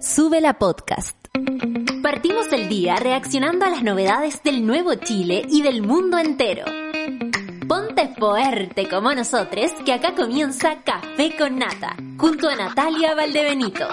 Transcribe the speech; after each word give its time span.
Sube 0.00 0.40
la 0.40 0.54
podcast. 0.54 1.14
Partimos 2.02 2.50
el 2.52 2.70
día 2.70 2.96
reaccionando 2.96 3.66
a 3.66 3.68
las 3.68 3.82
novedades 3.82 4.42
del 4.42 4.66
nuevo 4.66 4.94
Chile 4.94 5.42
y 5.50 5.60
del 5.60 5.82
mundo 5.82 6.16
entero. 6.16 6.64
Ponte 7.68 8.08
fuerte 8.18 8.88
como 8.88 9.12
nosotros, 9.12 9.70
que 9.84 9.92
acá 9.92 10.14
comienza 10.14 10.82
Café 10.84 11.36
con 11.36 11.58
Nata, 11.58 11.96
junto 12.16 12.48
a 12.48 12.56
Natalia 12.56 13.14
Valdebenito. 13.14 13.86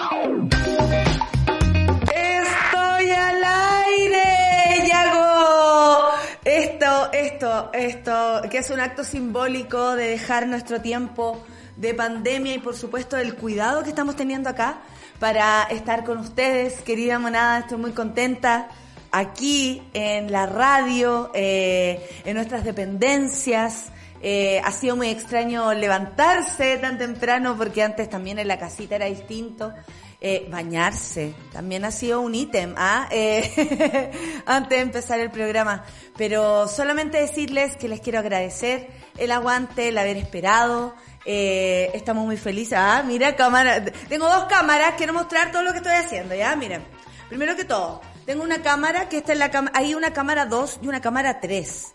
¡Estoy 2.14 3.10
al 3.10 3.44
aire! 3.44 4.88
¡Yago! 4.88 6.08
Esto, 6.42 7.12
esto, 7.12 7.70
esto, 7.74 8.40
que 8.50 8.58
es 8.58 8.70
un 8.70 8.80
acto 8.80 9.04
simbólico 9.04 9.94
de 9.94 10.08
dejar 10.08 10.46
nuestro 10.46 10.80
tiempo 10.80 11.44
de 11.78 11.94
pandemia 11.94 12.54
y 12.54 12.58
por 12.58 12.76
supuesto 12.76 13.16
el 13.16 13.34
cuidado 13.34 13.82
que 13.82 13.90
estamos 13.90 14.16
teniendo 14.16 14.50
acá 14.50 14.80
para 15.20 15.62
estar 15.64 16.04
con 16.04 16.18
ustedes, 16.18 16.82
querida 16.82 17.18
monada, 17.18 17.60
estoy 17.60 17.78
muy 17.78 17.92
contenta 17.92 18.68
aquí 19.10 19.82
en 19.94 20.30
la 20.30 20.46
radio, 20.46 21.30
eh, 21.34 22.06
en 22.24 22.34
nuestras 22.34 22.64
dependencias. 22.64 23.92
Eh, 24.20 24.60
ha 24.64 24.72
sido 24.72 24.96
muy 24.96 25.08
extraño 25.08 25.72
levantarse 25.74 26.76
tan 26.78 26.98
temprano 26.98 27.56
porque 27.56 27.84
antes 27.84 28.10
también 28.10 28.38
en 28.40 28.48
la 28.48 28.58
casita 28.58 28.96
era 28.96 29.06
distinto. 29.06 29.72
Eh, 30.20 30.48
bañarse 30.50 31.32
también 31.52 31.84
ha 31.84 31.92
sido 31.92 32.20
un 32.20 32.34
ítem 32.34 32.74
¿ah? 32.76 33.08
eh, 33.12 34.10
antes 34.46 34.70
de 34.70 34.82
empezar 34.82 35.20
el 35.20 35.30
programa. 35.30 35.84
Pero 36.16 36.66
solamente 36.66 37.18
decirles 37.18 37.76
que 37.76 37.86
les 37.86 38.00
quiero 38.00 38.18
agradecer 38.18 38.88
el 39.16 39.30
aguante, 39.30 39.88
el 39.88 39.98
haber 39.98 40.16
esperado. 40.16 40.94
Eh, 41.24 41.90
estamos 41.94 42.24
muy 42.24 42.36
felices. 42.36 42.78
Ah, 42.78 43.02
mira, 43.06 43.36
cámara. 43.36 43.84
Tengo 43.84 44.28
dos 44.28 44.44
cámaras, 44.44 44.94
quiero 44.96 45.12
mostrar 45.12 45.52
todo 45.52 45.62
lo 45.62 45.72
que 45.72 45.78
estoy 45.78 45.92
haciendo, 45.92 46.34
¿ya? 46.34 46.54
Miren. 46.56 46.84
Primero 47.28 47.54
que 47.56 47.64
todo, 47.64 48.00
tengo 48.24 48.42
una 48.42 48.62
cámara 48.62 49.08
que 49.08 49.18
está 49.18 49.34
en 49.34 49.38
la 49.40 49.50
cámara. 49.50 49.78
Hay 49.78 49.94
una 49.94 50.12
cámara 50.12 50.46
2 50.46 50.80
y 50.82 50.88
una 50.88 51.00
cámara 51.00 51.40
3. 51.40 51.94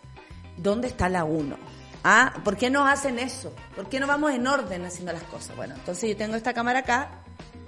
¿Dónde 0.56 0.86
está 0.88 1.08
la 1.08 1.24
1? 1.24 1.56
¿Ah? 2.04 2.34
¿Por 2.44 2.56
qué 2.56 2.70
no 2.70 2.86
hacen 2.86 3.18
eso? 3.18 3.52
¿Por 3.74 3.88
qué 3.88 3.98
no 3.98 4.06
vamos 4.06 4.32
en 4.32 4.46
orden 4.46 4.84
haciendo 4.84 5.12
las 5.12 5.24
cosas? 5.24 5.56
Bueno, 5.56 5.74
entonces 5.74 6.08
yo 6.10 6.16
tengo 6.16 6.36
esta 6.36 6.54
cámara 6.54 6.80
acá 6.80 7.08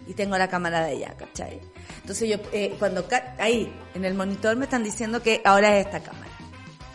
y 0.07 0.15
tengo 0.15 0.39
la 0.39 0.47
cámara 0.49 0.84
de 0.84 0.93
allá, 0.93 1.15
¿cachai? 1.17 1.61
Entonces 2.03 2.29
yo, 2.29 2.37
eh, 2.53 2.77
cuando 2.79 3.05
ahí, 3.39 3.73
en 3.95 4.05
el 4.05 4.15
monitor 4.15 4.55
me 4.55 4.65
están 4.65 4.84
diciendo 4.84 5.21
que 5.23 5.43
ahora 5.45 5.77
es 5.77 5.87
esta 5.87 6.01
cámara. 6.01 6.31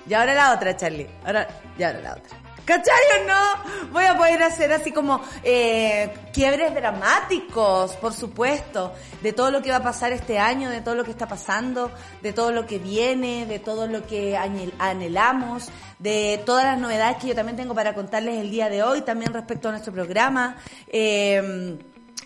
Y 0.08 0.14
ahora 0.14 0.34
la 0.34 0.54
otra, 0.54 0.78
Charlie. 0.78 1.10
Ahora, 1.26 1.48
y 1.78 1.84
ahora 1.84 2.00
la 2.00 2.14
otra. 2.14 2.41
¿Cachai 2.66 3.22
o 3.22 3.28
no? 3.28 3.92
Voy 3.92 4.06
a 4.06 4.16
poder 4.16 4.44
hacer 4.44 4.72
así 4.72 4.92
como 4.92 5.22
eh, 5.44 6.14
quiebres 6.32 6.74
dramáticos, 6.74 7.96
por 7.96 8.14
supuesto, 8.14 8.94
de 9.22 9.34
todo 9.34 9.52
lo 9.52 9.62
que 9.62 9.72
va 9.72 9.78
a 9.78 9.84
pasar 9.84 10.12
este 10.12 10.40
año, 10.40 10.70
de 10.70 10.82
todo 10.82 10.96
lo 10.96 11.04
que 11.04 11.12
está 11.12 11.28
pasando, 11.28 11.92
de 12.22 12.34
todo 12.34 12.52
lo 12.52 12.66
que 12.66 12.80
viene, 12.80 13.46
de 13.46 13.60
todo 13.60 13.88
lo 13.88 14.06
que 14.06 14.38
anhelamos, 14.38 15.70
de 16.00 16.42
todas 16.46 16.66
las 16.66 16.80
novedades 16.80 17.18
que 17.18 17.28
yo 17.28 17.36
también 17.36 17.58
tengo 17.58 17.74
para 17.74 17.94
contarles 17.94 18.40
el 18.40 18.52
día 18.52 18.70
de 18.70 18.84
hoy, 18.84 19.02
también 19.02 19.34
respecto 19.34 19.70
a 19.70 19.72
nuestro 19.72 19.92
programa. 19.92 20.58
Eh, 20.88 21.78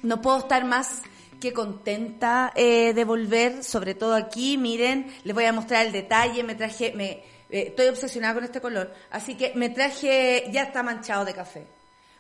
no 0.04 0.22
puedo 0.22 0.40
estar 0.40 0.66
más 0.66 1.02
que 1.40 1.54
contenta 1.54 2.52
eh, 2.56 2.94
de 2.94 3.06
volver, 3.06 3.64
sobre 3.64 3.96
todo 3.96 4.16
aquí. 4.16 4.58
Miren, 4.58 5.14
les 5.24 5.34
voy 5.34 5.46
a 5.46 5.54
mostrar 5.54 5.86
el 5.86 5.92
detalle. 5.92 6.44
Me 6.44 6.56
traje, 6.56 6.94
me, 6.96 7.24
eh, 7.56 7.68
estoy 7.70 7.88
obsesionada 7.88 8.34
con 8.34 8.44
este 8.44 8.60
color, 8.60 8.94
así 9.12 9.36
que 9.36 9.54
me 9.56 9.70
traje, 9.70 10.50
ya 10.52 10.64
está 10.64 10.84
manchado 10.84 11.24
de 11.24 11.34
café. 11.34 11.66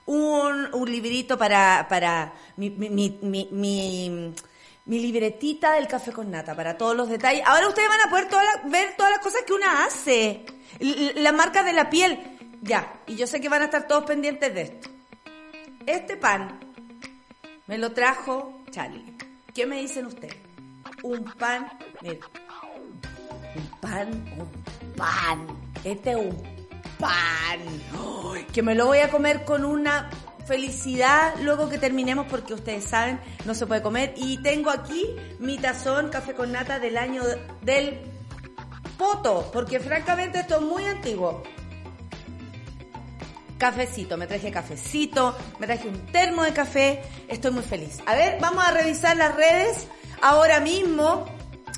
Un, 0.06 0.74
un 0.74 0.90
librito 0.90 1.38
para, 1.38 1.88
para 1.90 2.34
mi, 2.56 2.70
mi, 2.70 3.20
mi, 3.22 3.50
mi, 3.52 5.00
libretita 5.00 5.74
del 5.74 5.88
café 5.88 6.14
con 6.14 6.32
nata, 6.32 6.56
para 6.56 6.78
todos 6.78 6.96
los 6.96 7.10
detalles. 7.10 7.44
Ahora 7.46 7.68
ustedes 7.68 7.90
van 7.90 8.02
a 8.02 8.10
poder 8.10 8.28
ver 8.72 8.96
todas 8.96 9.12
las 9.12 9.20
cosas 9.20 9.42
que 9.46 9.52
una 9.52 9.84
hace. 9.84 10.46
La 11.16 11.34
marca 11.34 11.64
de 11.64 11.74
la 11.74 11.90
piel. 11.90 12.18
Ya, 12.62 13.02
y 13.06 13.16
yo 13.16 13.28
sé 13.28 13.42
que 13.42 13.50
van 13.50 13.64
a 13.64 13.66
estar 13.66 13.88
todos 13.88 14.06
pendientes 14.06 14.54
de 14.54 14.62
esto. 14.62 14.90
Este 15.86 16.16
pan 16.16 16.60
me 17.68 17.78
lo 17.78 17.92
trajo 17.92 18.62
Charlie. 18.72 19.18
¿Qué 19.54 19.66
me 19.66 19.82
dicen 19.82 20.06
ustedes? 20.06 20.38
Un 21.04 21.26
pan, 21.26 21.68
mira. 22.02 22.26
Un 23.56 23.80
pan, 23.82 24.10
un 24.38 24.65
pan. 24.96 25.48
Este 25.84 26.12
es 26.12 26.18
un 26.18 26.44
pan. 27.00 28.46
que 28.54 28.64
me 28.64 28.76
lo 28.76 28.88
voy 28.88 29.00
a 29.00 29.10
comer 29.10 29.46
con 29.46 29.66
una 29.66 30.10
felicidad 30.46 31.34
luego 31.42 31.70
que 31.70 31.78
terminemos 31.78 32.28
porque 32.30 32.54
ustedes 32.54 32.84
saben, 32.86 33.20
no 33.46 33.54
se 33.54 33.66
puede 33.66 33.82
comer. 33.82 34.14
Y 34.18 34.42
tengo 34.42 34.70
aquí 34.70 35.06
mi 35.40 35.58
tazón 35.58 36.10
café 36.10 36.34
con 36.34 36.52
nata 36.52 36.80
del 36.80 36.98
año 36.98 37.24
del 37.62 38.00
poto, 38.98 39.50
porque 39.52 39.80
francamente 39.80 40.40
esto 40.40 40.56
es 40.56 40.62
muy 40.62 40.86
antiguo 40.86 41.44
cafecito, 43.58 44.18
me 44.18 44.28
traje 44.28 44.52
cafecito, 44.52 45.36
me 45.60 45.66
traje 45.68 45.88
un 45.88 46.06
termo 46.08 46.44
de 46.44 46.54
café, 46.54 47.02
estoy 47.28 47.52
muy 47.52 47.64
feliz. 47.64 48.00
A 48.06 48.16
ver, 48.16 48.38
vamos 48.40 48.64
a 48.66 48.72
revisar 48.72 49.16
las 49.18 49.36
redes 49.36 49.88
ahora 50.22 50.60
mismo. 50.60 51.26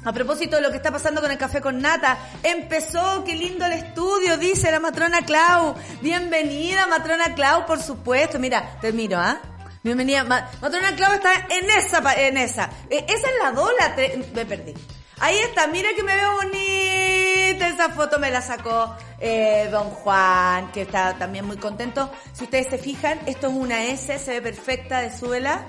A 0.08 0.14
propósito 0.14 0.56
de 0.56 0.62
lo 0.62 0.72
que 0.72 0.78
está 0.78 0.90
pasando 0.90 1.20
con 1.20 1.32
el 1.32 1.38
café 1.38 1.60
con 1.60 1.82
nata, 1.82 2.18
empezó, 2.42 3.26
qué 3.26 3.36
lindo 3.36 3.66
el 3.66 3.74
estudio, 3.74 4.38
dice 4.38 4.72
la 4.72 4.80
matrona 4.80 5.24
Clau. 5.24 5.76
Bienvenida, 6.02 6.88
matrona 6.88 7.36
Clau, 7.36 7.66
por 7.66 7.82
supuesto. 7.82 8.40
Mira, 8.40 8.80
te 8.80 8.94
miro, 8.94 9.20
¿ah? 9.20 9.38
Bienvenida. 9.84 10.24
matrona 10.24 10.96
Clau 10.96 11.12
está 11.12 11.34
en 11.50 11.70
esa, 11.72 12.14
en 12.26 12.38
esa. 12.38 12.70
Eh, 12.90 13.06
esa 13.06 13.28
es 13.28 13.34
la 13.44 13.52
dola, 13.52 13.98
me 14.34 14.46
perdí. 14.46 14.74
Ahí 15.20 15.40
está, 15.40 15.68
mira 15.68 15.90
que 15.94 16.04
me 16.04 16.16
veo 16.16 16.36
bonita. 16.36 17.68
Esa 17.68 17.90
foto 17.90 18.18
me 18.18 18.32
la 18.32 18.42
sacó 18.42 18.96
eh, 19.20 19.68
don 19.70 19.90
Juan, 19.90 20.72
que 20.72 20.84
está 20.84 21.18
también 21.18 21.44
muy 21.44 21.58
contento. 21.58 22.10
Si 22.32 22.46
ustedes 22.46 22.68
se 22.68 22.78
fijan, 22.78 23.20
esto 23.26 23.48
es 23.48 23.54
una 23.54 23.84
S, 23.84 24.18
se 24.20 24.32
ve 24.32 24.42
perfecta 24.42 25.02
de 25.02 25.14
suela. 25.14 25.66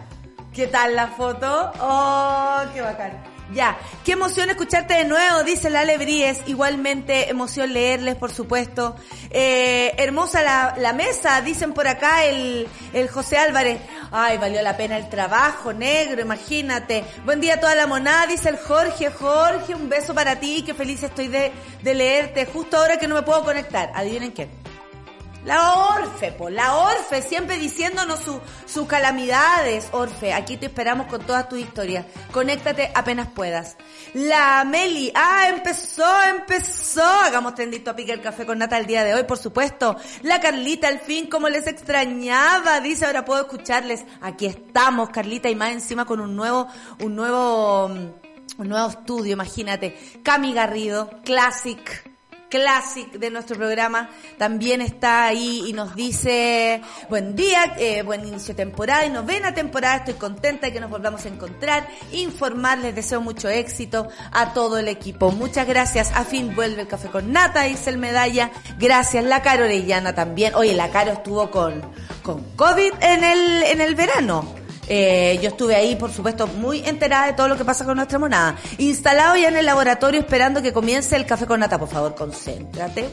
¿Qué 0.55 0.69
tal 0.69 0.95
la 0.95 1.09
foto? 1.09 1.73
¡Oh, 1.81 2.61
qué 2.73 2.83
bacán! 2.83 3.38
Ya, 3.55 3.79
qué 4.05 4.13
emoción 4.13 4.51
escucharte 4.51 4.93
de 4.93 5.05
nuevo, 5.05 5.43
dice 5.43 5.71
la 5.71 5.85
Bríes. 5.97 6.43
Igualmente, 6.47 7.31
emoción 7.31 7.73
leerles, 7.73 8.17
por 8.17 8.31
supuesto. 8.31 8.95
Eh, 9.31 9.95
hermosa 9.97 10.43
la, 10.43 10.75
la, 10.77 10.93
mesa, 10.93 11.41
dicen 11.41 11.73
por 11.73 11.89
acá 11.89 12.27
el, 12.27 12.69
el 12.93 13.09
José 13.09 13.39
Álvarez. 13.39 13.81
Ay, 14.11 14.37
valió 14.37 14.61
la 14.61 14.77
pena 14.77 14.99
el 14.99 15.09
trabajo, 15.09 15.73
negro, 15.73 16.21
imagínate. 16.21 17.05
Buen 17.25 17.41
día 17.41 17.55
a 17.55 17.61
toda 17.61 17.75
la 17.75 17.87
monada, 17.87 18.27
dice 18.27 18.51
el 18.51 18.59
Jorge. 18.59 19.11
Jorge, 19.11 19.75
un 19.75 19.89
beso 19.89 20.15
para 20.15 20.37
ti, 20.37 20.63
qué 20.67 20.75
feliz 20.75 21.03
estoy 21.03 21.29
de, 21.29 21.51
de 21.83 21.95
leerte. 21.95 22.45
Justo 22.45 22.77
ahora 22.77 22.99
que 22.99 23.09
no 23.09 23.15
me 23.15 23.23
puedo 23.23 23.45
conectar. 23.45 23.91
Adivinen 23.95 24.33
qué. 24.33 24.49
La 25.49 25.95
Orfe, 25.95 26.31
po, 26.33 26.51
la 26.51 26.77
Orfe, 26.77 27.23
siempre 27.23 27.57
diciéndonos 27.57 28.21
sus 28.67 28.87
calamidades. 28.87 29.89
Orfe, 29.93 30.35
aquí 30.35 30.59
te 30.59 30.67
esperamos 30.67 31.07
con 31.07 31.23
todas 31.23 31.49
tus 31.49 31.59
historias. 31.59 32.05
Conéctate 32.33 32.93
apenas 32.95 33.29
puedas. 33.29 33.79
La 34.13 34.63
Meli, 34.65 35.11
ah, 35.15 35.49
empezó, 35.49 36.05
empezó. 36.29 37.03
Hagamos 37.03 37.55
tendito 37.55 37.91
a 37.91 37.97
pique 37.97 38.13
el 38.13 38.21
café 38.21 38.45
con 38.45 38.59
nata 38.59 38.77
el 38.77 38.85
día 38.85 39.05
de 39.05 39.15
hoy, 39.15 39.23
por 39.23 39.39
supuesto. 39.39 39.97
La 40.21 40.39
Carlita, 40.39 40.87
al 40.87 41.01
fin, 41.01 41.31
como 41.31 41.49
les 41.49 41.67
extrañaba, 41.67 42.81
dice, 42.81 43.07
ahora 43.07 43.25
puedo 43.25 43.41
escucharles. 43.41 44.05
Aquí 44.21 44.45
estamos, 44.45 45.09
Carlita, 45.09 45.49
y 45.49 45.57
más 45.57 45.73
encima 45.73 46.05
con 46.05 46.21
un 46.21 46.37
nuevo, 46.37 46.69
un 47.01 47.17
nuevo, 47.17 47.87
un 47.87 48.69
nuevo 48.69 48.89
estudio, 48.91 49.33
imagínate. 49.33 49.99
Cami 50.23 50.53
Garrido, 50.53 51.09
Classic 51.25 52.08
Classic 52.49 53.11
de 53.13 53.31
nuestro 53.31 53.57
programa 53.57 54.11
también 54.39 54.81
está 54.81 55.27
ahí 55.27 55.65
y 55.67 55.73
nos 55.73 55.95
dice 55.95 56.81
buen 57.09 57.37
día, 57.37 57.75
eh, 57.79 58.03
buen 58.03 58.27
inicio 58.27 58.55
de 58.55 58.65
temporada 58.65 59.05
y 59.05 59.11
novena 59.11 59.55
temporada, 59.55 59.97
estoy 59.97 60.15
contenta 60.15 60.67
de 60.67 60.73
que 60.73 60.81
nos 60.81 60.91
volvamos 60.91 61.25
a 61.25 61.29
encontrar, 61.29 61.89
informarles, 62.13 62.95
deseo 62.95 63.21
mucho 63.21 63.49
éxito 63.49 64.09
a 64.33 64.53
todo 64.55 64.79
el 64.79 64.89
equipo. 64.89 65.31
Muchas 65.31 65.67
gracias, 65.67 66.11
a 66.15 66.25
fin 66.25 66.55
vuelve 66.55 66.83
el 66.83 66.89
café 66.89 67.09
con 67.09 67.33
nata, 67.33 67.63
dice 67.63 67.91
el 67.91 67.99
medalla, 67.99 68.51
gracias, 68.79 69.25
la 69.25 69.43
Caro 69.43 69.65
Orellana 69.65 70.15
también, 70.15 70.55
oye, 70.55 70.75
la 70.75 70.91
Caro 70.91 71.13
estuvo 71.13 71.51
con, 71.51 71.83
con 72.23 72.43
COVID 72.57 72.93
en 73.01 73.25
el, 73.25 73.63
en 73.65 73.81
el 73.81 73.95
verano. 73.95 74.58
Eh, 74.89 75.39
yo 75.43 75.51
estuve 75.51 75.75
ahí, 75.77 75.97
por 75.97 76.11
supuesto, 76.11 76.47
muy 76.47 76.81
enterada 76.85 77.27
de 77.27 77.33
todo 77.35 77.49
lo 77.49 77.57
que 77.57 77.65
pasa 77.65 77.85
con 77.85 77.97
nuestra 77.97 78.19
monada. 78.19 78.57
Instalado 78.79 79.37
ya 79.37 79.49
en 79.49 79.57
el 79.57 79.67
laboratorio 79.67 80.21
esperando 80.21 80.63
que 80.63 80.73
comience 80.73 81.15
el 81.17 81.27
café 81.27 81.47
con 81.47 81.61
nata. 81.61 81.79
Por 81.79 81.89
favor, 81.89 82.15
concéntrate. 82.15 83.11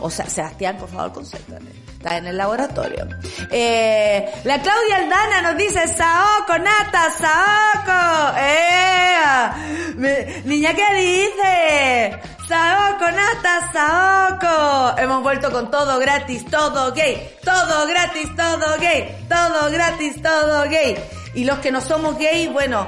O 0.00 0.10
sea, 0.10 0.28
Sebastián, 0.28 0.76
por 0.78 0.88
favor, 0.88 1.12
concéntrate. 1.12 1.81
Está 2.02 2.16
en 2.16 2.26
el 2.26 2.36
laboratorio. 2.36 3.06
Eh, 3.48 4.28
la 4.42 4.60
Claudia 4.60 4.96
Aldana 4.96 5.42
nos 5.42 5.56
dice, 5.56 5.86
Saoco, 5.86 6.58
nata, 6.58 7.12
Saoco. 7.16 8.36
Eh, 8.40 10.42
niña, 10.44 10.74
¿qué 10.74 10.94
dice? 10.96 12.18
Saoco, 12.48 13.08
nata, 13.08 13.70
Saoco. 13.72 14.98
Hemos 15.00 15.22
vuelto 15.22 15.52
con 15.52 15.70
todo 15.70 16.00
gratis, 16.00 16.44
todo 16.46 16.92
gay. 16.92 17.36
Todo 17.44 17.86
gratis, 17.86 18.34
todo 18.34 18.76
gay. 18.80 19.24
Todo 19.28 19.70
gratis, 19.70 20.20
todo 20.20 20.68
gay. 20.68 20.96
Y 21.34 21.44
los 21.44 21.60
que 21.60 21.70
no 21.70 21.80
somos 21.80 22.18
gay, 22.18 22.48
bueno, 22.48 22.84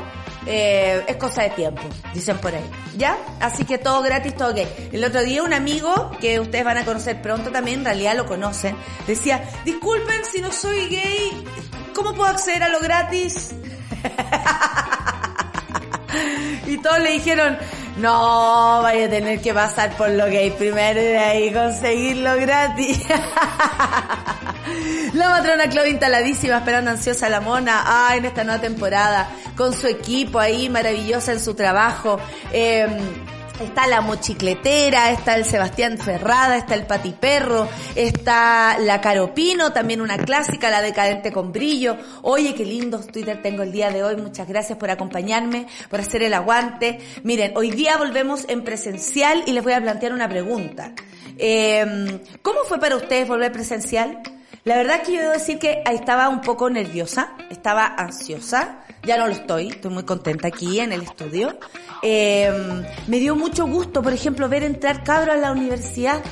eh, 0.46 1.04
es 1.06 1.16
cosa 1.16 1.42
de 1.42 1.50
tiempo, 1.50 1.82
dicen 2.12 2.38
por 2.38 2.54
ahí. 2.54 2.64
¿Ya? 2.96 3.16
Así 3.40 3.64
que 3.64 3.78
todo 3.78 4.02
gratis, 4.02 4.36
todo 4.36 4.54
gay. 4.54 4.68
El 4.92 5.04
otro 5.04 5.22
día 5.22 5.42
un 5.42 5.52
amigo, 5.52 6.10
que 6.20 6.40
ustedes 6.40 6.64
van 6.64 6.78
a 6.78 6.84
conocer 6.84 7.20
pronto 7.22 7.50
también, 7.50 7.80
en 7.80 7.84
realidad 7.86 8.16
lo 8.16 8.26
conocen, 8.26 8.76
decía, 9.06 9.42
disculpen 9.64 10.24
si 10.24 10.40
no 10.40 10.52
soy 10.52 10.88
gay, 10.88 11.44
¿cómo 11.94 12.14
puedo 12.14 12.30
acceder 12.30 12.62
a 12.62 12.68
lo 12.68 12.80
gratis? 12.80 13.52
y 16.66 16.78
todos 16.78 17.00
le 17.00 17.12
dijeron, 17.12 17.58
no, 17.96 18.80
vaya 18.82 19.06
a 19.06 19.08
tener 19.08 19.40
que 19.40 19.54
pasar 19.54 19.96
por 19.96 20.10
lo 20.10 20.26
gay 20.26 20.50
primero 20.50 21.00
y 21.00 21.04
de 21.04 21.18
ahí 21.18 21.52
conseguirlo 21.52 22.36
gratis. 22.36 23.02
la 25.14 25.28
matrona 25.28 25.68
Chloe 25.68 25.90
instaladísima, 25.90 26.58
esperando 26.58 26.90
ansiosa 26.90 27.28
la 27.28 27.40
mona, 27.40 27.84
ah, 27.86 28.16
en 28.16 28.24
esta 28.24 28.42
nueva 28.42 28.60
temporada, 28.60 29.28
con 29.56 29.72
su 29.72 29.86
equipo 29.86 30.40
ahí 30.40 30.68
maravillosa 30.68 31.32
en 31.32 31.40
su 31.40 31.54
trabajo. 31.54 32.18
Eh, 32.52 32.88
Está 33.60 33.86
la 33.86 34.00
mochicletera, 34.00 35.12
está 35.12 35.36
el 35.36 35.44
Sebastián 35.44 35.96
Ferrada, 35.96 36.56
está 36.56 36.74
el 36.74 36.86
Patiperro, 36.86 37.68
está 37.94 38.78
la 38.80 39.00
Caropino, 39.00 39.72
también 39.72 40.00
una 40.00 40.18
clásica, 40.18 40.70
la 40.70 40.82
decadente 40.82 41.30
con 41.30 41.52
brillo. 41.52 41.96
Oye, 42.22 42.54
qué 42.54 42.64
lindo 42.64 42.98
Twitter 42.98 43.40
tengo 43.42 43.62
el 43.62 43.70
día 43.70 43.90
de 43.90 44.02
hoy. 44.02 44.16
Muchas 44.16 44.48
gracias 44.48 44.76
por 44.76 44.90
acompañarme, 44.90 45.68
por 45.88 46.00
hacer 46.00 46.24
el 46.24 46.34
aguante. 46.34 46.98
Miren, 47.22 47.56
hoy 47.56 47.70
día 47.70 47.96
volvemos 47.96 48.44
en 48.48 48.64
presencial 48.64 49.44
y 49.46 49.52
les 49.52 49.62
voy 49.62 49.74
a 49.74 49.80
plantear 49.80 50.12
una 50.12 50.28
pregunta. 50.28 50.92
Eh, 51.38 52.20
¿Cómo 52.42 52.60
fue 52.64 52.80
para 52.80 52.96
ustedes 52.96 53.28
volver 53.28 53.52
presencial? 53.52 54.20
La 54.64 54.76
verdad 54.76 55.02
que 55.02 55.12
yo 55.12 55.20
debo 55.20 55.32
decir 55.32 55.58
que 55.58 55.82
estaba 55.84 56.28
un 56.30 56.40
poco 56.40 56.70
nerviosa, 56.70 57.34
estaba 57.50 57.86
ansiosa, 57.86 58.78
ya 59.06 59.16
no 59.18 59.26
lo 59.26 59.32
estoy, 59.32 59.68
estoy 59.68 59.90
muy 59.90 60.04
contenta 60.04 60.48
aquí 60.48 60.80
en 60.80 60.92
el 60.92 61.02
estudio. 61.02 61.58
Eh, 62.02 62.52
me 63.06 63.18
dio 63.18 63.36
mucho 63.36 63.66
gusto, 63.66 64.02
por 64.02 64.12
ejemplo, 64.12 64.48
ver 64.48 64.62
entrar 64.62 65.04
cabros 65.04 65.34
a 65.34 65.38
la 65.38 65.52
universidad. 65.52 66.22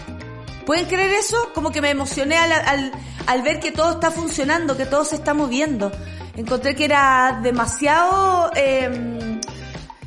¿Pueden 0.66 0.86
creer 0.86 1.12
eso? 1.12 1.36
Como 1.54 1.70
que 1.70 1.80
me 1.80 1.90
emocioné 1.90 2.36
al, 2.36 2.52
al, 2.52 2.92
al 3.26 3.42
ver 3.42 3.60
que 3.60 3.72
todo 3.72 3.92
está 3.92 4.10
funcionando, 4.10 4.76
que 4.76 4.86
todo 4.86 5.04
se 5.04 5.16
está 5.16 5.34
moviendo. 5.34 5.90
Encontré 6.36 6.74
que 6.74 6.84
era 6.84 7.40
demasiado... 7.42 8.50
Eh, 8.54 9.40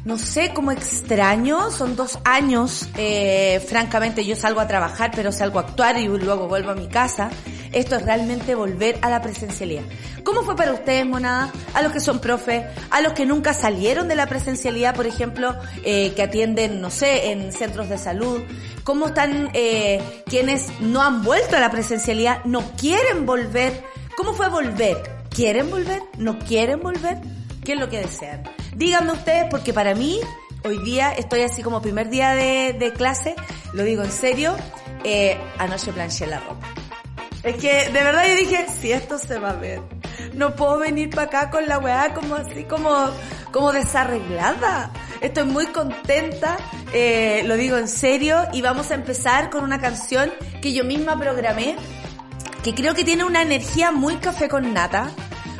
no 0.05 0.19
sé, 0.19 0.53
como 0.53 0.71
extraño, 0.71 1.71
son 1.71 1.95
dos 1.95 2.19
años, 2.23 2.87
eh, 2.95 3.59
francamente 3.67 4.23
yo 4.23 4.35
salgo 4.35 4.59
a 4.59 4.67
trabajar, 4.67 5.09
pero 5.15 5.31
salgo 5.31 5.57
a 5.57 5.63
actuar 5.63 5.97
y 5.97 6.07
luego 6.07 6.47
vuelvo 6.47 6.69
a 6.69 6.75
mi 6.75 6.87
casa. 6.87 7.31
Esto 7.71 7.95
es 7.95 8.03
realmente 8.03 8.53
volver 8.53 8.99
a 9.01 9.09
la 9.09 9.23
presencialidad. 9.23 9.81
¿Cómo 10.23 10.43
fue 10.43 10.55
para 10.55 10.73
ustedes, 10.73 11.07
monada? 11.07 11.51
A 11.73 11.81
los 11.81 11.91
que 11.91 11.99
son 11.99 12.19
profes, 12.19 12.65
a 12.91 13.01
los 13.01 13.13
que 13.13 13.25
nunca 13.25 13.55
salieron 13.55 14.07
de 14.07 14.13
la 14.13 14.27
presencialidad, 14.27 14.95
por 14.95 15.07
ejemplo, 15.07 15.55
eh, 15.83 16.13
que 16.15 16.21
atienden, 16.21 16.81
no 16.81 16.91
sé, 16.91 17.31
en 17.31 17.51
centros 17.51 17.89
de 17.89 17.97
salud. 17.97 18.43
¿Cómo 18.83 19.07
están 19.07 19.49
eh, 19.53 20.23
quienes 20.27 20.69
no 20.81 21.01
han 21.01 21.23
vuelto 21.23 21.57
a 21.57 21.59
la 21.59 21.71
presencialidad, 21.71 22.45
no 22.45 22.61
quieren 22.77 23.25
volver? 23.25 23.83
¿Cómo 24.15 24.33
fue 24.33 24.49
volver? 24.49 24.97
¿Quieren 25.31 25.71
volver? 25.71 26.03
¿No 26.19 26.37
quieren 26.37 26.79
volver? 26.79 27.17
¿Qué 27.65 27.73
es 27.73 27.79
lo 27.79 27.89
que 27.89 27.97
desean? 27.97 28.43
Díganme 28.75 29.11
ustedes, 29.13 29.45
porque 29.49 29.73
para 29.73 29.95
mí, 29.95 30.19
hoy 30.63 30.77
día 30.83 31.11
estoy 31.11 31.41
así 31.41 31.63
como 31.63 31.81
primer 31.81 32.09
día 32.09 32.35
de, 32.35 32.73
de 32.73 32.93
clase, 32.93 33.35
lo 33.73 33.83
digo 33.83 34.03
en 34.03 34.11
serio, 34.11 34.55
eh, 35.03 35.35
anoche 35.57 35.91
planché 35.91 36.27
la 36.27 36.39
ropa. 36.39 36.67
Es 37.41 37.55
que 37.57 37.89
de 37.89 38.03
verdad 38.03 38.27
yo 38.27 38.35
dije, 38.35 38.67
si 38.79 38.91
esto 38.91 39.17
se 39.17 39.39
va 39.39 39.49
a 39.49 39.55
ver, 39.55 39.81
no 40.33 40.55
puedo 40.55 40.77
venir 40.77 41.09
para 41.09 41.23
acá 41.23 41.49
con 41.49 41.67
la 41.67 41.79
weá 41.79 42.13
como 42.13 42.35
así, 42.35 42.65
como, 42.65 43.09
como 43.51 43.71
desarreglada. 43.71 44.91
Estoy 45.21 45.45
muy 45.45 45.65
contenta, 45.67 46.57
eh, 46.93 47.41
lo 47.45 47.55
digo 47.55 47.77
en 47.77 47.87
serio, 47.87 48.47
y 48.53 48.61
vamos 48.61 48.91
a 48.91 48.93
empezar 48.93 49.49
con 49.49 49.63
una 49.63 49.81
canción 49.81 50.31
que 50.61 50.71
yo 50.71 50.83
misma 50.83 51.19
programé, 51.19 51.75
que 52.63 52.75
creo 52.75 52.93
que 52.93 53.03
tiene 53.03 53.23
una 53.23 53.41
energía 53.41 53.91
muy 53.91 54.17
café 54.17 54.49
con 54.49 54.71
nata, 54.71 55.09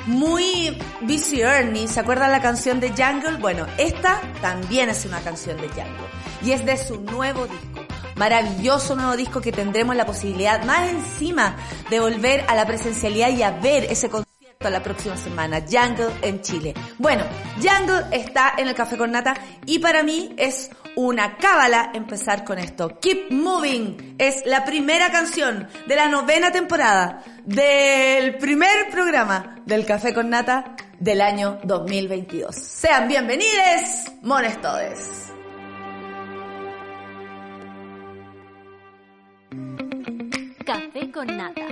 muy 0.06 0.78
Busy 1.02 1.42
Ernie. 1.42 1.88
¿Se 1.88 2.00
acuerdan 2.00 2.32
la 2.32 2.42
canción 2.42 2.80
de 2.80 2.90
Jungle? 2.90 3.38
Bueno, 3.38 3.66
esta 3.78 4.22
también 4.42 4.90
es 4.90 5.06
una 5.06 5.22
canción 5.22 5.58
de 5.58 5.68
Jungle. 5.70 6.08
Y 6.44 6.52
es 6.52 6.66
de 6.66 6.78
su 6.78 7.02
nuevo 7.02 7.48
disco. 7.48 7.86
Maravilloso 8.16 8.96
nuevo 8.96 9.18
disco 9.18 9.42
que 9.42 9.52
tendremos 9.52 9.96
la 9.96 10.06
posibilidad 10.06 10.64
más 10.64 10.90
encima 10.90 11.58
de 11.90 12.00
volver 12.00 12.46
a 12.48 12.56
la 12.56 12.66
presencialidad 12.66 13.30
y 13.30 13.44
a 13.44 13.52
ver 13.52 13.86
ese 13.86 14.10
concierto 14.10 14.25
la 14.62 14.82
próxima 14.82 15.16
semana, 15.18 15.62
Jungle 15.62 16.12
en 16.22 16.42
Chile. 16.42 16.74
Bueno, 16.98 17.24
Jungle 17.58 18.06
está 18.12 18.54
en 18.58 18.68
el 18.68 18.76
Café 18.76 18.98
con 18.98 19.12
Nata 19.12 19.36
y 19.66 19.80
para 19.80 20.04
mí 20.04 20.34
es 20.38 20.70
una 20.96 21.38
cábala 21.38 21.92
empezar 21.94 22.44
con 22.44 22.58
esto. 22.58 23.00
Keep 23.00 23.32
Moving 23.32 24.16
es 24.18 24.46
la 24.46 24.66
primera 24.66 25.12
canción 25.12 25.68
de 25.88 25.96
la 25.96 26.08
novena 26.08 26.52
temporada 26.52 27.24
del 27.44 28.38
primer 28.38 28.90
programa 28.92 29.58
del 29.66 29.86
Café 29.86 30.14
con 30.14 30.30
Nata 30.30 30.76
del 31.00 31.22
año 31.22 31.60
2022. 31.64 32.56
Sean 32.56 33.08
bienvenidos, 33.08 34.12
mones 34.22 34.60
todes. 34.62 35.32
Café 40.66 41.12
con 41.12 41.28
nata. 41.38 41.68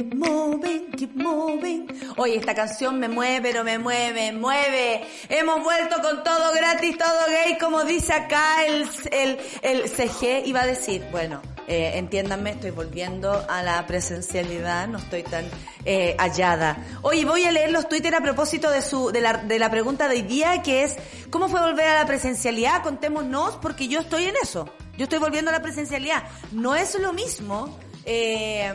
Keep 0.00 0.14
moving, 0.14 0.92
keep 0.92 1.14
moving. 1.14 1.86
Oye, 2.16 2.36
esta 2.36 2.54
canción 2.54 2.98
me 2.98 3.06
mueve, 3.06 3.42
pero 3.42 3.64
me 3.64 3.78
mueve, 3.78 4.32
mueve. 4.32 5.06
Hemos 5.28 5.62
vuelto 5.62 5.96
con 6.00 6.24
todo 6.24 6.54
gratis, 6.54 6.96
todo 6.96 7.26
gay, 7.28 7.58
como 7.58 7.84
dice 7.84 8.14
acá 8.14 8.64
el, 8.64 8.88
el, 9.12 9.38
el 9.60 9.90
CG. 9.90 10.46
Iba 10.46 10.62
a 10.62 10.66
decir, 10.66 11.04
bueno, 11.12 11.42
eh, 11.68 11.98
entiéndanme, 11.98 12.52
estoy 12.52 12.70
volviendo 12.70 13.44
a 13.46 13.62
la 13.62 13.86
presencialidad, 13.86 14.88
no 14.88 14.96
estoy 14.96 15.22
tan 15.22 15.44
eh, 15.84 16.16
hallada. 16.18 16.78
Oye, 17.02 17.26
voy 17.26 17.44
a 17.44 17.52
leer 17.52 17.70
los 17.70 17.86
Twitter 17.86 18.14
a 18.14 18.22
propósito 18.22 18.70
de 18.70 18.80
su, 18.80 19.10
de 19.12 19.20
la, 19.20 19.34
de 19.34 19.58
la 19.58 19.70
pregunta 19.70 20.08
de 20.08 20.14
hoy 20.14 20.22
día, 20.22 20.62
que 20.62 20.84
es, 20.84 20.96
¿cómo 21.28 21.50
fue 21.50 21.60
volver 21.60 21.88
a 21.88 21.98
la 21.98 22.06
presencialidad? 22.06 22.82
Contémonos, 22.82 23.56
porque 23.56 23.86
yo 23.86 24.00
estoy 24.00 24.24
en 24.24 24.34
eso. 24.42 24.66
Yo 24.96 25.04
estoy 25.04 25.18
volviendo 25.18 25.50
a 25.50 25.52
la 25.52 25.60
presencialidad. 25.60 26.22
No 26.52 26.74
es 26.74 26.98
lo 26.98 27.12
mismo, 27.12 27.78
eh, 28.06 28.72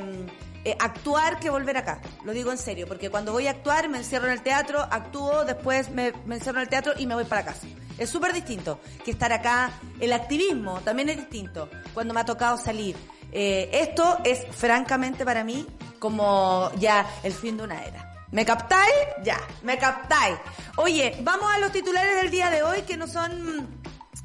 eh, 0.66 0.76
actuar 0.80 1.40
que 1.40 1.52
volver 1.52 1.78
acá. 1.78 2.02
Lo 2.24 2.34
digo 2.34 2.52
en 2.52 2.58
serio, 2.58 2.88
porque 2.88 3.12
cuando 3.12 3.32
voy 3.32 3.46
a 3.46 3.52
actuar 3.52 3.88
me 3.88 4.00
encierro 4.00 4.26
en 4.26 4.34
el 4.34 4.42
teatro, 4.42 4.80
actúo, 4.82 5.46
después 5.46 5.92
me, 5.92 6.08
encierro 6.08 6.58
en 6.58 6.64
el 6.64 6.70
teatro 6.70 6.94
y 6.98 7.06
me 7.06 7.14
voy 7.14 7.26
para 7.26 7.46
casa. 7.46 7.68
Es 8.00 8.10
súper 8.10 8.34
distinto 8.34 8.80
que 9.04 9.12
estar 9.12 9.32
acá. 9.32 9.70
El 10.00 10.12
activismo 10.12 10.82
también 10.82 11.10
es 11.10 11.18
distinto 11.18 11.70
cuando 11.94 12.16
me 12.16 12.22
ha 12.22 12.26
tocado 12.26 12.58
salir. 12.58 12.96
Eh, 13.32 13.70
esto 13.74 14.18
es 14.24 14.44
francamente 14.50 15.24
para 15.24 15.44
mí 15.44 15.68
como 16.00 16.72
ya 16.80 17.06
el 17.22 17.34
fin 17.34 17.58
de 17.58 17.64
una 17.64 17.86
era. 17.86 18.26
¿Me 18.32 18.44
captáis? 18.44 18.92
Ya, 19.24 19.40
me 19.62 19.78
captáis. 19.78 20.36
Oye, 20.78 21.16
vamos 21.22 21.46
a 21.54 21.60
los 21.60 21.72
titulares 21.72 22.16
del 22.16 22.32
día 22.32 22.50
de 22.50 22.64
hoy 22.64 22.82
que 22.82 22.98
no 22.98 23.06
son, 23.08 23.68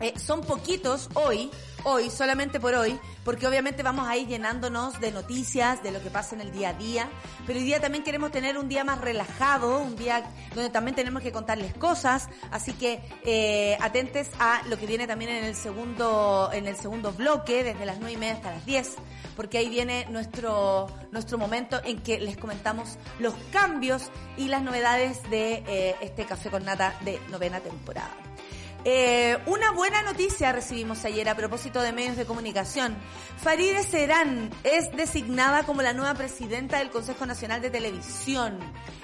eh, 0.00 0.14
son 0.18 0.40
poquitos 0.40 1.10
hoy, 1.14 1.50
hoy, 1.84 2.10
solamente 2.10 2.58
por 2.58 2.74
hoy, 2.74 2.98
porque 3.24 3.46
obviamente 3.46 3.82
vamos 3.82 4.08
a 4.08 4.16
ir 4.16 4.28
llenándonos 4.28 4.98
de 5.00 5.12
noticias, 5.12 5.82
de 5.82 5.92
lo 5.92 6.02
que 6.02 6.10
pasa 6.10 6.34
en 6.34 6.40
el 6.40 6.52
día 6.52 6.70
a 6.70 6.72
día, 6.72 7.08
pero 7.46 7.58
hoy 7.58 7.64
día 7.64 7.80
también 7.80 8.02
queremos 8.02 8.30
tener 8.30 8.56
un 8.56 8.68
día 8.68 8.82
más 8.82 9.00
relajado, 9.00 9.78
un 9.78 9.96
día 9.96 10.24
donde 10.54 10.70
también 10.70 10.94
tenemos 10.94 11.22
que 11.22 11.32
contarles 11.32 11.74
cosas, 11.74 12.28
así 12.50 12.72
que 12.72 13.02
eh, 13.24 13.76
atentes 13.80 14.30
a 14.38 14.62
lo 14.68 14.78
que 14.78 14.86
viene 14.86 15.06
también 15.06 15.30
en 15.32 15.44
el 15.44 15.54
segundo, 15.54 16.50
en 16.52 16.66
el 16.66 16.76
segundo 16.76 17.12
bloque, 17.12 17.62
desde 17.62 17.84
las 17.84 17.98
nueve 17.98 18.12
y 18.12 18.16
media 18.16 18.34
hasta 18.34 18.52
las 18.52 18.64
10, 18.64 18.94
porque 19.36 19.58
ahí 19.58 19.68
viene 19.68 20.06
nuestro, 20.10 20.86
nuestro 21.12 21.38
momento 21.38 21.80
en 21.84 22.00
que 22.00 22.20
les 22.20 22.36
comentamos 22.36 22.98
los 23.18 23.34
cambios 23.52 24.10
y 24.36 24.48
las 24.48 24.62
novedades 24.62 25.22
de 25.30 25.62
eh, 25.66 25.96
este 26.00 26.24
café 26.24 26.50
con 26.50 26.64
nata 26.64 26.94
de 27.04 27.20
novena 27.30 27.60
temporada. 27.60 28.29
Eh, 28.84 29.36
una 29.44 29.72
buena 29.72 30.02
noticia 30.02 30.52
recibimos 30.52 31.04
ayer 31.04 31.28
a 31.28 31.36
propósito 31.36 31.82
de 31.82 31.92
medios 31.92 32.16
de 32.16 32.24
comunicación. 32.24 32.96
Farideh 33.36 33.82
Serán 33.82 34.50
es 34.64 34.90
designada 34.92 35.64
como 35.64 35.82
la 35.82 35.92
nueva 35.92 36.14
presidenta 36.14 36.78
del 36.78 36.88
Consejo 36.88 37.26
Nacional 37.26 37.60
de 37.60 37.68
Televisión. 37.68 38.58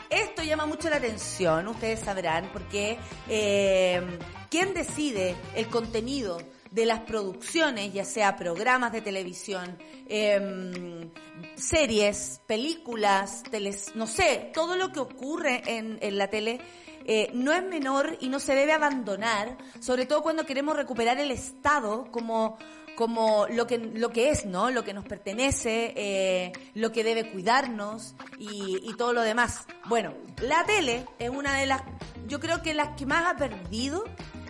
Esto 0.09 0.43
llama 0.43 0.65
mucho 0.65 0.89
la 0.89 0.97
atención, 0.97 1.69
ustedes 1.69 2.01
sabrán, 2.01 2.49
porque 2.53 2.99
eh, 3.29 4.01
¿quién 4.49 4.73
decide 4.73 5.37
el 5.55 5.67
contenido 5.67 6.39
de 6.71 6.87
las 6.87 7.01
producciones, 7.01 7.93
ya 7.93 8.05
sea 8.05 8.37
programas 8.37 8.93
de 8.93 9.03
televisión, 9.03 9.79
em, 10.09 11.11
series, 11.55 12.41
películas, 12.47 13.43
teles, 13.51 13.95
no 13.95 14.07
sé, 14.07 14.51
todo 14.55 14.77
lo 14.77 14.91
que 14.93 15.01
ocurre 15.01 15.63
en 15.67 16.19
la 16.19 16.29
tele 16.29 16.61
eh, 17.09 17.31
no 17.33 17.53
es 17.53 17.63
menor 17.63 18.19
y 18.21 18.29
no 18.29 18.41
se 18.41 18.55
debe 18.55 18.73
abandonar, 18.73 19.57
sobre 19.81 20.07
todo 20.07 20.23
cuando 20.23 20.45
queremos 20.45 20.77
recuperar 20.77 21.19
el 21.19 21.31
Estado 21.31 22.11
como 22.11 22.59
como 22.97 23.47
lo 23.49 23.67
que 23.67 23.79
lo 23.79 24.11
que 24.11 24.31
es, 24.31 24.47
¿no? 24.47 24.71
Lo 24.71 24.83
que 24.83 24.95
nos 24.95 25.05
pertenece, 25.05 25.93
eh, 25.97 26.53
lo 26.75 26.93
que 26.93 27.05
debe 27.05 27.31
cuidarnos 27.31 28.15
y, 28.39 28.81
y 28.83 28.97
todo 28.97 29.13
lo 29.13 29.21
demás. 29.21 29.67
Bueno, 29.85 30.15
la 30.41 30.65
tele 30.65 31.07
es 31.19 31.31
una 31.31 31.59
de 31.59 31.67
las, 31.67 31.83
yo 32.27 32.41
creo 32.41 32.63
que 32.63 32.75
las 32.75 32.97
que 32.97 33.07
más 33.07 33.27
ha 33.27 33.37
perdido 33.37 34.05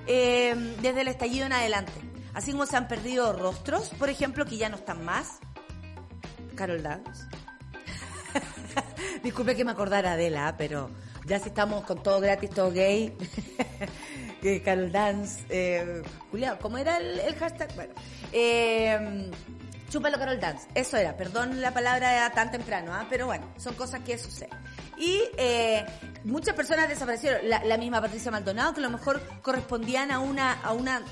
eh, 0.06 0.54
desde 0.80 1.00
el 1.00 1.08
estallido 1.08 1.46
en 1.46 1.52
adelante. 1.52 1.92
Así 2.34 2.52
como 2.52 2.66
se 2.66 2.76
han 2.76 2.86
perdido 2.86 3.32
rostros, 3.32 3.90
por 3.98 4.08
ejemplo, 4.08 4.44
que 4.44 4.56
ya 4.56 4.68
no 4.68 4.76
están 4.76 5.04
más. 5.04 5.38
Carol 6.54 6.82
Dance. 6.82 7.24
Disculpe 9.22 9.56
que 9.56 9.64
me 9.64 9.72
acordara 9.72 10.16
de 10.16 10.30
la, 10.30 10.56
pero 10.56 10.90
ya 11.26 11.38
si 11.40 11.48
estamos 11.48 11.84
con 11.84 12.02
todo 12.02 12.20
gratis, 12.20 12.50
todo 12.50 12.70
gay. 12.70 13.12
que 14.42 14.62
Carol 14.62 14.92
Dance. 14.92 15.44
Eh, 15.48 16.02
Julián, 16.30 16.56
¿cómo 16.60 16.78
era 16.78 16.98
el, 16.98 17.18
el 17.18 17.34
hashtag? 17.34 17.74
Bueno. 17.74 17.94
Eh, 18.32 19.30
Chúpalo 19.90 20.18
Carol 20.18 20.40
Dance. 20.40 20.68
Eso 20.74 20.96
era. 20.96 21.16
Perdón 21.16 21.60
la 21.60 21.72
palabra 21.72 22.30
tan 22.30 22.50
temprano, 22.50 22.92
¿ah? 22.94 23.06
pero 23.08 23.26
bueno, 23.26 23.46
son 23.56 23.74
cosas 23.74 24.00
que 24.00 24.18
suceden. 24.18 24.58
Y 24.98 25.20
eh, 25.36 25.84
muchas 26.24 26.54
personas 26.54 26.88
desaparecieron. 26.88 27.48
La, 27.48 27.64
la 27.64 27.76
misma 27.76 28.00
Patricia 28.00 28.30
Maldonado, 28.30 28.74
que 28.74 28.80
a 28.80 28.84
lo 28.84 28.90
mejor 28.90 29.20
correspondían 29.42 30.10
a 30.10 30.18
una, 30.18 30.52
a 30.62 30.72
una 30.72 31.02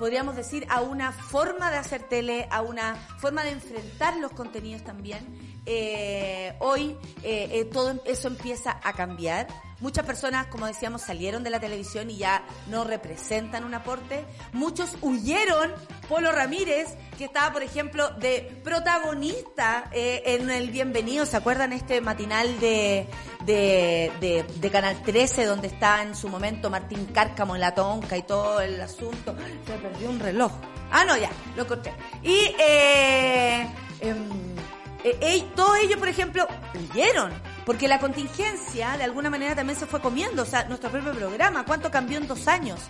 podríamos 0.00 0.34
decir, 0.34 0.66
a 0.70 0.80
una 0.80 1.12
forma 1.12 1.70
de 1.70 1.76
hacer 1.76 2.02
tele, 2.04 2.48
a 2.50 2.62
una 2.62 2.94
forma 3.18 3.44
de 3.44 3.50
enfrentar 3.50 4.16
los 4.16 4.32
contenidos 4.32 4.82
también. 4.82 5.49
Eh, 5.66 6.54
hoy 6.60 6.96
eh, 7.22 7.48
eh, 7.52 7.64
todo 7.66 8.00
eso 8.04 8.28
empieza 8.28 8.80
a 8.82 8.92
cambiar. 8.92 9.48
Muchas 9.80 10.04
personas, 10.04 10.46
como 10.48 10.66
decíamos, 10.66 11.00
salieron 11.00 11.42
de 11.42 11.48
la 11.48 11.58
televisión 11.58 12.10
y 12.10 12.18
ya 12.18 12.44
no 12.68 12.84
representan 12.84 13.64
un 13.64 13.72
aporte. 13.72 14.26
Muchos 14.52 14.96
huyeron. 15.00 15.72
Polo 16.06 16.32
Ramírez, 16.32 16.88
que 17.16 17.24
estaba, 17.24 17.52
por 17.52 17.62
ejemplo, 17.62 18.10
de 18.18 18.60
protagonista 18.62 19.88
eh, 19.92 20.22
en 20.26 20.50
el 20.50 20.70
Bienvenido. 20.70 21.24
¿Se 21.24 21.36
acuerdan 21.36 21.72
este 21.72 22.00
matinal 22.02 22.60
de, 22.60 23.06
de, 23.46 24.44
de, 24.60 24.70
Canal 24.70 25.00
13 25.02 25.46
donde 25.46 25.68
está 25.68 26.02
en 26.02 26.14
su 26.14 26.28
momento 26.28 26.68
Martín 26.68 27.06
Cárcamo 27.06 27.54
en 27.54 27.62
la 27.62 27.74
tonca 27.74 28.18
y 28.18 28.22
todo 28.22 28.60
el 28.60 28.80
asunto? 28.80 29.34
Se 29.66 29.72
perdió 29.78 30.10
un 30.10 30.18
reloj. 30.18 30.52
Ah, 30.90 31.04
no, 31.04 31.16
ya, 31.16 31.30
lo 31.56 31.66
corté. 31.66 31.92
Y 32.22 32.54
eh, 32.58 33.66
em, 34.00 34.28
eh, 35.04 35.18
eh, 35.20 35.44
todos 35.54 35.78
ellos, 35.78 35.98
por 35.98 36.08
ejemplo, 36.08 36.46
huyeron. 36.74 37.32
Porque 37.64 37.88
la 37.88 37.98
contingencia, 37.98 38.96
de 38.96 39.04
alguna 39.04 39.30
manera, 39.30 39.54
también 39.54 39.78
se 39.78 39.86
fue 39.86 40.00
comiendo. 40.00 40.42
O 40.42 40.46
sea, 40.46 40.64
nuestro 40.64 40.90
propio 40.90 41.12
programa, 41.12 41.64
¿cuánto 41.64 41.90
cambió 41.90 42.18
en 42.18 42.26
dos 42.26 42.48
años? 42.48 42.80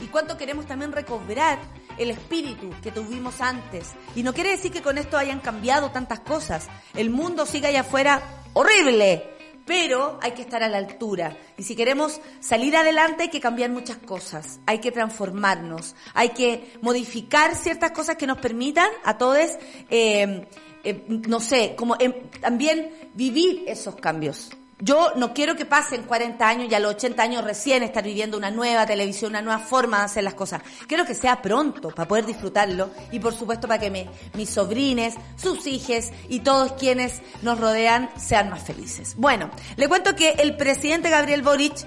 Y 0.00 0.06
cuánto 0.06 0.36
queremos 0.36 0.66
también 0.66 0.92
recobrar 0.92 1.58
el 1.98 2.10
espíritu 2.10 2.70
que 2.82 2.92
tuvimos 2.92 3.40
antes. 3.40 3.94
Y 4.14 4.22
no 4.22 4.32
quiere 4.32 4.50
decir 4.50 4.70
que 4.72 4.82
con 4.82 4.96
esto 4.96 5.18
hayan 5.18 5.40
cambiado 5.40 5.90
tantas 5.90 6.20
cosas. 6.20 6.68
El 6.94 7.10
mundo 7.10 7.46
sigue 7.46 7.66
allá 7.66 7.80
afuera 7.80 8.22
horrible. 8.52 9.34
Pero 9.66 10.18
hay 10.22 10.32
que 10.32 10.40
estar 10.40 10.62
a 10.62 10.68
la 10.68 10.78
altura. 10.78 11.36
Y 11.58 11.62
si 11.62 11.76
queremos 11.76 12.22
salir 12.40 12.74
adelante 12.74 13.24
hay 13.24 13.28
que 13.28 13.40
cambiar 13.40 13.70
muchas 13.70 13.98
cosas. 13.98 14.60
Hay 14.64 14.78
que 14.78 14.92
transformarnos. 14.92 15.94
Hay 16.14 16.30
que 16.30 16.72
modificar 16.80 17.54
ciertas 17.54 17.90
cosas 17.90 18.16
que 18.16 18.26
nos 18.26 18.38
permitan 18.38 18.88
a 19.04 19.18
todos 19.18 19.58
eh, 19.90 20.46
eh, 20.88 21.04
no 21.06 21.40
sé, 21.40 21.74
como 21.76 21.96
em, 21.98 22.12
también 22.40 22.90
vivir 23.14 23.64
esos 23.66 23.96
cambios. 23.96 24.50
Yo 24.80 25.12
no 25.16 25.34
quiero 25.34 25.56
que 25.56 25.66
pasen 25.66 26.04
40 26.04 26.48
años 26.48 26.68
y 26.70 26.74
a 26.74 26.78
los 26.78 26.94
80 26.94 27.20
años 27.20 27.44
recién 27.44 27.82
estar 27.82 28.04
viviendo 28.04 28.36
una 28.36 28.52
nueva 28.52 28.86
televisión, 28.86 29.32
una 29.32 29.42
nueva 29.42 29.58
forma 29.58 29.98
de 29.98 30.04
hacer 30.04 30.22
las 30.22 30.34
cosas. 30.34 30.62
Quiero 30.86 31.04
que 31.04 31.16
sea 31.16 31.42
pronto 31.42 31.90
para 31.90 32.06
poder 32.06 32.26
disfrutarlo 32.26 32.90
y 33.10 33.18
por 33.18 33.34
supuesto 33.34 33.66
para 33.66 33.80
que 33.80 33.90
me, 33.90 34.08
mis 34.34 34.50
sobrines, 34.50 35.14
sus 35.36 35.66
hijos 35.66 36.10
y 36.28 36.40
todos 36.40 36.74
quienes 36.74 37.22
nos 37.42 37.58
rodean 37.58 38.08
sean 38.16 38.50
más 38.50 38.62
felices. 38.62 39.14
Bueno, 39.16 39.50
le 39.76 39.88
cuento 39.88 40.14
que 40.14 40.30
el 40.30 40.56
presidente 40.56 41.10
Gabriel 41.10 41.42
Boric 41.42 41.84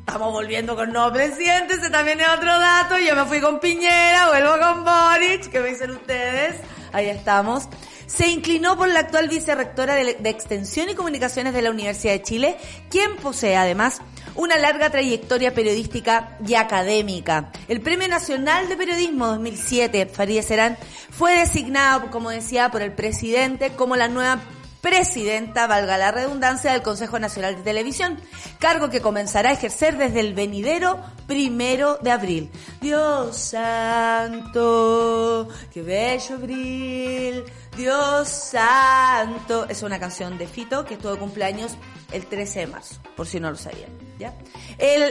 Estamos 0.00 0.32
volviendo 0.32 0.74
con 0.74 0.92
nuevo 0.92 1.12
presidente, 1.12 1.74
ese 1.74 1.88
también 1.88 2.20
es 2.20 2.28
otro 2.28 2.58
dato. 2.58 2.98
Yo 2.98 3.14
me 3.14 3.26
fui 3.26 3.40
con 3.40 3.60
Piñera, 3.60 4.26
vuelvo 4.28 4.58
con 4.58 4.84
Boric, 4.84 5.48
¿qué 5.50 5.60
me 5.60 5.68
dicen 5.68 5.92
ustedes? 5.92 6.56
Ahí 6.92 7.08
estamos. 7.08 7.68
Se 8.06 8.28
inclinó 8.28 8.76
por 8.76 8.88
la 8.88 9.00
actual 9.00 9.28
vicerrectora 9.28 9.94
de, 9.94 10.14
de 10.14 10.30
Extensión 10.30 10.88
y 10.88 10.94
Comunicaciones 10.94 11.54
de 11.54 11.62
la 11.62 11.70
Universidad 11.70 12.12
de 12.12 12.22
Chile, 12.22 12.56
quien 12.90 13.16
posee 13.16 13.56
además 13.56 14.00
una 14.34 14.56
larga 14.58 14.90
trayectoria 14.90 15.54
periodística 15.54 16.38
y 16.46 16.54
académica. 16.54 17.52
El 17.68 17.80
Premio 17.80 18.08
Nacional 18.08 18.68
de 18.68 18.76
Periodismo 18.76 19.26
2007, 19.26 20.06
Farideh 20.06 20.42
Serán, 20.42 20.76
fue 21.10 21.38
designado, 21.38 22.10
como 22.10 22.30
decía, 22.30 22.70
por 22.70 22.82
el 22.82 22.92
presidente 22.92 23.70
como 23.70 23.96
la 23.96 24.08
nueva 24.08 24.40
presidenta, 24.80 25.66
valga 25.66 25.98
la 25.98 26.10
redundancia, 26.10 26.72
del 26.72 26.82
Consejo 26.82 27.18
Nacional 27.18 27.56
de 27.56 27.62
Televisión, 27.62 28.20
cargo 28.58 28.90
que 28.90 29.00
comenzará 29.00 29.50
a 29.50 29.52
ejercer 29.52 29.96
desde 29.96 30.20
el 30.20 30.34
venidero 30.34 30.98
primero 31.26 31.98
de 32.00 32.10
abril. 32.10 32.50
Dios 32.80 33.36
santo, 33.36 34.68
qué 35.72 35.82
bello 35.82 36.34
abril, 36.36 37.44
Dios 37.76 38.28
santo. 38.28 39.66
Es 39.68 39.82
una 39.82 39.98
canción 39.98 40.38
de 40.38 40.46
Fito 40.46 40.84
que 40.84 40.94
estuvo 40.94 41.12
de 41.12 41.18
cumpleaños 41.18 41.76
el 42.12 42.26
13 42.26 42.60
de 42.60 42.66
marzo, 42.66 42.96
por 43.16 43.26
si 43.26 43.38
no 43.40 43.50
lo 43.50 43.56
sabían. 43.56 43.90
¿ya? 44.18 44.34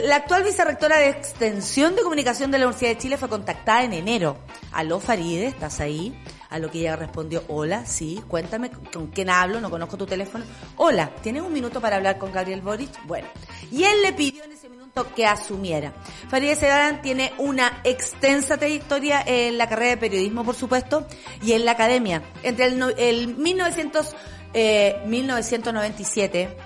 La 0.06 0.16
actual 0.16 0.42
vicerrectora 0.42 0.98
de 0.98 1.08
Extensión 1.08 1.96
de 1.96 2.02
Comunicación 2.02 2.50
de 2.50 2.58
la 2.58 2.66
Universidad 2.66 2.90
de 2.90 2.98
Chile 2.98 3.16
fue 3.16 3.28
contactada 3.28 3.84
en 3.84 3.92
enero. 3.92 4.36
Aló 4.72 5.00
Faride, 5.00 5.46
¿estás 5.46 5.80
ahí? 5.80 6.14
A 6.50 6.58
lo 6.58 6.68
que 6.68 6.80
ella 6.80 6.96
respondió, 6.96 7.44
hola, 7.46 7.86
sí, 7.86 8.20
cuéntame 8.26 8.72
con 8.92 9.06
quién 9.06 9.30
hablo, 9.30 9.60
no 9.60 9.70
conozco 9.70 9.96
tu 9.96 10.04
teléfono. 10.04 10.44
Hola, 10.76 11.14
¿tienes 11.22 11.42
un 11.42 11.52
minuto 11.52 11.80
para 11.80 11.94
hablar 11.94 12.18
con 12.18 12.32
Gabriel 12.32 12.60
Boric? 12.60 12.90
Bueno, 13.06 13.28
y 13.70 13.84
él 13.84 14.02
le 14.02 14.12
pidió 14.12 14.42
en 14.42 14.50
ese 14.52 14.68
minuto 14.68 15.06
que 15.14 15.26
asumiera. 15.26 15.92
Farideh 16.28 16.56
Segarán 16.56 17.02
tiene 17.02 17.32
una 17.38 17.80
extensa 17.84 18.58
trayectoria 18.58 19.22
en 19.24 19.58
la 19.58 19.68
carrera 19.68 19.90
de 19.90 19.96
periodismo, 19.98 20.44
por 20.44 20.56
supuesto, 20.56 21.06
y 21.40 21.52
en 21.52 21.64
la 21.64 21.70
academia. 21.72 22.24
Entre 22.42 22.66
el, 22.66 22.94
el 22.98 23.36
1900, 23.36 24.16
eh, 24.52 25.00
1997, 25.06 26.56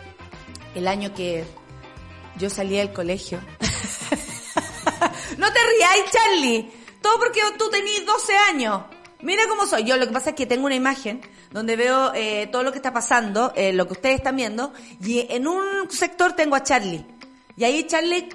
el 0.74 0.88
año 0.88 1.12
que 1.12 1.44
yo 2.38 2.48
salí 2.48 2.78
del 2.78 2.94
colegio. 2.94 3.38
no 5.36 5.52
te 5.52 5.58
rías, 5.60 6.10
Charlie. 6.10 6.72
Todo 7.02 7.18
porque 7.18 7.42
tú 7.58 7.68
tenías 7.68 8.06
12 8.06 8.32
años. 8.48 8.93
Mira 9.24 9.44
cómo 9.48 9.66
soy. 9.66 9.84
Yo 9.84 9.96
lo 9.96 10.06
que 10.06 10.12
pasa 10.12 10.30
es 10.30 10.36
que 10.36 10.44
tengo 10.44 10.66
una 10.66 10.74
imagen 10.74 11.22
donde 11.50 11.76
veo 11.76 12.12
eh, 12.14 12.46
todo 12.52 12.62
lo 12.62 12.72
que 12.72 12.78
está 12.78 12.92
pasando, 12.92 13.52
eh, 13.56 13.72
lo 13.72 13.86
que 13.86 13.94
ustedes 13.94 14.16
están 14.16 14.36
viendo, 14.36 14.72
y 15.00 15.26
en 15.30 15.48
un 15.48 15.90
sector 15.90 16.34
tengo 16.34 16.56
a 16.56 16.62
Charlie. 16.62 17.06
Y 17.56 17.64
ahí 17.64 17.84
Charlie 17.86 18.28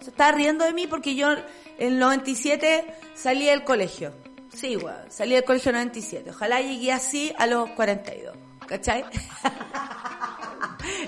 se 0.00 0.10
está 0.10 0.32
riendo 0.32 0.64
de 0.64 0.72
mí 0.72 0.88
porque 0.88 1.14
yo 1.14 1.30
en 1.30 1.44
el 1.78 1.98
97 2.00 2.86
salí 3.14 3.46
del 3.46 3.62
colegio. 3.62 4.12
Sí, 4.52 4.76
weón, 4.76 5.10
salí 5.10 5.34
del 5.34 5.44
colegio 5.44 5.70
en 5.70 5.76
el 5.76 5.86
97. 5.86 6.30
Ojalá 6.30 6.60
llegué 6.60 6.92
así 6.92 7.32
a 7.38 7.46
los 7.46 7.70
42. 7.70 8.36
¿Cachai? 8.66 9.04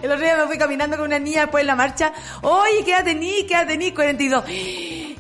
El 0.02 0.10
otro 0.10 0.24
día 0.24 0.36
me 0.36 0.46
fui 0.46 0.58
caminando 0.58 0.96
con 0.96 1.06
una 1.06 1.18
niña 1.18 1.42
después 1.42 1.62
en 1.62 1.68
la 1.68 1.76
marcha. 1.76 2.12
Oye, 2.42 2.84
¿qué 2.84 2.92
edad 2.92 3.04
tení? 3.04 3.44
¿Qué 3.46 3.54
edad 3.54 3.66
tení? 3.66 3.92
42. 3.92 4.44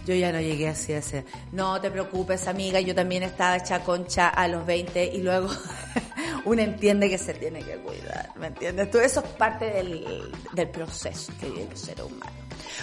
Yo 0.06 0.14
ya 0.14 0.32
no 0.32 0.40
llegué 0.40 0.68
así 0.68 0.92
a 0.94 1.02
ser. 1.02 1.24
No 1.52 1.80
te 1.80 1.90
preocupes, 1.90 2.48
amiga. 2.48 2.80
Yo 2.80 2.94
también 2.94 3.22
estaba 3.22 3.56
hecha 3.56 3.80
concha 3.80 4.28
a 4.28 4.48
los 4.48 4.64
20 4.64 5.04
y 5.14 5.22
luego 5.22 5.48
uno 6.44 6.62
entiende 6.62 7.10
que 7.10 7.18
se 7.18 7.34
tiene 7.34 7.60
que 7.60 7.76
cuidar. 7.76 8.30
¿Me 8.36 8.46
entiendes? 8.46 8.90
Todo 8.90 9.02
eso 9.02 9.20
es 9.20 9.30
parte 9.32 9.66
del, 9.66 10.32
del 10.52 10.68
proceso 10.68 11.32
que 11.38 11.50
vive 11.50 11.68
el 11.70 11.76
ser 11.76 12.02
humano. 12.02 12.32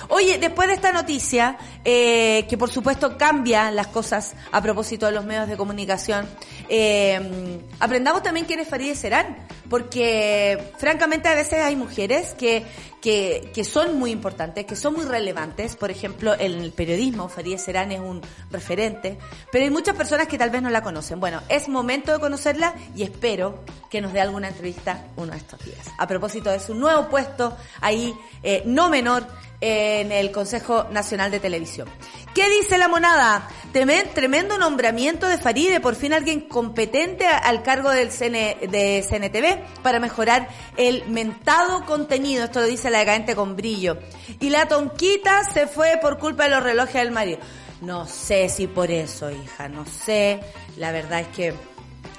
Oye, 0.10 0.38
después 0.38 0.68
de 0.68 0.76
esta 0.76 0.92
noticia, 0.92 1.58
eh, 1.84 2.46
que 2.50 2.58
por 2.58 2.70
supuesto 2.72 3.18
cambia 3.18 3.72
las 3.72 3.88
cosas 3.88 4.36
a 4.52 4.62
propósito 4.62 5.06
de 5.06 5.12
los 5.12 5.26
medios 5.26 5.48
de 5.48 5.58
comunicación, 5.58 6.28
eh, 6.70 7.60
aprendamos 7.80 8.24
también 8.24 8.46
quién 8.46 8.60
es 8.60 8.68
Farideh 8.68 8.96
Serán, 8.96 9.38
porque 9.70 10.72
francamente 10.78 11.28
a 11.28 11.36
veces 11.36 11.62
hay 11.62 11.76
mujeres 11.76 12.34
que, 12.34 12.66
que, 13.06 13.64
son 13.64 14.00
muy 14.00 14.10
importantes, 14.10 14.66
que 14.66 14.76
son 14.76 14.94
muy 14.94 15.06
relevantes, 15.06 15.76
por 15.76 15.92
ejemplo, 15.92 16.34
en 16.34 16.54
el 16.54 16.72
periodismo, 16.72 17.30
Farideh 17.30 17.60
Serán 17.60 17.92
es 17.92 18.00
un 18.00 18.20
referente, 18.50 19.20
pero 19.52 19.64
hay 19.64 19.70
muchas 19.70 19.96
personas 19.96 20.28
que 20.28 20.40
tal 20.40 20.50
vez 20.50 20.64
no 20.64 20.72
la 20.72 20.82
conocen. 20.82 21.20
Bueno, 21.20 21.44
es 21.48 21.70
momento 21.70 22.12
de 22.12 22.20
conocerla 22.20 22.74
y 22.96 23.04
espero 23.04 23.64
que 23.92 24.02
nos 24.02 24.12
dé 24.12 24.22
alguna 24.22 24.48
entrevista 24.48 25.06
uno 25.18 25.34
de 25.34 25.38
estos 25.38 25.64
días. 25.64 25.86
A 26.00 26.08
propósito 26.08 26.50
de 26.50 26.60
su 26.60 26.74
nuevo 26.74 27.08
puesto, 27.08 27.56
ahí, 27.80 28.12
eh, 28.42 28.64
no 28.66 28.90
menor, 28.90 29.28
en 29.62 30.12
el 30.12 30.32
Consejo 30.32 30.86
Nacional 30.92 31.32
de 31.32 31.40
Televisión. 31.40 31.88
¿Qué 32.34 32.50
dice 32.50 32.78
la 32.78 32.88
monada? 32.88 33.48
Tremendo 33.72 34.58
nombramiento 34.58 35.28
de 35.28 35.38
Faride, 35.38 35.80
por 35.80 35.96
fin 35.96 36.14
alguien 36.14 36.42
competente 36.42 37.26
al 37.26 37.64
cargo 37.64 37.92
del 37.92 38.10
de 38.10 39.06
CNTV 39.08 39.82
para 39.82 40.00
mejorar 40.00 40.50
el 40.78 41.08
mentado 41.08 41.86
contenido. 41.86 42.46
Esto 42.46 42.60
lo 42.60 42.68
dice 42.68 42.90
decadente 43.00 43.36
con 43.36 43.56
brillo. 43.56 43.98
Y 44.40 44.50
la 44.50 44.68
tonquita 44.68 45.44
se 45.52 45.68
fue 45.68 45.98
por 46.02 46.18
culpa 46.18 46.44
de 46.44 46.50
los 46.50 46.64
relojes 46.64 46.96
del 46.96 47.12
marido. 47.12 47.40
No 47.82 48.08
sé 48.08 48.50
si 48.50 48.68
por 48.68 48.92
eso, 48.92 49.30
hija, 49.32 49.68
no 49.70 49.86
sé. 49.86 50.40
La 50.78 50.92
verdad 50.92 51.22
es 51.22 51.28
que 51.30 51.54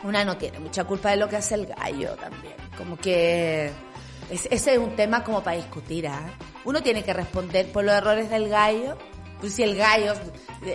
una 0.04 0.24
no 0.24 0.36
tiene 0.36 0.58
mucha 0.60 0.84
culpa 0.84 1.10
de 1.10 1.16
lo 1.16 1.28
que 1.28 1.36
hace 1.36 1.54
el 1.54 1.66
gallo 1.66 2.14
también. 2.16 2.54
Como 2.76 2.96
que 2.96 3.70
ese 4.30 4.72
es 4.74 4.78
un 4.78 4.94
tema 4.96 5.24
como 5.24 5.42
para 5.42 5.56
discutir, 5.56 6.08
¿ah? 6.08 6.30
Uno 6.64 6.82
tiene 6.82 7.02
que 7.02 7.12
responder 7.12 7.70
por 7.72 7.84
los 7.84 7.94
errores 7.94 8.28
del 8.28 8.48
gallo 8.48 8.96
pues 9.40 9.54
si 9.54 9.62
el 9.62 9.76
gallo 9.76 10.14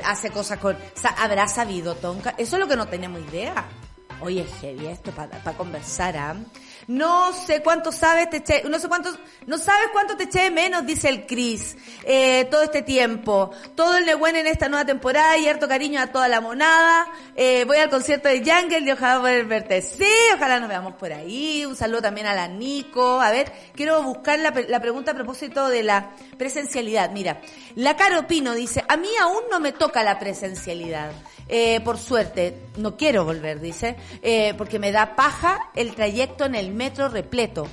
hace 0.06 0.30
cosas 0.30 0.60
con... 0.60 0.78
¿Habrá 1.18 1.48
sabido 1.48 1.96
Tonka? 1.96 2.36
Eso 2.38 2.56
es 2.56 2.60
lo 2.60 2.68
que 2.68 2.76
no 2.76 2.88
tenemos 2.88 3.22
idea. 3.22 3.66
Oye, 4.22 4.46
heavy 4.62 4.88
esto 4.88 5.12
para 5.12 5.58
conversar, 5.58 6.18
¿ah? 6.18 6.36
No 6.88 7.34
sé 7.34 7.62
cuánto 7.62 7.92
sabes, 7.92 8.30
te 8.30 8.38
eché, 8.38 8.64
no 8.70 8.80
sé 8.80 8.88
cuánto, 8.88 9.12
no 9.46 9.58
sabes 9.58 9.88
cuánto 9.92 10.18
te 10.18 10.24
eché 10.24 10.52
menos, 10.52 10.86
dice 10.86 11.10
el 11.10 11.26
Cris, 11.26 11.76
eh, 12.04 12.46
todo 12.50 12.64
este 12.64 12.82
tiempo. 12.82 13.52
Todo 13.76 13.98
el 13.98 14.06
Nehuen 14.06 14.36
en 14.36 14.48
esta 14.48 14.70
nueva 14.70 14.86
temporada 14.86 15.38
y 15.38 15.48
harto 15.48 15.68
cariño 15.68 16.02
a 16.02 16.08
toda 16.08 16.28
la 16.28 16.42
monada. 16.42 17.08
Eh, 17.36 17.66
voy 17.66 17.78
al 17.78 17.90
concierto 17.90 18.30
de 18.30 18.40
Jungle 18.40 18.80
y 18.80 18.92
ojalá 18.92 19.20
poder 19.20 19.46
verte. 19.46 19.82
Sí, 19.82 20.10
ojalá 20.36 20.60
nos 20.60 20.70
veamos 20.70 20.96
por 20.96 21.14
ahí. 21.14 21.66
Un 21.66 21.76
saludo 21.76 22.02
también 22.02 22.28
a 22.28 22.34
la 22.34 22.48
Nico. 22.48 23.22
A 23.22 23.32
ver, 23.32 23.52
quiero 23.76 24.02
buscar 24.04 24.40
la, 24.40 24.54
la 24.68 24.80
pregunta 24.80 25.12
a 25.12 25.16
propósito 25.16 25.68
de 25.68 25.84
la 25.84 26.12
presencialidad. 26.38 27.12
Mira, 27.12 27.42
la 27.76 27.96
Caro 27.96 28.28
Pino 28.28 28.54
dice, 28.54 28.84
a 28.88 28.98
mí 28.98 29.10
aún 29.20 29.44
no 29.50 29.60
me 29.60 29.72
toca 29.72 30.04
la 30.04 30.20
presencialidad. 30.20 31.12
Eh, 31.54 31.82
por 31.82 31.98
suerte, 31.98 32.58
no 32.78 32.96
quiero 32.96 33.26
volver, 33.26 33.60
dice, 33.60 33.98
eh, 34.22 34.54
porque 34.58 34.80
me 34.80 34.94
da 34.94 35.18
paja 35.18 35.60
el 35.76 35.94
trayecto 35.94 36.46
en 36.46 36.56
el 36.56 36.72
metro 36.72 37.10
repleto. 37.10 37.68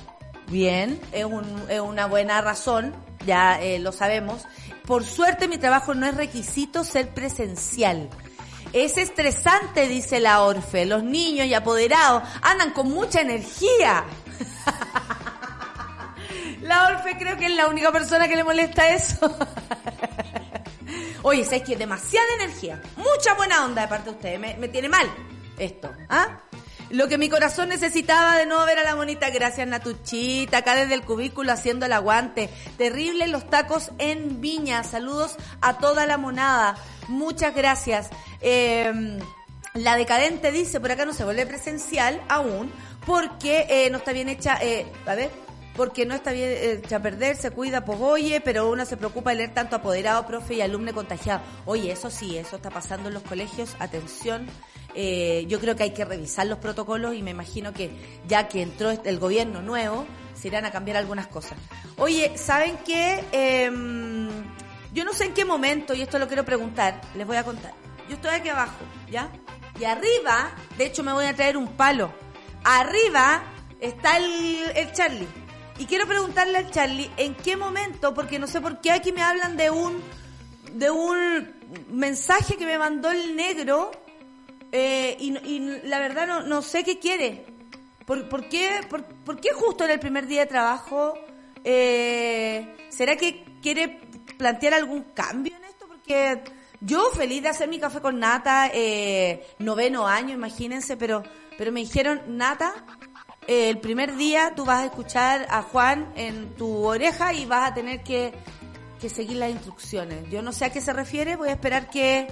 Bien, 0.47 0.99
es, 1.13 1.25
una 1.25 2.05
buena 2.07 2.41
razón, 2.41 2.93
ya 3.25 3.61
eh, 3.61 3.79
lo 3.79 3.93
sabemos. 3.93 4.45
Por 4.85 5.05
suerte 5.05 5.47
mi 5.47 5.57
trabajo 5.57 5.93
no 5.93 6.07
es 6.07 6.15
requisito 6.15 6.83
ser 6.83 7.13
presencial. 7.13 8.09
Es 8.73 8.97
estresante, 8.97 9.87
dice 9.87 10.19
la 10.19 10.41
Orfe. 10.41 10.85
Los 10.85 11.03
niños 11.03 11.47
y 11.47 11.53
apoderados 11.53 12.23
andan 12.41 12.71
con 12.71 12.89
mucha 12.89 13.21
energía. 13.21 14.03
la 16.61 16.87
Orfe 16.87 17.15
creo 17.17 17.37
que 17.37 17.45
es 17.45 17.55
la 17.55 17.67
única 17.67 17.93
persona 17.93 18.27
que 18.27 18.35
le 18.35 18.43
molesta 18.43 18.89
eso. 18.89 19.33
Oye, 21.23 21.43
¿sabes 21.45 21.63
que 21.63 21.75
Demasiada 21.75 22.27
energía, 22.39 22.81
mucha 22.97 23.33
buena 23.35 23.65
onda 23.65 23.83
de 23.83 23.87
parte 23.87 24.09
de 24.09 24.15
ustedes. 24.15 24.39
Me, 24.39 24.67
tiene 24.67 24.89
mal 24.89 25.09
esto, 25.57 25.91
¿ah? 26.09 26.41
Lo 26.89 27.07
que 27.07 27.17
mi 27.19 27.29
corazón 27.29 27.69
necesitaba 27.69 28.35
de 28.35 28.47
no 28.47 28.65
ver 28.65 28.79
a 28.79 28.83
la 28.83 28.95
monita, 28.95 29.29
gracias 29.29 29.67
Natuchita, 29.67 30.57
acá 30.57 30.75
desde 30.75 30.95
el 30.95 31.03
cubículo 31.03 31.51
haciendo 31.51 31.85
el 31.85 31.93
aguante. 31.93 32.49
Terrible 32.77 33.27
los 33.27 33.47
tacos 33.47 33.91
en 33.99 34.41
Viña. 34.41 34.83
Saludos 34.83 35.37
a 35.61 35.77
toda 35.77 36.07
la 36.07 36.17
monada. 36.17 36.75
Muchas 37.07 37.53
gracias. 37.53 38.09
Em, 38.41 39.19
la 39.75 39.95
decadente 39.95 40.51
dice, 40.51 40.79
por 40.79 40.91
acá 40.91 41.05
no 41.05 41.13
se 41.13 41.23
vuelve 41.23 41.45
presencial 41.45 42.21
aún, 42.27 42.71
porque 43.05 43.67
eh, 43.69 43.89
no 43.91 43.99
está 43.99 44.11
bien 44.11 44.29
hecha, 44.29 44.57
eh, 44.61 44.91
a 45.05 45.15
ver, 45.15 45.29
porque 45.75 46.05
no 46.05 46.13
está 46.13 46.31
bien 46.31 46.49
hecha 46.51 46.97
a 46.97 47.01
perder, 47.01 47.37
se 47.37 47.51
cuida, 47.51 47.85
pues 47.85 47.99
oye, 48.01 48.41
pero 48.41 48.69
uno 48.69 48.85
se 48.85 48.97
preocupa 48.97 49.29
de 49.31 49.37
leer 49.37 49.53
tanto 49.53 49.77
apoderado, 49.77 50.25
profe 50.25 50.55
y 50.55 50.61
alumno 50.61 50.93
contagiado. 50.93 51.41
Oye, 51.65 51.91
eso 51.91 52.09
sí, 52.09 52.37
eso 52.37 52.57
está 52.57 52.69
pasando 52.69 53.07
en 53.07 53.13
los 53.13 53.23
colegios, 53.23 53.75
atención. 53.79 54.47
Eh, 54.95 55.45
yo 55.47 55.59
creo 55.59 55.75
que 55.75 55.83
hay 55.83 55.93
que 55.93 56.03
revisar 56.03 56.47
los 56.47 56.57
protocolos 56.57 57.15
y 57.15 57.21
me 57.21 57.31
imagino 57.31 57.73
que 57.73 57.91
ya 58.27 58.47
que 58.47 58.61
entró 58.61 58.89
este, 58.89 59.09
el 59.09 59.19
gobierno 59.19 59.61
nuevo, 59.61 60.05
se 60.33 60.47
irán 60.47 60.65
a 60.65 60.71
cambiar 60.71 60.97
algunas 60.97 61.27
cosas. 61.27 61.57
Oye, 61.97 62.37
¿saben 62.37 62.77
qué? 62.85 63.23
Em, 63.31 64.29
yo 64.93 65.05
no 65.05 65.13
sé 65.13 65.25
en 65.25 65.33
qué 65.33 65.45
momento, 65.45 65.93
y 65.93 66.01
esto 66.01 66.17
lo 66.17 66.27
quiero 66.27 66.43
preguntar, 66.43 66.99
les 67.15 67.27
voy 67.27 67.37
a 67.37 67.43
contar. 67.43 67.73
Yo 68.09 68.15
estoy 68.15 68.31
aquí 68.31 68.49
abajo, 68.49 68.83
¿ya? 69.09 69.29
Y 69.79 69.85
arriba, 69.85 70.51
de 70.77 70.87
hecho 70.87 71.03
me 71.03 71.13
voy 71.13 71.25
a 71.25 71.35
traer 71.35 71.55
un 71.55 71.67
palo. 71.67 72.11
Arriba 72.63 73.43
está 73.79 74.17
el 74.17 74.91
Charlie. 74.93 75.27
Y 75.79 75.85
quiero 75.85 76.05
preguntarle 76.05 76.57
a 76.57 76.69
Charlie 76.69 77.09
en 77.17 77.33
qué 77.35 77.55
momento, 77.55 78.13
porque 78.13 78.37
no 78.37 78.47
sé 78.47 78.59
por 78.59 78.81
qué 78.81 78.91
aquí 78.91 79.11
me 79.13 79.21
hablan 79.21 79.57
de 79.57 79.69
un 79.71 80.01
de 80.73 80.91
un 80.91 81.53
mensaje 81.89 82.57
que 82.57 82.65
me 82.65 82.77
mandó 82.77 83.09
el 83.09 83.35
negro 83.35 83.91
eh, 84.71 85.17
y, 85.19 85.59
la 85.87 85.99
verdad 85.99 86.27
no, 86.27 86.41
no 86.41 86.61
sé 86.61 86.83
qué 86.83 86.99
quiere. 86.99 87.45
¿Por, 88.05 88.27
por 88.27 88.49
qué, 88.49 88.81
por, 88.89 89.39
qué 89.39 89.49
justo 89.53 89.85
en 89.85 89.91
el 89.91 89.99
primer 89.99 90.27
día 90.27 90.41
de 90.41 90.47
trabajo? 90.47 91.13
Eh, 91.63 92.75
¿Será 92.89 93.15
que 93.15 93.45
quiere 93.61 93.99
plantear 94.37 94.73
algún 94.73 95.03
cambio 95.13 95.55
en 95.55 95.63
esto? 95.63 95.87
Porque 95.87 96.43
yo 96.81 97.09
feliz 97.11 97.43
de 97.43 97.49
hacer 97.49 97.69
mi 97.69 97.79
café 97.79 98.01
con 98.01 98.19
nata, 98.19 98.69
eh, 98.73 99.47
noveno 99.59 100.07
año, 100.07 100.33
imagínense, 100.33 100.97
pero, 100.97 101.23
pero 101.57 101.71
me 101.71 101.81
dijeron, 101.81 102.21
nata, 102.27 102.73
el 103.49 103.79
primer 103.79 104.15
día 104.15 104.53
tú 104.55 104.63
vas 104.63 104.83
a 104.83 104.85
escuchar 104.85 105.47
a 105.49 105.63
Juan 105.63 106.11
en 106.15 106.49
tu 106.53 106.83
oreja 106.83 107.33
y 107.33 107.47
vas 107.47 107.71
a 107.71 107.73
tener 107.73 108.03
que, 108.03 108.31
seguir 109.07 109.37
las 109.37 109.49
instrucciones. 109.49 110.29
Yo 110.29 110.43
no 110.43 110.51
sé 110.51 110.65
a 110.65 110.69
qué 110.71 110.81
se 110.81 110.93
refiere, 110.93 111.35
voy 111.35 111.49
a 111.49 111.53
esperar 111.53 111.89
que, 111.89 112.27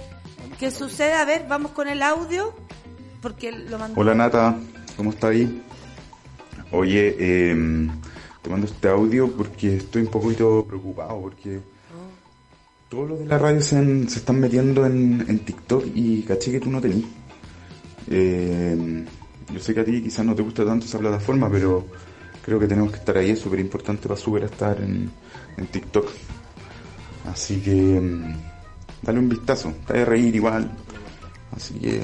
que 0.60 0.70
suceda. 0.70 1.22
A 1.22 1.24
ver, 1.24 1.46
vamos 1.48 1.72
con 1.72 1.88
el 1.88 2.02
audio, 2.02 2.54
porque 3.20 3.50
lo 3.50 3.80
mandó. 3.80 4.00
Hola 4.00 4.14
Nata, 4.14 4.56
¿cómo 4.96 5.10
está 5.10 5.28
ahí? 5.28 5.60
Oye, 6.70 7.16
eh, 7.18 7.88
te 8.40 8.50
mando 8.50 8.68
este 8.68 8.88
audio 8.88 9.28
porque 9.32 9.78
estoy 9.78 10.02
un 10.02 10.12
poquito 10.12 10.64
preocupado, 10.68 11.20
porque 11.20 11.58
todos 12.88 13.08
los 13.08 13.18
de 13.18 13.26
la 13.26 13.38
radio 13.38 13.60
se, 13.60 14.02
están 14.04 14.38
metiendo 14.38 14.86
en, 14.86 15.24
en, 15.28 15.40
TikTok 15.40 15.84
y 15.96 16.22
caché 16.22 16.52
que 16.52 16.60
tú 16.60 16.70
no 16.70 16.80
tenís. 16.80 17.06
Eh, 18.06 19.04
yo 19.52 19.60
sé 19.60 19.74
que 19.74 19.80
a 19.80 19.84
ti 19.84 20.02
quizás 20.02 20.24
no 20.24 20.34
te 20.34 20.42
gusta 20.42 20.64
tanto 20.64 20.86
esa 20.86 20.98
plataforma, 20.98 21.50
pero 21.50 21.86
creo 22.42 22.58
que 22.58 22.66
tenemos 22.66 22.92
que 22.92 22.98
estar 22.98 23.16
ahí, 23.16 23.30
es 23.30 23.38
súper 23.38 23.60
importante 23.60 24.08
para 24.08 24.18
subir 24.18 24.42
a 24.42 24.46
estar 24.46 24.80
en, 24.80 25.10
TikTok. 25.70 26.08
Así 27.26 27.60
que 27.60 28.00
mm, 28.00 28.36
dale 29.02 29.18
un 29.18 29.28
vistazo, 29.28 29.74
te 29.86 29.94
vas 29.94 30.02
a 30.02 30.04
reír 30.04 30.34
igual. 30.34 30.70
Así 31.54 31.74
que 31.74 32.00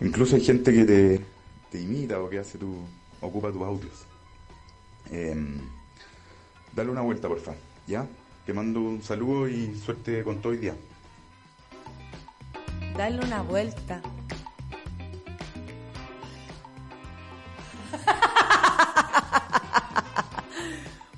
incluso 0.00 0.36
hay 0.36 0.42
gente 0.42 0.72
que 0.72 0.84
te, 1.70 1.80
imita 1.80 2.20
o 2.20 2.30
que 2.30 2.38
hace 2.38 2.56
tu, 2.56 2.74
ocupa 3.20 3.50
tus 3.52 3.62
audios. 3.62 4.06
Em, 5.10 5.58
dale 6.74 6.90
una 6.90 7.02
vuelta, 7.02 7.28
porfa, 7.28 7.52
¿ya? 7.86 8.06
Te 8.46 8.54
mando 8.54 8.80
un 8.80 9.02
saludo 9.02 9.48
y 9.48 9.74
suerte 9.74 10.22
con 10.22 10.40
todo 10.40 10.52
el 10.52 10.60
día. 10.60 10.74
Dale 12.96 13.18
una 13.24 13.42
vuelta. 13.42 14.00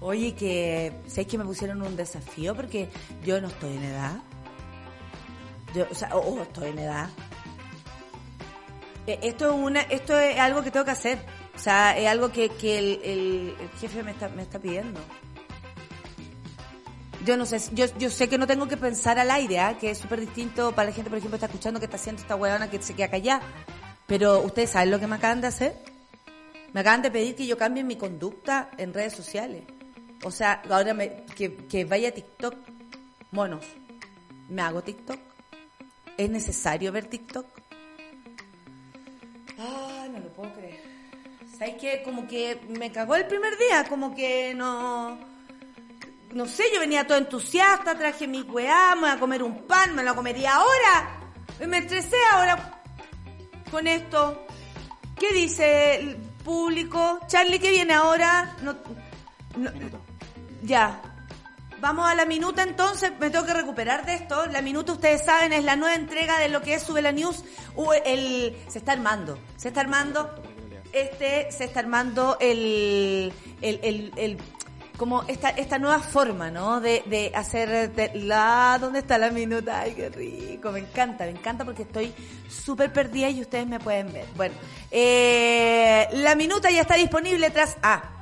Oye, 0.00 0.34
que 0.34 0.92
sé 1.06 1.26
que 1.26 1.38
me 1.38 1.44
pusieron 1.44 1.82
un 1.82 1.96
desafío 1.96 2.54
porque 2.54 2.88
yo 3.24 3.40
no 3.40 3.48
estoy 3.48 3.76
en 3.76 3.84
edad. 3.84 4.16
Yo, 5.74 5.86
o 5.90 5.94
sea, 5.94 6.14
oh, 6.14 6.40
estoy 6.40 6.70
en 6.70 6.78
edad. 6.78 7.08
Eh, 9.06 9.18
esto 9.22 9.50
es 9.50 9.58
una, 9.58 9.80
esto 9.82 10.18
es 10.18 10.38
algo 10.38 10.62
que 10.62 10.70
tengo 10.70 10.84
que 10.84 10.92
hacer. 10.92 11.18
O 11.54 11.58
sea, 11.58 11.98
es 11.98 12.06
algo 12.06 12.30
que, 12.30 12.50
que 12.50 12.78
el, 12.78 13.56
jefe 13.80 14.04
me 14.04 14.12
está, 14.12 14.28
me 14.28 14.42
está 14.42 14.60
pidiendo. 14.60 15.00
Yo 17.24 17.36
no 17.36 17.44
sé, 17.44 17.60
yo, 17.72 17.86
yo 17.98 18.10
sé 18.10 18.28
que 18.28 18.38
no 18.38 18.46
tengo 18.46 18.68
que 18.68 18.76
pensar 18.76 19.18
al 19.18 19.30
aire, 19.32 19.58
¿ah? 19.58 19.76
que 19.76 19.90
es 19.90 19.98
súper 19.98 20.20
distinto 20.20 20.72
para 20.72 20.90
la 20.90 20.94
gente, 20.94 21.10
por 21.10 21.18
ejemplo, 21.18 21.34
está 21.34 21.46
escuchando 21.46 21.80
que 21.80 21.86
está 21.86 21.96
haciendo 21.96 22.22
esta 22.22 22.36
huevona 22.36 22.70
que 22.70 22.80
se 22.80 22.94
queda 22.94 23.08
callada. 23.08 23.42
Pero 24.06 24.40
ustedes 24.40 24.70
saben 24.70 24.92
lo 24.92 25.00
que 25.00 25.08
me 25.08 25.16
acaban 25.16 25.40
de 25.40 25.48
hacer. 25.48 25.74
Me 26.72 26.80
acaban 26.80 27.02
de 27.02 27.10
pedir 27.10 27.34
que 27.34 27.46
yo 27.46 27.58
cambie 27.58 27.82
mi 27.82 27.96
conducta 27.96 28.70
en 28.78 28.94
redes 28.94 29.14
sociales. 29.14 29.64
O 30.24 30.30
sea, 30.30 30.62
ahora 30.68 30.94
me, 30.94 31.24
que, 31.36 31.84
vaya 31.84 32.08
a 32.08 32.12
TikTok. 32.12 32.54
Monos, 33.30 33.64
¿me 34.48 34.62
hago 34.62 34.82
TikTok? 34.82 35.18
¿Es 36.16 36.30
necesario 36.30 36.90
ver 36.92 37.06
TikTok? 37.06 37.46
Ah, 39.58 40.06
no 40.10 40.18
lo 40.18 40.28
puedo 40.32 40.52
creer. 40.54 40.80
¿Sabes 41.56 41.74
qué? 41.80 42.02
Como 42.04 42.26
que 42.26 42.60
me 42.68 42.90
cagó 42.90 43.16
el 43.16 43.26
primer 43.26 43.56
día, 43.58 43.84
como 43.88 44.14
que 44.14 44.54
no... 44.54 45.18
No 46.32 46.46
sé, 46.46 46.64
yo 46.74 46.80
venía 46.80 47.06
todo 47.06 47.18
entusiasta, 47.18 47.96
traje 47.96 48.26
mi 48.26 48.42
weá, 48.42 48.94
me 48.94 49.02
voy 49.02 49.10
a 49.10 49.18
comer 49.18 49.42
un 49.42 49.62
pan, 49.66 49.94
me 49.94 50.02
lo 50.02 50.14
comería 50.14 50.56
ahora. 50.56 51.20
Me 51.66 51.78
estresé 51.78 52.16
ahora 52.32 52.82
con 53.70 53.86
esto. 53.86 54.46
¿Qué 55.18 55.32
dice 55.32 55.96
el 55.96 56.16
público? 56.44 57.18
Charlie, 57.26 57.58
¿qué 57.58 57.70
viene 57.70 57.94
ahora? 57.94 58.56
No, 58.62 58.76
ya. 60.62 61.00
Vamos 61.80 62.10
a 62.10 62.14
la 62.16 62.24
minuta 62.24 62.64
entonces, 62.64 63.12
me 63.20 63.30
tengo 63.30 63.46
que 63.46 63.54
recuperar 63.54 64.04
de 64.04 64.14
esto. 64.14 64.46
La 64.46 64.62
minuta, 64.62 64.92
ustedes 64.92 65.24
saben, 65.24 65.52
es 65.52 65.62
la 65.62 65.76
nueva 65.76 65.94
entrega 65.94 66.38
de 66.40 66.48
lo 66.48 66.60
que 66.60 66.74
es 66.74 66.82
Sube 66.82 67.02
la 67.02 67.12
News. 67.12 67.44
El, 68.04 68.56
se 68.68 68.78
está 68.78 68.92
armando, 68.92 69.38
se 69.56 69.68
está 69.68 69.82
armando, 69.82 70.42
este, 70.92 71.52
se 71.52 71.64
está 71.64 71.80
armando 71.80 72.36
el, 72.40 73.32
el, 73.62 74.12
el, 74.16 74.38
como 74.96 75.22
esta, 75.28 75.50
esta 75.50 75.78
nueva 75.78 76.00
forma, 76.00 76.50
¿no? 76.50 76.80
De, 76.80 77.04
de 77.06 77.30
hacer 77.32 77.92
la, 78.16 78.76
¿dónde 78.80 78.98
está 78.98 79.16
la 79.16 79.30
minuta? 79.30 79.80
Ay, 79.80 79.94
qué 79.94 80.08
rico, 80.08 80.72
me 80.72 80.80
encanta, 80.80 81.24
me 81.24 81.30
encanta 81.30 81.64
porque 81.64 81.82
estoy 81.82 82.12
súper 82.48 82.92
perdida 82.92 83.30
y 83.30 83.40
ustedes 83.40 83.68
me 83.68 83.78
pueden 83.78 84.12
ver. 84.12 84.26
Bueno, 84.34 84.56
eh, 84.90 86.08
la 86.14 86.34
minuta 86.34 86.70
ya 86.72 86.80
está 86.80 86.96
disponible 86.96 87.50
tras, 87.50 87.76
ah, 87.84 88.17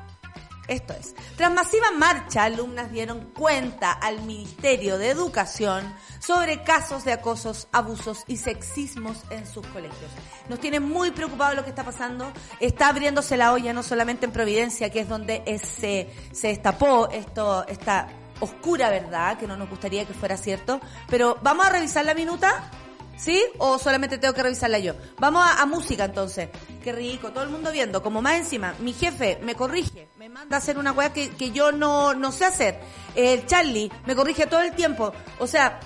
esto 0.69 0.95
es, 0.95 1.15
tras 1.37 1.53
masiva 1.53 1.91
marcha, 1.93 2.45
alumnas 2.45 2.91
dieron 2.91 3.33
cuenta 3.33 3.93
al 3.93 4.23
Ministerio 4.23 4.99
de 4.99 5.11
Educación 5.11 5.95
sobre 6.19 6.63
casos 6.63 7.05
de 7.05 7.13
acosos, 7.13 7.69
abusos 7.73 8.25
y 8.27 8.37
sexismos 8.37 9.23
en 9.31 9.47
sus 9.47 9.67
colegios. 9.69 10.11
Nos 10.49 10.61
tiene 10.61 10.81
muy 10.81 11.11
preocupado 11.11 11.55
lo 11.55 11.65
que 11.65 11.71
está 11.71 11.85
pasando. 11.85 12.33
Está 12.61 12.89
abriéndose 12.89 13.37
la 13.37 13.53
olla 13.53 13.73
no 13.73 13.83
solamente 13.83 14.27
en 14.27 14.33
Providencia, 14.33 14.91
que 14.91 15.01
es 15.01 15.09
donde 15.09 15.43
se, 15.59 16.11
se 16.33 16.49
destapó 16.49 17.09
esto, 17.11 17.67
esta 17.69 18.09
oscura 18.41 18.91
verdad, 18.91 19.39
que 19.39 19.47
no 19.47 19.57
nos 19.57 19.69
gustaría 19.71 20.05
que 20.05 20.15
fuera 20.15 20.37
cierto. 20.37 20.81
Pero 21.09 21.39
vamos 21.43 21.67
a 21.67 21.71
revisar 21.71 22.05
la 22.05 22.15
minuta 22.15 22.71
¿Sí? 23.17 23.43
¿O 23.59 23.79
solamente 23.79 24.19
tengo 24.19 24.35
que 24.35 24.43
revisarla 24.43 24.79
yo? 24.79 24.95
Vamos 25.19 25.45
a, 25.47 25.65
música 25.67 26.05
entonces. 26.05 26.51
Qué 26.83 26.93
rico, 26.93 27.33
todo 27.33 27.45
el 27.45 27.51
mundo 27.51 27.73
viendo. 27.73 28.03
Como 28.03 28.21
más 28.21 28.37
encima, 28.37 28.75
mi 28.81 28.93
jefe 28.93 29.39
me 29.43 29.55
corrige, 29.55 30.09
me 30.19 30.29
manda 30.29 30.57
a 30.57 30.59
hacer 30.59 30.79
una 30.79 30.93
weá 30.93 31.13
que, 31.13 31.51
yo 31.51 31.73
no, 31.73 32.15
no 32.15 32.31
sé 32.31 32.45
hacer. 32.45 32.79
El 33.15 33.47
Charlie 33.47 33.91
me 34.07 34.15
corrige 34.15 34.47
todo 34.47 34.61
el 34.61 34.73
tiempo. 34.73 35.13
O 35.39 35.47
sea, 35.47 35.81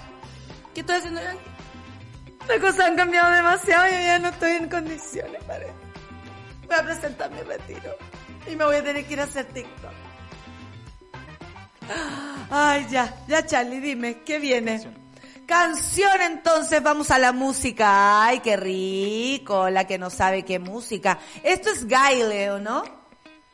¿qué 0.74 0.80
estoy 0.80 0.96
haciendo? 0.96 1.20
Las 2.48 2.58
cosas 2.58 2.80
han 2.80 2.96
cambiado 2.96 3.32
demasiado 3.32 3.86
y 3.88 4.04
ya 4.04 4.18
no 4.18 4.28
estoy 4.28 4.52
en 4.52 4.68
condiciones, 4.68 5.42
parece. 5.44 5.72
Voy 6.66 6.76
a 6.76 6.82
presentar 6.82 7.30
mi 7.30 7.42
retiro. 7.42 7.96
Y 8.50 8.56
me 8.56 8.64
voy 8.64 8.76
a 8.76 8.82
tener 8.82 9.04
que 9.06 9.12
ir 9.12 9.20
a 9.20 9.24
hacer 9.24 9.44
TikTok. 9.46 9.92
Ay, 12.50 12.86
ya, 12.90 13.14
ya 13.28 13.46
Charlie, 13.46 13.80
dime, 13.80 14.22
¿qué 14.24 14.38
viene? 14.38 14.80
Canción 15.50 16.22
entonces, 16.22 16.80
vamos 16.80 17.10
a 17.10 17.18
la 17.18 17.32
música. 17.32 18.24
Ay, 18.24 18.38
qué 18.38 18.56
rico, 18.56 19.68
la 19.68 19.84
que 19.84 19.98
no 19.98 20.08
sabe 20.08 20.44
qué 20.44 20.60
música. 20.60 21.18
Esto 21.42 21.70
es 21.70 21.88
Gaileo, 21.88 22.60
¿no? 22.60 22.84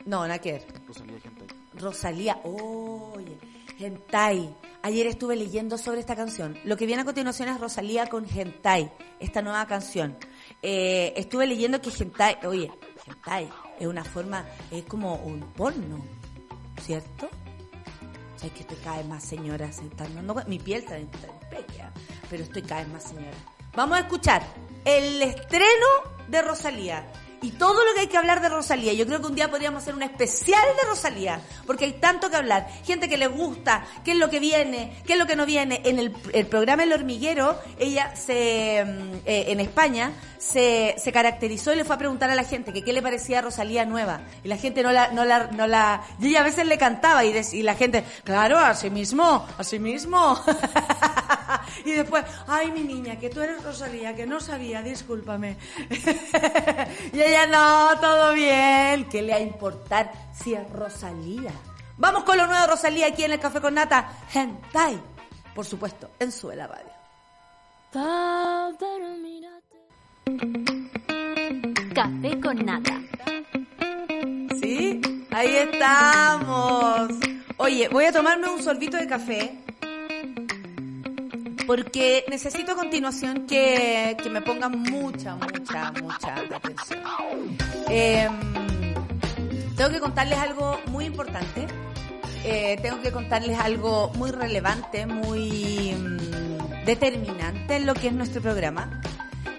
No, 0.05 0.21
que 0.39 0.63
Rosalía 0.87 1.19
Gentai. 1.19 1.47
Rosalía, 1.73 2.39
oye, 2.43 3.39
Gentai. 3.79 4.55
Ayer 4.83 5.07
estuve 5.07 5.35
leyendo 5.35 5.79
sobre 5.79 5.99
esta 5.99 6.15
canción. 6.15 6.55
Lo 6.65 6.77
que 6.77 6.85
viene 6.85 7.01
a 7.01 7.05
continuación 7.05 7.49
es 7.49 7.59
Rosalía 7.59 8.05
con 8.05 8.29
Gentai, 8.29 8.91
esta 9.19 9.41
nueva 9.41 9.65
canción. 9.65 10.15
Eh, 10.61 11.15
estuve 11.17 11.47
leyendo 11.47 11.81
que 11.81 11.89
Gentai, 11.89 12.37
oye, 12.45 12.71
Gentai 13.05 13.49
es 13.79 13.87
una 13.87 14.03
forma, 14.03 14.45
es 14.69 14.83
como 14.83 15.15
un 15.15 15.39
porno, 15.53 16.05
¿cierto? 16.79 17.27
O 18.35 18.39
sea, 18.39 18.51
que 18.51 18.59
estoy 18.59 18.77
cada 18.83 18.97
vez 18.97 19.07
más 19.07 19.23
señora, 19.23 19.71
se 19.71 19.89
dando, 19.97 20.35
mi 20.45 20.59
piel 20.59 20.83
está 20.83 20.99
pero 22.29 22.43
estoy 22.43 22.61
cada 22.61 22.81
vez 22.81 22.89
más 22.89 23.03
señora. 23.03 23.37
Vamos 23.75 23.97
a 23.97 24.01
escuchar 24.01 24.41
el 24.85 25.21
estreno 25.21 25.87
de 26.27 26.41
Rosalía 26.41 27.05
y 27.41 27.51
todo 27.51 27.83
lo 27.85 27.93
que 27.93 28.01
hay 28.01 28.07
que 28.07 28.17
hablar 28.17 28.41
de 28.41 28.49
Rosalía. 28.49 28.93
Yo 28.93 29.05
creo 29.05 29.19
que 29.19 29.27
un 29.27 29.35
día 29.35 29.49
podríamos 29.49 29.83
hacer 29.83 29.93
un 29.93 30.03
especial 30.03 30.63
de 30.81 30.87
Rosalía, 30.87 31.41
porque 31.65 31.85
hay 31.85 31.93
tanto 31.93 32.29
que 32.29 32.35
hablar. 32.35 32.67
Gente 32.83 33.07
que 33.07 33.17
le 33.17 33.27
gusta, 33.27 33.85
qué 34.03 34.11
es 34.11 34.17
lo 34.17 34.29
que 34.29 34.39
viene, 34.39 35.01
qué 35.05 35.13
es 35.13 35.19
lo 35.19 35.27
que 35.27 35.35
no 35.35 35.45
viene. 35.45 35.81
En 35.85 35.99
el, 35.99 36.11
programa 36.45 36.83
El 36.83 36.93
Hormiguero, 36.93 37.59
ella 37.77 38.15
se, 38.15 38.83
mm, 38.85 39.13
eh, 39.25 39.45
en 39.49 39.59
España, 39.59 40.11
se, 40.37 40.95
se 40.97 41.11
caracterizó 41.11 41.73
y 41.73 41.77
le 41.77 41.85
fue 41.85 41.95
a 41.95 41.99
preguntar 41.99 42.29
a 42.29 42.35
la 42.35 42.43
gente 42.43 42.73
que 42.73 42.83
qué 42.83 42.93
le 42.93 43.01
parecía 43.01 43.39
a 43.39 43.41
Rosalía 43.41 43.85
nueva. 43.85 44.21
Y 44.43 44.47
la 44.47 44.57
gente 44.57 44.83
no 44.83 44.91
la, 44.91 45.11
no 45.11 45.25
la, 45.25 45.47
no 45.51 45.67
la, 45.67 46.01
y 46.19 46.27
ella 46.27 46.41
a 46.41 46.43
veces 46.43 46.65
le 46.65 46.77
cantaba 46.77 47.23
y, 47.25 47.35
y 47.53 47.63
la 47.63 47.75
gente, 47.75 48.03
claro, 48.23 48.57
así 48.57 48.89
mismo, 48.89 49.45
así 49.57 49.79
mismo. 49.79 50.39
y 51.85 51.91
después, 51.91 52.23
ay 52.47 52.71
mi 52.71 52.81
niña, 52.81 53.17
que 53.17 53.29
tú 53.29 53.41
eres 53.41 53.63
Rosalía, 53.63 54.15
que 54.15 54.25
no 54.25 54.39
sabía, 54.39 54.81
discúlpame. 54.81 55.57
y 57.13 57.26
ella, 57.27 57.47
no, 57.47 57.99
todo 57.99 58.33
bien, 58.33 59.07
¿qué 59.09 59.21
le 59.21 59.33
va 59.33 59.37
a 59.37 59.41
importar 59.41 60.11
si 60.33 60.53
es 60.53 60.69
Rosalía? 60.71 61.51
Vamos 61.97 62.23
con 62.23 62.37
lo 62.37 62.45
nuevo 62.47 62.61
de 62.61 62.67
Rosalía 62.67 63.07
aquí 63.07 63.23
en 63.23 63.33
el 63.33 63.39
Café 63.39 63.59
con 63.59 63.73
Nata, 63.73 64.09
Hentai, 64.33 64.99
por 65.53 65.65
supuesto, 65.65 66.11
en 66.19 66.31
Suela 66.31 66.67
Radio. 66.67 66.91
Café 71.93 72.39
con 72.41 72.65
Nata. 72.65 73.01
¿Sí? 74.61 75.01
Ahí 75.31 75.55
estamos. 75.55 77.11
Oye, 77.57 77.89
voy 77.89 78.05
a 78.05 78.11
tomarme 78.11 78.49
un 78.49 78.61
sorbito 78.61 78.97
de 78.97 79.07
café 79.07 79.57
porque 81.67 82.23
necesito 82.29 82.71
a 82.71 82.75
continuación 82.75 83.45
que, 83.45 84.15
me 84.31 84.41
pongan 84.41 84.79
mucha, 84.83 85.35
mucha, 85.35 85.91
mucha 85.91 86.35
atención. 86.55 87.01
Em, 87.89 88.95
tengo 89.75 89.89
que 89.91 89.99
contarles 89.99 90.39
algo 90.39 90.79
muy 90.87 91.05
importante. 91.05 91.67
Eh, 92.45 92.79
tengo 92.81 93.01
que 93.01 93.11
contarles 93.11 93.59
algo 93.59 94.11
muy 94.15 94.31
relevante, 94.31 95.05
muy 95.05 95.93
mm, 95.93 96.85
determinante 96.85 97.75
en 97.75 97.85
lo 97.85 97.93
que 97.93 98.07
es 98.07 98.13
nuestro 98.13 98.41
programa. 98.41 99.01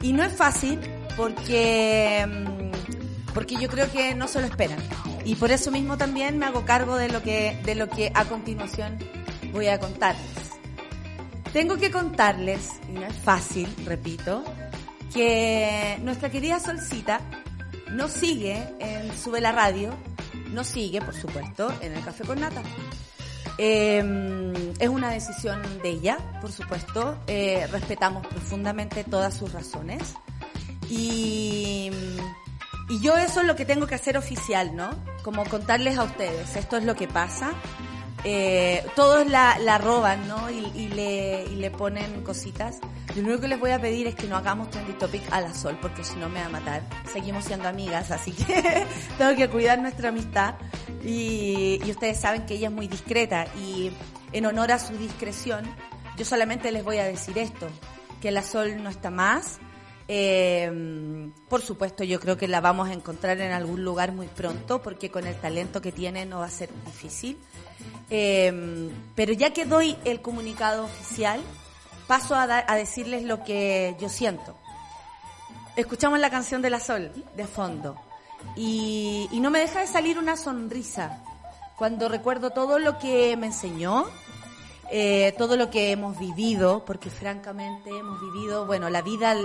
Y 0.00 0.14
no 0.14 0.24
es 0.24 0.32
fácil 0.32 0.80
porque, 1.14 2.26
mm, 2.26 3.32
porque 3.34 3.56
yo 3.56 3.68
creo 3.68 3.92
que 3.92 4.14
no 4.14 4.28
se 4.28 4.40
lo 4.40 4.46
esperan. 4.46 4.78
Y 5.26 5.34
por 5.34 5.50
eso 5.50 5.70
mismo 5.70 5.98
también 5.98 6.38
me 6.38 6.46
hago 6.46 6.64
cargo 6.64 6.96
de 6.96 7.10
lo 7.10 7.22
que, 7.22 7.60
de 7.64 7.74
lo 7.74 7.90
que 7.90 8.10
a 8.14 8.24
continuación 8.24 8.98
voy 9.52 9.66
a 9.66 9.78
contarles. 9.78 10.47
Tengo 11.52 11.76
que 11.78 11.90
contarles, 11.90 12.70
y 12.88 12.92
no 12.92 13.06
es 13.06 13.14
fácil, 13.14 13.68
repito, 13.84 14.44
que 15.12 15.98
nuestra 16.02 16.30
querida 16.30 16.60
Solcita 16.60 17.20
nos 17.90 18.12
sigue 18.12 18.62
en 18.78 19.16
Sube 19.16 19.40
la 19.40 19.52
Radio, 19.52 19.94
nos 20.52 20.66
sigue, 20.66 21.00
por 21.00 21.14
supuesto, 21.14 21.72
en 21.80 21.94
el 21.94 22.04
Café 22.04 22.24
con 22.24 22.40
Nata. 22.40 22.62
Em, 23.56 24.52
es 24.78 24.88
una 24.88 25.10
decisión 25.10 25.62
de 25.82 25.88
ella, 25.88 26.18
por 26.40 26.52
supuesto. 26.52 27.18
Eh, 27.26 27.66
respetamos 27.72 28.26
profundamente 28.26 29.02
todas 29.02 29.34
sus 29.34 29.52
razones. 29.52 30.14
Y, 30.88 31.90
y 32.88 33.00
yo 33.00 33.16
eso 33.16 33.40
es 33.40 33.46
lo 33.46 33.56
que 33.56 33.64
tengo 33.64 33.86
que 33.86 33.94
hacer 33.94 34.16
oficial, 34.16 34.76
¿no? 34.76 34.90
Como 35.22 35.44
contarles 35.44 35.98
a 35.98 36.04
ustedes, 36.04 36.56
esto 36.56 36.76
es 36.76 36.84
lo 36.84 36.94
que 36.94 37.08
pasa 37.08 37.52
eh, 38.24 38.84
todos 38.96 39.26
la, 39.26 39.78
roban, 39.78 40.26
¿no? 40.28 40.50
Y, 40.50 40.88
le, 40.88 41.44
y 41.44 41.56
le 41.56 41.70
ponen 41.70 42.22
cositas. 42.22 42.78
Lo 43.14 43.22
único 43.22 43.40
que 43.40 43.48
les 43.48 43.60
voy 43.60 43.70
a 43.70 43.80
pedir 43.80 44.06
es 44.06 44.14
que 44.14 44.26
no 44.26 44.36
hagamos 44.36 44.70
trendy 44.70 44.92
topic 44.92 45.22
a 45.30 45.40
la 45.40 45.54
sol, 45.54 45.78
porque 45.80 46.04
si 46.04 46.16
no 46.16 46.28
me 46.28 46.40
va 46.40 46.46
a 46.46 46.50
matar. 46.50 46.82
Seguimos 47.12 47.44
siendo 47.44 47.68
amigas, 47.68 48.10
así 48.10 48.32
que 48.32 48.86
tengo 49.18 49.36
que 49.36 49.48
cuidar 49.48 49.78
nuestra 49.80 50.08
amistad. 50.10 50.54
Y, 51.04 51.80
y 51.84 51.90
ustedes 51.90 52.20
saben 52.20 52.44
que 52.46 52.54
ella 52.54 52.68
es 52.68 52.74
muy 52.74 52.88
discreta 52.88 53.46
y 53.56 53.92
en 54.32 54.46
honor 54.46 54.72
a 54.72 54.78
su 54.78 54.96
discreción, 54.96 55.64
yo 56.16 56.24
solamente 56.24 56.72
les 56.72 56.84
voy 56.84 56.98
a 56.98 57.04
decir 57.04 57.38
esto, 57.38 57.68
que 58.20 58.30
la 58.30 58.42
sol 58.42 58.82
no 58.82 58.90
está 58.90 59.10
más. 59.10 59.58
Eh, 60.08 61.30
por 61.48 61.60
supuesto, 61.60 62.02
yo 62.02 62.18
creo 62.18 62.36
que 62.36 62.48
la 62.48 62.60
vamos 62.60 62.88
a 62.88 62.94
encontrar 62.94 63.40
en 63.40 63.52
algún 63.52 63.84
lugar 63.84 64.12
muy 64.12 64.26
pronto, 64.26 64.80
porque 64.82 65.10
con 65.10 65.26
el 65.26 65.36
talento 65.36 65.80
que 65.80 65.92
tiene 65.92 66.24
no 66.24 66.40
va 66.40 66.46
a 66.46 66.50
ser 66.50 66.70
difícil. 66.86 67.38
Eh, 68.10 68.90
pero 69.14 69.32
ya 69.34 69.52
que 69.52 69.66
doy 69.66 69.96
el 70.04 70.22
comunicado 70.22 70.84
oficial, 70.84 71.40
paso 72.06 72.34
a, 72.34 72.44
a 72.44 72.76
decirles 72.76 73.22
lo 73.24 73.44
que 73.44 73.94
yo 74.00 74.08
siento. 74.08 74.56
Escuchamos 75.76 76.18
la 76.18 76.30
canción 76.30 76.62
de 76.62 76.70
la 76.70 76.80
Sol 76.80 77.12
de 77.36 77.46
fondo 77.46 77.96
y, 78.56 79.28
y 79.30 79.40
no 79.40 79.50
me 79.50 79.60
deja 79.60 79.80
de 79.80 79.86
salir 79.86 80.18
una 80.18 80.36
sonrisa 80.36 81.22
cuando 81.76 82.08
recuerdo 82.08 82.50
todo 82.50 82.80
lo 82.80 82.98
que 82.98 83.36
me 83.36 83.46
enseñó, 83.46 84.06
eh, 84.90 85.32
todo 85.38 85.56
lo 85.56 85.70
que 85.70 85.92
hemos 85.92 86.18
vivido, 86.18 86.84
porque 86.84 87.08
francamente 87.08 87.90
hemos 87.90 88.20
vivido, 88.20 88.66
bueno, 88.66 88.90
la 88.90 89.02
vida 89.02 89.36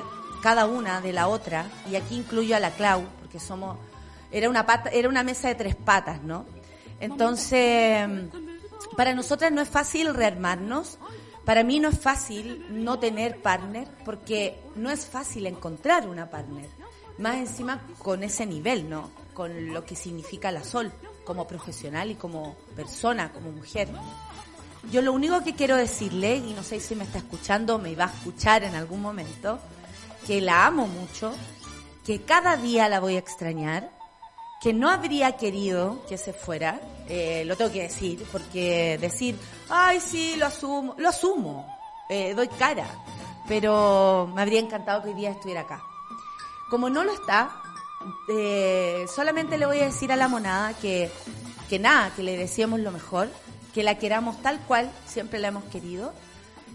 cada 0.43 0.65
una 0.65 0.99
de 0.99 1.13
la 1.13 1.29
otra, 1.29 1.65
y 1.89 1.95
aquí 1.95 2.17
incluyo 2.17 2.53
a 2.57 2.59
la 2.59 2.71
Clau, 2.71 3.05
porque 3.21 3.39
somos, 3.39 3.77
era 4.29 4.49
una 4.49 4.65
era 4.91 5.07
una 5.07 5.23
mesa 5.23 5.47
de 5.47 5.55
tres 5.55 5.73
patas, 5.73 6.21
¿no? 6.21 6.45
Entonces, 6.99 8.05
para 8.97 9.13
nosotras 9.13 9.53
no 9.53 9.61
es 9.61 9.69
fácil 9.69 10.13
rearmarnos. 10.13 10.99
Para 11.45 11.63
mí 11.63 11.79
no 11.79 11.89
es 11.89 11.99
fácil 11.99 12.65
no 12.69 12.99
tener 12.99 13.41
partner 13.41 13.87
porque 14.05 14.59
no 14.75 14.89
es 14.91 15.05
fácil 15.05 15.45
encontrar 15.47 16.07
una 16.09 16.29
partner. 16.29 16.69
Más 17.17 17.35
encima 17.35 17.81
con 17.97 18.23
ese 18.23 18.45
nivel, 18.45 18.89
¿no? 18.89 19.11
Con 19.33 19.73
lo 19.73 19.85
que 19.85 19.95
significa 19.95 20.51
la 20.51 20.63
Sol 20.63 20.91
como 21.23 21.47
profesional 21.47 22.11
y 22.11 22.15
como 22.15 22.55
persona, 22.75 23.31
como 23.31 23.51
mujer. 23.51 23.87
yo 24.91 25.01
lo 25.01 25.13
único 25.13 25.41
que 25.41 25.53
quiero 25.53 25.77
decirle, 25.77 26.35
y 26.35 26.53
no 26.53 26.63
sé 26.63 26.81
si 26.81 26.95
me 26.95 27.05
está 27.05 27.19
escuchando 27.19 27.79
me 27.79 27.95
va 27.95 28.05
a 28.05 28.13
escuchar 28.13 28.63
en 28.63 28.75
algún 28.75 29.01
momento, 29.01 29.59
que 30.25 30.41
la 30.41 30.65
amo 30.65 30.87
mucho, 30.87 31.33
que 32.05 32.21
cada 32.23 32.57
día 32.57 32.89
la 32.89 32.99
voy 32.99 33.15
a 33.15 33.19
extrañar, 33.19 33.89
que 34.61 34.73
no 34.73 34.89
habría 34.89 35.33
querido 35.37 36.05
que 36.07 36.17
se 36.17 36.33
fuera, 36.33 36.79
eh, 37.09 37.43
lo 37.45 37.57
tengo 37.57 37.71
que 37.71 37.81
decir, 37.83 38.25
porque 38.31 38.97
decir, 38.99 39.37
ay, 39.69 39.99
sí, 39.99 40.35
lo 40.37 40.45
asumo, 40.45 40.95
lo 40.97 41.09
asumo, 41.09 41.67
eh, 42.09 42.33
doy 42.33 42.47
cara, 42.47 42.87
pero 43.47 44.31
me 44.33 44.41
habría 44.41 44.59
encantado 44.59 45.03
que 45.03 45.09
hoy 45.09 45.15
día 45.15 45.31
estuviera 45.31 45.61
acá. 45.61 45.81
Como 46.69 46.89
no 46.89 47.03
lo 47.03 47.11
está, 47.11 47.51
eh, 48.29 49.05
solamente 49.13 49.57
le 49.57 49.65
voy 49.65 49.79
a 49.79 49.85
decir 49.85 50.11
a 50.11 50.15
la 50.15 50.27
monada 50.27 50.73
que, 50.73 51.11
que 51.69 51.79
nada, 51.79 52.13
que 52.15 52.23
le 52.23 52.37
deseemos 52.37 52.79
lo 52.79 52.91
mejor, 52.91 53.29
que 53.73 53.83
la 53.83 53.97
queramos 53.97 54.41
tal 54.41 54.59
cual 54.61 54.89
siempre 55.05 55.39
la 55.39 55.49
hemos 55.49 55.65
querido, 55.65 56.13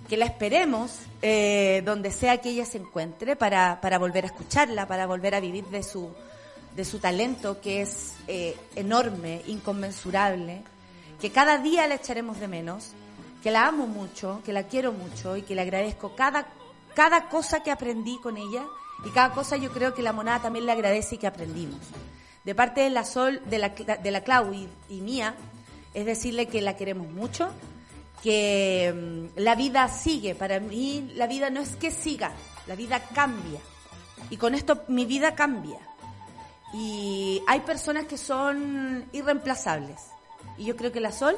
que 0.08 0.16
la 0.16 0.24
esperemos 0.24 1.00
eh, 1.20 1.82
donde 1.84 2.10
sea 2.10 2.38
que 2.38 2.50
ella 2.50 2.64
se 2.64 2.78
encuentre 2.78 3.36
para, 3.36 3.80
para 3.80 3.98
volver 3.98 4.24
a 4.24 4.28
escucharla, 4.28 4.88
para 4.88 5.06
volver 5.06 5.34
a 5.34 5.40
vivir 5.40 5.66
de 5.66 5.82
su, 5.82 6.10
de 6.74 6.84
su 6.84 6.98
talento 6.98 7.60
que 7.60 7.82
es 7.82 8.14
eh, 8.26 8.56
enorme, 8.74 9.42
inconmensurable, 9.46 10.62
que 11.20 11.30
cada 11.30 11.58
día 11.58 11.86
la 11.86 11.96
echaremos 11.96 12.40
de 12.40 12.48
menos, 12.48 12.92
que 13.42 13.50
la 13.50 13.66
amo 13.66 13.86
mucho, 13.86 14.40
que 14.44 14.52
la 14.52 14.62
quiero 14.62 14.92
mucho 14.92 15.36
y 15.36 15.42
que 15.42 15.54
le 15.54 15.60
agradezco 15.60 16.16
cada, 16.16 16.46
cada 16.94 17.28
cosa 17.28 17.62
que 17.62 17.70
aprendí 17.70 18.18
con 18.22 18.38
ella 18.38 18.64
y 19.04 19.10
cada 19.10 19.32
cosa 19.32 19.56
yo 19.58 19.70
creo 19.70 19.94
que 19.94 20.02
la 20.02 20.12
monada 20.12 20.40
también 20.40 20.64
le 20.64 20.72
agradece 20.72 21.16
y 21.16 21.18
que 21.18 21.26
aprendimos. 21.26 21.80
De 22.44 22.54
parte 22.54 22.80
de 22.80 22.90
la 22.90 23.04
Sol, 23.04 23.42
de 23.44 23.58
la, 23.58 23.68
de 23.68 24.10
la 24.10 24.22
Clau 24.22 24.54
y, 24.54 24.68
y 24.88 25.02
mía, 25.02 25.34
es 25.92 26.06
decirle 26.06 26.46
que 26.46 26.62
la 26.62 26.76
queremos 26.76 27.08
mucho, 27.08 27.50
que 28.22 28.92
mm, 28.94 29.40
la 29.40 29.54
vida 29.54 29.88
sigue. 29.88 30.35
Para 30.35 30.61
mí 30.61 31.12
la 31.14 31.26
vida 31.26 31.50
no 31.50 31.61
es 31.61 31.76
que 31.76 31.90
siga, 31.90 32.33
la 32.66 32.74
vida 32.74 33.00
cambia. 33.14 33.61
Y 34.31 34.37
con 34.37 34.54
esto 34.54 34.85
mi 34.88 35.04
vida 35.04 35.35
cambia. 35.35 35.78
Y 36.72 37.42
hay 37.46 37.61
personas 37.61 38.07
que 38.07 38.18
son 38.18 39.09
irreemplazables. 39.12 40.00
Y 40.57 40.66
yo 40.66 40.76
creo 40.76 40.92
que 40.92 41.00
la 41.00 41.12
Sol 41.12 41.37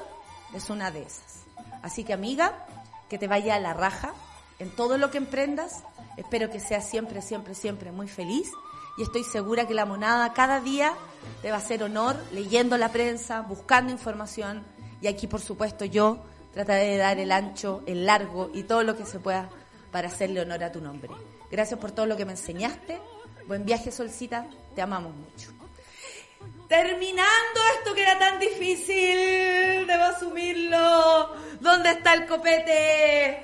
es 0.55 0.71
una 0.71 0.90
de 0.90 1.03
esas. 1.03 1.45
Así 1.83 2.05
que 2.05 2.12
amiga, 2.12 2.66
que 3.09 3.19
te 3.19 3.29
vaya 3.29 3.55
a 3.55 3.61
la 3.61 3.75
raja 3.75 4.12
en 4.59 4.71
todo 4.71 4.99
lo 4.99 5.11
que 5.11 5.19
emprendas. 5.19 5.85
Espero 6.16 6.51
que 6.51 6.61
seas 6.61 6.88
siempre, 6.88 7.23
siempre, 7.23 7.55
siempre 7.55 7.93
muy 7.93 8.09
feliz. 8.09 8.51
Y 8.99 9.03
estoy 9.03 9.25
segura 9.25 9.66
que 9.66 9.75
la 9.75 9.87
monada 9.87 10.33
cada 10.33 10.61
día 10.61 10.95
te 11.43 11.51
va 11.51 11.57
a 11.57 11.61
hacer 11.61 11.83
honor 11.83 12.16
leyendo 12.33 12.77
la 12.77 12.90
prensa, 12.90 13.43
buscando 13.43 13.93
información. 13.93 14.64
Y 15.01 15.07
aquí, 15.07 15.27
por 15.27 15.40
supuesto, 15.40 15.85
yo 15.85 16.25
trataré 16.53 16.89
de 16.89 16.97
dar 16.97 17.19
el 17.19 17.33
ancho, 17.33 17.83
el 17.87 18.07
largo 18.07 18.51
y 18.53 18.65
todo 18.65 18.83
lo 18.83 18.97
que 18.97 19.07
se 19.07 19.21
pueda 19.21 19.49
para 19.91 20.09
hacerle 20.09 20.41
honor 20.41 20.65
a 20.65 20.73
tu 20.73 20.81
nombre. 20.81 21.11
Gracias 21.51 21.79
por 21.79 21.93
todo 21.93 22.07
lo 22.07 22.17
que 22.17 22.25
me 22.25 22.33
enseñaste. 22.33 23.01
Buen 23.47 23.65
viaje, 23.65 23.91
Solcita. 23.91 24.47
Te 24.75 24.83
amamos 24.83 25.15
mucho. 25.15 25.51
Terminando 26.69 27.61
esto 27.79 27.95
que 27.95 28.03
era 28.03 28.19
tan 28.19 28.39
difícil, 28.39 29.87
debo 29.87 30.05
asumirlo. 30.05 31.35
¿Dónde 31.61 31.91
está 31.91 32.15
el 32.15 32.27
copete? 32.27 33.43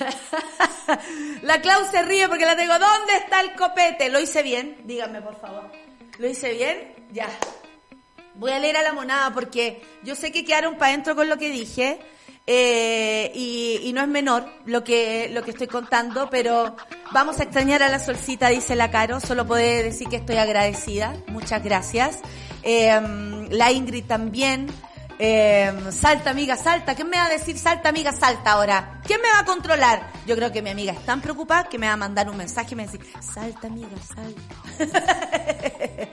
la 1.42 1.60
Clau 1.60 1.88
se 1.90 2.02
ríe 2.02 2.28
porque 2.28 2.44
la 2.44 2.56
tengo. 2.56 2.76
¿Dónde 2.78 3.14
está 3.18 3.40
el 3.40 3.54
copete? 3.54 4.08
¿Lo 4.08 4.18
hice 4.18 4.42
bien? 4.42 4.78
Díganme, 4.84 5.22
por 5.22 5.40
favor. 5.40 5.70
¿Lo 6.18 6.26
hice 6.26 6.52
bien? 6.52 7.06
Ya. 7.12 7.28
Voy 8.40 8.52
a 8.52 8.58
leer 8.58 8.78
a 8.78 8.82
la 8.82 8.94
monada 8.94 9.34
porque 9.34 9.82
yo 10.02 10.14
sé 10.14 10.32
que 10.32 10.46
quedaron 10.46 10.76
para 10.76 10.92
adentro 10.92 11.14
con 11.14 11.28
lo 11.28 11.36
que 11.36 11.50
dije. 11.50 12.00
Eh, 12.46 13.30
y, 13.34 13.80
y, 13.82 13.92
no 13.92 14.00
es 14.00 14.08
menor 14.08 14.46
lo 14.64 14.82
que, 14.82 15.28
lo 15.30 15.42
que 15.42 15.50
estoy 15.50 15.66
contando, 15.66 16.30
pero 16.30 16.74
vamos 17.12 17.38
a 17.38 17.42
extrañar 17.42 17.82
a 17.82 17.88
la 17.90 17.98
solcita, 17.98 18.48
dice 18.48 18.74
la 18.76 18.90
Caro. 18.90 19.20
Solo 19.20 19.46
puedo 19.46 19.62
decir 19.62 20.08
que 20.08 20.16
estoy 20.16 20.38
agradecida. 20.38 21.14
Muchas 21.26 21.62
gracias. 21.62 22.18
Eh, 22.62 22.98
la 23.50 23.72
Ingrid 23.72 24.06
también. 24.06 24.68
Eh, 25.22 25.70
salta, 25.90 26.30
amiga, 26.30 26.56
salta. 26.56 26.94
¿Quién 26.94 27.10
me 27.10 27.18
va 27.18 27.26
a 27.26 27.28
decir 27.28 27.58
salta, 27.58 27.90
amiga, 27.90 28.10
salta 28.10 28.52
ahora? 28.52 29.02
¿Quién 29.06 29.20
me 29.20 29.28
va 29.28 29.40
a 29.40 29.44
controlar? 29.44 30.10
Yo 30.26 30.34
creo 30.34 30.50
que 30.50 30.62
mi 30.62 30.70
amiga 30.70 30.94
es 30.94 31.04
tan 31.04 31.20
preocupada 31.20 31.64
que 31.64 31.76
me 31.76 31.86
va 31.86 31.92
a 31.92 31.96
mandar 31.98 32.30
un 32.30 32.38
mensaje 32.38 32.68
y 32.72 32.76
me 32.76 32.86
va 32.86 32.88
a 32.88 32.92
decir, 32.92 33.06
salta, 33.20 33.66
amiga, 33.66 33.88
salta. 34.02 34.40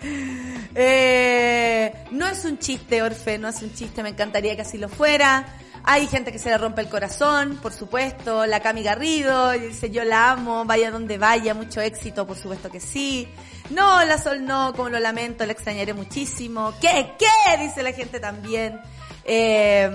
eh, 0.76 1.93
no 2.12 2.28
es 2.28 2.43
un 2.43 2.60
chiste, 2.60 3.02
Orfe, 3.02 3.38
no 3.38 3.48
es 3.48 3.62
un 3.62 3.74
chiste. 3.74 4.04
Me 4.04 4.10
encantaría 4.10 4.58
que 4.58 4.63
así 4.63 4.78
lo 4.78 4.89
fuera. 4.89 5.56
Hay 5.89 6.06
gente 6.08 6.34
que 6.34 6.38
se 6.38 6.50
le 6.50 6.58
rompe 6.58 6.82
el 6.82 6.89
corazón, 6.89 7.60
por 7.62 7.71
supuesto. 7.71 8.45
La 8.45 8.60
Cami 8.60 8.84
Garrido 8.84 9.52
dice, 9.52 9.89
yo 9.89 10.04
la 10.04 10.32
amo, 10.32 10.65
vaya 10.65 10.91
donde 10.91 11.17
vaya, 11.17 11.54
mucho 11.54 11.80
éxito, 11.80 12.28
por 12.28 12.36
supuesto 12.36 12.69
que 12.69 12.82
sí. 12.82 13.26
No, 13.69 14.04
la 14.04 14.17
Sol 14.17 14.43
no, 14.43 14.73
como 14.76 14.89
lo 14.89 15.00
lamento, 15.00 15.45
la 15.45 15.54
extrañaré 15.54 15.93
muchísimo. 15.93 16.73
¿Qué? 16.82 17.13
¿Qué? 17.17 17.58
Dice 17.63 17.84
la 17.84 17.93
gente 17.93 18.19
también. 18.19 18.82
Eh, 19.23 19.89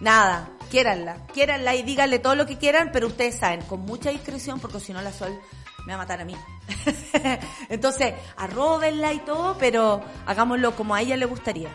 nada, 0.00 0.50
quiéranla, 0.68 1.18
quiéranla 1.32 1.76
y 1.76 1.84
díganle 1.84 2.18
todo 2.18 2.34
lo 2.34 2.44
que 2.44 2.58
quieran, 2.58 2.90
pero 2.92 3.06
ustedes 3.06 3.38
saben, 3.38 3.60
con 3.62 3.82
mucha 3.82 4.10
discreción, 4.10 4.58
porque 4.58 4.80
si 4.80 4.92
no 4.92 5.00
la 5.00 5.12
Sol 5.12 5.38
me 5.86 5.92
va 5.92 5.94
a 5.94 5.98
matar 5.98 6.22
a 6.22 6.24
mí. 6.24 6.34
Entonces, 7.68 8.14
arróbenla 8.36 9.12
y 9.12 9.20
todo, 9.20 9.56
pero 9.58 10.02
hagámoslo 10.26 10.74
como 10.74 10.96
a 10.96 11.02
ella 11.02 11.16
le 11.16 11.26
gustaría. 11.26 11.70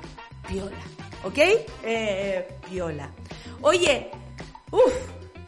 Piola, 0.46 0.76
¿ok? 1.24 1.38
Eh, 1.84 2.48
piola. 2.70 3.10
Oye, 3.62 4.12
uff, 4.72 4.94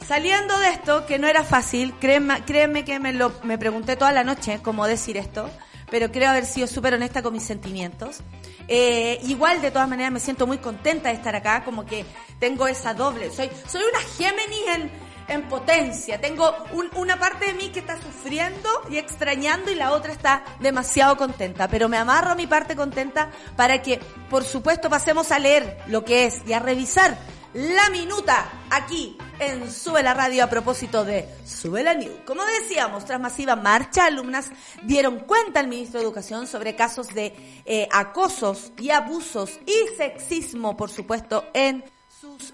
saliendo 0.07 0.57
de 0.59 0.69
esto, 0.69 1.05
que 1.05 1.19
no 1.19 1.27
era 1.27 1.43
fácil, 1.43 1.93
créeme, 1.99 2.43
créeme 2.45 2.85
que 2.85 2.99
me, 2.99 3.13
lo, 3.13 3.31
pregunté 3.31 3.95
toda 3.95 4.11
la 4.11 4.23
noche 4.23 4.59
cómo 4.61 4.85
decir 4.87 5.17
esto, 5.17 5.49
pero 5.89 6.11
creo 6.11 6.29
haber 6.29 6.45
sido 6.45 6.67
súper 6.67 6.93
honesta 6.93 7.21
con 7.21 7.33
mis 7.33 7.43
sentimientos. 7.43 8.21
Eh, 8.67 9.19
igual, 9.23 9.61
de 9.61 9.71
todas 9.71 9.89
maneras, 9.89 10.11
me 10.11 10.19
siento 10.19 10.47
muy 10.47 10.57
contenta 10.57 11.09
de 11.09 11.15
estar 11.15 11.35
acá, 11.35 11.63
como 11.63 11.85
que 11.85 12.05
tengo 12.39 12.67
esa 12.67 12.93
doble. 12.93 13.29
Soy, 13.31 13.49
soy 13.67 13.81
una 13.89 13.99
Géminis 14.17 14.67
en, 14.75 14.91
en 15.27 15.47
potencia. 15.47 16.19
Tengo 16.19 16.53
un, 16.71 16.89
una 16.95 17.19
parte 17.19 17.45
de 17.45 17.53
mí 17.53 17.69
que 17.69 17.79
está 17.79 17.99
sufriendo 18.01 18.69
y 18.89 18.97
extrañando 18.97 19.71
y 19.71 19.75
la 19.75 19.91
otra 19.91 20.11
está 20.11 20.43
demasiado 20.59 21.17
contenta. 21.17 21.67
Pero 21.67 21.89
me 21.89 21.97
amarro 21.97 22.31
a 22.31 22.35
mi 22.35 22.47
parte 22.47 22.75
contenta 22.75 23.29
para 23.55 23.81
que, 23.81 23.99
por 24.29 24.43
supuesto, 24.43 24.89
pasemos 24.89 25.31
a 25.31 25.39
leer 25.39 25.77
lo 25.87 26.03
que 26.03 26.25
es 26.25 26.41
y 26.47 26.53
a 26.53 26.59
revisar 26.59 27.17
la 27.53 27.91
minuta 27.91 28.51
aquí 28.71 29.15
en 29.37 29.71
Sube 29.71 30.01
la 30.01 30.15
Radio 30.15 30.43
a 30.43 30.49
propósito 30.49 31.05
de 31.05 31.29
Sube 31.45 31.83
la 31.83 31.93
New. 31.93 32.25
Como 32.25 32.43
decíamos, 32.45 33.05
tras 33.05 33.19
masiva 33.19 33.55
marcha, 33.55 34.05
alumnas 34.05 34.49
dieron 34.83 35.19
cuenta 35.19 35.59
al 35.59 35.67
ministro 35.67 35.99
de 35.99 36.05
Educación 36.05 36.47
sobre 36.47 36.75
casos 36.75 37.13
de 37.13 37.61
eh, 37.65 37.87
acosos 37.91 38.71
y 38.79 38.89
abusos 38.89 39.59
y 39.67 39.95
sexismo, 39.95 40.75
por 40.75 40.89
supuesto, 40.89 41.45
en 41.53 41.83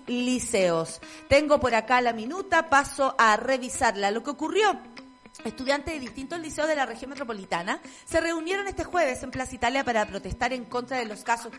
liceos. 0.07 1.01
Tengo 1.27 1.59
por 1.59 1.75
acá 1.75 2.01
la 2.01 2.13
minuta, 2.13 2.69
paso 2.69 3.15
a 3.17 3.37
revisarla. 3.37 4.11
Lo 4.11 4.23
que 4.23 4.31
ocurrió 4.31 4.79
Estudiantes 5.45 5.93
de 5.93 6.01
distintos 6.01 6.39
liceos 6.39 6.67
de 6.67 6.75
la 6.75 6.85
región 6.85 7.11
metropolitana 7.11 7.79
se 8.05 8.19
reunieron 8.19 8.67
este 8.67 8.83
jueves 8.83 9.23
en 9.23 9.31
Plaza 9.31 9.55
Italia 9.55 9.85
para 9.85 10.05
protestar 10.05 10.51
en 10.51 10.65
contra 10.65 10.97
de 10.97 11.05
los 11.05 11.23
casos. 11.23 11.53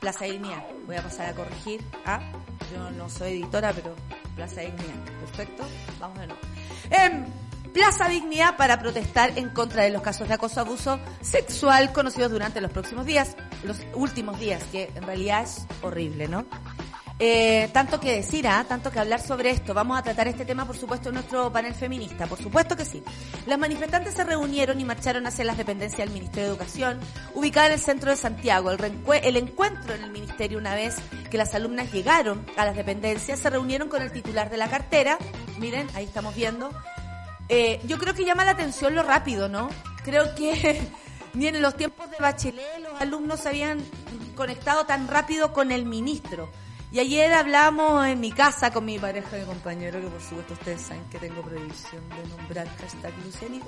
Plaza 0.00 0.26
Ignea, 0.26 0.66
voy 0.86 0.96
a 0.96 1.02
pasar 1.02 1.28
a 1.28 1.34
corregir. 1.34 1.84
¿ah? 2.06 2.20
Yo 2.72 2.90
no 2.92 3.10
soy 3.10 3.32
editora, 3.32 3.74
pero 3.74 3.94
Plaza 4.36 4.62
Ignea. 4.62 5.04
Perfecto, 5.20 5.64
vamos 6.00 6.18
de 6.18 6.26
nuevo. 6.28 6.40
Plaza 7.74 8.08
Dignidad 8.08 8.56
para 8.56 8.80
protestar 8.80 9.38
en 9.38 9.50
contra 9.50 9.84
de 9.84 9.90
los 9.90 10.02
casos 10.02 10.26
de 10.26 10.34
acoso 10.34 10.60
abuso 10.60 10.98
sexual 11.20 11.92
conocidos 11.92 12.32
durante 12.32 12.60
los 12.60 12.72
próximos 12.72 13.06
días, 13.06 13.36
los 13.62 13.78
últimos 13.94 14.40
días, 14.40 14.64
que 14.72 14.90
en 14.94 15.02
realidad 15.04 15.42
es 15.42 15.66
horrible, 15.82 16.26
¿no? 16.26 16.46
Eh, 17.22 17.68
tanto 17.74 18.00
que 18.00 18.16
decir, 18.16 18.48
¿ah? 18.48 18.64
tanto 18.66 18.90
que 18.90 18.98
hablar 18.98 19.20
sobre 19.20 19.50
esto. 19.50 19.74
Vamos 19.74 19.98
a 19.98 20.02
tratar 20.02 20.26
este 20.26 20.46
tema, 20.46 20.64
por 20.64 20.78
supuesto, 20.78 21.10
en 21.10 21.16
nuestro 21.16 21.52
panel 21.52 21.74
feminista. 21.74 22.26
Por 22.26 22.40
supuesto 22.40 22.74
que 22.74 22.86
sí. 22.86 23.02
Las 23.44 23.58
manifestantes 23.58 24.14
se 24.14 24.24
reunieron 24.24 24.80
y 24.80 24.84
marcharon 24.86 25.26
hacia 25.26 25.44
las 25.44 25.58
dependencias 25.58 25.98
del 25.98 26.14
Ministerio 26.14 26.44
de 26.44 26.50
Educación, 26.52 26.98
ubicada 27.34 27.66
en 27.66 27.72
el 27.74 27.78
centro 27.78 28.10
de 28.10 28.16
Santiago. 28.16 28.70
El, 28.70 28.80
el 29.22 29.36
encuentro 29.36 29.92
en 29.94 30.02
el 30.02 30.10
Ministerio, 30.12 30.56
una 30.56 30.74
vez 30.74 30.96
que 31.30 31.36
las 31.36 31.54
alumnas 31.54 31.92
llegaron 31.92 32.46
a 32.56 32.64
las 32.64 32.74
dependencias, 32.74 33.38
se 33.38 33.50
reunieron 33.50 33.90
con 33.90 34.00
el 34.00 34.12
titular 34.12 34.48
de 34.48 34.56
la 34.56 34.70
cartera. 34.70 35.18
Miren, 35.58 35.88
ahí 35.94 36.06
estamos 36.06 36.34
viendo. 36.34 36.70
Eh, 37.50 37.82
yo 37.84 37.98
creo 37.98 38.14
que 38.14 38.24
llama 38.24 38.46
la 38.46 38.52
atención 38.52 38.94
lo 38.94 39.02
rápido, 39.02 39.46
¿no? 39.50 39.68
Creo 40.04 40.34
que 40.34 40.80
ni 41.34 41.48
en 41.48 41.60
los 41.60 41.76
tiempos 41.76 42.10
de 42.10 42.16
Bachelet 42.18 42.78
los 42.82 42.98
alumnos 42.98 43.40
se 43.40 43.50
habían 43.50 43.78
conectado 44.34 44.86
tan 44.86 45.06
rápido 45.06 45.52
con 45.52 45.70
el 45.70 45.84
ministro. 45.84 46.50
Y 46.92 46.98
ayer 46.98 47.32
hablamos 47.32 48.04
en 48.06 48.18
mi 48.18 48.32
casa 48.32 48.72
con 48.72 48.84
mi 48.84 48.98
pareja 48.98 49.36
de 49.36 49.44
compañero, 49.44 50.00
que 50.00 50.08
por 50.08 50.20
supuesto 50.20 50.54
ustedes 50.54 50.80
saben 50.80 51.04
que 51.08 51.18
tengo 51.18 51.40
prohibición 51.42 52.08
de 52.08 52.28
nombrar 52.36 52.68
hashtag 52.78 53.12
Lucianito, 53.24 53.66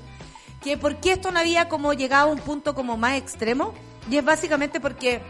que 0.60 0.76
por 0.76 0.96
qué 0.96 1.12
esto 1.12 1.30
no 1.30 1.38
había 1.38 1.68
como 1.68 1.92
llegado 1.92 2.30
a 2.30 2.32
un 2.32 2.40
punto 2.40 2.74
como 2.74 2.96
más 2.96 3.16
extremo, 3.16 3.74
y 4.10 4.16
es 4.16 4.24
básicamente 4.24 4.80
porque 4.80 5.22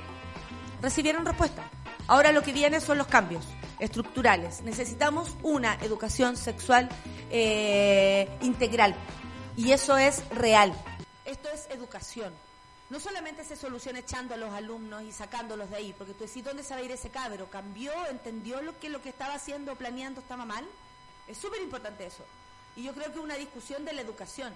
recibieron 0.80 1.26
respuesta. 1.26 1.62
Ahora 2.08 2.32
lo 2.32 2.42
que 2.42 2.52
viene 2.52 2.80
son 2.80 2.98
los 2.98 3.06
cambios 3.06 3.46
estructurales. 3.78 4.62
Necesitamos 4.62 5.36
una 5.42 5.74
educación 5.82 6.36
sexual 6.36 6.88
eh, 7.30 8.28
integral 8.40 8.94
y 9.56 9.72
eso 9.72 9.98
es 9.98 10.22
real. 10.30 10.72
Esto 11.24 11.48
es 11.52 11.68
educación. 11.70 12.32
No 12.92 13.00
solamente 13.00 13.42
se 13.42 13.56
soluciona 13.56 14.00
echando 14.00 14.34
a 14.34 14.36
los 14.36 14.52
alumnos 14.52 15.02
y 15.02 15.12
sacándolos 15.12 15.70
de 15.70 15.76
ahí, 15.76 15.94
porque 15.96 16.12
tú 16.12 16.24
decís, 16.24 16.44
¿dónde 16.44 16.62
se 16.62 16.74
va 16.74 16.80
a 16.80 16.82
ir 16.82 16.90
ese 16.90 17.08
cabro? 17.08 17.48
¿Cambió? 17.48 17.90
¿Entendió 18.10 18.60
lo 18.60 18.78
que 18.78 18.90
lo 18.90 19.00
que 19.00 19.08
estaba 19.08 19.32
haciendo, 19.32 19.74
planeando, 19.76 20.20
estaba 20.20 20.44
mal? 20.44 20.66
Es 21.26 21.38
súper 21.38 21.62
importante 21.62 22.04
eso. 22.04 22.22
Y 22.76 22.82
yo 22.82 22.92
creo 22.92 23.10
que 23.10 23.18
una 23.18 23.36
discusión 23.36 23.86
de 23.86 23.94
la 23.94 24.02
educación. 24.02 24.52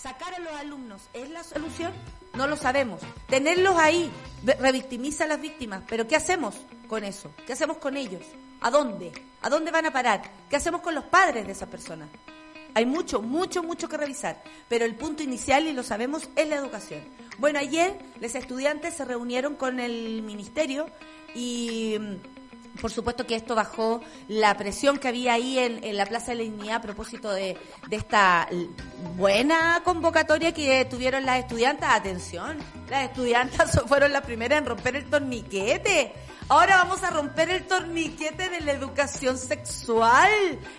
Sacar 0.00 0.32
a 0.34 0.38
los 0.38 0.52
alumnos 0.52 1.02
es 1.14 1.30
la 1.30 1.42
solución, 1.42 1.92
no 2.34 2.46
lo 2.46 2.56
sabemos. 2.56 3.00
Tenerlos 3.26 3.76
ahí 3.76 4.08
revictimiza 4.44 5.24
a 5.24 5.26
las 5.26 5.40
víctimas, 5.40 5.82
pero 5.88 6.06
¿qué 6.06 6.14
hacemos 6.14 6.54
con 6.86 7.02
eso? 7.02 7.32
¿Qué 7.44 7.54
hacemos 7.54 7.78
con 7.78 7.96
ellos? 7.96 8.22
¿A 8.60 8.70
dónde? 8.70 9.10
¿A 9.42 9.50
dónde 9.50 9.72
van 9.72 9.86
a 9.86 9.92
parar? 9.92 10.22
¿Qué 10.48 10.54
hacemos 10.54 10.80
con 10.80 10.94
los 10.94 11.06
padres 11.06 11.44
de 11.44 11.50
esas 11.50 11.68
personas? 11.68 12.08
Hay 12.74 12.86
mucho, 12.86 13.22
mucho, 13.22 13.62
mucho 13.62 13.88
que 13.88 13.96
revisar, 13.96 14.42
pero 14.68 14.84
el 14.84 14.94
punto 14.94 15.22
inicial, 15.22 15.66
y 15.66 15.72
lo 15.72 15.82
sabemos, 15.82 16.28
es 16.36 16.48
la 16.48 16.56
educación. 16.56 17.00
Bueno, 17.38 17.58
ayer 17.58 17.98
los 18.20 18.34
estudiantes 18.34 18.94
se 18.94 19.04
reunieron 19.04 19.56
con 19.56 19.80
el 19.80 20.22
ministerio 20.22 20.86
y 21.34 21.96
por 22.80 22.90
supuesto 22.90 23.26
que 23.26 23.34
esto 23.34 23.54
bajó 23.54 24.00
la 24.28 24.56
presión 24.56 24.98
que 24.98 25.08
había 25.08 25.34
ahí 25.34 25.58
en, 25.58 25.96
la 25.96 26.06
Plaza 26.06 26.32
de 26.32 26.36
la 26.36 26.42
Dignidad 26.44 26.76
a 26.76 26.82
propósito 26.82 27.30
de, 27.30 27.56
esta 27.90 28.48
buena 29.16 29.82
convocatoria 29.84 30.52
que 30.52 30.84
tuvieron 30.84 31.26
las 31.26 31.40
estudiantes. 31.40 31.88
Atención, 31.88 32.58
las 32.88 33.04
estudiantas 33.04 33.80
fueron 33.86 34.12
las 34.12 34.22
primeras 34.22 34.58
en 34.60 34.66
romper 34.66 34.96
el 34.96 35.10
torniquete. 35.10 36.12
Ahora 36.50 36.78
vamos 36.78 37.00
a 37.04 37.10
romper 37.10 37.48
el 37.48 37.64
torniquete 37.64 38.48
de 38.48 38.60
la 38.62 38.72
educación 38.72 39.38
sexual, 39.38 40.32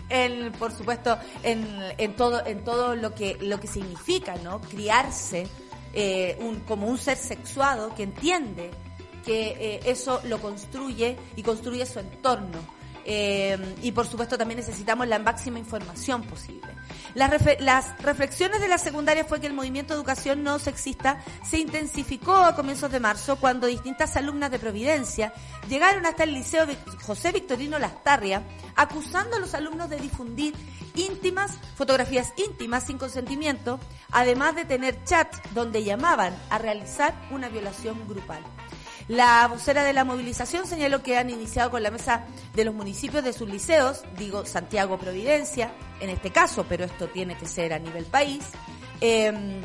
en, 0.10 0.52
por 0.52 0.74
supuesto, 0.74 1.18
en, 1.44 2.14
todo, 2.18 2.46
en 2.46 2.66
todo 2.66 2.94
lo 2.94 3.16
que, 3.16 3.38
lo 3.40 3.58
que 3.58 3.68
significa, 3.68 4.36
¿no? 4.44 4.60
Criarse 4.60 5.48
eh, 5.94 6.38
un, 6.42 6.60
como 6.60 6.88
un 6.88 6.98
ser 6.98 7.16
sexuado 7.16 7.96
que 7.96 8.04
entiende 8.04 8.70
que 9.26 9.56
eh, 9.58 9.80
eso 9.86 10.20
lo 10.26 10.42
construye 10.42 11.18
y 11.38 11.42
construye 11.42 11.86
su 11.86 12.00
entorno. 12.00 12.60
Eh, 13.06 13.76
y 13.82 13.92
por 13.92 14.08
supuesto 14.08 14.38
también 14.38 14.60
necesitamos 14.60 15.08
la 15.08 15.20
máxima 15.20 15.60
información 15.60 16.24
posible. 16.24 16.76
Las, 17.14 18.02
reflexiones 18.02 18.62
de 18.62 18.68
la 18.68 18.78
secundaria 18.78 19.26
fue 19.26 19.42
que 19.42 19.48
el 19.48 19.54
movimiento 19.54 19.94
de 19.94 20.00
educación 20.00 20.44
no 20.44 20.60
sexista 20.60 21.22
se 21.44 21.58
intensificó 21.58 22.36
a 22.36 22.56
comienzos 22.56 22.92
de 22.92 23.00
marzo 23.00 23.36
cuando 23.38 23.68
distintas 23.68 24.16
alumnas 24.16 24.52
de 24.52 24.60
Providencia 24.60 25.34
llegaron 25.68 26.06
hasta 26.06 26.24
el 26.24 26.34
Liceo 26.34 26.66
José 27.04 27.32
Victorino 27.32 27.80
Lastarria 27.80 28.44
acusando 28.76 29.36
a 29.36 29.40
los 29.40 29.54
alumnos 29.54 29.90
de 29.90 29.98
difundir 29.98 30.54
íntimas, 30.96 31.58
fotografías 31.76 32.34
íntimas 32.38 32.86
sin 32.86 32.98
consentimiento, 32.98 33.80
además 34.12 34.56
de 34.56 34.66
tener 34.66 35.04
chats 35.04 35.42
donde 35.54 35.84
llamaban 35.84 36.36
a 36.50 36.58
realizar 36.58 37.14
una 37.32 37.50
violación 37.50 38.08
grupal. 38.08 38.44
La 39.12 39.46
vocera 39.50 39.84
de 39.84 39.92
la 39.92 40.06
movilización 40.06 40.66
señaló 40.66 41.04
que 41.04 41.18
han 41.18 41.30
iniciado 41.30 41.70
con 41.70 41.84
la 41.84 41.92
mesa 41.92 42.24
de 42.54 42.64
los 42.64 42.74
municipios 42.74 43.22
de 43.26 43.34
sus 43.34 43.50
liceos, 43.50 44.06
digo 44.18 44.46
Santiago 44.46 44.98
Providencia, 44.98 45.74
en 46.00 46.10
este 46.10 46.32
caso, 46.32 46.66
pero 46.70 46.86
esto 46.86 47.10
tiene 47.10 47.36
que 47.36 47.46
ser 47.46 47.74
a 47.74 47.80
nivel 47.80 48.06
país. 48.06 48.46
Em, 49.02 49.60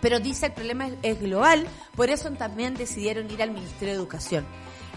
pero 0.00 0.18
dice 0.18 0.46
el 0.46 0.52
problema 0.52 0.88
es, 1.02 1.20
global, 1.20 1.66
por 1.94 2.08
eso 2.08 2.30
también 2.30 2.72
decidieron 2.72 3.30
ir 3.30 3.42
al 3.42 3.50
Ministerio 3.50 3.92
de 3.92 4.00
Educación. 4.00 4.46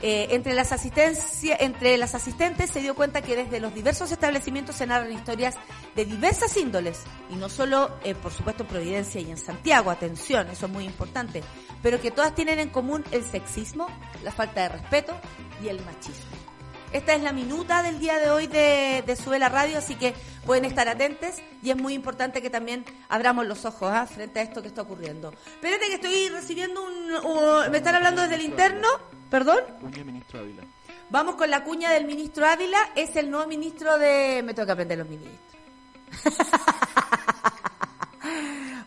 Eh, 0.02 0.28
entre, 0.32 0.54
las 0.54 0.72
entre 0.72 1.98
las 1.98 2.16
asistentes 2.16 2.70
se 2.70 2.80
dio 2.80 2.96
cuenta 2.96 3.22
que 3.22 3.36
desde 3.36 3.60
los 3.60 3.74
diversos 3.74 4.12
establecimientos 4.12 4.78
se 4.78 4.88
narran 4.88 5.12
historias 5.12 5.56
de 5.96 6.06
diversas 6.06 6.56
índoles, 6.56 7.02
y 7.30 7.36
no 7.36 7.50
solo, 7.50 7.92
eh, 8.04 8.16
por 8.16 8.32
supuesto, 8.32 8.64
en 8.64 8.70
Providencia 8.70 9.20
y 9.20 9.30
en 9.30 9.38
Santiago, 9.38 9.92
atención, 9.92 10.48
eso 10.50 10.68
es 10.68 10.72
muy 10.72 10.86
importante, 10.86 11.44
pero 11.84 12.00
que 12.00 12.12
todas 12.12 12.34
tienen 12.34 12.60
en 12.60 12.70
común 12.70 13.04
el 13.12 13.24
sexismo, 13.24 13.88
la 14.24 14.32
falta 14.32 14.62
de 14.64 14.70
respeto 14.70 15.20
y 15.62 15.68
el 15.68 15.84
machismo. 15.84 16.49
Esta 16.92 17.14
es 17.14 17.22
la 17.22 17.34
minuta 17.34 17.84
del 17.84 18.00
día 18.00 18.18
de 18.18 18.32
hoy 18.32 18.48
de, 18.48 19.04
de 19.06 19.16
Sube 19.16 19.38
la 19.38 19.48
Radio, 19.48 19.78
así 19.78 19.94
que 19.94 20.16
pueden 20.44 20.66
estar 20.66 20.88
atentos 20.88 21.36
y 21.62 21.70
es 21.70 21.78
muy 21.78 21.94
importante 21.94 22.42
que 22.42 22.50
también 22.50 22.84
abramos 23.10 23.46
los 23.46 23.64
ojos 23.66 23.92
¿ah? 23.94 24.08
frente 24.08 24.40
a 24.40 24.42
esto 24.42 24.64
que 24.64 24.70
está 24.70 24.82
ocurriendo. 24.82 25.32
Espérate 25.46 25.86
que 25.86 25.96
estoy 25.96 26.30
recibiendo 26.30 26.84
un... 26.84 27.72
¿Me 27.72 27.78
están 27.78 27.94
hablando 27.94 28.24
desde 28.24 28.36
el 28.36 28.42
interno? 28.42 28.88
¿Perdón? 29.30 29.60
ministro 30.04 30.40
Ávila. 30.40 30.64
Vamos 31.12 31.36
con 31.36 31.52
la 31.52 31.64
cuña 31.64 31.92
del 31.92 32.06
ministro 32.06 32.48
Ávila. 32.48 32.80
Es 32.96 33.16
el 33.16 33.30
nuevo 33.30 33.48
ministro 33.48 34.00
de... 34.00 34.42
Me 34.44 34.56
tengo 34.56 34.66
que 34.66 34.72
aprender 34.72 34.98
los 34.98 35.08
ministros. 35.08 35.40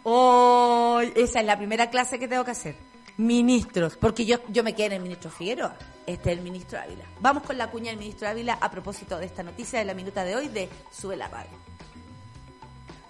oh, 0.03 1.01
esa 1.15 1.39
es 1.39 1.47
la 1.47 1.57
primera 1.57 1.89
clase 1.89 2.19
que 2.19 2.27
tengo 2.27 2.45
que 2.45 2.51
hacer. 2.51 2.75
Ministros, 3.19 3.97
porque 3.97 4.25
yo, 4.25 4.39
yo 4.49 4.65
me 4.65 4.75
quedé 4.75 4.87
en 4.87 4.93
el 4.93 5.03
ministro 5.03 5.31
Figueroa. 5.31 5.77
Este 6.07 6.33
es 6.33 6.39
el 6.39 6.45
ministro 6.45 6.79
Ávila. 6.79 7.05
Vamos 7.21 7.43
con 7.45 7.59
la 7.59 7.71
cuña 7.71 7.91
del 7.91 7.99
ministro 7.99 8.29
Ávila 8.29 8.59
a 8.61 8.71
propósito 8.71 9.19
de 9.19 9.27
esta 9.27 9.43
noticia 9.43 9.79
de 9.79 9.85
la 9.85 9.95
minuta 9.95 10.25
de 10.25 10.35
hoy 10.35 10.49
de 10.49 10.69
Sube 10.91 11.17
la. 11.17 11.31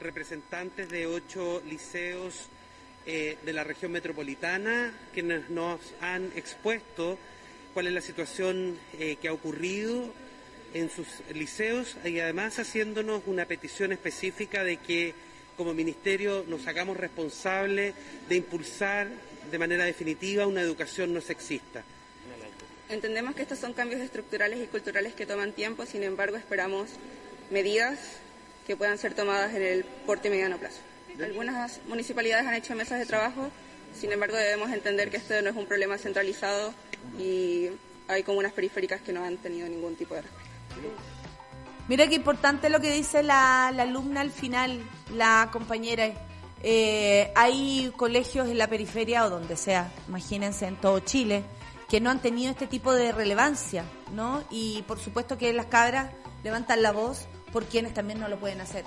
Representantes 0.01 0.88
de 0.91 1.07
ocho 1.07 1.62
liceos 1.69 2.49
eh, 3.07 3.38
de 3.45 3.53
la 3.53 3.65
región 3.65 3.93
metropolitana 3.93 4.93
quienes 5.12 5.51
nos 5.51 5.81
han 6.01 6.31
expuesto 6.37 7.19
cuál 7.75 7.87
es 7.87 7.93
la 7.93 8.01
situación 8.01 8.79
eh, 8.99 9.17
que 9.21 9.29
ha 9.29 9.33
ocurrido 9.33 10.12
en 10.75 10.91
sus 10.91 11.07
liceos 11.35 11.97
y 12.05 12.21
además 12.21 12.59
haciéndonos 12.59 13.23
una 13.27 13.47
petición 13.47 13.93
específica 13.93 14.65
de 14.65 14.77
que 14.77 15.15
como 15.57 15.75
ministerio 15.75 16.45
nos 16.49 16.67
hagamos 16.67 16.97
responsables 16.97 17.95
de 18.29 18.37
impulsar 18.37 19.09
de 19.53 19.59
manera 19.59 19.85
definitiva 19.85 20.47
una 20.47 20.62
educación 20.62 21.12
no 21.12 21.21
sexista. 21.21 21.85
Entendemos 22.88 23.35
que 23.35 23.43
estos 23.43 23.59
son 23.59 23.75
cambios 23.75 24.01
estructurales 24.01 24.62
y 24.62 24.67
culturales 24.67 25.15
que 25.15 25.27
toman 25.27 25.53
tiempo, 25.53 25.87
sin 25.87 26.03
embargo 26.03 26.37
esperamos 26.37 26.88
medidas 27.51 27.99
que 28.67 28.77
puedan 28.77 28.99
ser 28.99 29.15
tomadas 29.15 29.55
en 29.55 29.62
el 29.62 29.85
corto 30.07 30.29
y 30.29 30.31
mediano 30.31 30.59
plazo. 30.59 30.81
Algunas 31.23 31.81
municipalidades 31.87 32.47
han 32.47 32.55
hecho 32.55 32.75
mesas 32.75 32.99
de 32.99 33.07
trabajo, 33.07 33.51
sin 33.99 34.11
embargo 34.11 34.37
debemos 34.37 34.71
entender 34.71 35.11
que 35.11 35.19
esto 35.19 35.41
no 35.43 35.51
es 35.51 35.57
un 35.57 35.67
problema 35.67 35.99
centralizado 35.99 36.75
y 37.19 37.69
hay 38.09 38.23
comunas 38.23 38.53
periféricas 38.53 39.03
que 39.03 39.12
no 39.12 39.23
han 39.23 39.37
tenido 39.37 39.69
ningún 39.69 39.97
tipo 39.97 40.15
de 40.15 40.23
respuesta. 40.23 40.51
Mira 41.88 42.09
qué 42.09 42.15
importante 42.15 42.71
lo 42.71 42.81
que 42.81 42.91
dice 42.91 43.23
la, 43.23 43.69
alumna 43.69 44.23
al 44.23 44.31
final, 44.31 44.83
la 45.12 45.51
compañera. 45.53 46.11
Eh, 46.62 47.33
hay 47.35 47.92
colegios 47.96 48.48
en 48.48 48.59
la 48.59 48.68
periferia 48.68 49.25
o 49.25 49.31
donde 49.31 49.57
sea, 49.57 49.90
imagínense 50.07 50.66
en 50.66 50.77
todo 50.77 51.01
Chile, 51.01 51.44
que 51.88 52.01
no 52.01 52.11
han 52.11 52.20
tenido 52.20 52.51
este 52.51 52.66
tipo 52.66 52.92
de 52.94 53.12
relevancia, 53.12 53.85
¿no? 54.12 54.42
Y 54.51 54.83
por 54.83 54.98
supuesto 55.01 55.37
que 55.37 55.53
las 55.53 55.66
cabras 55.66 56.12
levantan 56.44 56.83
la 56.83 56.92
voz 56.92 57.27
por 57.53 57.64
quienes 57.64 57.94
también 57.94 58.20
no 58.20 58.29
lo 58.29 58.38
pueden 58.38 58.61
hacer. 58.61 58.85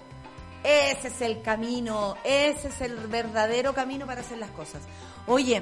Ese 0.64 1.10
es 1.10 1.22
el 1.22 1.42
camino, 1.42 2.16
ese 2.24 2.70
es 2.70 2.82
el 2.82 2.96
verdadero 3.08 3.74
camino 3.74 4.08
para 4.08 4.22
hacer 4.22 4.38
las 4.40 4.50
cosas. 4.52 4.82
Oye, 5.28 5.62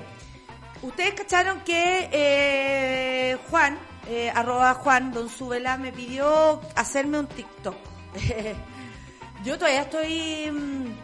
ustedes 0.81 1.15
cacharon 1.15 1.61
que 1.61 2.09
eh, 2.11 3.37
Juan, 3.49 3.77
eh, 4.07 4.31
arroba 4.33 4.73
Juan 4.75 5.11
Don 5.11 5.27
Subela, 5.27 5.77
me 5.77 5.91
pidió 5.91 6.61
hacerme 6.75 7.19
un 7.19 7.27
TikTok. 7.27 7.75
Yo 9.43 9.57
todavía 9.57 9.81
estoy... 9.81 10.95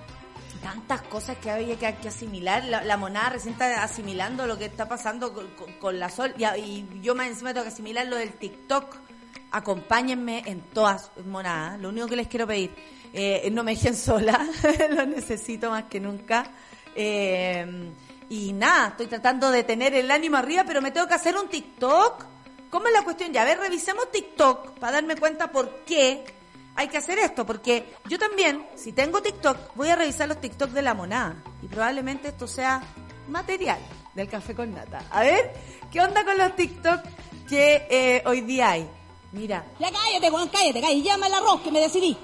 Tantas 0.62 1.02
cosas 1.04 1.38
que 1.38 1.50
había 1.50 1.78
que, 1.78 2.08
asimilar. 2.08 2.63
La, 2.65 2.98
monada 2.98 3.30
recién 3.32 3.54
está 3.54 3.84
asimilando 3.84 4.45
lo 4.45 4.58
que 4.58 4.65
está 4.65 4.88
pasando 4.88 5.34
con, 5.80 6.00
la 6.00 6.10
sol. 6.10 6.34
Y, 6.38 6.43
y, 6.43 7.00
yo 7.02 7.15
más 7.15 7.28
encima 7.28 7.54
tengo 7.54 7.63
que 7.63 7.72
asimilar 7.72 8.06
lo 8.08 8.17
del 8.17 8.34
TikTok. 8.34 8.95
Acompáñenme 9.52 10.43
en 10.45 10.62
todas 10.62 11.12
monadas. 11.26 11.80
Lo 11.80 11.89
único 11.89 12.08
que 12.08 12.15
les 12.15 12.28
quiero 12.28 12.45
pedir 12.45 12.76
eh, 13.13 13.50
no 13.52 13.63
me 13.63 13.76
dejen 13.76 13.95
sola, 13.95 14.48
lo 14.91 15.06
necesito 15.06 15.69
más 15.69 15.86
que 15.86 16.00
nunca. 16.00 16.52
Eh, 16.95 17.91
y 18.30 18.54
nada, 18.54 18.89
estoy 18.89 19.08
tratando 19.08 19.52
de 19.52 19.63
tener 19.63 19.93
el 19.95 20.12
ánimo 20.12 20.38
arriba, 20.38 20.63
pero 20.65 20.82
me 20.82 20.91
tengo 20.91 21.08
que 21.08 21.15
hacer 21.15 21.36
un 21.36 21.50
TikTok. 21.50 22.26
¿Cómo 22.69 22.88
es 22.88 22.93
la 22.93 23.04
cuestión? 23.04 23.34
Ya, 23.34 23.41
a 23.41 23.45
ver, 23.45 23.58
revisemos 23.58 24.12
TikTok 24.12 24.78
para 24.78 24.93
darme 24.93 25.15
cuenta 25.15 25.52
por 25.52 25.84
qué 25.86 26.24
hay 26.80 26.88
que 26.88 26.98
hacer 26.98 27.20
esto, 27.20 27.46
porque 27.46 27.94
yo 28.08 28.18
también, 28.18 28.65
si 28.74 28.94
tengo 28.94 29.22
TikTok, 29.22 29.76
voy 29.76 29.89
a 29.89 29.98
revisar 29.98 30.30
los 30.30 30.39
TikTok 30.39 30.70
de 30.70 30.82
la 30.82 30.94
monada. 30.94 31.44
Y 31.62 31.68
probablemente 31.68 32.30
esto 32.30 32.47
sea 32.47 32.82
material 33.28 33.80
del 34.16 34.30
café 34.30 34.56
con 34.56 34.74
nata. 34.74 35.03
A 35.12 35.20
ver, 35.24 35.53
¿qué 35.91 35.99
onda 35.99 36.24
con 36.24 36.38
los 36.38 36.56
TikTok 36.56 37.01
que 37.49 37.86
eh, 37.89 38.24
hoy 38.26 38.39
día 38.39 38.70
hay? 38.70 38.89
Mira. 39.34 39.66
Ya 39.78 39.91
cállate, 39.91 40.30
Juan, 40.30 40.47
cállate, 40.47 40.80
cállate. 40.80 41.01
Llama 41.01 41.28
el 41.28 41.34
arroz 41.34 41.60
que 41.60 41.72
me 41.72 41.82
decidí. 41.82 42.16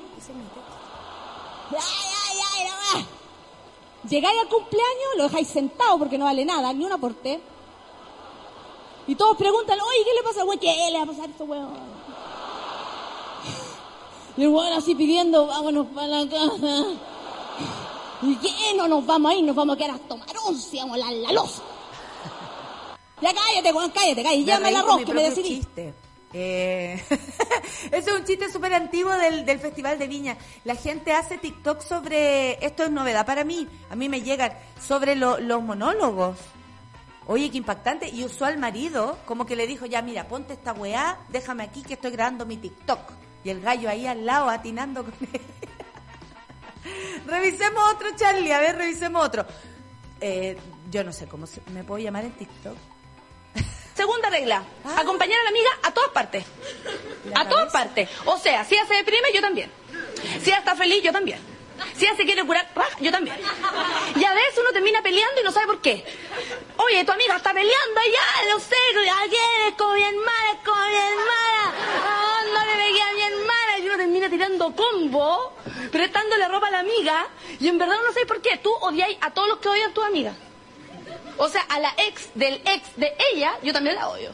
Llegáis 4.09 4.39
al 4.39 4.47
cumpleaños, 4.47 5.17
lo 5.17 5.23
dejáis 5.23 5.49
sentado 5.49 5.99
porque 5.99 6.17
no 6.17 6.23
vale 6.23 6.45
nada, 6.45 6.71
ni 6.71 6.85
un 6.85 6.93
aporte. 6.93 7.41
Y 9.05 9.15
todos 9.15 9.35
preguntan, 9.35 9.77
oye, 9.81 10.05
¿qué 10.05 10.13
le 10.13 10.23
pasa 10.23 10.45
al? 10.45 10.57
¿Qué 10.57 10.91
le 10.91 10.97
va 10.97 11.03
a 11.03 11.07
pasar 11.07 11.25
a 11.25 11.27
este 11.27 11.43
weón? 11.43 11.95
Y 14.37 14.43
el 14.43 14.49
weón 14.49 14.73
así 14.73 14.95
pidiendo, 14.95 15.47
vámonos 15.47 15.87
para 15.87 16.07
la 16.07 16.29
casa. 16.29 16.83
¿Y 18.21 18.35
qué? 18.37 18.49
No 18.75 18.87
nos 18.87 19.05
vamos 19.05 19.31
a 19.31 19.35
ir, 19.35 19.43
nos 19.43 19.55
vamos 19.55 19.75
a 19.75 19.77
quedar 19.77 19.95
a 19.95 19.99
tomar 19.99 20.27
once, 20.45 20.77
vamos 20.77 20.95
a 20.95 20.97
la, 20.97 21.11
la 21.11 21.31
loza. 21.31 21.61
Ya 23.21 23.33
cállate, 23.33 23.71
weón, 23.73 23.91
cállate, 23.91 24.23
cállate. 24.23 24.45
Me 24.45 24.53
el 24.55 24.63
reí 24.63 24.73
con 24.73 24.91
arroz 24.91 25.05
que 25.05 25.13
me 25.13 25.23
decidí. 25.23 25.49
chiste. 25.59 25.93
Eh, 26.37 27.01
ese 27.91 28.09
es 28.09 28.19
un 28.19 28.25
chiste 28.25 28.51
súper 28.51 28.73
antiguo 28.73 29.13
del, 29.13 29.45
del 29.45 29.59
Festival 29.59 29.97
de 29.97 30.07
Viña. 30.07 30.37
La 30.65 30.75
gente 30.75 31.13
hace 31.13 31.37
TikTok 31.37 31.79
sobre, 31.81 32.65
esto 32.65 32.83
es 32.83 32.91
novedad 32.91 33.25
para 33.25 33.45
mí, 33.45 33.65
a 33.89 33.95
mí 33.95 34.09
me 34.09 34.21
llegan, 34.21 34.51
sobre 34.85 35.15
lo- 35.15 35.39
los 35.39 35.63
monólogos. 35.63 36.37
Oye, 37.27 37.49
qué 37.49 37.57
impactante. 37.57 38.09
Y 38.09 38.25
usó 38.25 38.43
al 38.45 38.57
marido, 38.57 39.17
como 39.25 39.45
que 39.45 39.55
le 39.55 39.65
dijo, 39.65 39.85
ya 39.85 40.01
mira, 40.01 40.27
ponte 40.27 40.53
esta 40.53 40.73
weá, 40.73 41.19
déjame 41.29 41.63
aquí 41.63 41.83
que 41.83 41.93
estoy 41.93 42.11
grabando 42.11 42.45
mi 42.45 42.57
TikTok. 42.57 42.99
Y 43.45 43.51
el 43.51 43.61
gallo 43.61 43.89
ahí 43.89 44.07
al 44.07 44.25
lado 44.25 44.49
atinando 44.49 45.03
con 45.03 45.13
él. 45.21 45.41
revisemos 47.27 47.93
otro, 47.93 48.09
Charlie, 48.17 48.51
a 48.51 48.59
ver, 48.59 48.75
revisemos 48.75 49.23
otro. 49.23 49.45
Eh, 50.19 50.57
yo 50.89 51.03
no 51.03 51.13
sé 51.13 51.27
cómo 51.27 51.45
se, 51.45 51.61
me 51.71 51.83
puedo 51.83 52.03
llamar 52.03 52.25
en 52.25 52.31
TikTok. 52.31 52.75
Segunda 53.95 54.29
regla, 54.29 54.63
Ah. 54.83 54.97
acompañar 54.99 55.39
a 55.39 55.43
la 55.43 55.49
amiga 55.49 55.69
a 55.83 55.91
todas 55.91 56.09
partes. 56.09 56.43
La 57.25 57.41
A 57.41 57.47
todas 57.47 57.71
partes. 57.71 58.09
O 58.25 58.37
sea, 58.37 58.65
si 58.65 58.75
ella 58.75 58.85
se 58.87 58.95
deprime, 58.95 59.27
yo 59.33 59.39
también. 59.41 59.71
Si 60.41 60.49
ella 60.49 60.57
está 60.59 60.75
feliz, 60.75 61.01
yo 61.03 61.11
también. 61.13 61.39
Si 61.95 62.05
se 62.05 62.25
quiere 62.25 62.43
curar, 62.43 62.67
yo 62.99 63.11
también. 63.11 63.35
Y 64.15 64.23
a 64.23 64.33
veces 64.33 64.57
uno 64.59 64.71
termina 64.71 65.01
peleando 65.01 65.41
y 65.41 65.43
no 65.43 65.51
sabe 65.51 65.67
por 65.67 65.81
qué. 65.81 66.03
Oye, 66.77 67.03
tu 67.05 67.11
amiga 67.11 67.35
está 67.35 67.53
peleando 67.53 68.01
ya, 68.11 68.53
no 68.53 68.59
sé, 68.59 68.75
¿a 68.75 69.29
quién? 69.29 69.67
Es 69.67 69.75
como 69.75 69.93
bien 69.93 70.17
mala, 70.17 70.51
es 70.53 70.59
como 70.65 70.81
bien 70.81 71.17
mala. 71.17 71.73
Ah, 72.05 72.43
no 72.53 72.65
le 72.65 72.77
veía 72.77 73.13
bien 73.13 73.33
mala. 73.45 73.79
Y 73.79 73.87
uno 73.87 73.97
termina 73.97 74.29
tirando 74.29 74.75
combo, 74.75 75.53
prestándole 75.91 76.47
ropa 76.47 76.67
a 76.67 76.71
la 76.71 76.79
amiga. 76.79 77.27
Y 77.59 77.67
en 77.67 77.77
verdad 77.77 77.97
no 78.05 78.13
sé 78.13 78.25
por 78.25 78.41
qué. 78.41 78.57
Tú 78.57 78.71
odiáis 78.81 79.17
a 79.21 79.31
todos 79.31 79.47
los 79.47 79.57
que 79.59 79.69
odian 79.69 79.91
a 79.91 79.93
tu 79.93 80.01
amiga. 80.01 80.33
O 81.37 81.49
sea, 81.49 81.61
a 81.61 81.79
la 81.79 81.93
ex 81.97 82.29
del 82.33 82.61
ex 82.65 82.95
de 82.95 83.13
ella, 83.33 83.57
yo 83.61 83.73
también 83.73 83.95
la 83.95 84.09
odio. 84.09 84.31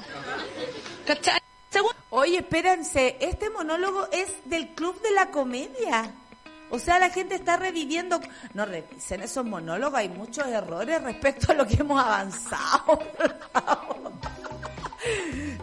¿Cachai? 1.06 1.40
Según 1.70 1.94
Oye, 2.14 2.40
espérense, 2.40 3.16
este 3.22 3.50
monólogo 3.50 4.06
es 4.12 4.28
del 4.44 4.68
Club 4.76 5.02
de 5.02 5.12
la 5.12 5.32
Comedia. 5.32 6.14
O 6.72 6.80
sea, 6.80 6.98
la 7.00 7.10
gente 7.10 7.36
está 7.36 7.58
reviviendo. 7.58 8.20
No 8.54 8.66
revisen 8.66 9.22
esos 9.22 9.46
monólogos, 9.46 10.00
hay 10.00 10.10
muchos 10.10 10.48
errores 10.48 11.04
respecto 11.04 11.52
a 11.52 11.56
lo 11.56 11.68
que 11.68 11.76
hemos 11.76 12.02
avanzado. 12.04 13.00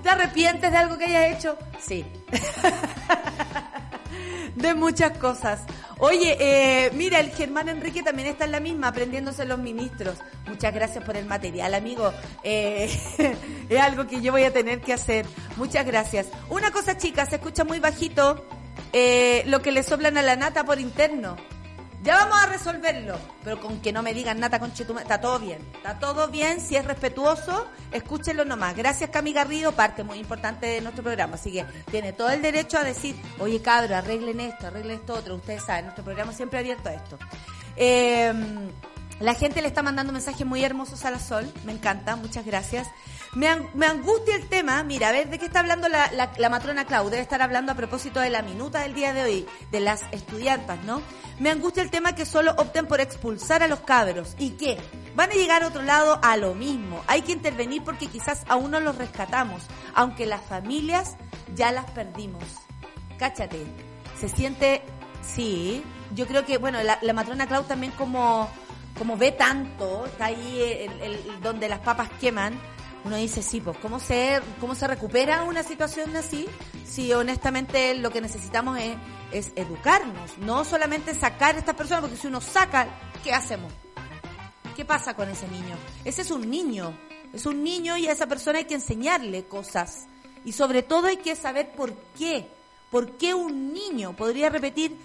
¿Te 0.02 0.09
arrepientes 0.09 0.70
de 0.70 0.76
algo 0.76 0.98
que 0.98 1.04
hayas 1.06 1.38
hecho? 1.38 1.59
Sí. 1.80 2.04
De 4.54 4.74
muchas 4.74 5.16
cosas. 5.18 5.62
Oye, 5.98 6.36
eh, 6.40 6.90
mira, 6.94 7.20
el 7.20 7.30
Germán 7.30 7.68
Enrique 7.68 8.02
también 8.02 8.28
está 8.28 8.44
en 8.44 8.52
la 8.52 8.61
misma, 8.61 8.88
aprendiéndose 8.88 9.44
los 9.44 9.59
ministros. 9.59 10.18
Muchas 10.46 10.74
gracias 10.74 11.04
por 11.04 11.16
el 11.16 11.26
material, 11.26 11.74
amigo. 11.74 12.12
Eh, 12.42 12.90
es 13.68 13.80
algo 13.80 14.06
que 14.06 14.20
yo 14.20 14.32
voy 14.32 14.44
a 14.44 14.52
tener 14.52 14.80
que 14.80 14.92
hacer. 14.92 15.26
Muchas 15.56 15.86
gracias. 15.86 16.26
Una 16.50 16.70
cosa, 16.70 16.96
chicas, 16.96 17.28
se 17.30 17.36
escucha 17.36 17.64
muy 17.64 17.78
bajito 17.78 18.44
eh, 18.93 19.43
lo 19.47 19.62
que 19.62 19.72
le 19.72 19.83
soplan 19.83 20.18
a 20.18 20.22
la 20.22 20.37
nata 20.37 20.64
por 20.64 20.81
interno. 20.81 21.37
Ya 22.03 22.14
vamos 22.14 22.39
a 22.41 22.47
resolverlo, 22.47 23.18
pero 23.43 23.61
con 23.61 23.81
que 23.81 23.93
no 23.93 24.05
me 24.05 24.14
digan 24.14 24.39
nata 24.39 24.61
con 24.61 24.70
está 24.70 25.20
todo 25.20 25.41
bien. 25.41 25.59
Está 25.74 25.99
todo 25.99 26.29
bien, 26.29 26.61
si 26.61 26.76
es 26.76 26.85
respetuoso, 26.85 27.66
escúchenlo 27.91 28.45
nomás. 28.45 28.76
Gracias 28.76 29.11
Cami 29.11 29.33
Garrido, 29.33 29.72
parte 29.72 30.05
muy 30.05 30.18
importante 30.18 30.66
de 30.66 30.81
nuestro 30.81 31.03
programa, 31.03 31.35
así 31.35 31.51
que 31.51 31.66
tiene 31.91 32.12
todo 32.12 32.31
el 32.31 32.41
derecho 32.41 32.79
a 32.79 32.85
decir, 32.85 33.16
oye 33.41 33.61
cabro, 33.61 33.97
arreglen 33.97 34.39
esto, 34.39 34.68
arreglen 34.68 35.01
esto 35.01 35.14
otro, 35.14 35.35
ustedes 35.35 35.64
saben, 35.64 35.87
nuestro 35.87 36.05
programa 36.05 36.33
siempre 36.33 36.61
abierto 36.61 36.89
a 36.89 36.95
esto. 36.95 37.18
Eh, 37.74 38.33
la 39.18 39.35
gente 39.35 39.61
le 39.61 39.66
está 39.66 39.83
mandando 39.83 40.12
mensajes 40.12 40.47
muy 40.47 40.62
hermosos 40.62 41.05
a 41.05 41.11
la 41.11 41.18
Sol, 41.18 41.53
me 41.64 41.72
encanta, 41.72 42.14
muchas 42.14 42.47
gracias. 42.47 42.87
Me, 43.35 43.47
an- 43.49 43.68
me 43.74 43.87
angustia 43.87 44.35
el 44.37 44.49
tema, 44.49 44.83
mira, 44.83 45.11
a 45.11 45.12
ver, 45.12 45.29
¿de 45.29 45.39
qué 45.39 45.47
está 45.47 45.61
hablando 45.61 45.89
la, 45.89 46.11
la- 46.12 46.33
la 46.39 46.49
matrona 46.49 46.87
Clau? 46.87 47.11
Debe 47.11 47.22
estar 47.22 47.43
hablando 47.43 47.72
a 47.72 47.74
propósito 47.74 48.20
de 48.20 48.31
la 48.31 48.43
minuta 48.43 48.81
del 48.81 48.95
día 48.95 49.12
de 49.12 49.22
hoy, 49.22 49.47
de 49.70 49.81
las 49.81 50.03
estudiantas, 50.12 50.83
¿no? 50.85 51.03
Me 51.39 51.51
angustia 51.51 51.83
el 51.83 51.91
tema 51.91 52.14
que 52.14 52.24
solo 52.26 52.53
opten 52.57 52.87
por 52.87 53.01
expulsar 53.01 53.62
a 53.62 53.68
los 53.68 53.81
cabros. 53.81 54.35
¿Y 54.39 54.51
qué? 54.53 54.79
Van 55.14 55.31
a 55.31 55.35
llegar 55.35 55.62
a 55.62 55.68
otro 55.68 55.83
lado 55.83 56.18
a 56.22 56.37
lo 56.37 56.55
mismo. 56.55 57.03
Hay 57.07 57.22
que 57.22 57.33
intervenir 57.33 57.85
porque 57.85 58.07
quizás 58.09 58.43
aún 58.49 58.70
no 58.72 58.81
los 58.81 58.97
rescatamos, 58.97 59.62
aunque 59.95 60.26
las 60.26 60.43
familias 60.43 61.16
ya 61.55 61.70
las 61.70 61.89
perdimos. 61.93 62.43
Cáchate, 63.18 63.66
se 64.18 64.29
siente, 64.29 64.83
sí, 65.22 65.85
yo 66.14 66.26
creo 66.26 66.45
que, 66.45 66.57
bueno, 66.59 66.79
la, 66.83 66.99
matrona 67.12 67.47
Clau 67.47 67.64
también 67.64 67.93
como, 67.93 68.49
como 68.99 69.16
ve 69.16 69.33
tanto, 69.33 70.07
está 70.07 70.26
ahí 70.26 70.61
el- 71.03 71.41
donde 71.43 71.68
las 71.68 71.81
papas 71.81 72.09
queman, 72.20 72.59
uno 73.05 73.16
dice, 73.16 73.42
sí, 73.42 73.61
pues, 73.61 73.76
¿cómo 73.78 74.01
se, 74.01 74.40
¿cómo 74.61 74.74
se 74.74 74.86
recupera 74.86 75.44
una 75.44 75.62
situación 75.62 76.14
así? 76.16 76.46
Si 76.84 77.12
honestamente 77.12 77.94
lo 77.94 78.11
que 78.11 78.20
necesitamos 78.20 78.78
es, 78.78 78.96
es 79.32 79.53
educarnos, 79.57 80.38
no 80.38 80.64
solamente 80.64 81.14
sacar 81.14 81.55
a 81.55 81.59
estas 81.59 81.74
personas, 81.74 82.03
porque 82.03 82.16
si 82.16 82.26
uno 82.26 82.40
saca, 82.40 82.88
¿qué 83.22 83.32
hacemos? 83.32 83.72
¿Qué 84.76 84.84
pasa 84.84 85.14
con 85.14 85.28
ese 85.28 85.49
niño? 85.49 85.76
Ese 86.05 86.22
es 86.22 86.30
un 86.30 86.49
niño, 86.49 86.96
es 87.32 87.46
un 87.46 87.62
niño 87.62 87.96
y 87.96 88.07
a 88.09 88.12
esa 88.12 88.26
persona 88.26 88.59
hay 88.59 88.64
que 88.64 88.74
enseñarle 88.74 89.44
cosas. 89.44 90.07
Y 90.44 90.53
sobre 90.53 90.82
todo 90.82 91.09
hay 91.09 91.18
que 91.18 91.34
saber 91.36 91.72
por 91.72 91.92
qué. 92.16 92.49
¿Por 92.90 93.18
qué 93.18 93.34
un 93.34 93.72
niño 93.72 94.16
podría 94.16 94.49
repetir, 94.49 94.96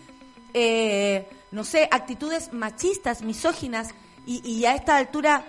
eh, 0.53 1.27
no 1.51 1.63
sé, 1.63 1.89
actitudes 1.91 2.53
machistas, 2.53 3.23
misóginas 3.23 3.89
y, 4.25 4.47
y 4.47 4.65
a 4.65 4.75
esta 4.75 4.95
altura 4.95 5.43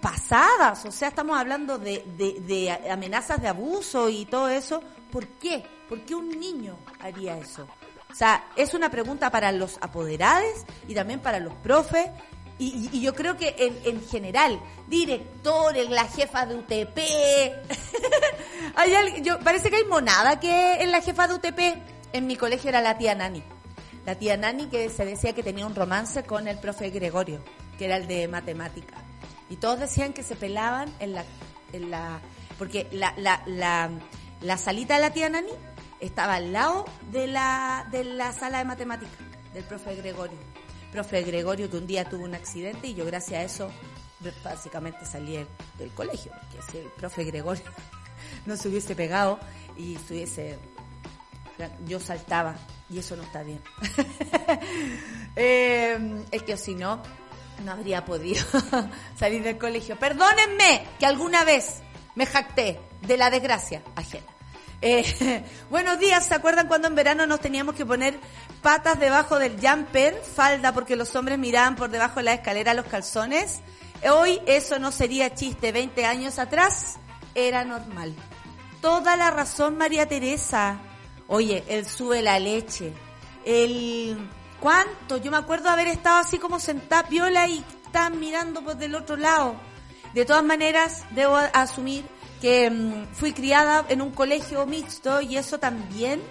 pasadas? 0.00 0.84
O 0.84 0.92
sea, 0.92 1.08
estamos 1.08 1.38
hablando 1.38 1.78
de, 1.78 2.04
de- 2.16 2.70
amenazas 2.90 3.40
de 3.40 3.48
abuso 3.48 4.08
y 4.08 4.24
todo 4.26 4.48
eso. 4.48 4.82
¿Por 5.10 5.26
qué? 5.26 5.64
¿Por 5.88 6.00
qué 6.00 6.14
un 6.14 6.28
niño 6.30 6.76
haría 7.00 7.36
eso? 7.38 7.66
O 8.10 8.14
sea, 8.14 8.44
es 8.56 8.74
una 8.74 8.90
pregunta 8.90 9.30
para 9.30 9.52
los 9.52 9.78
apoderados 9.80 10.64
y 10.88 10.94
también 10.94 11.20
para 11.20 11.38
los 11.40 11.54
profes. 11.54 12.08
Y, 12.58 12.88
y- 12.92 13.00
yo 13.00 13.14
creo 13.14 13.36
que 13.36 13.54
en, 13.58 13.78
en 13.84 14.06
general, 14.08 14.60
directores, 14.86 15.88
la 15.90 16.04
jefa 16.06 16.46
de 16.46 16.54
UTP, 16.56 16.98
hay 18.76 18.94
alguien- 18.94 19.24
yo, 19.24 19.38
parece 19.40 19.70
que 19.70 19.76
hay 19.76 19.84
monada 19.84 20.38
que 20.40 20.82
es 20.82 20.88
la 20.88 21.00
jefa 21.00 21.28
de 21.28 21.34
UTP. 21.34 21.58
En 22.12 22.26
mi 22.26 22.36
colegio 22.36 22.68
era 22.68 22.80
la 22.80 22.98
tía 22.98 23.14
Nani. 23.14 23.42
La 24.04 24.14
tía 24.16 24.36
Nani 24.36 24.66
que 24.66 24.90
se 24.90 25.04
decía 25.04 25.32
que 25.34 25.42
tenía 25.42 25.66
un 25.66 25.74
romance 25.74 26.24
con 26.24 26.46
el 26.48 26.58
profe 26.58 26.90
Gregorio, 26.90 27.40
que 27.78 27.86
era 27.86 27.96
el 27.96 28.06
de 28.06 28.28
matemática. 28.28 28.96
Y 29.52 29.56
todos 29.56 29.78
decían 29.78 30.14
que 30.14 30.22
se 30.22 30.34
pelaban 30.34 30.90
en 30.98 31.12
la... 31.12 31.24
En 31.74 31.90
la 31.90 32.20
porque 32.58 32.88
la, 32.90 33.12
la, 33.18 33.90
la, 34.40 34.56
salita 34.56 34.94
de 34.94 35.00
la 35.00 35.12
tía 35.12 35.28
Nani 35.28 35.52
estaba 36.00 36.36
al 36.36 36.52
lado 36.54 36.86
de 37.10 37.26
la, 37.26 37.86
de 37.90 38.04
la 38.04 38.32
sala 38.32 38.58
de 38.58 38.64
matemática 38.64 39.10
del 39.52 39.64
profe 39.64 39.94
Gregorio. 39.96 40.38
Profe 40.90 41.22
Gregorio 41.22 41.70
que 41.70 41.76
un 41.76 41.86
día 41.86 42.08
tuvo 42.08 42.24
un 42.24 42.34
accidente 42.34 42.86
y 42.88 42.94
yo 42.94 43.04
gracias 43.04 43.40
a 43.40 43.42
eso 43.44 43.70
básicamente 44.42 45.04
salí 45.04 45.44
del- 45.78 45.90
colegio, 45.90 46.32
porque 46.32 46.72
si 46.72 46.78
el 46.78 46.86
profe 46.92 47.24
Gregorio 47.24 47.64
no 48.46 48.56
se 48.56 48.68
hubiese 48.68 48.94
pegado 48.94 49.38
y 49.76 49.96
se 49.96 50.14
hubiese 50.14 50.58
yo 51.86 52.00
saltaba 52.00 52.56
y 52.88 52.98
eso 52.98 53.16
no 53.16 53.22
está 53.22 53.42
bien. 53.42 53.60
Eh, 55.34 56.24
es 56.30 56.42
que 56.42 56.58
si 56.58 56.74
no, 56.74 57.02
no 57.62 57.72
habría 57.72 58.04
podido 58.04 58.44
salir 59.18 59.42
del 59.42 59.58
colegio. 59.58 59.98
Perdónenme 59.98 60.84
que 60.98 61.06
alguna 61.06 61.44
vez 61.44 61.76
me 62.14 62.26
jacté 62.26 62.80
de 63.02 63.16
la 63.16 63.30
desgracia 63.30 63.82
ajena. 63.96 64.26
Eh, 64.80 65.44
buenos 65.70 65.98
días, 65.98 66.26
¿se 66.26 66.34
acuerdan 66.34 66.66
cuando 66.66 66.88
en 66.88 66.96
verano 66.96 67.26
nos 67.26 67.40
teníamos 67.40 67.74
que 67.74 67.86
poner 67.86 68.18
patas 68.62 68.98
debajo 68.98 69.38
del 69.38 69.56
jumper, 69.60 70.20
falda, 70.22 70.72
porque 70.72 70.96
los 70.96 71.14
hombres 71.14 71.38
miraban 71.38 71.76
por 71.76 71.90
debajo 71.90 72.16
de 72.16 72.24
la 72.24 72.34
escalera 72.34 72.74
los 72.74 72.86
calzones? 72.86 73.60
Hoy 74.10 74.40
eso 74.46 74.80
no 74.80 74.90
sería 74.90 75.34
chiste, 75.34 75.70
20 75.70 76.04
años 76.04 76.40
atrás 76.40 76.96
era 77.34 77.64
normal. 77.64 78.14
Toda 78.80 79.16
la 79.16 79.30
razón, 79.30 79.76
María 79.76 80.08
Teresa. 80.08 80.80
Oye, 81.28 81.62
él 81.68 81.86
sube 81.86 82.20
la 82.20 82.40
leche. 82.40 82.92
El 83.44 84.18
cuánto, 84.62 85.16
yo 85.16 85.32
me 85.32 85.36
acuerdo 85.36 85.68
haber 85.68 85.88
estado 85.88 86.20
así 86.20 86.38
como 86.38 86.60
sentada 86.60 87.08
piola 87.08 87.48
y 87.48 87.64
estaban 87.84 88.20
mirando 88.20 88.62
por 88.62 88.76
del 88.76 88.94
otro 88.94 89.16
lado. 89.16 89.56
De 90.14 90.24
todas 90.24 90.44
maneras, 90.44 91.04
debo 91.10 91.36
asumir 91.36 92.04
que 92.40 92.70
mm, 92.70 93.12
fui 93.12 93.32
criada 93.32 93.84
en 93.88 94.00
un 94.00 94.12
colegio 94.12 94.64
mixto 94.64 95.20
y 95.20 95.36
eso 95.36 95.58
también, 95.58 96.22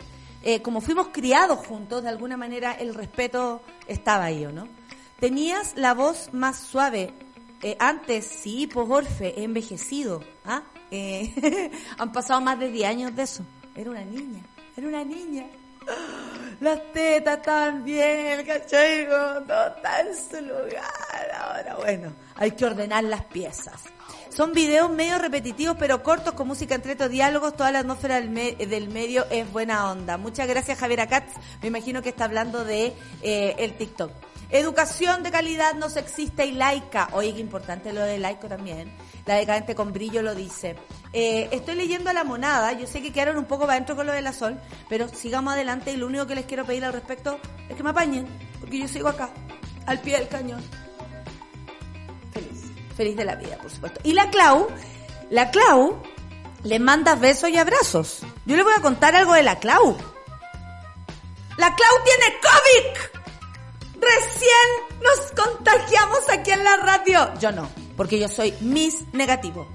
eh, 0.43 0.61
como 0.61 0.79
fuimos 0.79 1.09
criados 1.09 1.59
juntos, 1.67 2.03
de 2.03 2.09
alguna 2.09 2.37
manera 2.37 2.71
el 2.71 2.95
respeto 2.95 3.61
estaba 3.85 4.25
ahí, 4.25 4.45
¿o 4.45 4.51
no? 4.51 4.67
Tenías 5.19 5.73
la 5.75 5.93
voz 5.93 6.33
más 6.33 6.57
suave. 6.57 7.13
Eh, 7.61 7.75
antes, 7.79 8.25
sí, 8.25 8.65
pues 8.65 8.89
Orfe, 8.89 9.39
he 9.39 9.43
envejecido. 9.43 10.23
¿ah? 10.45 10.63
Eh, 10.89 11.69
han 11.97 12.11
pasado 12.13 12.39
más 12.39 12.57
de 12.57 12.71
10 12.71 12.89
años 12.89 13.15
de 13.15 13.23
eso. 13.23 13.43
Era 13.75 13.91
una 13.91 14.05
niña, 14.05 14.41
era 14.77 14.87
una 14.87 15.03
niña. 15.03 15.45
Las 16.59 16.79
tetas 16.93 17.37
están 17.37 17.83
bien, 17.83 18.45
¿cachai? 18.45 19.07
Todo 19.07 19.67
está 19.75 20.01
en 20.01 20.15
su 20.15 20.41
lugar. 20.41 21.31
Ahora, 21.39 21.75
bueno, 21.77 22.13
hay 22.35 22.51
que 22.51 22.65
ordenar 22.65 23.03
las 23.03 23.23
piezas. 23.25 23.81
Son 24.29 24.53
videos 24.53 24.89
medio 24.91 25.17
repetitivos 25.17 25.75
pero 25.79 26.03
cortos 26.03 26.33
con 26.35 26.47
música 26.47 26.75
entre 26.75 26.91
estos 26.93 27.09
diálogos. 27.09 27.55
Toda 27.55 27.71
la 27.71 27.79
atmósfera 27.79 28.15
del, 28.15 28.29
me- 28.29 28.55
del 28.55 28.89
medio 28.89 29.25
es 29.31 29.51
buena 29.51 29.89
onda. 29.91 30.17
Muchas 30.17 30.47
gracias 30.47 30.77
Javier 30.77 31.07
Katz. 31.09 31.33
Me 31.61 31.67
imagino 31.69 32.01
que 32.01 32.09
está 32.09 32.25
hablando 32.25 32.63
de 32.63 32.93
eh, 33.23 33.55
el 33.57 33.73
TikTok. 33.75 34.11
Educación 34.51 35.23
de 35.23 35.31
calidad 35.31 35.75
no 35.75 35.89
sexista 35.89 36.43
y 36.43 36.51
laica. 36.51 37.07
Oye, 37.13 37.33
qué 37.33 37.39
importante 37.39 37.93
lo 37.93 38.01
de 38.01 38.19
laico 38.19 38.49
también. 38.49 38.93
La 39.25 39.35
decadente 39.35 39.75
con 39.75 39.93
brillo 39.93 40.21
lo 40.21 40.35
dice. 40.35 40.75
Eh, 41.13 41.47
estoy 41.51 41.75
leyendo 41.75 42.11
la 42.11 42.25
monada. 42.25 42.73
Yo 42.73 42.85
sé 42.85 43.01
que 43.01 43.13
quedaron 43.13 43.37
un 43.37 43.45
poco 43.45 43.61
para 43.61 43.73
adentro 43.73 43.95
con 43.95 44.07
lo 44.07 44.11
de 44.11 44.21
la 44.21 44.33
sol, 44.33 44.59
pero 44.89 45.07
sigamos 45.07 45.53
adelante 45.53 45.93
y 45.93 45.95
lo 45.95 46.07
único 46.07 46.27
que 46.27 46.35
les 46.35 46.45
quiero 46.45 46.65
pedir 46.65 46.83
al 46.83 46.91
respecto 46.91 47.39
es 47.69 47.77
que 47.77 47.83
me 47.83 47.91
apañen, 47.91 48.27
porque 48.59 48.77
yo 48.77 48.89
sigo 48.89 49.07
acá, 49.07 49.29
al 49.85 50.01
pie 50.01 50.17
del 50.17 50.27
cañón. 50.27 50.61
Feliz. 52.33 52.71
Feliz 52.97 53.15
de 53.15 53.23
la 53.23 53.35
vida, 53.35 53.57
por 53.57 53.71
supuesto. 53.71 54.01
Y 54.03 54.11
la 54.11 54.29
Clau, 54.29 54.67
la 55.29 55.49
Clau 55.49 56.01
le 56.63 56.79
manda 56.79 57.15
besos 57.15 57.49
y 57.49 57.57
abrazos. 57.57 58.19
Yo 58.45 58.57
le 58.57 58.63
voy 58.63 58.73
a 58.77 58.81
contar 58.81 59.15
algo 59.15 59.33
de 59.33 59.43
la 59.43 59.59
Clau. 59.59 59.95
La 61.57 61.73
Clau 61.73 62.03
tiene 62.03 62.35
COVID. 62.41 63.20
Recién 64.01 64.99
nos 65.01 65.31
contagiamos 65.31 66.27
aquí 66.29 66.51
en 66.51 66.63
la 66.63 66.77
radio. 66.77 67.33
Yo 67.39 67.51
no, 67.51 67.69
porque 67.95 68.19
yo 68.19 68.27
soy 68.27 68.53
Miss 68.61 69.03
Negativo. 69.13 69.67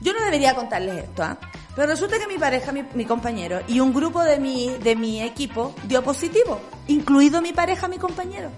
Yo 0.00 0.12
no 0.12 0.20
debería 0.20 0.54
contarles 0.54 1.04
esto, 1.04 1.22
¿ah? 1.22 1.38
Pero 1.74 1.88
resulta 1.88 2.18
que 2.18 2.26
mi 2.26 2.38
pareja, 2.38 2.72
mi, 2.72 2.84
mi 2.94 3.04
compañero 3.04 3.60
y 3.66 3.80
un 3.80 3.92
grupo 3.92 4.22
de 4.22 4.38
mi, 4.38 4.76
de 4.78 4.94
mi 4.94 5.22
equipo 5.22 5.74
dio 5.84 6.02
positivo, 6.02 6.60
incluido 6.86 7.40
mi 7.40 7.52
pareja, 7.52 7.88
mi 7.88 7.98
compañero. 7.98 8.50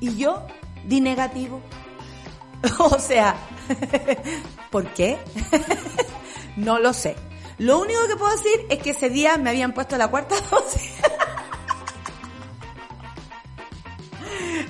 Y 0.00 0.16
yo 0.16 0.46
di 0.84 1.00
negativo. 1.00 1.60
o 2.78 2.98
sea, 2.98 3.36
¿por 4.70 4.86
qué? 4.94 5.18
no 6.56 6.78
lo 6.78 6.92
sé. 6.92 7.16
Lo 7.58 7.80
único 7.80 8.06
que 8.06 8.16
puedo 8.16 8.30
decir 8.36 8.66
es 8.68 8.78
que 8.80 8.90
ese 8.90 9.10
día 9.10 9.38
me 9.38 9.50
habían 9.50 9.72
puesto 9.72 9.96
la 9.96 10.08
cuarta 10.08 10.36
dosis. 10.50 10.92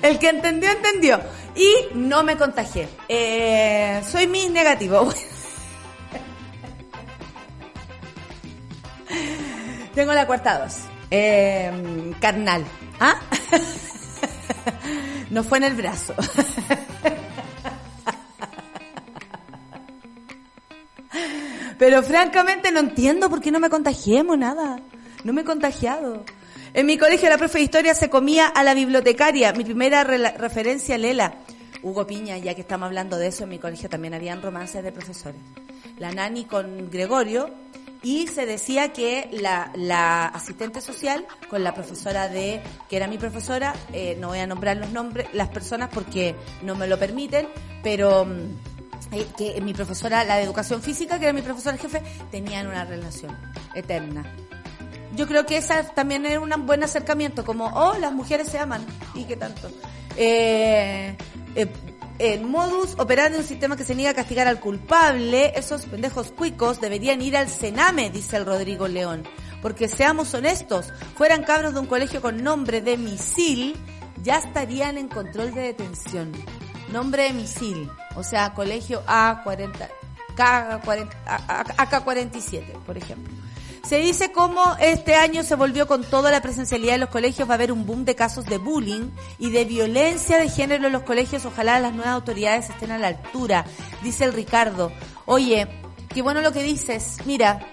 El 0.01 0.17
que 0.19 0.29
entendió, 0.29 0.71
entendió. 0.71 1.19
Y 1.55 1.73
no 1.95 2.23
me 2.23 2.37
contagié. 2.37 2.87
Eh, 3.07 4.01
soy 4.09 4.27
mis 4.27 4.49
negativo. 4.51 5.09
Tengo 9.95 10.13
la 10.13 10.27
cuarta 10.27 10.59
dosis. 10.59 10.83
Eh, 11.09 12.13
carnal. 12.19 12.65
¿Ah? 12.99 13.21
no 15.31 15.43
fue 15.43 15.57
en 15.59 15.63
el 15.63 15.75
brazo. 15.75 16.13
Pero 21.77 22.01
francamente 22.03 22.71
no 22.71 22.79
entiendo 22.79 23.29
por 23.29 23.41
qué 23.41 23.51
no 23.51 23.59
me 23.59 23.69
contagiemos 23.69 24.37
nada. 24.37 24.79
No 25.23 25.33
me 25.33 25.41
he 25.41 25.45
contagiado. 25.45 26.23
En 26.77 26.85
mi 26.85 26.99
colegio 26.99 27.27
la 27.27 27.39
profe 27.39 27.57
de 27.57 27.63
historia 27.63 27.95
se 27.95 28.07
comía 28.07 28.45
a 28.45 28.63
la 28.63 28.75
bibliotecaria. 28.75 29.51
Mi 29.51 29.63
primera 29.63 30.03
referencia, 30.03 30.95
Lela. 30.95 31.33
Hugo 31.81 32.05
Piña, 32.05 32.37
ya 32.37 32.53
que 32.53 32.61
estamos 32.61 32.85
hablando 32.85 33.17
de 33.17 33.25
eso, 33.29 33.45
en 33.45 33.49
mi 33.49 33.57
colegio 33.57 33.89
también 33.89 34.13
habían 34.13 34.43
romances 34.43 34.83
de 34.83 34.91
profesores. 34.91 35.41
La 35.97 36.11
nani 36.11 36.45
con 36.45 36.91
Gregorio 36.91 37.49
y 38.03 38.27
se 38.27 38.45
decía 38.45 38.93
que 38.93 39.27
la, 39.31 39.71
la 39.73 40.27
asistente 40.27 40.79
social 40.79 41.25
con 41.49 41.63
la 41.63 41.73
profesora 41.73 42.29
de, 42.29 42.61
que 42.87 42.97
era 42.97 43.07
mi 43.07 43.17
profesora, 43.17 43.73
eh, 43.91 44.15
no 44.19 44.27
voy 44.27 44.37
a 44.37 44.45
nombrar 44.45 44.77
los 44.77 44.91
nombres, 44.91 45.29
las 45.33 45.49
personas 45.49 45.89
porque 45.91 46.35
no 46.61 46.75
me 46.75 46.85
lo 46.85 46.99
permiten, 46.99 47.47
pero 47.81 48.23
mm, 48.23 49.13
eh, 49.13 49.25
que 49.35 49.59
mi 49.61 49.73
profesora, 49.73 50.23
la 50.23 50.35
de 50.35 50.43
educación 50.43 50.83
física, 50.83 51.17
que 51.17 51.25
era 51.25 51.33
mi 51.33 51.41
profesora 51.41 51.75
jefe, 51.75 52.03
tenían 52.29 52.67
una 52.67 52.85
relación 52.85 53.35
eterna. 53.73 54.31
Yo 55.17 55.27
creo 55.27 55.45
que 55.45 55.57
esa 55.57 55.83
también 55.83 56.25
es 56.25 56.37
un 56.37 56.49
buen 56.65 56.83
acercamiento, 56.83 57.43
como, 57.43 57.65
oh, 57.73 57.97
las 57.97 58.13
mujeres 58.13 58.47
se 58.47 58.59
aman, 58.59 58.85
y 59.15 59.25
qué 59.25 59.35
tanto. 59.35 59.69
Eh, 60.15 61.17
eh, 61.55 61.67
en 62.19 62.49
modus 62.49 62.95
operandi 62.97 63.37
un 63.37 63.43
sistema 63.43 63.75
que 63.75 63.83
se 63.83 63.93
niega 63.95 64.11
a 64.11 64.13
castigar 64.13 64.47
al 64.47 64.59
culpable, 64.59 65.51
esos 65.55 65.85
pendejos 65.85 66.31
cuicos 66.31 66.79
deberían 66.79 67.21
ir 67.21 67.35
al 67.35 67.49
Sename, 67.49 68.09
dice 68.09 68.37
el 68.37 68.45
Rodrigo 68.45 68.87
León. 68.87 69.23
Porque 69.61 69.87
seamos 69.87 70.33
honestos, 70.35 70.93
fueran 71.15 71.43
cabros 71.43 71.73
de 71.73 71.79
un 71.79 71.87
colegio 71.87 72.21
con 72.21 72.43
nombre 72.43 72.81
de 72.81 72.95
misil, 72.97 73.75
ya 74.23 74.37
estarían 74.37 74.97
en 74.97 75.07
control 75.07 75.53
de 75.53 75.61
detención. 75.61 76.31
Nombre 76.91 77.23
de 77.23 77.33
misil, 77.33 77.89
o 78.15 78.23
sea, 78.23 78.53
colegio 78.53 79.03
A40, 79.07 79.89
K40, 80.35 81.09
A- 81.25 81.61
A- 81.61 81.85
AK-47, 81.85 82.71
por 82.85 82.97
ejemplo. 82.97 83.33
Se 83.87 83.99
dice 83.99 84.33
cómo 84.33 84.75
este 84.81 85.15
año 85.15 85.43
se 85.43 85.55
volvió 85.55 85.87
con 85.87 86.03
toda 86.03 86.29
la 86.29 86.41
presencialidad 86.41 86.95
de 86.95 86.97
los 86.97 87.09
colegios, 87.09 87.47
va 87.47 87.53
a 87.53 87.55
haber 87.55 87.71
un 87.71 87.85
boom 87.85 88.03
de 88.03 88.15
casos 88.15 88.43
de 88.43 88.57
bullying 88.57 89.11
y 89.39 89.49
de 89.49 89.63
violencia 89.63 90.37
de 90.37 90.49
género 90.49 90.87
en 90.87 90.91
los 90.91 91.03
colegios. 91.03 91.45
Ojalá 91.45 91.79
las 91.79 91.93
nuevas 91.93 92.13
autoridades 92.13 92.69
estén 92.69 92.91
a 92.91 92.97
la 92.97 93.07
altura, 93.07 93.63
dice 94.03 94.25
el 94.25 94.33
Ricardo. 94.33 94.91
Oye, 95.25 95.69
qué 96.13 96.21
bueno 96.21 96.41
lo 96.41 96.51
que 96.51 96.63
dices. 96.63 97.19
Mira, 97.23 97.65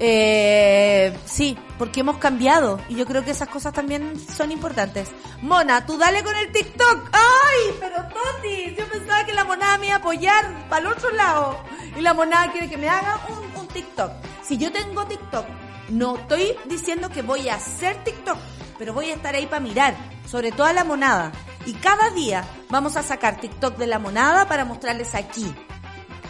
eh, 0.00 1.16
sí, 1.24 1.56
porque 1.78 2.00
hemos 2.00 2.18
cambiado 2.18 2.78
y 2.90 2.96
yo 2.96 3.06
creo 3.06 3.24
que 3.24 3.30
esas 3.30 3.48
cosas 3.48 3.72
también 3.72 4.20
son 4.20 4.52
importantes. 4.52 5.08
Mona, 5.40 5.86
tú 5.86 5.96
dale 5.96 6.22
con 6.22 6.36
el 6.36 6.52
TikTok. 6.52 7.08
¡Ay, 7.10 7.74
pero 7.80 7.96
Toti! 8.02 8.76
Yo 8.76 8.86
pensaba 8.90 9.24
que 9.24 9.32
la 9.32 9.44
monada 9.44 9.78
me 9.78 9.86
iba 9.86 9.94
a 9.94 9.98
apoyar 9.98 10.68
para 10.68 10.82
el 10.82 10.92
otro 10.92 11.10
lado 11.12 11.58
y 11.96 12.02
la 12.02 12.12
monada 12.12 12.52
quiere 12.52 12.68
que 12.68 12.76
me 12.76 12.90
haga 12.90 13.18
un, 13.30 13.60
un 13.62 13.66
TikTok. 13.68 14.12
Si 14.46 14.58
yo 14.58 14.70
tengo 14.70 15.06
TikTok, 15.06 15.46
no 15.88 16.16
estoy 16.16 16.54
diciendo 16.66 17.08
que 17.08 17.22
voy 17.22 17.48
a 17.48 17.54
hacer 17.54 18.04
TikTok, 18.04 18.36
pero 18.78 18.92
voy 18.92 19.10
a 19.10 19.14
estar 19.14 19.34
ahí 19.34 19.46
para 19.46 19.60
mirar, 19.60 19.94
sobre 20.26 20.52
todo 20.52 20.66
a 20.66 20.74
la 20.74 20.84
monada. 20.84 21.32
Y 21.64 21.72
cada 21.74 22.10
día 22.10 22.44
vamos 22.68 22.96
a 22.98 23.02
sacar 23.02 23.40
TikTok 23.40 23.78
de 23.78 23.86
la 23.86 23.98
monada 23.98 24.46
para 24.46 24.66
mostrarles 24.66 25.14
aquí. 25.14 25.50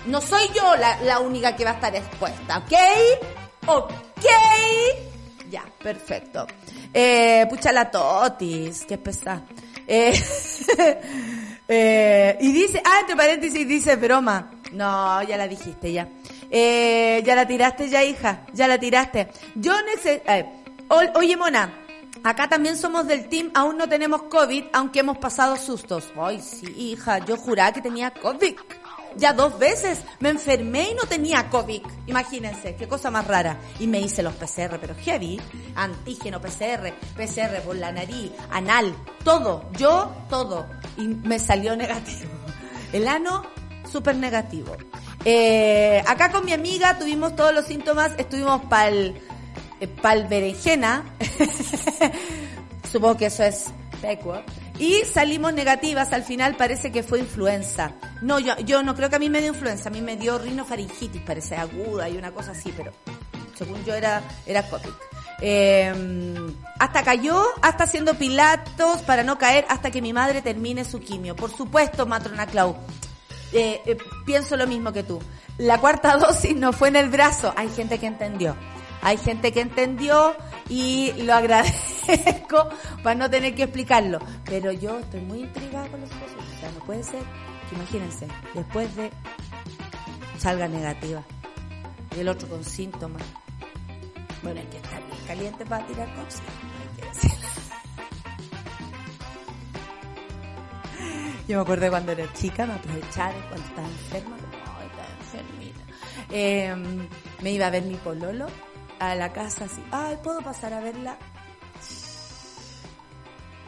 No 0.07 0.21
soy 0.21 0.47
yo 0.55 0.77
la, 0.77 1.19
única 1.19 1.57
que 1.57 1.65
va 1.65 1.73
a 1.73 1.75
estar 1.75 1.97
expuesta, 1.97 2.59
¿ok? 2.59 2.73
¿Ok? 3.67 4.27
Ya, 5.51 5.65
perfecto. 5.83 6.47
Eh, 6.93 7.47
pucha 7.51 7.73
la 7.73 7.91
totis, 7.91 8.85
qué 8.87 8.97
pesada. 8.97 9.43
Eh, 9.89 10.13
eh, 11.69 12.39
y 12.41 12.53
dice, 12.53 12.81
ah, 12.85 12.99
entre 13.01 13.17
paréntesis 13.17 13.67
dice 13.67 13.97
broma. 13.97 14.53
No, 14.73 15.23
ya 15.23 15.37
la 15.37 15.49
dijiste 15.49 15.93
ya. 15.93 16.09
Eh, 16.51 17.23
ya 17.25 17.35
la 17.35 17.47
tiraste 17.47 17.89
ya, 17.89 18.05
hija, 18.05 18.47
ya 18.53 18.69
la 18.69 18.79
tiraste. 18.79 19.29
Yo 19.55 19.75
necesito... 19.83 20.33
oye, 21.15 21.37
Mona, 21.37 21.73
acá 22.23 22.49
también 22.49 22.77
somos 22.77 23.07
del 23.07 23.29
team, 23.29 23.51
aún 23.55 23.77
no 23.77 23.89
tenemos 23.89 24.23
COVID, 24.25 24.65
aunque 24.73 25.01
hemos 25.01 25.19
pasado 25.19 25.57
sustos. 25.57 26.13
Ay, 26.17 26.41
sí, 26.41 26.67
hija, 26.77 27.19
yo 27.19 27.37
juraba 27.37 27.73
que 27.73 27.81
tenía 27.81 28.13
COVID. 28.13 28.55
Ya 29.17 29.33
dos 29.33 29.59
veces 29.59 30.01
me 30.19 30.31
enfermé 30.31 30.91
y 30.91 30.95
no 30.95 31.05
tenía 31.05 31.49
COVID. 31.49 31.83
Imagínense, 32.07 32.75
qué 32.75 32.89
cosa 32.89 33.11
más 33.11 33.27
rara. 33.27 33.59
Y 33.79 33.87
me 33.87 34.01
hice 34.01 34.23
los 34.23 34.35
PCR, 34.35 34.79
pero 34.81 34.95
heavy. 34.97 35.41
Antígeno, 35.77 36.41
PCR, 36.41 36.93
PCR 37.17 37.63
por 37.65 37.77
la 37.77 37.93
nariz, 37.93 38.33
anal, 38.51 38.95
todo. 39.23 39.71
Yo, 39.79 40.13
todo. 40.29 40.67
Y 40.97 41.07
me 41.07 41.39
salió 41.39 41.77
negativo. 41.77 42.33
El 42.93 43.07
ano, 43.07 43.45
súper 43.91 44.17
negativo. 44.17 44.77
Eh, 45.25 46.03
acá 46.07 46.31
con 46.31 46.45
mi 46.45 46.53
amiga 46.53 46.99
tuvimos 46.99 47.35
todos 47.35 47.55
los 47.55 47.65
síntomas, 47.65 48.13
estuvimos 48.19 48.63
pa'l, 48.65 49.15
eh, 49.81 49.89
pa'l 49.89 50.27
berenjena. 50.27 51.05
Supongo 52.93 53.17
que 53.17 53.27
eso 53.27 53.43
es 53.43 53.67
pecuo. 54.01 54.43
Y 54.79 55.03
salimos 55.05 55.55
negativas, 55.55 56.13
al 56.13 56.25
final 56.25 56.57
parece 56.57 56.91
que 56.91 57.03
fue 57.03 57.21
influenza. 57.21 57.93
No, 58.21 58.39
yo, 58.39 58.59
yo 58.59 58.83
no 58.83 58.95
creo 58.95 59.09
que 59.09 59.17
a 59.17 59.21
mí 59.21 59.31
me 59.31 59.41
dio 59.41 59.49
influenza, 59.51 59.89
a 59.89 59.93
mí 59.93 60.01
me 60.01 60.17
dio 60.17 60.39
rinofaringitis, 60.39 61.23
parece 61.23 61.57
aguda 61.57 62.09
y 62.09 62.17
una 62.17 62.33
cosa 62.33 62.51
así, 62.51 62.73
pero 62.77 62.93
según 63.57 63.85
yo 63.85 63.95
era, 63.95 64.23
era 64.47 64.69
COVID. 64.69 64.91
Eh, 65.41 65.93
hasta 66.79 67.03
cayó, 67.03 67.43
hasta 67.63 67.85
haciendo 67.85 68.15
pilatos 68.15 69.03
para 69.03 69.23
no 69.23 69.39
caer 69.39 69.65
hasta 69.69 69.91
que 69.91 70.03
mi 70.03 70.13
madre 70.13 70.43
termine 70.43 70.85
su 70.85 71.01
quimio. 71.01 71.37
Por 71.37 71.51
supuesto, 71.55 72.07
matrona 72.07 72.47
Clau. 72.47 72.77
Eh, 73.55 73.81
eh, 73.87 73.97
pienso 74.27 74.57
lo 74.57 74.67
mismo 74.67 74.93
que 74.93 75.05
tú. 75.05 75.21
La 75.59 75.79
cuarta 75.81 76.17
dosis 76.19 76.57
no 76.57 76.73
fue 76.73 76.89
en 76.89 76.97
el 76.97 77.09
brazo. 77.09 77.55
Hay 77.57 77.71
gente 77.71 77.99
que 77.99 78.07
entendió. 78.07 78.57
Hay 79.01 79.17
gente 79.17 79.53
que 79.53 79.61
entendió 79.61 80.35
y 80.69 81.13
lo 81.23 81.35
agradezco 81.35 82.69
para 83.03 83.15
no 83.15 83.31
tener 83.31 83.55
que 83.55 83.65
explicarlo. 83.65 84.19
Pero 84.45 84.73
yo 84.73 84.99
estoy 84.99 85.21
muy 85.21 85.41
intrigada 85.41 85.87
con 85.89 86.01
los 86.01 86.11
situación. 86.11 86.41
O 86.41 86.61
sea, 86.61 86.71
no 86.73 86.85
puede 86.85 87.03
ser 87.05 87.23
que 87.69 87.77
imagínense, 87.77 88.27
después 88.55 88.95
de 88.97 89.11
salga 90.39 90.69
negativa. 90.69 91.23
y 92.17 92.21
el 92.21 92.29
otro 92.29 92.49
con 92.49 92.65
síntomas. 92.65 93.23
Bueno, 94.43 94.61
hay 94.61 94.67
que 94.67 94.77
estar 94.77 95.03
bien 95.07 95.27
caliente 95.27 95.65
para 95.65 95.87
tirar 95.87 96.09
cosas, 96.15 96.43
Yo 101.47 101.57
me 101.57 101.63
acuerdo 101.63 101.91
cuando 101.91 102.13
era 102.13 102.33
chica, 102.33 102.67
me 102.67 102.75
aprovechaba 102.75 103.33
de 103.33 103.41
cuando 103.49 103.67
estaba 103.67 103.89
enferma, 103.89 104.37
como, 104.37 104.79
ay, 104.79 104.87
estaba 104.87 105.09
enfermita. 105.21 105.81
Eh, 106.31 106.75
me 107.43 107.53
iba 107.53 107.67
a 107.67 107.71
ver 107.71 107.83
mi 107.83 107.97
pololo 107.97 108.47
a 108.99 109.15
la 109.15 109.33
casa 109.33 109.67
así, 109.67 109.83
ay, 109.91 110.17
¿puedo 110.23 110.41
pasar 110.41 110.73
a 110.73 110.81
verla? 110.81 111.19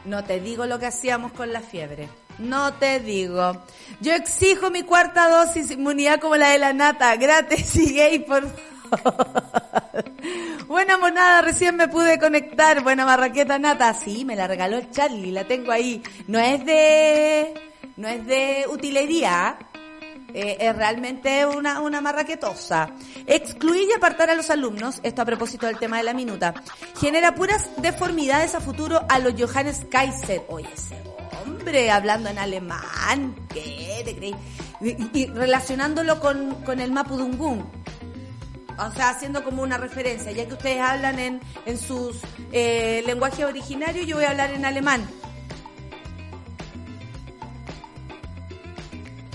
No 0.07 0.24
te 0.24 0.41
digo 0.41 0.66
lo 0.66 0.79
que 0.79 0.87
hacíamos 0.87 1.33
con 1.33 1.53
la 1.53 1.61
fiebre. 1.61 2.09
No 2.39 2.74
te 2.74 3.01
digo. 3.01 3.62
Yo 4.01 4.14
exijo 4.14 4.70
mi 4.70 4.83
cuarta 4.83 5.29
dosis 5.29 5.70
inmunidad 5.70 6.20
como 6.20 6.37
la 6.37 6.51
de 6.51 6.59
la 6.59 6.72
nata. 6.72 7.16
Gratis 7.16 7.74
y 7.77 7.93
gay, 7.93 8.18
por 8.20 8.45
favor. 8.45 9.43
Buena 10.68 10.97
monada, 10.99 11.43
recién 11.43 11.77
me 11.77 11.89
pude 11.89 12.18
conectar. 12.18 12.83
Buena 12.83 13.05
marraqueta 13.05 13.59
nata. 13.59 13.93
Sí, 13.95 14.24
me 14.24 14.37
la 14.37 14.47
regaló 14.47 14.81
Charlie, 14.91 15.33
la 15.33 15.45
tengo 15.45 15.72
ahí. 15.72 16.03
No 16.29 16.39
es 16.39 16.64
de, 16.64 17.55
no 17.97 18.09
es 18.09 18.26
de 18.26 18.66
utilería. 18.70 19.59
Eh, 20.34 20.59
es 20.61 20.76
realmente 20.76 21.47
una, 21.47 21.80
una 21.80 22.01
marraquetosa. 22.01 22.90
Excluir 23.26 23.88
y 23.88 23.92
apartar 23.94 24.28
a 24.28 24.34
los 24.34 24.51
alumnos, 24.51 25.01
esto 25.03 25.22
a 25.22 25.24
propósito 25.24 25.66
del 25.66 25.78
tema 25.78 25.97
de 25.97 26.03
la 26.03 26.12
minuta, 26.12 26.53
genera 27.01 27.34
puras 27.34 27.70
deformidades 27.78 28.55
a 28.55 28.61
futuro 28.61 29.01
a 29.09 29.18
los 29.18 29.34
Johannes 29.40 29.86
Kaiser. 29.90 30.42
Oye, 30.49 30.68
ese 30.74 30.97
hombre 31.42 31.90
hablando 31.90 32.28
en 32.28 32.38
alemán, 32.38 33.34
¿qué 33.53 34.03
te 34.05 34.14
creí? 34.14 34.34
Y, 35.14 35.26
relacionándolo 35.28 36.20
con, 36.20 36.62
con 36.64 36.80
el 36.80 36.92
Mapudungun. 36.92 37.64
O 38.78 38.90
sea, 38.92 39.09
haciendo 39.11 39.42
como 39.42 39.62
una 39.62 39.78
referencia, 39.78 40.32
ya 40.32 40.47
que 40.47 40.53
ustedes 40.53 40.80
hablan 40.80 41.18
en, 41.18 41.40
en 41.64 41.78
sus 41.78 42.18
eh, 42.53 43.03
lenguajes 43.07 43.47
originarios, 43.47 44.07
yo 44.07 44.16
voy 44.16 44.26
a 44.26 44.30
hablar 44.30 44.51
en 44.51 44.66
alemán. 44.66 45.09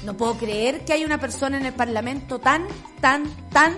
No 0.04 0.18
puedo 0.18 0.38
creer 0.38 0.84
que 0.84 0.94
hay 0.94 1.06
una 1.06 1.20
persona 1.20 1.58
en 1.58 1.66
el 1.66 1.74
Parlamento 1.74 2.40
tan, 2.40 2.68
tan, 3.00 3.24
tan 3.52 3.78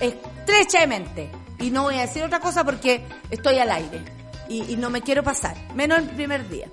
estrechamente. 0.00 1.30
Y 1.58 1.70
no 1.70 1.84
voy 1.84 1.96
a 1.96 2.02
decir 2.02 2.22
otra 2.22 2.40
cosa 2.40 2.64
porque 2.64 3.04
estoy 3.30 3.58
al 3.58 3.70
aire. 3.70 4.02
Y, 4.48 4.76
no 4.76 4.90
me 4.90 5.00
quiero 5.00 5.22
pasar. 5.22 5.56
Menos 5.74 6.00
el 6.00 6.10
primer 6.10 6.48
día. 6.48 6.68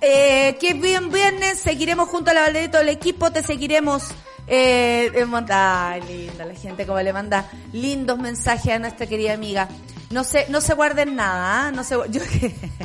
Eh, 0.00 0.56
que 0.58 0.74
bien 0.74 1.10
viernes, 1.10 1.58
seguiremos 1.58 2.08
junto 2.08 2.30
a 2.30 2.34
la 2.34 2.40
Valderito 2.42 2.78
del 2.78 2.88
equipo, 2.88 3.30
te 3.30 3.42
seguiremos. 3.42 4.08
Eh, 4.48 5.12
en 5.14 5.52
ay, 5.52 6.02
linda 6.02 6.44
la 6.44 6.54
gente 6.54 6.84
como 6.84 7.00
le 7.00 7.12
manda 7.12 7.48
lindos 7.72 8.18
mensajes 8.18 8.74
a 8.74 8.78
nuestra 8.78 9.06
querida 9.06 9.34
amiga. 9.34 9.68
No 10.12 10.24
se, 10.24 10.46
no 10.50 10.60
se 10.60 10.74
guarden 10.74 11.16
nada, 11.16 11.68
¿ah? 11.68 11.72
no 11.72 11.82
se, 11.84 11.94
yo, 12.10 12.20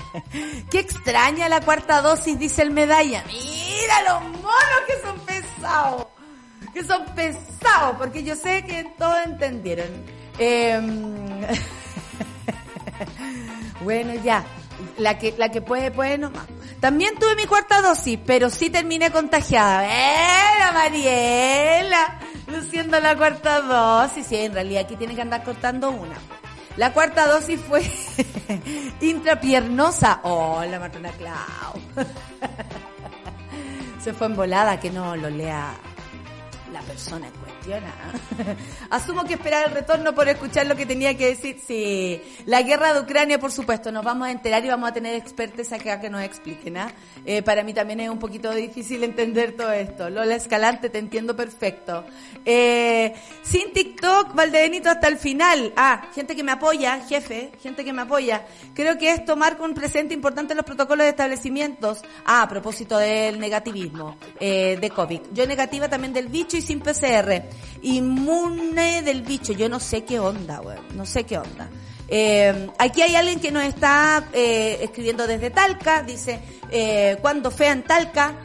qué 0.71 0.80
extraña 0.80 1.49
la 1.49 1.59
cuarta 1.59 2.01
dosis, 2.01 2.39
dice 2.39 2.61
el 2.61 2.71
medalla. 2.71 3.25
Mira 3.28 4.01
los 4.03 4.23
monos 4.41 4.82
que 4.88 5.01
son 5.01 5.19
pesados, 5.19 6.07
que 6.73 6.84
son 6.86 7.05
pesados, 7.15 7.97
porque 7.97 8.23
yo 8.23 8.34
sé 8.38 8.63
que 8.63 8.86
todos 8.97 9.17
entendieron. 9.25 9.88
Em, 10.39 11.41
bueno, 13.82 14.13
ya. 14.23 14.45
La 14.97 15.17
que, 15.17 15.34
la 15.38 15.49
que 15.49 15.61
puede, 15.61 15.91
puede 15.91 16.17
nomás. 16.17 16.45
También 16.80 17.15
tuve 17.19 17.36
mi 17.36 17.45
cuarta 17.45 17.82
dosis, 17.82 18.19
pero 18.25 18.49
sí 18.49 18.69
terminé 18.69 19.11
contagiada. 19.11 19.82
¡Vera, 19.82 20.71
Mariela! 20.71 22.19
Luciendo 22.47 22.99
la 22.99 23.17
cuarta 23.17 23.61
dosis. 23.61 24.28
Sí, 24.28 24.38
en 24.38 24.53
realidad 24.53 24.84
aquí 24.86 24.95
tiene 24.95 25.13
que 25.15 25.21
andar 25.21 25.43
cortando 25.43 25.89
una. 25.89 26.15
La 26.78 26.93
cuarta 26.93 27.28
dosis 27.28 27.59
fue 27.59 27.82
intrapiernosa. 29.01 30.19
Oh, 30.23 30.63
la 30.63 30.80
matrona 30.80 31.11
Clau. 31.11 31.73
Se 34.03 34.13
fue 34.13 34.28
embolada, 34.28 34.80
que 34.80 34.91
no 34.91 35.15
lo 35.15 35.30
lea 35.30 35.73
la 36.71 36.82
persona 36.82 37.28
en 37.28 37.34
cuestión. 37.34 37.56
¿Ah? 37.74 38.55
Asumo 38.89 39.24
que 39.24 39.34
esperaba 39.34 39.65
el 39.65 39.72
retorno 39.72 40.13
por 40.13 40.28
escuchar 40.28 40.68
lo 40.68 40.76
que 40.76 40.86
tenía 40.86 41.15
que 41.18 41.28
decir. 41.28 41.61
Sí, 41.65 42.22
la 42.45 42.61
guerra 42.61 42.93
de 42.93 43.01
Ucrania, 43.01 43.39
por 43.39 43.51
supuesto, 43.51 43.91
nos 43.91 44.03
vamos 44.03 44.28
a 44.28 44.32
enterar 44.32 44.63
y 44.63 44.68
vamos 44.68 44.89
a 44.89 44.93
tener 44.93 45.15
expertos 45.15 45.72
acá 45.72 45.99
que 45.99 46.09
nos 46.09 46.22
expliquen. 46.24 46.78
¿ah? 46.78 46.91
Eh, 47.26 47.41
para 47.41 47.63
mí 47.63 47.74
también 47.74 47.99
es 47.99 48.09
un 48.09 48.20
poquito 48.20 48.51
difícil 48.51 49.03
entender 49.03 49.55
todo 49.55 49.72
esto. 49.72 50.09
Lola 50.09 50.36
Escalante, 50.36 50.89
te 50.89 50.99
entiendo 50.99 51.36
perfecto. 51.36 52.05
Eh, 52.45 53.13
sin 53.43 53.74
TikTok, 53.74 54.34
Valdebenito 54.34 54.89
hasta 54.89 55.07
el 55.07 55.18
final. 55.18 55.74
Ah, 55.76 56.09
gente 56.13 56.36
que 56.36 56.43
me 56.43 56.53
apoya, 56.53 57.01
jefe, 57.07 57.51
gente 57.61 57.84
que 57.84 57.93
me 57.93 58.03
apoya. 58.03 58.45
Creo 58.74 58.97
que 58.97 59.11
esto 59.11 59.36
marca 59.36 59.63
un 59.63 59.74
presente 59.74 60.13
importante 60.13 60.53
en 60.53 60.57
los 60.57 60.65
protocolos 60.65 61.03
de 61.05 61.09
establecimientos. 61.09 62.01
Ah, 62.26 62.43
a 62.43 62.49
propósito 62.49 62.97
del 62.97 63.39
negativismo 63.39 64.18
eh, 64.39 64.78
de 64.80 64.89
COVID. 64.89 65.22
Yo 65.34 65.45
negativa 65.47 65.88
también 65.89 66.13
del 66.13 66.28
bicho 66.28 66.57
y 66.57 66.61
sin 66.61 66.80
PCR. 66.80 67.43
Inmune 67.81 69.01
del 69.01 69.21
bicho. 69.21 69.53
Yo 69.53 69.69
no 69.69 69.79
sé 69.79 70.03
qué 70.03 70.19
onda, 70.19 70.61
weón. 70.61 70.85
No 70.95 71.05
sé 71.05 71.23
qué 71.23 71.37
onda. 71.37 71.69
Eh, 72.07 72.69
aquí 72.77 73.01
hay 73.01 73.15
alguien 73.15 73.39
que 73.39 73.51
nos 73.51 73.63
está 73.63 74.23
eh, 74.33 74.79
escribiendo 74.81 75.27
desde 75.27 75.49
Talca. 75.49 76.03
Dice, 76.03 76.39
eh, 76.71 77.17
cuando 77.21 77.51
fea 77.51 77.73
en 77.73 77.83
Talca, 77.83 78.35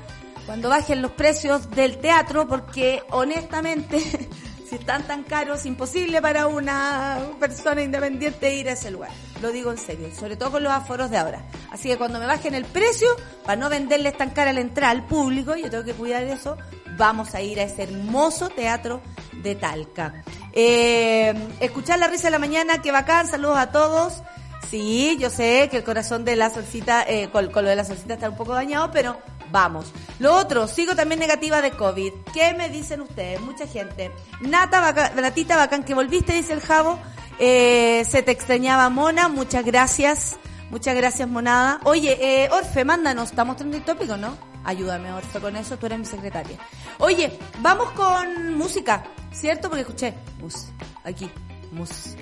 cuando 0.47 0.69
bajen 0.69 1.03
los 1.03 1.13
precios 1.13 1.71
del 1.71 1.99
teatro, 1.99 2.49
porque 2.49 3.03
honestamente, 3.11 4.01
si 4.69 4.75
están 4.75 5.07
tan 5.07 5.23
caros, 5.23 5.65
imposible 5.67 6.21
para 6.21 6.47
una 6.49 7.19
persona 7.39 7.83
independiente 7.83 8.55
ir 8.55 8.69
a 8.69 8.73
ese 8.73 8.91
lugar. 8.91 9.11
Lo 9.41 9.51
digo 9.51 9.71
en 9.71 9.79
serio, 9.79 10.09
sobre 10.15 10.37
todo 10.37 10.53
con 10.53 10.63
los 10.63 10.73
aforos 10.73 11.11
de 11.11 11.19
ahora. 11.19 11.45
Así 11.71 11.89
que 11.89 11.97
cuando 11.97 12.19
me 12.19 12.27
bajen 12.27 12.55
el 12.55 12.65
precio, 12.65 13.09
para 13.45 13.57
no 13.57 13.69
venderles 13.69 14.17
tan 14.17 14.31
cara 14.31 14.53
la 14.53 14.61
entrada 14.61 14.93
al 14.93 15.07
público, 15.07 15.57
yo 15.57 15.71
tengo 15.71 15.85
que 15.85 15.95
cuidar 15.95 16.23
eso, 16.25 16.57
vamos 16.97 17.35
a 17.35 17.41
ir 17.41 17.61
a 17.61 17.65
ese 17.65 17.85
hermoso 17.85 18.49
teatro 18.49 19.01
de 19.43 19.55
Talca. 19.55 20.23
Eh, 20.53 21.35
escuchar 21.61 21.99
la 21.99 22.09
risa 22.09 22.25
de 22.25 22.33
la 22.33 22.39
mañana, 22.39 22.83
qué 22.83 22.93
bacán, 22.93 23.27
saludos 23.27 23.59
a 23.59 23.71
todos. 23.71 24.23
Sí, 24.71 25.19
yo 25.19 25.29
sé 25.29 25.69
que 25.71 25.79
el 25.79 25.85
corazón 25.85 26.25
de 26.25 26.37
la 26.37 26.49
solcita, 26.49 27.05
eh, 27.07 27.29
con, 27.31 27.53
lo 27.53 27.63
de 27.63 27.77
la 27.77 27.85
solcita 27.85 28.15
está 28.15 28.31
un 28.31 28.37
poco 28.37 28.55
dañado, 28.55 28.91
pero 28.91 29.19
vamos. 29.51 29.93
Lo 30.19 30.35
otro, 30.35 30.67
sigo 30.67 30.95
también 30.95 31.21
negativa 31.21 31.61
de 31.61 31.73
COVID. 31.73 32.13
¿Qué 32.33 32.55
me 32.55 32.69
dicen 32.71 33.03
ustedes? 33.03 33.41
Mucha 33.41 33.67
gente. 33.67 34.11
Nata, 34.41 34.81
bacán, 34.81 35.15
Natita, 35.17 35.57
bacán 35.57 35.85
que 35.85 35.95
volviste, 35.95 36.33
dice 36.33 36.55
el 36.55 36.61
Javo. 36.61 36.99
Eh, 37.39 38.05
se 38.09 38.23
te 38.23 38.31
extrañaba, 38.31 38.89
Mona. 38.89 39.29
Muchas 39.29 39.65
gracias. 39.65 40.39
Muchas 40.71 40.95
gracias, 40.95 41.29
Monada. 41.29 41.81
Oye, 41.85 42.17
eh, 42.21 42.49
Orfe, 42.51 42.85
mándanos. 42.85 43.31
Estamos 43.31 43.57
trending 43.57 43.85
tópico, 43.85 44.17
¿no? 44.17 44.52
Ayúdame, 44.65 45.13
Orfe, 45.13 45.41
con 45.41 45.57
eso. 45.57 45.77
Tú 45.79 45.87
eres 45.87 45.99
mi 45.99 46.05
secretaria. 46.05 46.59
Oye, 46.99 47.39
vamos 47.61 47.91
con 47.93 48.57
música, 48.57 49.05
¿cierto? 49.33 49.69
Porque 49.69 49.83
escuché 49.83 50.15
mus, 50.41 50.67
aquí, 51.05 51.31
mus, 51.71 52.15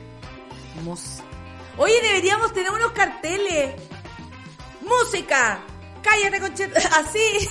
mus. 0.84 1.18
Oye, 1.76 2.00
deberíamos 2.02 2.52
tener 2.52 2.70
unos 2.70 2.92
carteles. 2.92 3.74
Música. 4.82 5.60
Cállate, 6.02 6.40
conchet. 6.40 6.76
Así. 6.98 7.48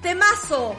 Temazo. 0.00 0.74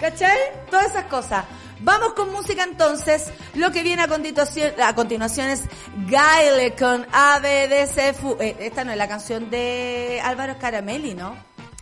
¿Cachai? 0.00 0.38
Todas 0.70 0.90
esas 0.90 1.04
cosas. 1.04 1.44
Vamos 1.80 2.14
con 2.14 2.32
música 2.32 2.64
entonces. 2.64 3.30
Lo 3.54 3.70
que 3.70 3.82
viene 3.82 4.02
a 4.02 4.08
continuación, 4.08 4.72
a 4.80 4.94
continuación 4.94 5.48
es 5.48 5.64
Gaile 6.08 6.74
con 6.74 7.06
ABDCFU. 7.12 8.36
Eh, 8.40 8.56
esta 8.60 8.84
no 8.84 8.92
es 8.92 8.98
la 8.98 9.08
canción 9.08 9.50
de 9.50 10.20
Álvaro 10.22 10.58
Caramelli, 10.58 11.14
¿no? 11.14 11.36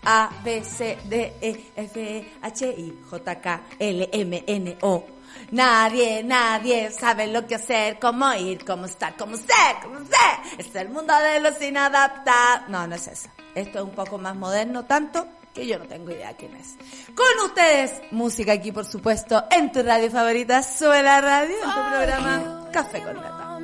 A, 0.05 0.31
B, 0.43 0.63
C, 0.65 0.99
D, 1.05 1.35
E, 1.41 1.73
F, 1.77 2.01
E, 2.01 2.33
H, 2.43 2.67
I, 2.67 2.99
J, 3.11 3.41
K, 3.41 3.63
L, 3.79 4.09
M, 4.13 4.45
N, 4.47 4.79
O. 4.83 5.07
Nadie, 5.51 6.23
nadie 6.23 6.91
sabe 6.91 7.27
lo 7.27 7.47
que 7.47 7.57
hacer, 7.57 7.99
cómo 7.99 8.33
ir, 8.35 8.65
cómo 8.65 8.87
estar, 8.87 9.17
cómo 9.17 9.37
ser, 9.37 9.77
cómo 9.83 9.99
ser. 9.99 10.59
Es 10.59 10.75
el 10.75 10.89
mundo 10.89 11.15
de 11.19 11.41
los 11.41 11.61
inadaptados. 11.61 12.69
No, 12.69 12.87
no 12.87 12.95
es 12.95 13.07
eso. 13.09 13.29
Esto 13.55 13.79
es 13.79 13.85
un 13.85 13.91
poco 13.91 14.19
más 14.19 14.35
moderno, 14.35 14.85
tanto 14.85 15.27
que 15.53 15.67
yo 15.67 15.79
no 15.79 15.87
tengo 15.87 16.11
idea 16.11 16.35
quién 16.37 16.55
es. 16.57 16.77
Con 17.15 17.47
ustedes, 17.47 17.93
música 18.11 18.53
aquí, 18.53 18.73
por 18.73 18.85
supuesto, 18.85 19.45
en 19.51 19.71
tu 19.71 19.83
radio 19.83 20.11
favorita, 20.11 20.63
Sube 20.63 21.03
la 21.03 21.21
Radio, 21.21 21.55
en 21.57 21.63
tu 21.63 21.91
programa 21.91 22.69
Café 22.73 23.03
con 23.03 23.15
Nata. 23.15 23.55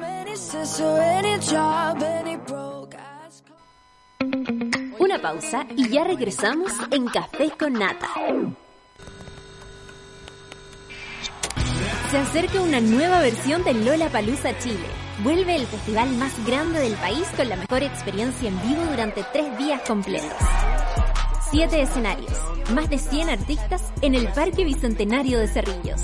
Una 5.11 5.21
pausa 5.21 5.67
y 5.77 5.89
ya 5.89 6.05
regresamos 6.05 6.71
en 6.93 7.09
Café 7.09 7.51
con 7.59 7.73
Nata. 7.73 8.07
Se 12.13 12.17
acerca 12.17 12.61
una 12.61 12.81
nueva 12.81 13.19
versión 13.21 13.65
de 13.65 13.75
Lola 13.75 14.09
Palusa 14.09 14.57
Chile. 14.61 14.87
Vuelve 15.25 15.57
el 15.57 15.67
festival 15.67 16.11
más 16.11 16.33
grande 16.47 16.79
del 16.79 16.95
país 16.95 17.27
con 17.37 17.49
la 17.49 17.57
mejor 17.57 17.83
experiencia 17.83 18.49
en 18.49 18.63
vivo 18.63 18.85
durante 18.89 19.25
tres 19.33 19.59
días 19.59 19.83
completos. 19.85 20.31
Siete 21.51 21.83
escenarios, 21.83 22.39
más 22.73 22.89
de 22.89 22.99
100 22.99 23.31
artistas 23.31 23.93
en 24.03 24.15
el 24.15 24.29
Parque 24.29 24.63
Bicentenario 24.63 25.41
de 25.41 25.49
Cerrillos. 25.49 26.03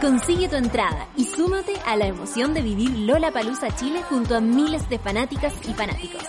Consigue 0.00 0.48
tu 0.48 0.56
entrada 0.56 1.06
y 1.16 1.26
súmate 1.26 1.74
a 1.86 1.94
la 1.94 2.08
emoción 2.08 2.54
de 2.54 2.62
vivir 2.62 2.90
Lola 2.90 3.30
Palusa 3.30 3.72
Chile 3.76 4.02
junto 4.02 4.34
a 4.34 4.40
miles 4.40 4.88
de 4.88 4.98
fanáticas 4.98 5.54
y 5.68 5.74
fanáticos. 5.74 6.24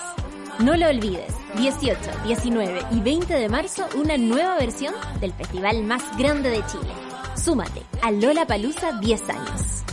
No 0.64 0.78
lo 0.78 0.88
olvides, 0.88 1.34
18, 1.58 1.98
19 2.24 2.82
y 2.92 3.00
20 3.00 3.34
de 3.34 3.50
marzo 3.50 3.88
una 3.96 4.16
nueva 4.18 4.58
versión 4.58 4.94
del 5.20 5.34
festival 5.34 5.84
más 5.84 6.04
grande 6.20 6.52
de 6.52 6.64
Chile. 6.68 6.94
Súmate 7.36 7.82
a 8.04 8.12
Lola 8.12 8.46
Palusa 8.46 8.92
10 9.00 9.30
años. 9.30 9.84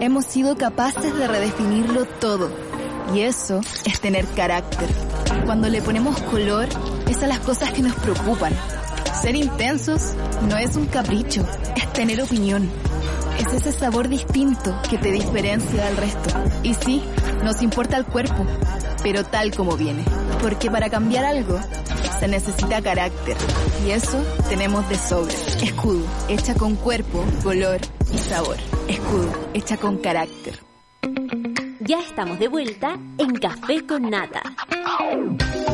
Hemos 0.00 0.24
sido 0.24 0.56
capaces 0.56 1.14
de 1.18 1.28
redefinirlo 1.28 2.06
todo. 2.06 2.50
Y 3.14 3.20
eso 3.20 3.60
es 3.84 4.00
tener 4.00 4.24
carácter. 4.28 4.88
Cuando 5.44 5.68
le 5.68 5.82
ponemos 5.82 6.18
color, 6.22 6.66
es 7.10 7.22
a 7.22 7.26
las 7.26 7.40
cosas 7.40 7.72
que 7.72 7.82
nos 7.82 7.94
preocupan. 7.96 8.54
Ser 9.20 9.36
intensos 9.36 10.14
no 10.48 10.56
es 10.56 10.76
un 10.76 10.86
capricho, 10.86 11.46
es 11.76 11.92
tener 11.92 12.22
opinión. 12.22 12.70
Es 13.38 13.52
ese 13.52 13.72
sabor 13.72 14.08
distinto 14.08 14.74
que 14.88 14.98
te 14.98 15.10
diferencia 15.10 15.84
del 15.84 15.96
resto. 15.96 16.30
Y 16.62 16.74
sí, 16.74 17.02
nos 17.44 17.62
importa 17.62 17.96
el 17.96 18.04
cuerpo, 18.04 18.46
pero 19.02 19.24
tal 19.24 19.54
como 19.54 19.76
viene. 19.76 20.04
Porque 20.40 20.70
para 20.70 20.90
cambiar 20.90 21.24
algo, 21.24 21.58
se 22.18 22.28
necesita 22.28 22.82
carácter. 22.82 23.36
Y 23.86 23.90
eso 23.90 24.22
tenemos 24.48 24.88
de 24.88 24.96
sobra. 24.96 25.34
Escudo, 25.62 26.04
hecha 26.28 26.54
con 26.54 26.76
cuerpo, 26.76 27.24
color 27.42 27.80
y 28.12 28.18
sabor. 28.18 28.56
Escudo, 28.88 29.32
hecha 29.54 29.76
con 29.76 29.98
carácter. 29.98 30.58
Ya 31.84 31.98
estamos 31.98 32.38
de 32.38 32.46
vuelta 32.46 32.96
en 33.18 33.34
Café 33.34 33.84
con 33.84 34.08
Nata. 34.08 34.40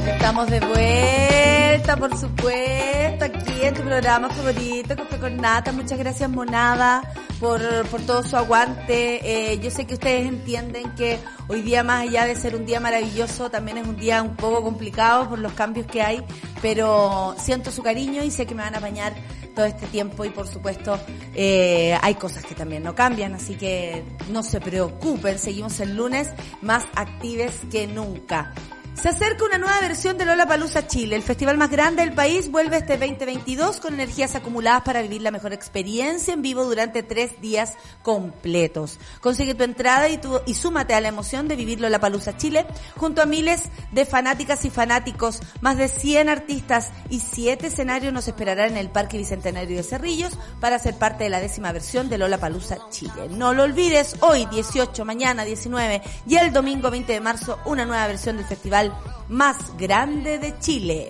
Estamos 0.06 0.48
de 0.48 0.60
vuelta, 0.60 1.96
por 1.98 2.16
supuesto, 2.16 3.26
aquí 3.26 3.62
en 3.62 3.74
tu 3.74 3.82
programa 3.82 4.30
favorito, 4.30 4.96
Café 4.96 5.18
con 5.18 5.36
Nata. 5.36 5.70
Muchas 5.72 5.98
gracias, 5.98 6.30
Monada, 6.30 7.02
por, 7.38 7.60
por 7.88 8.00
todo 8.02 8.22
su 8.22 8.38
aguante. 8.38 9.52
Eh, 9.52 9.58
yo 9.58 9.70
sé 9.70 9.86
que 9.86 9.94
ustedes 9.94 10.26
entienden 10.26 10.94
que 10.94 11.18
hoy 11.46 11.60
día, 11.60 11.82
más 11.82 12.02
allá 12.02 12.24
de 12.24 12.36
ser 12.36 12.56
un 12.56 12.64
día 12.64 12.80
maravilloso, 12.80 13.50
también 13.50 13.76
es 13.76 13.86
un 13.86 13.96
día 13.96 14.22
un 14.22 14.34
poco 14.34 14.62
complicado 14.62 15.28
por 15.28 15.38
los 15.38 15.52
cambios 15.52 15.86
que 15.86 16.00
hay, 16.00 16.24
pero 16.62 17.34
siento 17.38 17.70
su 17.70 17.82
cariño 17.82 18.22
y 18.22 18.30
sé 18.30 18.46
que 18.46 18.54
me 18.54 18.62
van 18.62 18.74
a 18.74 18.78
apañar 18.78 19.12
todo 19.58 19.66
este 19.66 19.88
tiempo 19.88 20.24
y 20.24 20.30
por 20.30 20.46
supuesto 20.46 21.00
eh, 21.34 21.98
hay 22.00 22.14
cosas 22.14 22.44
que 22.44 22.54
también 22.54 22.84
no 22.84 22.94
cambian, 22.94 23.34
así 23.34 23.56
que 23.56 24.04
no 24.30 24.44
se 24.44 24.60
preocupen, 24.60 25.36
seguimos 25.36 25.80
el 25.80 25.96
lunes 25.98 26.30
más 26.62 26.86
actives 26.94 27.60
que 27.70 27.86
nunca. 27.86 28.54
Se 29.00 29.10
acerca 29.10 29.44
una 29.44 29.58
nueva 29.58 29.78
versión 29.80 30.18
de 30.18 30.24
Lola 30.24 30.44
Palusa 30.44 30.88
Chile. 30.88 31.14
El 31.14 31.22
festival 31.22 31.56
más 31.56 31.70
grande 31.70 32.04
del 32.04 32.14
país 32.14 32.50
vuelve 32.50 32.78
este 32.78 32.98
2022 32.98 33.78
con 33.78 33.94
energías 33.94 34.34
acumuladas 34.34 34.82
para 34.82 35.02
vivir 35.02 35.22
la 35.22 35.30
mejor 35.30 35.52
experiencia 35.52 36.34
en 36.34 36.42
vivo 36.42 36.64
durante 36.64 37.04
tres 37.04 37.40
días 37.40 37.74
completos. 38.02 38.98
Consigue 39.20 39.54
tu 39.54 39.62
entrada 39.62 40.08
y, 40.08 40.18
tu, 40.18 40.40
y 40.46 40.54
súmate 40.54 40.94
a 40.94 41.00
la 41.00 41.06
emoción 41.06 41.46
de 41.46 41.54
vivir 41.54 41.80
Lola 41.80 42.00
Palusa 42.00 42.36
Chile 42.36 42.66
junto 42.96 43.22
a 43.22 43.26
miles 43.26 43.66
de 43.92 44.04
fanáticas 44.04 44.64
y 44.64 44.70
fanáticos. 44.70 45.42
Más 45.60 45.76
de 45.78 45.86
100 45.86 46.28
artistas 46.28 46.90
y 47.08 47.20
7 47.20 47.68
escenarios 47.68 48.12
nos 48.12 48.26
esperarán 48.26 48.72
en 48.72 48.78
el 48.78 48.90
Parque 48.90 49.16
Bicentenario 49.16 49.76
de 49.76 49.84
Cerrillos 49.84 50.36
para 50.60 50.80
ser 50.80 50.96
parte 50.96 51.22
de 51.22 51.30
la 51.30 51.38
décima 51.38 51.70
versión 51.70 52.08
de 52.08 52.18
Lola 52.18 52.38
Palusa 52.38 52.78
Chile. 52.90 53.28
No 53.30 53.54
lo 53.54 53.62
olvides, 53.62 54.16
hoy 54.22 54.46
18, 54.46 55.04
mañana 55.04 55.44
19 55.44 56.02
y 56.26 56.34
el 56.34 56.52
domingo 56.52 56.90
20 56.90 57.12
de 57.12 57.20
marzo 57.20 57.60
una 57.64 57.84
nueva 57.84 58.08
versión 58.08 58.36
del 58.38 58.46
festival 58.46 58.87
más 59.28 59.76
grande 59.76 60.38
de 60.38 60.58
Chile. 60.58 61.08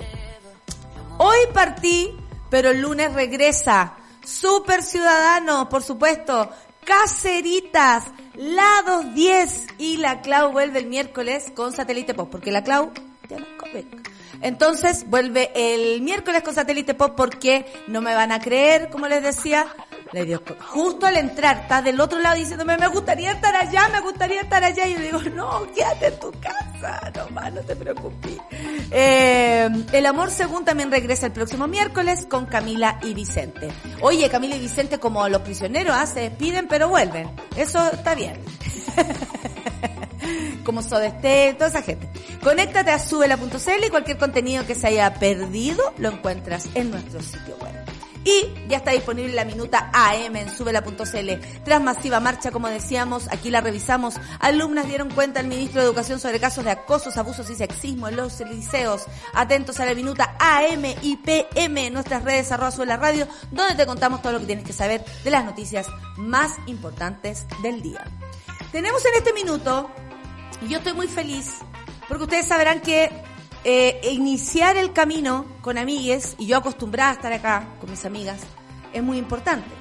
Hoy 1.19 1.39
partí, 1.53 2.17
pero 2.51 2.71
el 2.71 2.81
lunes 2.81 3.13
regresa. 3.13 3.95
Super 4.25 4.83
Ciudadano, 4.83 5.69
por 5.69 5.83
supuesto. 5.83 6.51
Caceritas, 6.85 8.05
la 8.35 8.83
210 8.87 9.67
y 9.79 9.97
la 9.99 10.21
Clau 10.21 10.53
vuelve 10.53 10.79
el 10.79 10.87
miércoles 10.87 11.53
con 11.55 11.73
Satélite 11.73 12.15
Pop, 12.15 12.31
porque 12.31 12.51
la 12.53 12.63
Clau 12.63 12.93
ya 13.29 13.39
no 13.39 13.47
come. 13.59 13.85
Entonces 14.41 15.05
vuelve 15.09 15.51
el 15.55 16.01
miércoles 16.03 16.43
con 16.43 16.55
Satélite 16.55 16.95
Pop 16.95 17.15
porque 17.17 17.67
no 17.87 18.01
me 18.01 18.15
van 18.15 18.33
a 18.33 18.41
creer, 18.41 18.89
como 18.91 19.09
les 19.09 19.23
decía. 19.23 19.67
Le 20.13 20.25
dio 20.25 20.43
justo 20.73 21.05
al 21.05 21.19
entrar, 21.19 21.59
está 21.59 21.83
del 21.83 22.01
otro 22.01 22.19
lado 22.19 22.37
diciéndome, 22.37 22.79
me 22.79 22.89
gustaría 22.89 23.33
estar 23.33 23.55
allá, 23.55 23.91
me 23.91 24.01
gustaría 24.01 24.41
estar 24.41 24.65
allá. 24.65 24.87
Y 24.87 24.95
yo 24.95 25.01
digo, 25.01 25.21
no, 25.35 25.67
quédate 25.75 26.07
en 26.07 26.19
tu 26.19 26.33
casa, 26.41 27.13
no 27.15 27.29
más, 27.31 27.53
no 27.53 27.61
te 27.61 27.77
preocupes. 27.77 28.39
Eh, 28.91 29.69
el 29.93 30.07
amor 30.07 30.31
según 30.31 30.65
también 30.65 30.91
regresa 30.91 31.27
el 31.27 31.33
próximo 31.33 31.67
miércoles 31.67 32.25
con 32.25 32.47
Camila 32.47 32.99
y 33.03 33.13
Vicente. 33.13 33.69
Oye, 34.01 34.31
Camila 34.31 34.57
y 34.57 34.61
Vicente 34.61 34.99
como 34.99 35.29
los 35.29 35.43
prisioneros, 35.43 35.95
¿ah? 35.95 36.07
se 36.07 36.21
despiden 36.21 36.69
pero 36.69 36.89
vuelven. 36.89 37.31
Eso 37.55 37.91
está 37.93 38.15
bien. 38.15 38.41
como 40.69 40.83
Sodeste, 40.83 41.55
toda 41.55 41.71
esa 41.71 41.81
gente. 41.81 42.11
Conéctate 42.45 42.91
a 42.91 42.99
subela.cl 42.99 43.87
y 43.87 43.89
cualquier 43.89 44.19
contenido 44.19 44.67
que 44.67 44.75
se 44.75 44.89
haya 44.89 45.15
perdido 45.15 45.95
lo 45.97 46.11
encuentras 46.11 46.69
en 46.75 46.91
nuestro 46.91 47.23
sitio 47.23 47.57
web. 47.57 47.73
Y 48.23 48.53
ya 48.69 48.77
está 48.77 48.91
disponible 48.91 49.33
la 49.33 49.47
minuta 49.47 49.91
AM 49.95 50.37
en 50.37 50.55
subela.cl. 50.55 51.63
Tras 51.65 51.83
masiva 51.83 52.21
marcha, 52.21 52.51
como 52.51 52.69
decíamos, 52.69 53.29
aquí 53.31 53.49
la 53.49 53.63
revisamos. 53.63 54.17
Alumnas 54.41 54.87
dieron 54.87 55.11
cuenta 55.11 55.41
al 55.41 55.47
ministro 55.47 55.81
de 55.81 55.87
Educación 55.87 56.21
sobre 56.21 56.39
casos 56.39 56.67
de 56.67 56.73
acosos, 56.73 57.17
abusos 57.17 57.49
y 57.49 57.55
sexismo 57.55 58.07
en 58.07 58.17
los 58.17 58.39
liceos. 58.41 59.07
Atentos 59.33 59.81
a 59.81 59.87
la 59.87 59.95
minuta 59.95 60.37
AM 60.39 60.85
y 61.01 61.17
PM 61.17 61.87
en 61.87 61.95
nuestras 61.95 62.25
redes 62.25 62.53
arroba 62.53 62.73
Suela 62.73 62.99
Radio, 62.99 63.27
donde 63.51 63.75
te 63.75 63.87
contamos 63.87 64.21
todo 64.21 64.35
lo 64.35 64.41
que 64.41 64.47
tienes 64.47 64.67
que 64.67 64.75
saber 64.75 65.03
de 65.25 65.31
las 65.31 65.47
noticias 65.47 65.87
más 66.19 66.53
importantes 66.67 67.47
del 67.63 67.81
día. 67.81 68.05
Tenemos 68.71 69.03
en 69.07 69.15
este 69.15 69.33
minuto, 69.33 69.91
yo 70.67 70.79
estoy 70.79 70.95
muy 70.95 71.09
feliz, 71.09 71.57
porque 72.09 72.25
ustedes 72.25 72.47
sabrán 72.47 72.81
que 72.81 73.11
eh, 73.65 74.01
iniciar 74.11 74.77
el 74.77 74.93
camino 74.93 75.45
con 75.61 75.79
amigues, 75.79 76.35
y 76.39 76.47
yo 76.47 76.57
acostumbrada 76.57 77.11
a 77.11 77.15
estar 77.15 77.33
acá 77.33 77.69
con 77.81 77.91
mis 77.91 78.05
amigas, 78.05 78.41
es 78.93 79.03
muy 79.03 79.19
importante. 79.19 79.79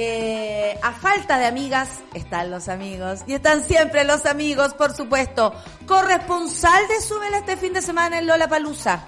Eh, 0.00 0.78
a 0.80 0.92
falta 0.92 1.38
de 1.38 1.46
amigas 1.46 1.88
están 2.14 2.52
los 2.52 2.68
amigos 2.68 3.22
y 3.26 3.32
están 3.32 3.64
siempre 3.64 4.04
los 4.04 4.26
amigos, 4.26 4.74
por 4.74 4.94
supuesto. 4.94 5.52
Corresponsal 5.86 6.86
de 6.86 7.00
Súbela 7.00 7.38
este 7.38 7.56
fin 7.56 7.72
de 7.72 7.82
semana 7.82 8.18
en 8.18 8.28
Lola 8.28 8.48
Palusa. 8.48 9.04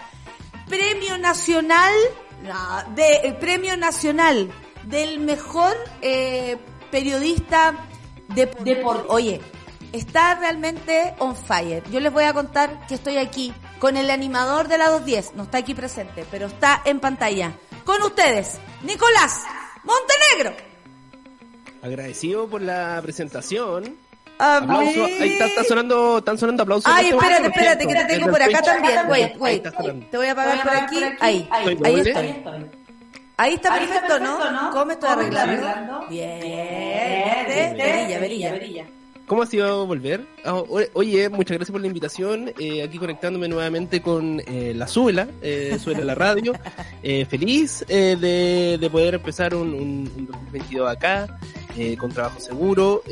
Premio 0.68 1.16
nacional, 1.18 1.94
no, 2.42 2.94
de, 2.94 3.18
el 3.18 3.36
premio 3.36 3.76
nacional 3.76 4.50
del 4.84 5.20
mejor 5.20 5.76
eh, 6.02 6.58
periodista 6.90 7.74
de, 8.34 8.46
por, 8.76 9.06
oye, 9.08 9.40
está 9.93 10.34
realmente 10.34 11.14
on 11.18 11.36
fire. 11.36 11.82
Yo 11.91 12.01
les 12.01 12.12
voy 12.12 12.24
a 12.24 12.32
contar 12.32 12.86
que 12.86 12.95
estoy 12.95 13.16
aquí 13.16 13.53
con 13.78 13.97
el 13.97 14.11
animador 14.11 14.68
de 14.68 14.78
la 14.78 14.88
210. 14.88 15.34
No 15.34 15.45
está 15.45 15.59
aquí 15.59 15.74
presente, 15.74 16.24
pero 16.30 16.47
está 16.47 16.82
en 16.84 17.01
pantalla. 17.01 17.53
Con 17.84 18.03
ustedes, 18.03 18.59
Nicolás 18.82 19.43
Montenegro. 19.84 20.57
Agradecido 21.82 22.49
por 22.49 22.61
la 22.62 23.01
presentación. 23.03 23.97
Aplauso. 24.38 25.05
Ahí 25.05 25.32
está, 25.32 25.47
está 25.47 25.64
sonando, 25.64 26.18
están 26.18 26.38
sonando 26.38 26.62
aplausos. 26.62 26.91
Ay, 26.93 27.07
este 27.07 27.16
espérate, 27.16 27.43
momento. 27.43 27.61
espérate, 27.61 27.86
que 27.86 27.95
te 27.95 28.05
tengo 28.07 28.26
En 28.26 28.30
por 28.30 28.43
acá 28.43 28.62
también. 28.62 29.01
Wait, 29.09 29.36
wait. 29.38 30.11
Te 30.11 30.16
voy 30.16 30.26
a 30.26 30.32
apagar 30.32 30.62
por 30.62 30.76
aquí. 30.76 31.01
Ahí, 31.20 31.49
¿Estoy 31.66 31.78
ahí 31.84 32.01
estoy. 32.01 32.34
Ahí 33.36 33.55
está 33.55 33.74
perfecto, 33.74 34.20
¿no? 34.20 34.70
¿Cómo 34.72 34.93
estoy 34.93 35.11
arreglando? 35.11 36.07
Bien. 36.09 37.47
Verilla, 37.76 38.51
verilla. 38.53 38.86
¿Cómo 39.31 39.43
ha 39.43 39.47
sido 39.47 39.87
volver? 39.87 40.26
Ah, 40.45 40.61
oye, 40.93 41.28
muchas 41.28 41.57
gracias 41.57 41.70
por 41.70 41.81
la 41.81 41.87
invitación. 41.87 42.53
eh, 42.59 42.83
aquí 42.83 42.99
conectándome 42.99 43.47
nuevamente 43.47 44.03
con 44.03 44.41
eh, 44.45 44.72
la 44.74 44.89
Suela, 44.89 45.28
eh, 45.41 45.78
Suela 45.81 46.05
la 46.05 46.16
radio. 46.16 46.53
Eh, 47.03 47.24
feliz 47.24 47.83
eh, 47.89 48.16
de, 48.20 48.76
de 48.78 48.91
poder 48.91 49.14
empezar 49.14 49.55
un, 49.55 49.72
un, 49.72 50.12
un 50.16 50.26
2022 50.26 50.91
acá, 50.91 51.39
con 51.97 52.12
trabajo 52.12 52.39
seguro, 52.41 53.03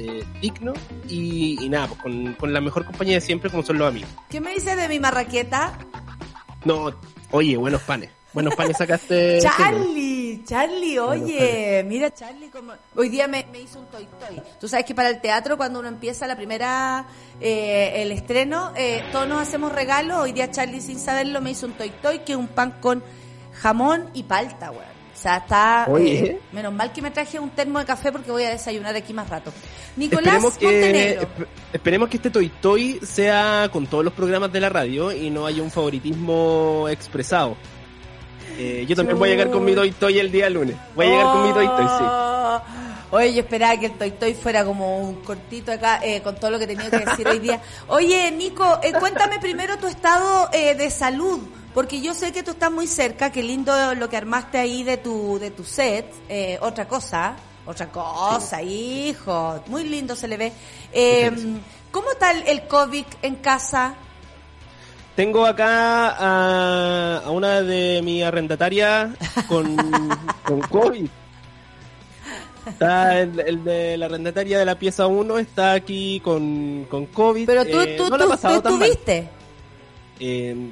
digno 0.43 0.75
y, 1.09 1.65
y 1.65 1.69
nada, 1.71 1.87
pues 1.87 2.01
con, 2.03 2.35
con 2.35 2.53
la 2.53 2.61
mejor 2.61 2.85
compañía 2.85 3.15
de 3.15 3.21
siempre, 3.23 3.49
como 3.49 3.63
son 3.63 3.79
los 3.79 3.89
amigos. 3.89 4.11
¿Qué 4.29 4.43
me 4.43 4.53
dices 4.53 4.77
de 4.77 4.89
mi 4.89 4.99
marraqueta? 4.99 5.79
No, 6.67 6.93
oye, 7.31 7.57
buenos 7.57 7.81
panes. 7.83 8.11
Buenos 8.33 8.55
panes 8.55 8.77
sacaste. 8.77 9.41
Charlie, 9.43 10.43
Charlie, 10.45 10.99
oye, 10.99 11.83
mira 11.87 12.13
Charlie 12.13 12.49
como 12.49 12.73
hoy 12.95 13.09
día 13.09 13.27
me, 13.27 13.47
me 13.51 13.61
hizo 13.61 13.81
un 13.81 13.87
toy 13.87 14.07
toy. 14.21 14.41
Tú 14.61 14.69
sabes 14.69 14.85
que 14.85 14.95
para 14.95 15.09
el 15.09 15.21
teatro 15.21 15.57
cuando 15.57 15.79
uno 15.81 15.89
empieza 15.89 16.27
la 16.27 16.37
primera 16.37 17.07
eh, 17.41 18.03
el 18.03 18.13
estreno, 18.13 18.73
eh, 18.77 19.03
todos 19.13 19.29
nos 19.29 19.41
hacemos 19.41 19.73
regalos. 19.73 20.19
Hoy 20.19 20.33
día 20.33 20.51
Charlie 20.51 20.81
sin 20.81 20.99
saberlo 20.99 21.41
me 21.41 21.53
hizo 21.53 21.67
un 21.67 21.73
toy 21.73 21.91
toy 22.03 22.21
que 22.21 22.33
es 22.33 22.39
un 22.39 22.49
pan 22.49 22.77
con 22.81 23.03
jamón 23.55 24.11
y 24.15 24.25
palta, 24.25 24.71
weón. 24.71 24.99
O 25.19 25.21
sea, 25.21 25.39
está... 25.39 25.87
Oye. 25.89 26.19
eh, 26.19 26.41
menos 26.53 26.73
mal 26.73 26.93
que 26.93 27.03
me 27.03 27.11
traje 27.11 27.41
un 27.41 27.51
termo 27.51 27.81
de 27.81 27.85
café 27.85 28.13
porque 28.13 28.31
voy 28.31 28.45
a 28.45 28.51
desayunar 28.51 28.95
aquí 28.95 29.13
más 29.13 29.29
rato. 29.29 29.53
Nicolás 29.97 30.45
Esperemos 30.45 30.59
que, 30.59 30.67
Montenegro. 30.67 31.29
esperemos 31.73 32.09
que 32.09 32.17
este 32.19 32.31
Toy 32.31 32.49
Toy 32.61 33.01
sea 33.03 33.69
con 33.73 33.89
todos 33.89 34.05
los 34.05 34.13
programas 34.13 34.53
de 34.53 34.61
la 34.61 34.69
radio 34.69 35.11
y 35.11 35.29
no 35.31 35.45
haya 35.45 35.61
un 35.61 35.73
favoritismo 35.73 36.87
expresado. 36.89 37.57
Eh, 38.59 38.85
yo 38.89 38.97
también 38.97 39.19
voy 39.19 39.29
a 39.29 39.33
llegar 39.33 39.51
con 39.51 39.65
mi 39.65 39.75
Toy 39.75 39.93
Toy 39.93 40.19
el 40.19 40.33
día 40.33 40.51
lunes. 40.51 40.77
Voy 40.95 41.07
a 41.07 41.11
llegar 41.11 41.27
con 41.33 41.47
mi 41.47 41.53
Toy 41.53 41.67
Toy, 41.67 41.87
sí. 41.87 42.05
Oh. 42.05 42.61
Oye, 43.11 43.33
yo 43.33 43.41
esperaba 43.41 43.79
que 43.79 43.87
el 43.87 43.93
Toy 43.93 44.11
Toy 44.11 44.35
fuera 44.35 44.65
como 44.65 44.99
un 44.99 45.23
cortito 45.23 45.73
acá 45.73 46.01
eh, 46.03 46.21
con 46.21 46.37
todo 46.37 46.51
lo 46.51 46.59
que 46.59 46.67
tenía 46.67 46.91
que 46.91 46.99
decir 46.99 47.27
hoy 47.27 47.39
día. 47.39 47.63
Oye, 47.89 48.31
Nico, 48.33 48.81
eh, 48.83 48.93
cuéntame 48.93 49.39
primero 49.39 49.79
tu 49.79 49.87
estado 49.87 50.51
eh, 50.53 50.75
de 50.75 50.91
salud, 50.91 51.41
porque 51.73 52.03
yo 52.03 52.13
sé 52.13 52.33
que 52.33 52.43
tú 52.43 52.51
estás 52.51 52.71
muy 52.71 52.87
cerca, 52.87 53.33
qué 53.33 53.43
lindo 53.43 53.95
lo 53.95 54.11
que 54.11 54.17
armaste 54.19 54.59
ahí 54.59 54.83
de 54.83 54.99
tu, 54.99 55.39
de 55.39 55.51
tu 55.51 55.65
set. 55.65 56.13
Eh, 56.29 56.59
otra 56.61 56.87
cosa, 56.87 57.35
otra 57.65 57.89
cosa, 57.89 58.61
hijo, 58.61 59.63
muy 59.69 59.85
lindo 59.85 60.15
se 60.15 60.29
le 60.29 60.37
ve. 60.37 60.53
Eh, 60.93 61.31
¿Cómo 61.91 62.11
está 62.11 62.33
el, 62.33 62.47
el 62.47 62.69
COVID 62.69 63.07
en 63.23 63.37
casa? 63.37 63.95
Tengo 65.19 65.45
acá 65.47 66.11
a, 66.11 67.23
a 67.25 67.31
una 67.33 67.61
de 67.63 68.03
mis 68.05 68.23
arrendatarias 68.23 69.11
con, 69.49 69.75
con 70.45 70.61
COVID. 70.61 71.09
Está 72.69 73.19
el, 73.19 73.41
el 73.41 73.65
de 73.65 73.97
la 73.97 74.07
arrendataria 74.07 74.61
de 74.61 74.65
la 74.65 74.79
pieza 74.79 75.09
1 75.09 75.39
está 75.39 75.73
aquí 75.73 76.21
con, 76.21 76.87
con 76.89 77.07
COVID. 77.07 77.47
Pero 77.47 77.65
tú, 77.65 77.81
Eh, 77.81 77.97
tú, 77.97 78.09
no 78.11 78.17
la 78.17 78.37
tú, 78.37 78.47
tú 78.49 78.49
estuviste. 78.69 79.29
Eh, 80.21 80.71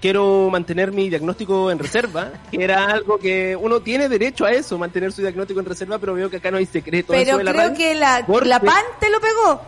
quiero 0.00 0.48
mantener 0.48 0.92
mi 0.92 1.08
diagnóstico 1.08 1.68
en 1.68 1.80
reserva, 1.80 2.34
que 2.52 2.62
era 2.62 2.84
algo 2.86 3.18
que 3.18 3.56
uno 3.56 3.80
tiene 3.80 4.08
derecho 4.08 4.44
a 4.44 4.52
eso, 4.52 4.78
mantener 4.78 5.10
su 5.10 5.22
diagnóstico 5.22 5.58
en 5.58 5.66
reserva, 5.66 5.98
pero 5.98 6.14
veo 6.14 6.30
que 6.30 6.36
acá 6.36 6.52
no 6.52 6.58
hay 6.58 6.66
secreto. 6.66 7.14
Pero 7.14 7.30
eso 7.30 7.38
de 7.38 7.42
la 7.42 7.50
creo 7.50 7.62
radio. 7.64 7.76
que 7.76 7.94
la, 7.96 8.24
la 8.44 8.60
PAN 8.60 8.84
te 9.00 9.10
lo 9.10 9.20
pegó. 9.20 9.60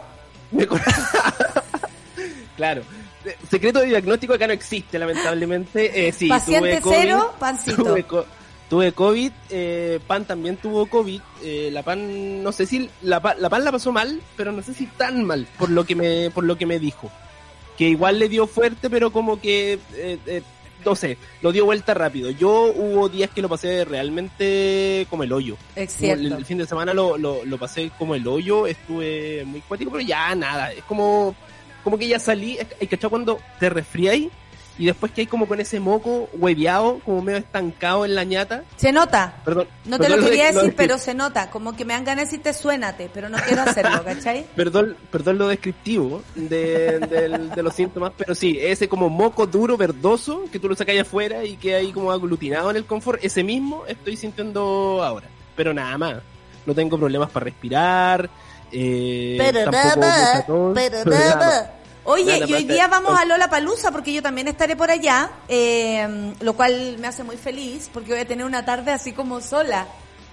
me 0.52 0.68
claro. 2.56 2.82
Secreto 3.50 3.80
de 3.80 3.86
diagnóstico 3.86 4.34
acá 4.34 4.46
no 4.46 4.52
existe, 4.52 4.98
lamentablemente. 4.98 6.08
Eh, 6.08 6.12
sí, 6.12 6.28
Paciente 6.28 6.80
tuve 6.80 6.80
COVID, 6.80 6.96
cero, 6.96 7.34
pancito. 7.40 7.82
Tuve, 7.84 8.02
co- 8.04 8.26
tuve 8.70 8.92
COVID, 8.92 9.32
eh, 9.50 10.00
Pan 10.06 10.24
también 10.24 10.56
tuvo 10.56 10.86
COVID. 10.86 11.20
eh, 11.42 11.70
la 11.72 11.82
Pan, 11.82 12.42
no 12.42 12.52
sé 12.52 12.66
si 12.66 12.88
la, 13.02 13.20
la 13.38 13.48
Pan 13.50 13.64
la 13.64 13.72
pasó 13.72 13.92
mal, 13.92 14.20
pero 14.36 14.52
no 14.52 14.62
sé 14.62 14.72
si 14.74 14.86
tan 14.86 15.24
mal, 15.24 15.46
por 15.58 15.70
lo 15.70 15.84
que 15.84 15.94
me, 15.94 16.30
por 16.30 16.44
lo 16.44 16.56
que 16.56 16.66
me 16.66 16.78
dijo. 16.78 17.10
Que 17.76 17.88
igual 17.88 18.18
le 18.18 18.28
dio 18.28 18.46
fuerte, 18.46 18.88
pero 18.90 19.10
como 19.12 19.40
que, 19.40 19.78
eh, 19.94 20.18
eh, 20.26 20.42
no 20.84 20.94
sé, 20.96 21.16
lo 21.42 21.52
dio 21.52 21.64
vuelta 21.64 21.94
rápido. 21.94 22.30
Yo 22.30 22.72
hubo 22.74 23.08
días 23.08 23.30
que 23.30 23.42
lo 23.42 23.48
pasé 23.48 23.84
realmente 23.84 25.06
como 25.10 25.22
el 25.24 25.32
hoyo. 25.32 25.56
El, 26.10 26.32
el 26.38 26.44
fin 26.44 26.58
de 26.58 26.66
semana 26.66 26.94
lo, 26.94 27.16
lo, 27.18 27.44
lo 27.44 27.58
pasé 27.58 27.90
como 27.98 28.14
el 28.14 28.26
hoyo, 28.26 28.66
estuve 28.66 29.44
muy 29.44 29.60
cuático, 29.60 29.90
pero 29.90 30.02
ya 30.02 30.34
nada, 30.34 30.72
es 30.72 30.84
como, 30.84 31.34
como 31.88 31.98
que 31.98 32.08
ya 32.08 32.18
salí, 32.18 32.58
hay 32.80 32.86
cachado 32.86 33.10
cuando 33.10 33.38
te 33.58 33.70
resfriáis 33.70 34.28
y 34.78 34.86
después 34.86 35.10
que 35.10 35.22
hay 35.22 35.26
como 35.26 35.48
con 35.48 35.58
ese 35.58 35.80
moco 35.80 36.28
hueveado, 36.34 37.00
como 37.04 37.20
medio 37.20 37.38
estancado 37.38 38.04
en 38.04 38.14
la 38.14 38.22
ñata. 38.22 38.62
Se 38.76 38.92
nota. 38.92 39.34
Perdón. 39.44 39.66
No 39.86 39.96
te 39.98 40.04
perdón 40.04 40.20
lo 40.20 40.24
de- 40.26 40.30
quería 40.30 40.52
decir, 40.52 40.74
pero 40.76 40.98
se 40.98 41.14
nota. 41.14 41.50
Como 41.50 41.74
que 41.74 41.84
me 41.84 41.94
dan 41.94 42.04
ganas 42.04 42.26
de 42.26 42.36
decirte 42.38 42.52
suénate, 42.52 43.10
pero 43.12 43.28
no 43.28 43.38
quiero 43.38 43.62
hacerlo, 43.62 44.04
¿cachai? 44.04 44.46
Perdón, 44.54 44.96
perdón 45.10 45.38
lo 45.38 45.48
descriptivo 45.48 46.22
de, 46.36 47.00
del- 47.00 47.50
de 47.50 47.62
los 47.64 47.74
síntomas, 47.74 48.12
pero 48.16 48.36
sí, 48.36 48.56
ese 48.60 48.88
como 48.88 49.08
moco 49.08 49.48
duro, 49.48 49.76
verdoso, 49.76 50.44
que 50.52 50.60
tú 50.60 50.68
lo 50.68 50.76
sacas 50.76 50.96
afuera 51.00 51.42
y 51.44 51.56
que 51.56 51.74
ahí 51.74 51.90
como 51.90 52.12
aglutinado 52.12 52.70
en 52.70 52.76
el 52.76 52.84
confort, 52.84 53.18
ese 53.24 53.42
mismo 53.42 53.84
estoy 53.86 54.16
sintiendo 54.16 55.02
ahora. 55.02 55.26
Pero 55.56 55.74
nada 55.74 55.98
más. 55.98 56.16
No 56.66 56.74
tengo 56.74 56.98
problemas 56.98 57.30
para 57.30 57.44
respirar. 57.44 58.28
Eh, 58.72 59.36
Pero 59.38 59.70
nada, 59.70 60.44
nada. 61.06 61.74
Oye, 62.04 62.42
y 62.46 62.54
hoy 62.54 62.64
día 62.64 62.88
vamos 62.88 63.18
a 63.18 63.26
Lola 63.26 63.50
Palusa 63.50 63.92
porque 63.92 64.12
yo 64.14 64.22
también 64.22 64.48
estaré 64.48 64.76
por 64.76 64.90
allá, 64.90 65.30
eh, 65.46 66.32
lo 66.40 66.54
cual 66.54 66.96
me 66.98 67.06
hace 67.06 67.22
muy 67.22 67.36
feliz 67.36 67.90
porque 67.92 68.12
voy 68.12 68.20
a 68.20 68.26
tener 68.26 68.46
una 68.46 68.64
tarde 68.64 68.92
así 68.92 69.12
como 69.12 69.42
sola. 69.42 69.86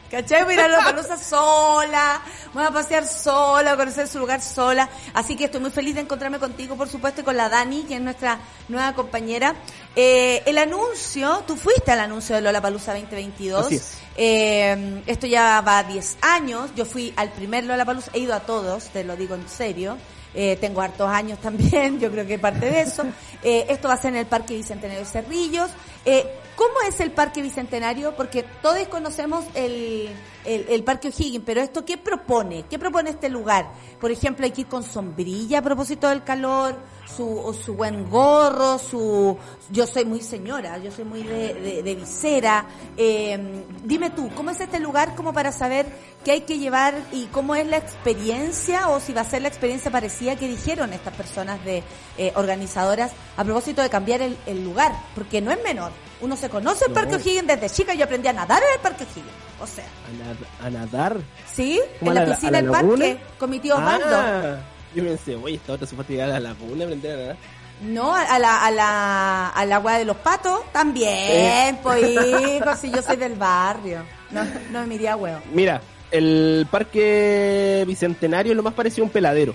¿Cachai? 0.10 0.44
Voy 0.44 0.54
a 0.54 0.66
ir 0.68 0.72
a 0.72 1.18
sola, 1.18 2.22
voy 2.54 2.64
a 2.64 2.72
pasear 2.72 3.08
sola, 3.08 3.72
a 3.72 3.78
conocer 3.78 4.08
su 4.08 4.20
lugar 4.20 4.42
sola. 4.42 4.90
Así 5.14 5.36
que 5.36 5.46
estoy 5.46 5.62
muy 5.62 5.72
feliz 5.72 5.96
de 5.96 6.02
encontrarme 6.02 6.40
contigo, 6.40 6.76
por 6.76 6.88
supuesto, 6.88 7.22
y 7.22 7.24
con 7.24 7.36
la 7.36 7.50
Dani, 7.50 7.84
que 7.84 7.96
es 7.96 8.02
nuestra 8.02 8.40
nueva 8.68 8.94
compañera. 8.94 9.56
Eh, 9.96 10.44
el 10.46 10.58
anuncio, 10.58 11.44
tú 11.48 11.56
fuiste 11.56 11.92
al 11.92 12.00
anuncio 12.00 12.36
de 12.36 12.42
Lola 12.42 12.62
Palusa 12.62 12.94
2022. 12.94 13.66
Así 13.66 13.76
es. 13.76 14.06
Eh, 14.18 15.04
esto 15.08 15.28
ya 15.28 15.62
va 15.62 15.80
a 15.80 15.84
10 15.84 16.18
años. 16.22 16.72
Yo 16.76 16.86
fui 16.86 17.14
al 17.16 17.32
primer 17.32 17.66
Lollapalooza, 17.66 18.12
he 18.14 18.20
ido 18.20 18.34
a 18.34 18.42
todos, 18.42 18.86
te 18.90 19.04
lo 19.04 19.16
digo 19.16 19.36
en 19.36 19.48
serio. 19.50 19.98
Eh, 20.36 20.58
tengo 20.60 20.82
hartos 20.82 21.10
años 21.10 21.40
también, 21.40 22.00
yo 22.02 22.12
creo 22.12 22.28
que 22.28 22.38
parte 22.38 22.66
de 22.66 22.82
eso. 22.82 23.04
Eh, 23.42 23.66
esto 23.70 23.88
va 23.88 23.94
a 23.94 23.98
ser 23.98 24.14
en 24.14 24.20
el 24.20 24.26
Parque 24.26 24.56
Bicentenario 24.56 25.04
de 25.04 25.10
Cerrillos. 25.10 25.70
Eh, 26.04 26.26
¿Cómo 26.56 26.74
es 26.88 27.00
el 27.00 27.12
Parque 27.12 27.42
Bicentenario? 27.42 28.16
Porque 28.16 28.44
todos 28.62 28.88
conocemos 28.88 29.46
el, 29.56 30.10
el, 30.46 30.66
el 30.70 30.84
Parque 30.84 31.10
O'Higgins, 31.10 31.44
pero 31.46 31.62
esto, 31.62 31.84
¿qué 31.86 31.98
propone? 31.98 32.66
¿Qué 32.70 32.80
propone 32.80 33.10
este 33.10 33.30
lugar? 33.30 33.72
Por 34.00 34.12
ejemplo, 34.12 34.46
hay 34.46 34.52
que 34.52 34.62
ir 34.62 34.68
con 34.68 34.84
sombrilla 34.84 35.60
a 35.60 35.62
propósito 35.62 36.08
del 36.10 36.24
calor, 36.24 36.78
su, 37.06 37.58
su 37.64 37.74
buen 37.76 38.10
gorro, 38.10 38.78
su... 38.80 39.38
Yo 39.72 39.88
soy 39.88 40.06
muy 40.06 40.22
señora, 40.22 40.78
yo 40.80 40.92
soy 40.92 41.06
muy 41.06 41.24
de, 41.24 41.54
de, 41.54 41.84
de 41.84 41.96
visera. 41.96 42.66
Eh, 42.98 43.64
dime 43.84 44.10
tú, 44.12 44.30
¿cómo 44.36 44.52
es 44.52 44.60
este 44.60 44.80
lugar 44.80 45.16
como 45.16 45.34
para 45.34 45.52
saber 45.52 45.86
qué 46.24 46.32
hay 46.32 46.42
que 46.42 46.58
llevar 46.60 46.96
y 47.12 47.26
cómo 47.28 47.56
es 47.56 47.66
la 47.68 47.78
experiencia 47.78 48.90
o 48.90 49.00
si 49.00 49.14
va 49.14 49.22
a 49.22 49.26
ser 49.26 49.42
la 49.42 49.48
experiencia 49.48 49.92
parecida 49.92 50.36
que 50.36 50.48
dijeron 50.48 50.94
estas 50.94 51.14
personas 51.16 51.64
de 51.64 51.84
eh, 52.18 52.32
organizadoras 52.36 53.12
a 53.38 53.44
propósito 53.44 53.82
de 53.82 53.90
cambiar 53.90 54.22
el, 54.22 54.38
el 54.46 54.64
lugar? 54.64 54.92
Porque 55.16 55.42
no 55.42 55.52
es 55.52 55.62
menor. 55.64 55.92
Uno 56.22 56.36
se 56.36 56.50
conoce 56.50 56.86
el 56.86 56.92
No. 56.92 56.96
Parque 56.96 57.16
O'Higgins 57.16 57.48
desde 57.48 57.70
chica, 57.70 57.94
yo 57.94 58.06
aprendí 58.06 58.28
a 58.28 58.34
nadar 58.34 58.62
en 58.64 58.74
el 58.76 58.80
Parque 58.82 59.04
O'Higgins. 59.04 59.36
O 59.62 59.68
sea, 59.68 59.86
A, 59.86 60.24
nad- 60.24 60.68
a 60.68 60.70
nadar. 60.70 61.18
¿sí? 61.54 61.80
¿Como 62.00 62.12
En 62.12 62.16
la 62.16 62.26
piscina 62.26 62.62
del 62.62 62.70
parque 62.72 63.18
con 63.40 63.50
mi 63.50 63.60
tío 63.60 63.76
Osvaldo. 63.76 64.06
Ah, 64.16 64.58
yo 64.96 65.04
pensé, 65.04 65.36
oye, 65.36 65.56
esta 65.56 65.74
otra 65.74 65.86
se 65.88 65.96
fue 65.96 66.22
a 66.22 66.28
la 66.28 66.40
laguna 66.40 66.84
a 66.84 66.88
aprender 66.88 67.14
a 67.14 67.18
nadar. 67.22 67.38
No, 67.82 68.14
a 68.16 68.40
la, 68.40 68.66
a 68.66 68.72
la, 68.72 69.50
a 69.50 69.66
la 69.66 69.76
agua 69.76 69.98
de 69.98 70.06
los 70.06 70.16
patos 70.18 70.62
también, 70.72 71.76
Eh. 71.76 71.78
pues 71.84 72.02
hijo, 72.04 72.76
si 72.82 72.90
yo 72.90 73.02
soy 73.02 73.18
del 73.18 73.36
barrio. 73.36 74.04
No, 74.32 74.44
no 74.72 74.88
me 74.88 74.96
iría 74.96 75.14
a 75.14 75.16
huevo. 75.18 75.40
Mira, 75.54 75.82
el 76.12 76.66
parque 76.72 77.84
bicentenario 77.86 78.54
es 78.54 78.56
lo 78.56 78.64
más 78.64 78.74
parecido 78.74 79.04
a 79.04 79.08
un 79.08 79.12
peladero. 79.12 79.54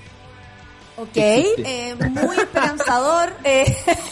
Ok, 1.01 1.17
eh, 1.17 1.95
muy 2.11 2.37
esperanzador. 2.37 3.31
Eh, 3.45 3.65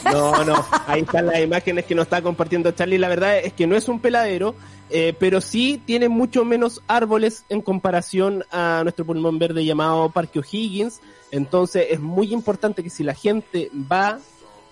No, 0.04 0.44
no, 0.44 0.64
ahí 0.86 1.02
están 1.02 1.26
las 1.26 1.40
imágenes 1.40 1.84
que 1.84 1.94
nos 1.94 2.04
está 2.04 2.22
compartiendo 2.22 2.70
Charlie. 2.72 2.98
La 2.98 3.08
verdad 3.08 3.38
es 3.38 3.52
que 3.52 3.66
no 3.66 3.76
es 3.76 3.88
un 3.88 4.00
peladero, 4.00 4.54
eh, 4.90 5.14
pero 5.18 5.40
sí 5.40 5.82
tiene 5.84 6.08
mucho 6.08 6.44
menos 6.44 6.82
árboles 6.88 7.44
en 7.48 7.60
comparación 7.60 8.44
a 8.50 8.80
nuestro 8.84 9.04
pulmón 9.04 9.38
verde 9.38 9.64
llamado 9.64 10.08
Parque 10.10 10.38
O'Higgins. 10.38 11.00
Entonces 11.30 11.86
es 11.90 12.00
muy 12.00 12.32
importante 12.32 12.82
que 12.82 12.90
si 12.90 13.04
la 13.04 13.14
gente 13.14 13.70
va 13.90 14.18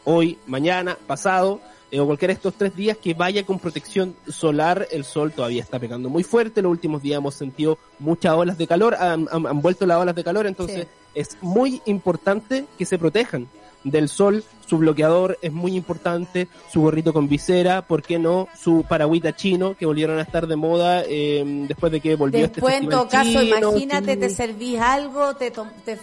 hoy, 0.05 0.39
mañana, 0.47 0.97
pasado, 1.07 1.61
eh, 1.91 2.01
o 2.01 2.07
cualquiera 2.07 2.33
de 2.33 2.37
estos 2.37 2.55
tres 2.55 2.75
días, 2.75 2.97
que 2.97 3.13
vaya 3.15 3.45
con 3.45 3.59
protección 3.59 4.17
solar. 4.29 4.89
El 4.91 5.05
sol 5.05 5.33
todavía 5.33 5.63
está 5.63 5.79
pegando 5.79 6.09
muy 6.09 6.23
fuerte. 6.23 6.63
Los 6.63 6.71
últimos 6.71 7.03
días 7.03 7.19
hemos 7.19 7.35
sentido 7.35 7.77
muchas 7.99 8.33
olas 8.35 8.57
de 8.57 8.67
calor, 8.67 8.95
han, 8.95 9.29
han- 9.31 9.47
han 9.47 9.61
vuelto 9.61 9.85
las 9.87 9.99
olas 9.99 10.15
de 10.15 10.25
calor, 10.25 10.47
entonces 10.47 10.85
Sí. 10.85 10.89
Es 11.17 11.37
muy 11.41 11.83
importante 11.87 12.67
que 12.79 12.85
se 12.85 12.99
protejan 12.99 13.49
del 13.83 14.09
sol. 14.09 14.45
Su 14.67 14.79
bloqueador 14.79 15.39
es 15.43 15.53
muy 15.53 15.77
importante, 15.77 16.49
su 16.73 16.81
gorrito 16.81 17.13
con 17.13 17.29
visera, 17.29 17.83
¿por 17.83 18.03
qué 18.03 18.19
no? 18.19 18.49
Su 18.59 18.85
paragüita 18.89 19.37
chino, 19.37 19.77
que 19.77 19.87
volvieron 19.87 20.19
a 20.19 20.23
estar 20.23 20.49
de 20.49 20.57
moda 20.57 21.05
eh, 21.07 21.45
después 21.69 21.93
de 21.93 22.01
que 22.01 22.17
volvió 22.17 22.41
después, 22.49 22.75
este 22.75 22.85
en 22.85 22.91
todo 22.91 23.07
caso, 23.09 23.31
chino, 23.31 23.43
imagínate, 23.59 24.15
sí. 24.15 24.21
te 24.21 24.31
servís 24.31 24.81
algo, 24.81 25.37
te, 25.37 25.53
te 25.53 25.99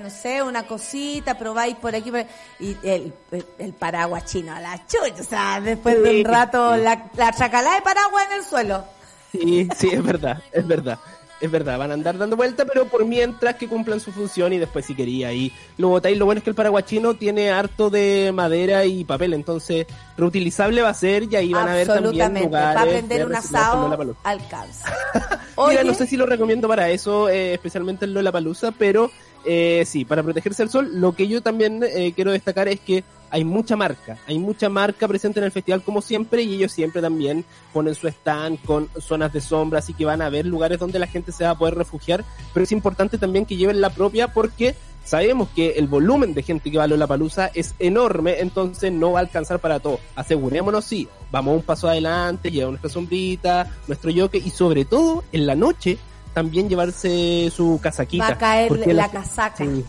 no 0.00 0.10
sé, 0.10 0.42
una 0.42 0.66
cosita, 0.66 1.38
probáis 1.38 1.76
por 1.76 1.94
aquí, 1.94 2.10
por- 2.10 2.26
y 2.58 2.76
el, 2.82 3.12
el, 3.58 3.72
paraguas 3.72 4.24
chino 4.24 4.52
a 4.52 4.60
la 4.60 4.84
chucha, 4.88 5.20
o 5.20 5.24
sea, 5.24 5.60
después 5.60 6.02
de 6.02 6.18
un 6.18 6.24
rato, 6.24 6.76
la, 6.76 7.08
la 7.16 7.32
chacalá 7.32 7.76
de 7.76 7.82
paraguas 7.82 8.24
en 8.32 8.38
el 8.40 8.44
suelo. 8.44 8.84
Sí, 9.30 9.68
sí, 9.78 9.90
es 9.92 10.02
verdad, 10.02 10.42
es 10.50 10.66
verdad. 10.66 10.98
Es 11.42 11.50
verdad, 11.50 11.76
van 11.76 11.90
a 11.90 11.94
andar 11.94 12.16
dando 12.16 12.36
vuelta, 12.36 12.64
pero 12.64 12.86
por 12.86 13.04
mientras 13.04 13.56
que 13.56 13.66
cumplan 13.66 13.98
su 13.98 14.12
función 14.12 14.52
y 14.52 14.58
después 14.58 14.86
si 14.86 14.94
quería 14.94 15.26
ahí 15.26 15.52
lo 15.76 15.88
botáis. 15.88 16.16
Lo 16.16 16.24
bueno 16.24 16.38
es 16.38 16.44
que 16.44 16.50
el 16.50 16.54
paraguachino 16.54 17.14
tiene 17.14 17.50
harto 17.50 17.90
de 17.90 18.30
madera 18.32 18.84
y 18.84 19.02
papel, 19.02 19.34
entonces 19.34 19.88
reutilizable 20.16 20.82
va 20.82 20.90
a 20.90 20.94
ser 20.94 21.24
y 21.24 21.34
ahí 21.34 21.52
van 21.52 21.68
a 21.68 21.74
ver 21.74 21.88
también 21.88 22.06
Absolutamente, 22.06 22.46
lugares. 22.46 22.74
para 22.80 22.90
prender 22.92 23.18
de 23.18 23.24
un 23.24 23.34
asado 23.34 24.16
alcanza. 24.22 24.94
Mira, 25.68 25.82
no 25.82 25.94
sé 25.94 26.06
si 26.06 26.16
lo 26.16 26.26
recomiendo 26.26 26.68
para 26.68 26.90
eso, 26.90 27.28
eh, 27.28 27.54
especialmente 27.54 28.04
en 28.04 28.14
Lollapalooza, 28.14 28.70
pero 28.70 29.10
eh, 29.44 29.82
sí, 29.84 30.04
para 30.04 30.22
protegerse 30.22 30.62
del 30.62 30.70
sol, 30.70 30.90
lo 30.92 31.16
que 31.16 31.26
yo 31.26 31.42
también 31.42 31.82
eh, 31.82 32.12
quiero 32.14 32.30
destacar 32.30 32.68
es 32.68 32.78
que 32.78 33.02
hay 33.32 33.44
mucha 33.44 33.76
marca, 33.76 34.18
hay 34.26 34.38
mucha 34.38 34.68
marca 34.68 35.08
presente 35.08 35.40
en 35.40 35.44
el 35.44 35.52
festival 35.52 35.82
como 35.82 36.02
siempre 36.02 36.42
y 36.42 36.54
ellos 36.54 36.70
siempre 36.70 37.00
también 37.00 37.46
ponen 37.72 37.94
su 37.94 38.06
stand 38.06 38.62
con 38.62 38.90
zonas 39.00 39.32
de 39.32 39.40
sombra, 39.40 39.78
así 39.78 39.94
que 39.94 40.04
van 40.04 40.20
a 40.20 40.28
ver 40.28 40.44
lugares 40.44 40.78
donde 40.78 40.98
la 40.98 41.06
gente 41.06 41.32
se 41.32 41.44
va 41.44 41.50
a 41.50 41.58
poder 41.58 41.74
refugiar, 41.74 42.24
pero 42.52 42.64
es 42.64 42.72
importante 42.72 43.16
también 43.16 43.46
que 43.46 43.56
lleven 43.56 43.80
la 43.80 43.88
propia 43.88 44.28
porque 44.28 44.76
sabemos 45.02 45.48
que 45.48 45.70
el 45.70 45.86
volumen 45.86 46.34
de 46.34 46.42
gente 46.42 46.70
que 46.70 46.76
va 46.76 46.84
a 46.84 46.88
la 46.88 47.06
palusa 47.06 47.50
es 47.54 47.74
enorme, 47.78 48.40
entonces 48.40 48.92
no 48.92 49.12
va 49.12 49.20
a 49.20 49.22
alcanzar 49.22 49.60
para 49.60 49.80
todo. 49.80 49.98
Asegurémonos, 50.14 50.84
sí, 50.84 51.08
vamos 51.30 51.56
un 51.56 51.62
paso 51.62 51.88
adelante, 51.88 52.50
llevamos 52.50 52.72
nuestra 52.72 52.90
sombrita, 52.90 53.70
nuestro 53.88 54.10
yoke 54.10 54.34
y 54.36 54.50
sobre 54.50 54.84
todo 54.84 55.24
en 55.32 55.46
la 55.46 55.54
noche 55.54 55.96
también 56.34 56.68
llevarse 56.68 57.50
su 57.54 57.80
casaquita. 57.82 58.26
Va 58.26 58.34
a 58.34 58.38
caer 58.38 58.86
la, 58.94 59.10
casaca. 59.10 59.64
Sí, 59.64 59.84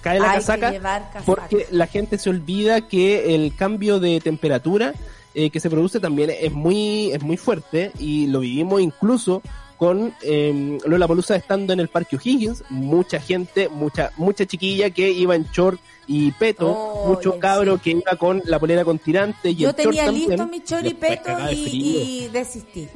cae 0.00 0.20
la 0.20 0.34
casaca 0.34 1.10
porque 1.24 1.66
la 1.70 1.86
gente 1.86 2.18
se 2.18 2.30
olvida 2.30 2.88
que 2.88 3.34
el 3.34 3.54
cambio 3.54 4.00
de 4.00 4.20
temperatura 4.20 4.94
eh, 5.34 5.50
que 5.50 5.60
se 5.60 5.70
produce 5.70 6.00
también 6.00 6.30
es 6.30 6.52
muy 6.52 7.12
es 7.12 7.22
muy 7.22 7.36
fuerte 7.36 7.92
y 7.98 8.26
lo 8.26 8.40
vivimos 8.40 8.80
incluso 8.80 9.42
con 9.76 10.14
eh, 10.22 10.78
Lola 10.84 11.08
Palusa 11.08 11.34
estando 11.34 11.72
en 11.72 11.80
el 11.80 11.88
Parque 11.88 12.14
O'Higgins, 12.14 12.62
mucha 12.70 13.18
gente, 13.18 13.68
mucha 13.68 14.12
mucha 14.16 14.46
chiquilla 14.46 14.90
que 14.90 15.10
iba 15.10 15.34
en 15.34 15.44
short 15.50 15.80
y 16.06 16.30
peto, 16.32 16.70
oh, 16.70 17.08
mucho 17.08 17.38
cabro 17.40 17.78
que 17.78 17.90
iba 17.90 18.16
con 18.16 18.42
la 18.44 18.60
polera 18.60 18.84
con 18.84 18.98
tirante 18.98 19.50
y 19.50 19.56
Yo 19.56 19.74
tenía 19.74 20.10
listo 20.10 20.46
mi 20.46 20.60
short 20.60 20.86
y 20.86 20.94
peto 20.94 21.30
y, 21.50 21.54
y 21.54 22.28
desistí. 22.28 22.88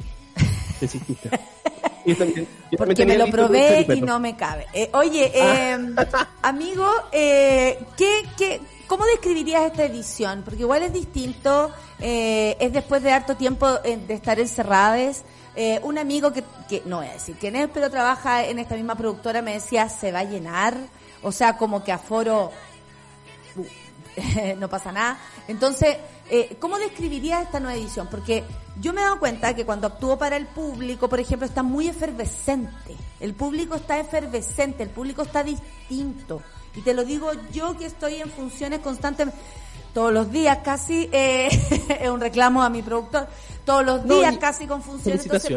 Desististe. 0.79 1.29
Porque 2.77 3.05
me 3.05 3.17
lo 3.17 3.27
probé 3.27 3.85
y 3.95 4.01
no 4.01 4.19
me 4.19 4.35
cabe. 4.35 4.65
Eh, 4.73 4.89
oye, 4.93 5.31
ah. 5.35 5.71
em, 5.71 5.95
amigo, 6.41 6.89
eh, 7.11 7.79
¿qué, 7.97 8.23
qué, 8.37 8.61
¿cómo 8.87 9.05
describirías 9.05 9.63
esta 9.63 9.85
edición? 9.85 10.43
Porque 10.43 10.61
igual 10.61 10.83
es 10.83 10.93
distinto, 10.93 11.71
eh, 11.99 12.55
es 12.59 12.71
después 12.71 13.03
de 13.03 13.11
harto 13.11 13.35
tiempo 13.35 13.67
de 13.79 14.13
estar 14.13 14.39
encerradas. 14.39 15.23
un 15.83 15.97
amigo 15.97 16.31
que, 16.31 16.43
que, 16.69 16.83
no 16.85 16.97
voy 16.97 17.07
a 17.07 17.13
decir 17.13 17.35
quién 17.39 17.55
es, 17.55 17.67
pero 17.73 17.89
trabaja 17.89 18.45
en 18.45 18.59
esta 18.59 18.75
misma 18.75 18.95
productora, 18.95 19.41
me 19.41 19.53
decía, 19.53 19.89
se 19.89 20.11
va 20.11 20.19
a 20.19 20.23
llenar. 20.23 20.77
O 21.23 21.31
sea, 21.31 21.57
como 21.57 21.83
que 21.83 21.91
aforo 21.91 22.51
no 24.57 24.69
pasa 24.69 24.91
nada. 24.91 25.19
Entonces, 25.47 25.97
¿cómo 26.59 26.77
describirías 26.77 27.43
esta 27.43 27.59
nueva 27.59 27.77
edición? 27.77 28.07
Porque 28.09 28.43
yo 28.79 28.93
me 28.93 29.01
he 29.01 29.03
dado 29.03 29.19
cuenta 29.19 29.55
que 29.55 29.65
cuando 29.65 29.87
actúo 29.87 30.17
para 30.17 30.37
el 30.37 30.45
público, 30.45 31.09
por 31.09 31.19
ejemplo, 31.19 31.47
está 31.47 31.63
muy 31.63 31.87
efervescente. 31.87 32.95
El 33.19 33.33
público 33.33 33.75
está 33.75 33.99
efervescente, 33.99 34.83
el 34.83 34.89
público 34.89 35.23
está 35.23 35.43
distinto. 35.43 36.41
Y 36.75 36.81
te 36.81 36.93
lo 36.93 37.03
digo 37.03 37.31
yo 37.51 37.75
que 37.77 37.85
estoy 37.85 38.15
en 38.15 38.29
funciones 38.29 38.79
constantes 38.79 39.29
todos 39.93 40.13
los 40.13 40.31
días 40.31 40.59
casi, 40.63 41.09
eh, 41.11 41.47
es 42.01 42.09
un 42.09 42.19
reclamo 42.19 42.61
a 42.61 42.69
mi 42.69 42.83
productor, 42.83 43.27
todos 43.65 43.83
los 43.83 44.07
días 44.07 44.37
casi 44.37 44.67
con 44.67 44.83
funciones. 44.83 45.25
Entonces, 45.25 45.51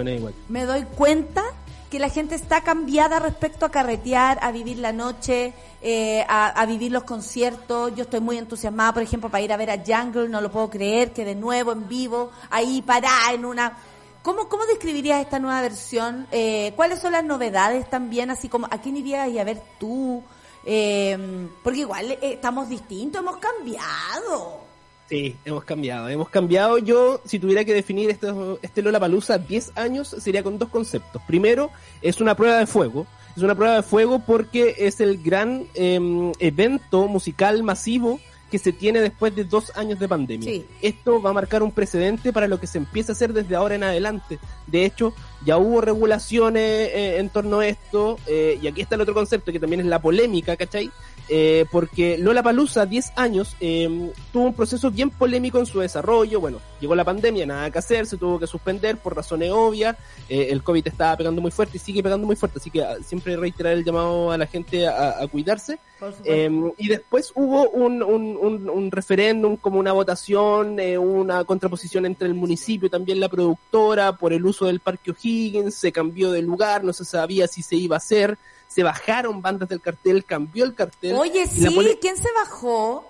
me 0.48 0.64
doy 0.64 0.84
cuenta 0.84 1.44
que 1.91 1.99
la 1.99 2.09
gente 2.09 2.36
está 2.36 2.61
cambiada 2.61 3.18
respecto 3.18 3.66
a 3.66 3.70
carretear, 3.70 4.38
a 4.43 4.53
vivir 4.53 4.78
la 4.78 4.93
noche, 4.93 5.53
eh, 5.82 6.24
a, 6.28 6.64
vivir 6.64 6.93
los 6.93 7.03
conciertos. 7.03 7.93
Yo 7.97 8.05
estoy 8.05 8.20
muy 8.20 8.38
entusiasmada, 8.38 8.95
por 8.95 9.03
ejemplo, 9.03 9.28
para 9.28 9.43
ir 9.43 9.53
a 9.53 9.57
ver 9.57 9.70
a 9.70 9.82
Jungle, 9.84 10.28
no 10.28 10.41
lo 10.41 10.53
puedo 10.53 10.70
creer, 10.70 11.12
que 11.12 11.24
de 11.24 11.34
nuevo 11.34 11.72
en 11.72 11.88
vivo, 11.88 12.30
ahí 12.49 12.80
pará 12.80 13.32
en 13.34 13.45
una... 13.45 13.76
¿Cómo, 14.22 14.49
cómo 14.49 14.66
describirías 14.66 15.20
esta 15.20 15.38
nueva 15.38 15.62
versión? 15.62 16.28
Eh, 16.30 16.74
¿Cuáles 16.76 17.01
son 17.01 17.12
las 17.12 17.24
novedades 17.24 17.88
también? 17.91 18.30
Así 18.30 18.49
como, 18.49 18.66
¿a 18.70 18.78
quién 18.78 18.97
irías 18.97 19.26
a 19.26 19.45
ver 19.45 19.61
tú? 19.78 20.22
Eh, 20.64 21.49
porque 21.64 21.80
igual 21.80 22.18
estamos 22.20 22.68
distintos, 22.68 23.20
hemos 23.20 23.38
cambiado. 23.38 24.69
Sí, 25.11 25.34
hemos 25.44 25.64
cambiado, 25.64 26.08
hemos 26.08 26.28
cambiado. 26.28 26.78
Yo, 26.78 27.20
si 27.24 27.40
tuviera 27.40 27.64
que 27.64 27.74
definir 27.74 28.11
este, 28.11 28.32
este 28.62 28.80
Lola 28.80 29.00
Palusa 29.00 29.38
10 29.38 29.72
años, 29.76 30.06
sería 30.06 30.44
con 30.44 30.56
dos 30.56 30.68
conceptos. 30.68 31.20
Primero, 31.26 31.72
es 32.00 32.20
una 32.20 32.36
prueba 32.36 32.58
de 32.58 32.66
fuego. 32.68 33.08
Es 33.36 33.42
una 33.42 33.56
prueba 33.56 33.74
de 33.74 33.82
fuego 33.82 34.20
porque 34.24 34.76
es 34.78 35.00
el 35.00 35.20
gran 35.20 35.66
em, 35.74 36.30
evento 36.38 37.08
musical 37.08 37.64
masivo 37.64 38.20
que 38.52 38.61
se 38.61 38.72
tiene 38.72 39.00
después 39.00 39.34
de 39.34 39.44
dos 39.44 39.72
años 39.76 39.98
de 39.98 40.08
pandemia. 40.08 40.62
Esto 40.80 41.20
va 41.20 41.30
a 41.30 41.32
marcar 41.32 41.64
un 41.64 41.72
precedente 41.72 42.32
para 42.32 42.46
lo 42.46 42.61
que 42.61 42.68
se 42.68 42.78
empieza 42.78 43.11
a 43.11 43.14
hacer 43.14 43.32
desde 43.32 43.56
ahora 43.56 43.74
en 43.76 43.82
adelante. 43.82 44.38
De 44.68 44.84
hecho, 44.84 45.12
ya 45.44 45.56
hubo 45.56 45.80
regulaciones 45.80 46.62
eh, 46.62 47.18
en 47.18 47.30
torno 47.30 47.61
a 47.61 47.66
esto, 47.66 48.18
eh, 48.26 48.58
y 48.61 48.66
aquí 48.66 48.80
está 48.80 48.96
el 48.96 49.00
otro 49.00 49.14
concepto 49.14 49.52
que 49.52 49.61
también 49.61 49.80
es 49.80 49.86
la 49.86 50.02
polémica, 50.02 50.56
¿cachai? 50.56 50.90
Eh, 51.32 51.64
porque 51.70 52.18
Lola 52.18 52.42
Palusa, 52.42 52.86
10 52.86 53.12
años, 53.14 53.54
em, 53.60 54.10
tuvo 54.32 54.46
un 54.46 54.54
proceso 54.54 54.90
bien 54.90 55.10
polémico 55.10 55.60
en 55.60 55.66
su 55.66 55.78
desarrollo. 55.78 56.40
Bueno, 56.40 56.58
llegó 56.80 56.96
la 56.96 57.04
pandemia, 57.04 57.46
nada 57.46 57.70
que 57.70 57.78
hacer, 57.78 58.06
se 58.06 58.16
tuvo 58.16 58.40
que 58.40 58.48
suspender 58.48 58.96
por 58.96 59.14
razones 59.14 59.52
obvias. 59.52 59.96
Eh, 60.28 60.48
el 60.50 60.64
COVID 60.64 60.88
estaba 60.88 61.16
pegando 61.16 61.40
muy 61.40 61.52
fuerte 61.52 61.76
y 61.76 61.80
sigue 61.80 62.02
pegando 62.02 62.26
muy 62.26 62.34
fuerte, 62.34 62.58
así 62.58 62.68
que 62.68 62.82
ah, 62.82 62.96
siempre 63.04 63.36
reiterar 63.36 63.74
el 63.74 63.84
llamado 63.84 64.32
a 64.32 64.38
la 64.38 64.46
gente 64.46 64.88
a, 64.88 65.24
cuidarse. 65.30 65.78
Em, 66.24 66.72
y 66.76 66.88
después 66.88 67.30
hubo 67.36 67.70
un, 67.70 68.02
un, 68.02 68.68
un, 68.68 68.90
referéndum, 68.90 69.56
como 69.56 69.78
una 69.78 69.92
votación, 69.92 70.80
eh, 70.80 70.98
una 70.98 71.44
contraposición 71.44 72.06
entre 72.06 72.26
el 72.26 72.34
municipio, 72.34 72.90
también 72.90 73.20
la 73.20 73.28
productora, 73.28 74.16
por 74.16 74.32
el 74.32 74.44
uso 74.44 74.66
del 74.66 74.80
Parque 74.80 75.12
O'Higgins, 75.12 75.76
se 75.76 75.92
cambió 75.92 76.32
de 76.32 76.42
lugar, 76.42 76.82
no 76.82 76.92
se 76.92 77.04
sabía 77.04 77.46
si 77.46 77.62
se 77.62 77.76
iba 77.76 77.94
a 77.94 77.98
hacer 77.98 78.36
se 78.70 78.84
bajaron 78.84 79.42
bandas 79.42 79.68
del 79.68 79.80
cartel, 79.80 80.24
cambió 80.24 80.64
el 80.64 80.74
cartel. 80.74 81.16
Oye, 81.16 81.46
sí, 81.48 81.66
¿quién 82.00 82.16
se 82.16 82.28
bajó? 82.32 83.04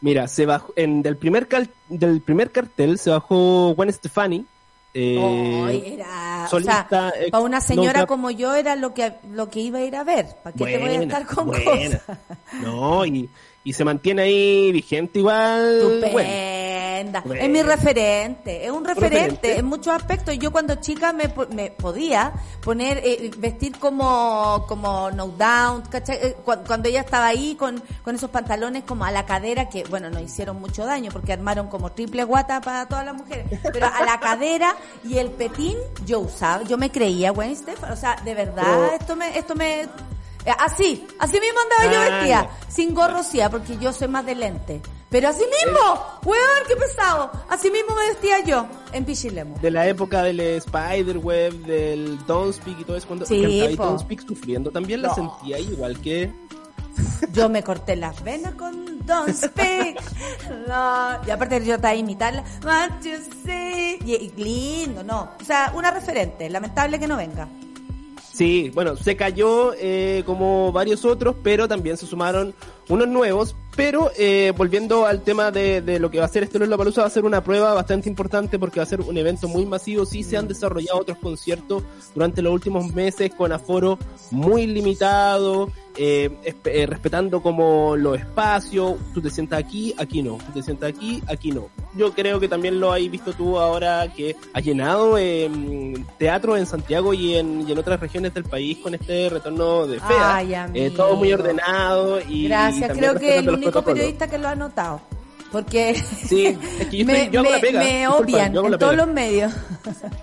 Mira, 0.00 0.26
se 0.26 0.46
bajó, 0.46 0.72
en 0.76 1.00
del 1.00 1.16
primer 1.16 1.48
del 1.88 2.20
primer 2.20 2.50
cartel 2.50 2.98
se 2.98 3.10
bajó 3.10 3.72
Gwen 3.74 3.92
Stefani. 3.92 4.44
Eh, 4.98 5.92
era, 5.94 6.48
solista, 6.50 7.12
para 7.30 7.44
una 7.44 7.60
señora 7.60 8.06
como 8.06 8.30
yo 8.30 8.54
era 8.54 8.76
lo 8.76 8.94
que 8.94 9.12
lo 9.30 9.50
que 9.50 9.60
iba 9.60 9.78
a 9.78 9.82
ir 9.82 9.94
a 9.94 10.04
ver. 10.04 10.26
¿Para 10.42 10.56
qué 10.56 10.64
te 10.64 10.78
voy 10.78 10.88
a 10.88 11.02
estar 11.02 11.26
con 11.26 11.48
cosas? 11.48 12.02
No, 12.62 13.04
y, 13.04 13.28
y 13.62 13.72
se 13.74 13.84
mantiene 13.84 14.22
ahí 14.22 14.72
vigente 14.72 15.18
igual. 15.20 16.00
Es 17.34 17.48
mi 17.48 17.62
referente, 17.62 18.64
es 18.64 18.70
un 18.70 18.84
referente, 18.84 19.58
en 19.58 19.64
muchos 19.64 19.94
aspectos. 19.94 20.38
Yo 20.38 20.50
cuando 20.50 20.76
chica 20.76 21.12
me, 21.12 21.32
me 21.50 21.70
podía 21.70 22.32
poner, 22.62 22.98
eh, 23.04 23.30
vestir 23.38 23.78
como, 23.78 24.64
como 24.68 25.10
No 25.10 25.28
Down, 25.28 25.82
eh, 25.92 26.36
Cuando 26.44 26.88
ella 26.88 27.00
estaba 27.00 27.26
ahí 27.26 27.54
con, 27.56 27.82
con 28.02 28.14
esos 28.14 28.30
pantalones 28.30 28.84
como 28.84 29.04
a 29.04 29.10
la 29.10 29.26
cadera, 29.26 29.68
que 29.68 29.84
bueno, 29.84 30.10
nos 30.10 30.22
hicieron 30.22 30.60
mucho 30.60 30.84
daño 30.84 31.10
porque 31.12 31.32
armaron 31.32 31.68
como 31.68 31.92
triple 31.92 32.24
guata 32.24 32.60
para 32.60 32.86
todas 32.86 33.04
las 33.04 33.14
mujeres. 33.14 33.46
Pero 33.72 33.86
a 33.86 34.04
la 34.04 34.20
cadera 34.20 34.74
y 35.04 35.18
el 35.18 35.30
petín 35.30 35.76
yo 36.04 36.20
usaba, 36.20 36.62
yo 36.64 36.78
me 36.78 36.90
creía 36.90 37.30
Gwen 37.30 37.54
Stefani. 37.56 37.92
O 37.92 37.96
sea, 37.96 38.16
de 38.24 38.34
verdad, 38.34 38.94
esto 38.94 39.16
me, 39.16 39.38
esto 39.38 39.54
me, 39.54 39.88
Así, 40.52 41.06
así 41.18 41.40
mismo 41.40 41.58
andaba 41.60 41.92
yo 41.92 42.00
ah, 42.00 42.16
vestida, 42.16 42.50
sin 42.68 42.94
gorro 42.94 43.22
sí, 43.22 43.40
porque 43.50 43.76
yo 43.78 43.92
soy 43.92 44.08
más 44.08 44.24
de 44.24 44.34
lente. 44.34 44.80
Pero 45.08 45.28
así 45.28 45.42
mismo, 45.42 45.80
weón, 46.24 46.62
qué 46.66 46.76
pesado. 46.76 47.30
Así 47.48 47.70
mismo 47.70 47.94
me 47.94 48.08
vestía 48.08 48.44
yo 48.44 48.66
en 48.92 49.04
Pichilemo. 49.04 49.56
De 49.60 49.70
la 49.70 49.86
época 49.86 50.22
del 50.22 50.40
Spider-Web, 50.40 51.52
del 51.64 52.26
Don't 52.26 52.52
Speak 52.52 52.80
y 52.80 52.84
todo 52.84 52.96
eso, 52.96 53.06
cuando 53.06 53.24
sí, 53.24 53.40
cantaba 53.40 53.90
Don't 53.90 54.00
Speak 54.00 54.26
sufriendo, 54.26 54.70
también 54.70 55.02
la 55.02 55.14
sentía 55.14 55.58
igual 55.58 56.00
que... 56.00 56.30
Yo 57.32 57.48
me 57.48 57.62
corté 57.62 57.94
las 57.94 58.22
venas 58.24 58.54
con 58.54 59.04
Don't 59.06 59.34
Speak. 59.34 60.00
No. 60.68 61.20
Y 61.26 61.30
aparte 61.30 61.64
yo 61.64 61.74
estaba 61.74 61.94
imitarla. 61.94 62.44
What 62.64 63.02
you 63.02 63.18
say. 63.44 63.98
y 64.04 64.32
lindo, 64.36 65.02
no. 65.02 65.30
O 65.40 65.44
sea, 65.44 65.72
una 65.74 65.90
referente. 65.90 66.48
Lamentable 66.48 66.98
que 66.98 67.06
no 67.06 67.16
venga. 67.16 67.48
Sí, 68.36 68.70
bueno, 68.74 68.96
se 68.96 69.16
cayó 69.16 69.72
eh, 69.78 70.22
como 70.26 70.70
varios 70.70 71.06
otros, 71.06 71.36
pero 71.42 71.66
también 71.68 71.96
se 71.96 72.06
sumaron 72.06 72.52
unos 72.90 73.08
nuevos. 73.08 73.56
Pero 73.74 74.10
eh, 74.18 74.52
volviendo 74.54 75.06
al 75.06 75.22
tema 75.22 75.50
de, 75.50 75.80
de, 75.80 75.98
lo 75.98 76.10
que 76.10 76.18
va 76.18 76.26
a 76.26 76.28
ser 76.28 76.42
este 76.42 76.58
Palusa, 76.58 77.00
va 77.00 77.06
a 77.06 77.10
ser 77.10 77.24
una 77.24 77.42
prueba 77.42 77.72
bastante 77.72 78.10
importante 78.10 78.58
porque 78.58 78.78
va 78.78 78.82
a 78.82 78.86
ser 78.86 79.00
un 79.00 79.16
evento 79.16 79.48
muy 79.48 79.64
masivo. 79.64 80.04
Sí 80.04 80.22
se 80.22 80.36
han 80.36 80.48
desarrollado 80.48 81.00
otros 81.00 81.16
conciertos 81.16 81.82
durante 82.14 82.42
los 82.42 82.52
últimos 82.52 82.92
meses 82.92 83.34
con 83.34 83.52
aforo 83.52 83.98
muy 84.30 84.66
limitado 84.66 85.70
eh, 85.98 86.30
eh, 86.64 86.86
respetando 86.86 87.42
como 87.42 87.96
los 87.96 88.18
espacios, 88.18 88.96
tú 89.14 89.20
te 89.20 89.30
sientas 89.30 89.60
aquí, 89.60 89.94
aquí 89.98 90.22
no, 90.22 90.38
tú 90.38 90.52
te 90.52 90.62
sientas 90.62 90.90
aquí, 90.90 91.22
aquí 91.26 91.50
no. 91.50 91.68
Yo 91.94 92.12
creo 92.12 92.38
que 92.38 92.48
también 92.48 92.78
lo 92.78 92.92
has 92.92 93.00
visto 93.10 93.32
tú 93.32 93.58
ahora 93.58 94.12
que 94.14 94.36
ha 94.52 94.60
llenado 94.60 95.16
eh, 95.18 95.50
teatro 96.18 96.56
en 96.56 96.66
Santiago 96.66 97.14
y 97.14 97.36
en, 97.36 97.66
y 97.66 97.72
en 97.72 97.78
otras 97.78 97.98
regiones 98.00 98.34
del 98.34 98.44
país 98.44 98.78
con 98.78 98.94
este 98.94 99.28
retorno 99.30 99.86
de 99.86 100.00
FEA. 100.00 100.68
Eh, 100.74 100.90
todo 100.90 101.16
muy 101.16 101.32
ordenado 101.32 102.20
y... 102.20 102.48
Gracias, 102.48 102.96
creo 102.96 103.18
que 103.18 103.38
el 103.38 103.48
único 103.48 103.82
periodista 103.82 104.28
que 104.28 104.38
lo 104.38 104.48
ha 104.48 104.54
notado. 104.54 105.00
Porque 105.52 105.94
Sí, 105.94 106.46
es 106.80 106.86
que 106.90 106.98
yo, 106.98 107.06
me, 107.06 107.12
estoy- 107.24 107.30
yo 107.32 107.40
hago 107.40 107.50
la 107.50 107.56
me- 107.56 107.60
pega. 107.62 107.78
me 107.80 108.00
yo 108.02 108.08
hago 108.10 108.64
en 108.66 108.70
la 108.72 108.78
todos 108.78 108.96
los 108.96 109.06
medios. 109.08 109.52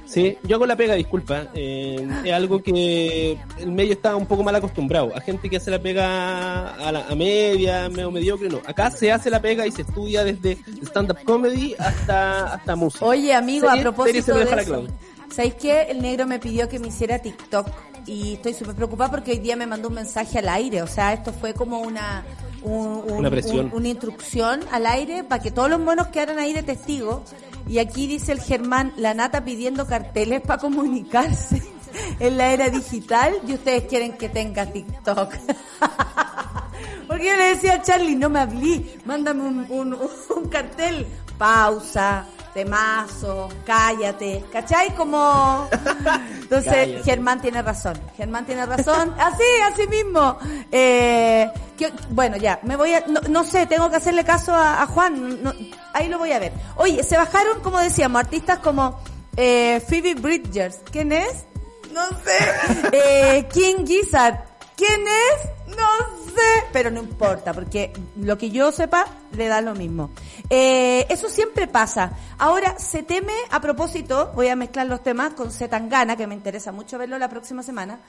Sí, 0.06 0.38
yo 0.44 0.56
hago 0.58 0.66
la 0.66 0.76
pega, 0.76 0.94
disculpa. 0.96 1.48
Eh, 1.54 2.08
es 2.26 2.34
algo 2.34 2.62
que 2.62 3.38
el 3.60 3.72
medio 3.72 3.94
está 3.94 4.16
un 4.16 4.26
poco 4.26 4.44
mal 4.44 4.56
acostumbrado. 4.56 5.12
A 5.16 5.22
gente 5.22 5.50
que 5.50 5.58
hace 5.58 5.72
la 5.72 5.82
pega 5.82 6.74
a, 6.76 6.92
la, 6.92 7.08
a 7.08 7.16
media, 7.16 7.90
medio 7.90 8.12
mediocre, 8.12 8.50
no. 8.50 8.62
Acá 8.66 8.92
se 8.92 9.12
hace 9.12 9.30
la 9.30 9.42
pega 9.42 9.66
y 9.66 9.72
se 9.72 9.84
estudia 9.84 10.24
desde 10.24 10.58
stand-up 10.84 11.24
comedy 11.24 11.74
hasta, 11.80 12.54
hasta 12.54 12.76
música. 12.76 13.06
Oye, 13.06 13.34
amigo, 13.34 13.70
a 13.70 13.78
propósito 13.78 14.36
de 14.36 14.46
la 14.46 14.62
eso. 14.62 14.86
¿sabéis 15.34 15.56
qué? 15.56 15.84
El 15.90 16.02
negro 16.02 16.28
me 16.28 16.38
pidió 16.40 16.70
que 16.70 16.78
me 16.80 16.90
hiciera 16.90 17.18
TikTok 17.20 17.68
y 18.06 18.34
estoy 18.34 18.54
súper 18.54 18.76
preocupada 18.76 19.10
porque 19.10 19.32
hoy 19.32 19.40
día 19.40 19.56
me 19.56 19.66
mandó 19.66 19.88
un 19.88 19.96
mensaje 19.96 20.38
al 20.40 20.50
aire. 20.50 20.82
O 20.84 20.88
sea, 20.88 21.14
esto 21.14 21.34
fue 21.34 21.54
como 21.56 21.80
una 21.80 22.24
un- 22.64 23.04
un- 23.12 23.18
Una 23.20 23.30
presión. 23.30 23.68
un- 23.68 23.74
una 23.74 23.88
instrucción 23.90 24.62
al 24.72 24.86
aire 24.86 25.24
para 25.24 25.42
que 25.42 25.52
todos 25.52 25.70
los 25.70 25.80
monos 25.80 26.08
quedaran 26.08 26.40
ahí 26.40 26.54
de 26.54 26.64
testigos. 26.64 27.22
Y 27.68 27.80
aquí 27.80 28.08
dice 28.08 28.32
el 28.34 28.42
Germán, 28.42 28.94
la 28.98 29.14
nata 29.14 29.44
pidiendo 29.46 29.86
carteles 29.88 30.42
para 30.42 30.60
comunicarse 30.60 31.62
en 32.20 32.38
la 32.38 32.52
era 32.52 32.70
digital 32.70 33.34
y 33.48 33.54
ustedes 33.54 33.84
quieren 33.84 34.14
que 34.14 34.30
tenga 34.30 34.66
TikTok. 34.66 35.34
Porque 37.08 37.26
yo 37.28 37.36
le 37.36 37.44
decía 37.56 37.76
a 37.76 37.82
Charlie, 37.82 38.16
no 38.16 38.30
me 38.30 38.40
hablí, 38.40 38.96
mándame 39.06 39.44
un, 39.44 39.66
un, 39.70 39.94
un 40.36 40.50
cartel, 40.50 41.06
pausa, 41.38 42.26
temazo, 42.54 43.50
cállate, 43.66 44.44
¿cachai? 44.52 44.94
Como... 44.96 45.68
Entonces, 46.42 46.72
Cállate. 46.72 47.04
Germán 47.04 47.42
tiene 47.42 47.62
razón, 47.62 48.00
Germán 48.16 48.46
tiene 48.46 48.66
razón, 48.66 49.14
así, 49.20 49.44
así 49.72 49.88
mismo. 49.88 50.38
Eh, 50.72 51.50
que- 51.78 51.92
bueno, 52.10 52.38
ya, 52.38 52.60
me 52.64 52.76
voy 52.76 52.94
a, 52.94 53.04
no, 53.08 53.22
no 53.30 53.44
sé, 53.44 53.66
tengo 53.66 53.90
que 53.90 53.96
hacerle 53.98 54.24
caso 54.24 54.54
a, 54.54 54.82
a 54.84 54.88
Juan, 54.88 55.42
no- 55.44 55.54
ahí 55.94 56.08
lo 56.10 56.20
voy 56.20 56.32
a 56.32 56.40
ver. 56.40 56.54
Oye, 56.76 57.04
se 57.04 57.18
bajaron, 57.18 57.62
como 57.62 57.80
decíamos, 57.80 58.20
artistas 58.20 58.60
como 58.60 59.00
eh, 59.36 59.82
Phoebe 59.88 60.14
Bridgers, 60.16 60.78
¿quién 60.92 61.12
es? 61.12 61.46
No 61.92 62.08
sé. 62.24 62.90
Eh, 62.92 63.48
King 63.52 63.86
Gizzard. 63.86 64.36
¿Quién 64.76 65.02
es? 65.02 65.76
No 65.76 65.88
sé. 66.23 66.23
Pero 66.72 66.92
no 66.92 67.02
importa, 67.02 67.54
porque 67.54 67.94
lo 68.18 68.38
que 68.38 68.50
yo 68.50 68.72
sepa 68.72 69.06
le 69.36 69.48
da 69.48 69.62
lo 69.62 69.76
mismo. 69.76 70.10
Eh, 70.50 71.06
eso 71.10 71.30
siempre 71.30 71.68
pasa. 71.68 72.14
Ahora, 72.38 72.78
se 72.80 73.04
teme, 73.04 73.34
a 73.52 73.62
propósito, 73.62 74.32
voy 74.36 74.48
a 74.48 74.56
mezclar 74.56 74.88
los 74.88 75.04
temas 75.04 75.34
con 75.34 75.52
Zetangana, 75.52 76.16
que 76.16 76.28
me 76.28 76.36
interesa 76.36 76.72
mucho 76.72 76.98
verlo 76.98 77.18
la 77.18 77.30
próxima 77.30 77.64
semana. 77.64 78.00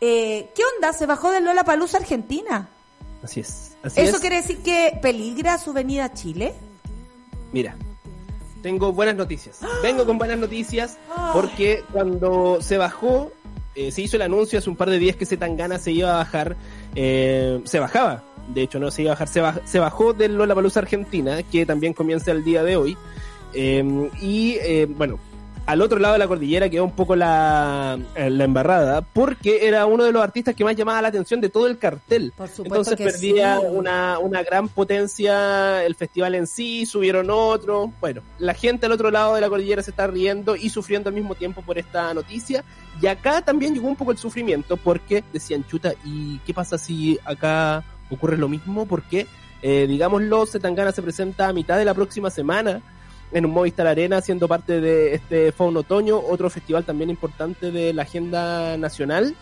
Eh, 0.00 0.50
¿Qué 0.54 0.62
onda? 0.76 0.92
¿Se 0.92 1.06
bajó 1.06 1.30
de 1.30 1.40
Lola 1.40 1.64
Palusa 1.64 1.98
Argentina? 1.98 2.68
Así 3.22 3.40
es. 3.40 3.76
Así 3.82 4.00
¿Eso 4.00 4.16
es. 4.16 4.20
quiere 4.20 4.36
decir 4.36 4.58
que 4.58 4.98
peligra 5.02 5.58
su 5.58 5.72
venida 5.72 6.04
a 6.04 6.12
Chile? 6.12 6.54
Mira, 7.52 7.76
tengo 8.62 8.92
buenas 8.92 9.16
noticias. 9.16 9.60
Vengo 9.82 10.04
con 10.04 10.18
buenas 10.18 10.38
noticias 10.38 10.98
porque 11.32 11.84
cuando 11.92 12.60
se 12.60 12.76
bajó, 12.76 13.32
eh, 13.74 13.90
se 13.92 14.02
hizo 14.02 14.16
el 14.16 14.22
anuncio 14.22 14.58
hace 14.58 14.68
un 14.68 14.76
par 14.76 14.90
de 14.90 14.98
días 14.98 15.16
que 15.16 15.26
Zetangana 15.26 15.78
se 15.78 15.92
iba 15.92 16.10
a 16.10 16.16
bajar, 16.18 16.56
eh, 16.94 17.60
se 17.64 17.78
bajaba. 17.78 18.22
De 18.48 18.62
hecho, 18.62 18.78
no 18.78 18.90
se 18.90 19.02
iba 19.02 19.10
a 19.12 19.14
bajar, 19.14 19.28
se, 19.28 19.42
baj- 19.42 19.60
se 19.64 19.78
bajó 19.78 20.14
del 20.14 20.36
Lollapalooza 20.36 20.80
Argentina, 20.80 21.42
que 21.42 21.66
también 21.66 21.92
comienza 21.92 22.30
el 22.32 22.44
día 22.44 22.62
de 22.62 22.76
hoy. 22.76 22.96
Eh, 23.54 24.10
y 24.20 24.56
eh, 24.60 24.86
bueno, 24.88 25.18
al 25.68 25.82
otro 25.82 25.98
lado 25.98 26.14
de 26.14 26.18
la 26.18 26.26
cordillera 26.26 26.70
quedó 26.70 26.82
un 26.82 26.92
poco 26.92 27.14
la, 27.14 27.98
eh, 28.14 28.30
la 28.30 28.44
embarrada, 28.44 29.02
porque 29.02 29.68
era 29.68 29.84
uno 29.84 30.04
de 30.04 30.12
los 30.12 30.22
artistas 30.22 30.54
que 30.54 30.64
más 30.64 30.74
llamaba 30.74 31.02
la 31.02 31.08
atención 31.08 31.42
de 31.42 31.50
todo 31.50 31.66
el 31.66 31.76
cartel. 31.76 32.32
Por 32.34 32.48
supuesto 32.48 32.74
Entonces 32.74 32.96
que 32.96 33.04
perdía 33.04 33.60
sí. 33.60 33.66
una, 33.68 34.18
una 34.18 34.42
gran 34.42 34.68
potencia 34.68 35.84
el 35.84 35.94
festival 35.94 36.36
en 36.36 36.46
sí, 36.46 36.86
subieron 36.86 37.28
otro. 37.28 37.92
Bueno, 38.00 38.22
la 38.38 38.54
gente 38.54 38.86
al 38.86 38.92
otro 38.92 39.10
lado 39.10 39.34
de 39.34 39.42
la 39.42 39.50
cordillera 39.50 39.82
se 39.82 39.90
está 39.90 40.06
riendo 40.06 40.56
y 40.56 40.70
sufriendo 40.70 41.10
al 41.10 41.14
mismo 41.14 41.34
tiempo 41.34 41.60
por 41.60 41.76
esta 41.76 42.14
noticia. 42.14 42.64
Y 43.02 43.06
acá 43.06 43.42
también 43.42 43.74
llegó 43.74 43.88
un 43.88 43.96
poco 43.96 44.12
el 44.12 44.16
sufrimiento 44.16 44.78
porque 44.78 45.22
decían, 45.34 45.66
chuta, 45.66 45.92
¿y 46.02 46.38
qué 46.46 46.54
pasa 46.54 46.78
si 46.78 47.18
acá 47.26 47.84
ocurre 48.10 48.38
lo 48.38 48.48
mismo? 48.48 48.86
Porque, 48.86 49.26
eh, 49.60 49.84
digámoslo, 49.86 50.46
Zetangana 50.46 50.92
se 50.92 51.02
presenta 51.02 51.46
a 51.46 51.52
mitad 51.52 51.76
de 51.76 51.84
la 51.84 51.92
próxima 51.92 52.30
semana 52.30 52.80
en 53.32 53.44
un 53.46 53.52
Movistar 53.52 53.86
Arena 53.86 54.20
siendo 54.20 54.48
parte 54.48 54.80
de 54.80 55.14
este 55.14 55.52
Faun 55.52 55.76
Otoño, 55.76 56.18
otro 56.18 56.48
festival 56.50 56.84
también 56.84 57.10
importante 57.10 57.70
de 57.70 57.92
la 57.92 58.02
agenda 58.02 58.76
nacional. 58.76 59.34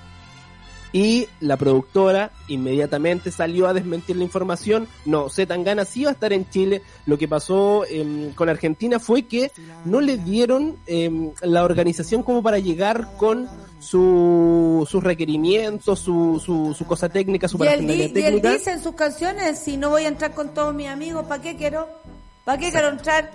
Y 0.93 1.29
la 1.41 1.57
productora 1.59 2.31
inmediatamente 2.49 3.31
salió 3.31 3.67
a 3.69 3.75
desmentir 3.75 4.17
la 4.17 4.23
información. 4.25 4.89
No, 5.05 5.29
Zetangana 5.29 5.85
sí 5.85 6.03
iba 6.03 6.11
a 6.11 6.15
estar 6.15 6.33
en 6.33 6.49
Chile. 6.49 6.81
Lo 7.05 7.19
que 7.19 7.29
pasó 7.29 7.85
em, 7.87 8.33
con 8.33 8.49
Argentina 8.49 8.99
fue 8.99 9.25
que 9.25 9.51
no 9.85 10.01
le 10.01 10.17
dieron 10.17 10.77
em, 10.87 11.33
la 11.43 11.65
organización 11.65 12.23
como 12.23 12.43
para 12.43 12.61
llegar 12.61 13.11
con 13.19 13.47
su, 13.79 14.87
sus 14.89 15.03
requerimientos, 15.05 15.99
su, 15.99 16.41
su, 16.43 16.73
su 16.73 16.87
cosa 16.87 17.09
técnica, 17.11 17.47
su 17.47 17.63
Y 17.63 17.67
él, 17.67 17.81
di- 17.81 17.87
parafernalia 17.87 18.05
y 18.05 18.07
él 18.07 18.13
técnica. 18.41 18.51
dice 18.53 18.73
en 18.73 18.83
sus 18.83 18.95
canciones, 18.95 19.59
si 19.59 19.77
no 19.77 19.91
voy 19.91 20.05
a 20.05 20.09
entrar 20.09 20.33
con 20.35 20.55
todos 20.55 20.73
mis 20.75 20.89
amigos, 20.89 21.27
¿para 21.27 21.43
qué 21.43 21.57
quiero? 21.57 21.89
¿Para 22.45 22.59
qué 22.59 22.71
quiero 22.71 22.89
entrar? 22.89 23.33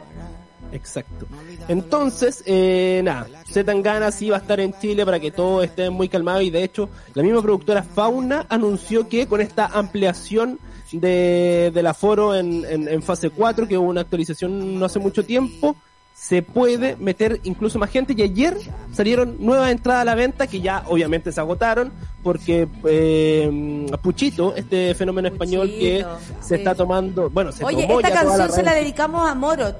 Exacto. 0.71 1.25
Entonces, 1.67 2.43
eh, 2.45 3.01
nada, 3.03 3.27
Zetangana 3.49 4.11
sí 4.11 4.29
va 4.29 4.37
a 4.37 4.39
estar 4.39 4.59
en 4.59 4.73
Chile 4.79 5.05
para 5.05 5.19
que 5.19 5.31
todo 5.31 5.63
esté 5.63 5.89
muy 5.89 6.07
calmado 6.09 6.41
y 6.41 6.49
de 6.49 6.63
hecho 6.63 6.89
la 7.13 7.23
misma 7.23 7.41
productora 7.41 7.83
Fauna 7.83 8.45
anunció 8.49 9.07
que 9.07 9.27
con 9.27 9.41
esta 9.41 9.65
ampliación 9.67 10.59
de, 10.91 11.71
del 11.73 11.87
aforo 11.87 12.35
en, 12.35 12.65
en, 12.65 12.87
en 12.87 13.01
fase 13.01 13.29
4, 13.29 13.67
que 13.67 13.77
hubo 13.77 13.89
una 13.89 14.01
actualización 14.01 14.79
no 14.79 14.85
hace 14.85 14.99
mucho 14.99 15.23
tiempo, 15.23 15.75
se 16.21 16.43
puede 16.43 16.95
meter 16.97 17.39
incluso 17.45 17.79
más 17.79 17.89
gente 17.89 18.13
y 18.15 18.21
ayer 18.21 18.55
salieron 18.93 19.37
nuevas 19.39 19.71
entradas 19.71 20.03
a 20.03 20.05
la 20.05 20.13
venta 20.13 20.45
que 20.45 20.61
ya 20.61 20.83
obviamente 20.87 21.31
se 21.31 21.39
agotaron 21.39 21.91
porque 22.21 22.67
eh, 22.85 23.87
Puchito, 24.03 24.55
este 24.55 24.93
fenómeno 24.93 25.29
español 25.29 25.67
que 25.67 26.05
se 26.39 26.47
sí. 26.47 26.53
está 26.53 26.75
tomando, 26.75 27.29
bueno, 27.31 27.51
se 27.51 27.65
Oye, 27.65 27.87
tomó 27.87 27.99
esta 27.99 28.09
ya 28.09 28.21
toda 28.21 28.37
canción 28.37 28.47
la 28.49 28.55
se 28.55 28.63
la 28.63 28.73
dedicamos 28.75 29.27
a 29.27 29.33
Moroch. 29.33 29.75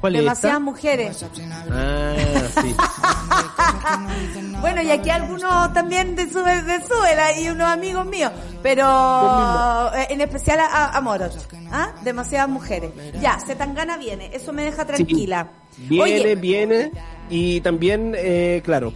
¿Cuál 0.00 0.16
es 0.16 0.22
Demasiadas 0.22 0.58
esta? 0.58 0.64
mujeres. 0.64 1.26
Ah, 1.70 2.14
sí. 2.62 2.74
Bueno, 4.60 4.82
y 4.82 4.90
aquí 4.90 5.08
algunos 5.08 5.72
también 5.72 6.14
de 6.14 6.28
su 6.28 6.38
de 6.40 6.86
Suela 6.86 7.38
y 7.38 7.48
unos 7.48 7.68
amigos 7.68 8.04
míos, 8.06 8.30
pero 8.62 9.90
eh, 9.94 10.06
en 10.10 10.20
especial 10.20 10.60
a, 10.60 10.98
a. 10.98 11.30
¿Ah? 11.72 11.92
Demasiadas 12.04 12.48
mujeres. 12.48 12.90
Ya, 13.20 13.38
Zetangana 13.40 13.96
viene, 13.96 14.30
eso 14.34 14.52
me 14.52 14.64
deja 14.64 14.84
tranquila. 14.84 15.48
Viene, 15.78 16.02
Oye, 16.04 16.34
viene. 16.34 16.92
Y 17.30 17.60
también, 17.60 18.14
eh, 18.18 18.60
claro, 18.64 18.92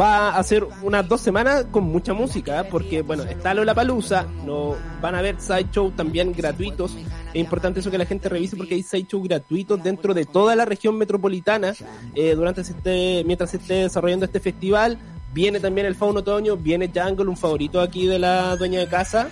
va 0.00 0.36
a 0.36 0.42
ser 0.42 0.66
unas 0.82 1.08
dos 1.08 1.20
semanas 1.20 1.66
con 1.70 1.84
mucha 1.84 2.12
música, 2.12 2.66
porque, 2.70 3.02
bueno, 3.02 3.24
está 3.24 3.54
Lola 3.54 3.74
Palusa, 3.74 4.26
no, 4.44 4.74
van 5.00 5.14
a 5.14 5.18
haber 5.18 5.40
sideshow 5.40 5.90
también 5.92 6.32
gratuitos. 6.32 6.96
Es 7.32 7.40
importante 7.40 7.80
eso 7.80 7.90
que 7.90 7.98
la 7.98 8.06
gente 8.06 8.28
revise 8.28 8.56
porque 8.56 8.74
hay 8.74 8.82
sideshow 8.82 9.22
gratuitos 9.22 9.82
dentro 9.82 10.14
de 10.14 10.24
toda 10.24 10.56
la 10.56 10.64
región 10.64 10.96
metropolitana 10.96 11.74
eh, 12.14 12.34
durante 12.34 12.62
este, 12.62 13.22
mientras 13.24 13.50
se 13.50 13.58
esté 13.58 13.74
desarrollando 13.74 14.26
este 14.26 14.40
festival. 14.40 14.98
Viene 15.32 15.58
también 15.58 15.86
el 15.86 15.96
Fauno 15.96 16.20
Otoño, 16.20 16.56
viene 16.56 16.92
Jungle, 16.94 17.28
un 17.28 17.36
favorito 17.36 17.80
aquí 17.80 18.06
de 18.06 18.18
la 18.18 18.56
dueña 18.56 18.78
de 18.80 18.86
casa. 18.86 19.28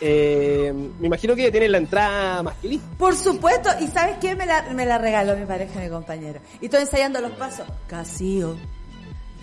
Eh, 0.00 0.72
me 1.00 1.06
imagino 1.06 1.34
que 1.34 1.50
tiene 1.50 1.68
la 1.68 1.78
entrada 1.78 2.42
más 2.42 2.54
que 2.56 2.68
lista. 2.68 2.86
Por 2.98 3.16
supuesto, 3.16 3.70
y 3.80 3.86
¿sabes 3.88 4.18
qué? 4.20 4.36
Me 4.36 4.46
la, 4.46 4.62
me 4.74 4.86
la 4.86 4.98
regaló 4.98 5.36
mi 5.36 5.46
pareja, 5.46 5.80
mi 5.80 5.88
compañero. 5.88 6.40
Y 6.60 6.66
estoy 6.66 6.82
ensayando 6.82 7.20
los 7.20 7.32
pasos. 7.32 7.66
Casio. 7.86 8.56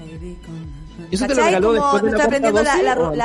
Baby, 0.04 0.38
con- 0.46 1.08
¿Y 1.12 1.16
eso 1.16 1.28
te 1.28 1.36
lo 1.36 1.43
regaló 1.43 1.74
después 1.74 2.04
de 2.04 2.10
cuarta 2.10 2.24
aprendiendo 2.26 2.64
la, 2.64 2.78
la, 2.82 3.02
o 3.02 3.16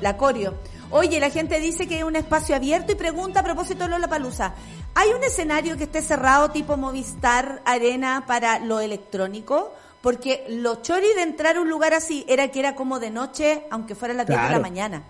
la, 0.00 0.16
coreo-. 0.16 0.54
Oye, 0.90 1.18
la 1.20 1.30
gente 1.30 1.58
dice 1.60 1.86
que 1.88 1.98
es 1.98 2.04
un 2.04 2.16
espacio 2.16 2.54
abierto 2.54 2.92
y 2.92 2.94
pregunta 2.94 3.40
a 3.40 3.42
propósito 3.42 3.84
de 3.84 3.90
Lola 3.90 4.08
Palusa. 4.08 4.54
¿Hay 4.94 5.10
un 5.10 5.24
escenario 5.24 5.76
que 5.76 5.84
esté 5.84 6.02
cerrado 6.02 6.50
tipo 6.50 6.76
Movistar 6.76 7.62
Arena 7.64 8.24
para 8.26 8.58
lo 8.60 8.80
electrónico? 8.80 9.72
Porque 10.02 10.44
lo 10.48 10.82
chori 10.82 11.06
de 11.16 11.22
entrar 11.22 11.56
a 11.56 11.60
un 11.62 11.68
lugar 11.70 11.94
así 11.94 12.24
era 12.28 12.48
que 12.48 12.60
era 12.60 12.74
como 12.74 13.00
de 13.00 13.10
noche, 13.10 13.64
aunque 13.70 13.94
fuera 13.94 14.12
las 14.14 14.26
10 14.26 14.40
de 14.42 14.50
la 14.50 14.58
mañana. 14.60 15.02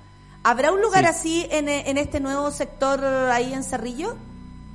¿Habrá 0.44 0.72
un 0.72 0.80
lugar 0.80 1.04
Sí. 1.04 1.08
así 1.10 1.46
en, 1.50 1.68
en 1.68 1.98
este 1.98 2.20
nuevo 2.20 2.50
sector 2.50 3.02
ahí 3.04 3.52
en 3.52 3.64
Cerrillo? 3.64 4.14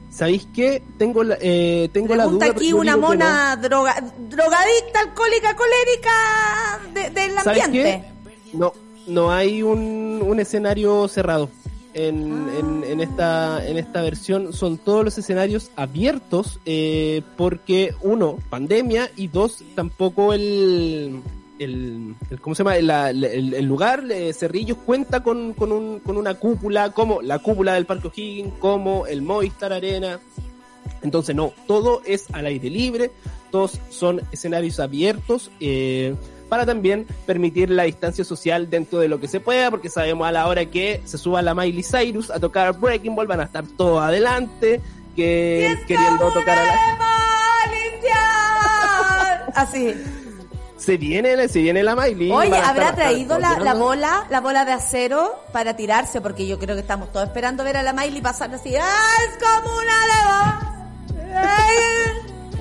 ¿Sabéis 0.10 0.48
qué? 0.54 0.82
Tengo 0.98 1.24
la, 1.24 1.38
eh, 1.40 1.90
tengo 1.94 2.16
la 2.16 2.24
Pregunta 2.24 2.46
duda. 2.48 2.56
aquí 2.56 2.74
una 2.74 2.98
mona 2.98 3.56
droga, 3.56 3.96
drogadicta, 4.30 5.00
alcohólica, 5.02 5.56
colérica 5.56 6.80
de- 6.94 7.10
del 7.12 7.36
no. 7.36 7.44
¿Sabéis 7.44 7.66
ambiente. 7.66 8.04
qué? 8.52 8.58
No, 8.58 8.74
no 9.08 9.32
hay 9.32 9.62
un, 9.64 10.22
un 10.26 10.40
escenario 10.40 11.08
cerrado. 11.08 11.50
En, 11.94 12.48
en, 12.60 12.84
en 12.84 13.02
esta 13.02 13.66
en 13.66 13.78
esta 13.78 14.04
versión 14.04 14.54
son 14.54 14.78
todos 14.78 15.04
los 15.04 15.18
escenarios 15.18 15.72
abiertos 15.76 16.60
eh, 16.68 17.24
porque 17.36 17.96
uno 18.02 18.38
pandemia 18.52 19.10
y 19.16 19.28
dos 19.28 19.64
tampoco 19.76 20.32
el 20.34 21.20
el, 21.60 22.16
el- 22.30 22.40
¿cómo 22.42 22.56
se 22.56 22.64
llama? 22.64 22.76
La- 22.78 23.14
la- 23.14 23.28
el, 23.28 23.54
el 23.54 23.66
lugar, 23.66 24.04
eh, 24.12 24.34
Cerrillos, 24.34 24.78
cuenta 24.86 25.22
con, 25.22 25.54
con, 25.54 25.72
un, 25.72 26.00
con 26.00 26.18
una 26.18 26.34
cúpula, 26.36 26.92
como 26.92 27.22
la 27.22 27.40
cúpula 27.40 27.74
del 27.74 27.86
Parque 27.86 28.08
O'Higgins, 28.08 28.54
como 28.60 29.06
el 29.08 29.22
Movistar 29.22 29.74
Arena. 29.74 30.20
Entonces, 31.02 31.36
no, 31.36 31.54
todo 31.68 32.02
es 32.06 32.26
al 32.34 32.46
aire 32.46 32.70
libre, 32.70 33.12
todos 33.52 33.80
son 33.90 34.22
escenarios 34.32 34.80
abiertos, 34.80 35.50
eh, 35.60 36.16
para 36.50 36.66
también 36.66 37.06
permitir 37.26 37.70
la 37.70 37.84
distancia 37.84 38.24
social 38.26 38.70
dentro 38.70 39.00
de 39.00 39.08
lo 39.08 39.20
que 39.20 39.28
se 39.28 39.40
pueda, 39.40 39.70
porque 39.70 39.88
sabemos 39.90 40.28
a 40.28 40.32
la 40.32 40.48
hora 40.48 40.66
que 40.66 41.02
se 41.06 41.18
suba 41.20 41.42
la 41.42 41.54
Miley 41.54 41.84
Cyrus 41.84 42.32
a 42.32 42.40
tocar 42.40 42.78
Breaking 42.80 43.16
Ball, 43.16 43.28
van 43.28 43.40
a 43.42 43.44
estar 43.44 43.64
todos 43.78 44.02
adelante, 44.02 44.82
que 45.16 45.78
queriendo 45.88 46.32
tocar 46.34 46.58
a 46.58 46.64
la... 46.66 46.74
Así. 49.56 49.94
Se 50.80 50.98
viene, 50.98 51.48
se 51.50 51.62
viene 51.62 51.84
la 51.84 51.96
Miley. 51.96 52.32
Oye, 52.32 52.58
¿habrá 52.58 52.96
traído 52.96 53.38
la, 53.38 53.60
la 53.60 53.74
bola, 53.74 54.26
la 54.30 54.40
bola 54.40 54.64
de 54.64 54.72
acero 54.72 55.44
para 55.52 55.76
tirarse? 55.76 56.22
Porque 56.22 56.48
yo 56.48 56.58
creo 56.58 56.76
que 56.76 56.82
estamos 56.82 57.12
todos 57.12 57.28
esperando 57.28 57.64
ver 57.66 57.78
a 57.78 57.84
la 57.84 57.92
Miley 57.92 58.22
pasar 58.22 58.54
así. 58.56 58.76
¡Ah, 58.78 59.08
es 59.28 59.38
como 59.44 59.76
una 59.78 59.94
de 60.08 60.20
vos! 60.26 60.70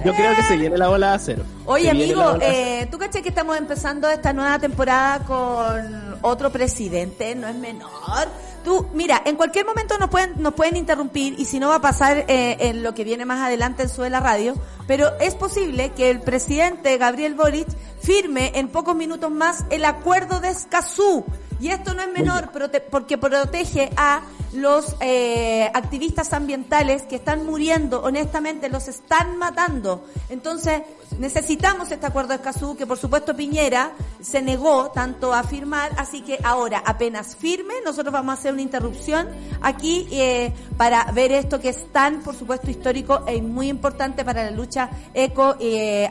Yo 0.05 0.15
creo 0.15 0.35
que 0.37 0.43
se 0.43 0.57
viene 0.57 0.77
la 0.79 0.89
bola 0.89 1.11
de 1.11 1.15
acero. 1.15 1.45
Oye, 1.65 1.85
Se 1.85 1.91
amigo, 1.91 2.39
eh, 2.41 2.87
¿tú 2.91 2.99
caché 2.99 3.23
que 3.23 3.29
estamos 3.31 3.57
empezando 3.57 4.09
esta 4.09 4.33
nueva 4.33 4.59
temporada 4.59 5.21
con 5.25 6.19
otro 6.23 6.51
presidente? 6.51 7.35
No 7.35 7.49
es 7.49 7.57
menor. 7.57 8.29
Tú, 8.65 8.87
mira, 8.93 9.23
en 9.25 9.37
cualquier 9.37 9.65
momento 9.65 9.97
nos 9.99 10.11
pueden, 10.11 10.35
nos 10.43 10.55
pueden 10.55 10.77
interrumpir 10.77 11.35
y 11.39 11.45
si 11.45 11.59
no 11.59 11.69
va 11.69 11.77
a 11.77 11.81
pasar 11.81 12.25
eh, 12.29 12.57
en 12.61 12.83
lo 12.83 12.95
que 12.95 13.05
viene 13.05 13.25
más 13.25 13.41
adelante 13.41 13.83
en 13.85 13.89
Sube 13.89 14.11
la 14.11 14.21
Radio, 14.21 14.55
pero 14.87 15.09
es 15.21 15.35
posible 15.35 15.91
que 15.93 16.11
el 16.11 16.21
presidente 16.21 16.97
Gabriel 16.99 17.35
Boric 17.35 17.69
firme 18.01 18.53
en 18.55 18.69
pocos 18.69 18.95
minutos 18.95 19.31
más 19.31 19.65
el 19.71 19.85
acuerdo 19.85 20.41
de 20.41 20.49
Escazú. 20.51 21.25
Y 21.61 21.69
esto 21.71 21.93
no 21.95 22.03
es 22.03 22.09
menor 22.13 22.53
prote- 22.53 22.83
porque 22.89 23.19
protege 23.19 23.91
a 23.97 24.21
los 24.53 24.97
eh, 25.01 25.71
activistas 25.75 26.33
ambientales 26.33 27.03
que 27.03 27.17
están 27.17 27.45
muriendo, 27.45 28.03
honestamente, 28.03 28.69
los 28.69 28.89
están 28.89 29.37
matando. 29.37 30.05
Entonces, 30.29 30.83
necesitamos 31.19 31.91
este 31.91 32.07
acuerdo 32.07 32.31
de 32.31 32.37
Escazú, 32.37 32.77
que 32.77 32.87
por 32.87 32.99
supuesto 32.99 33.37
Piñera 33.37 33.93
se 34.21 34.41
negó 34.43 34.91
tanto 34.91 35.35
a 35.35 35.43
firmar, 35.43 35.93
así 35.99 36.23
que 36.23 36.39
ahora, 36.43 36.83
apenas 36.85 37.37
firme, 37.37 37.75
nosotros 37.85 38.13
vamos 38.13 38.37
a 38.37 38.39
hacer 38.39 38.53
una 38.53 38.63
interrupción 38.63 39.29
aquí 39.61 40.09
eh, 40.11 40.53
para 40.77 41.11
ver 41.13 41.33
esto 41.33 41.61
que 41.61 41.71
es 41.71 41.93
tan, 41.93 42.21
por 42.23 42.35
supuesto, 42.35 42.71
histórico 42.71 43.25
y 43.33 43.41
muy 43.41 43.69
importante 43.69 44.25
para 44.25 44.45
la 44.45 44.51
lucha 44.51 44.91
eco 45.15 45.57
eh, 45.61 46.09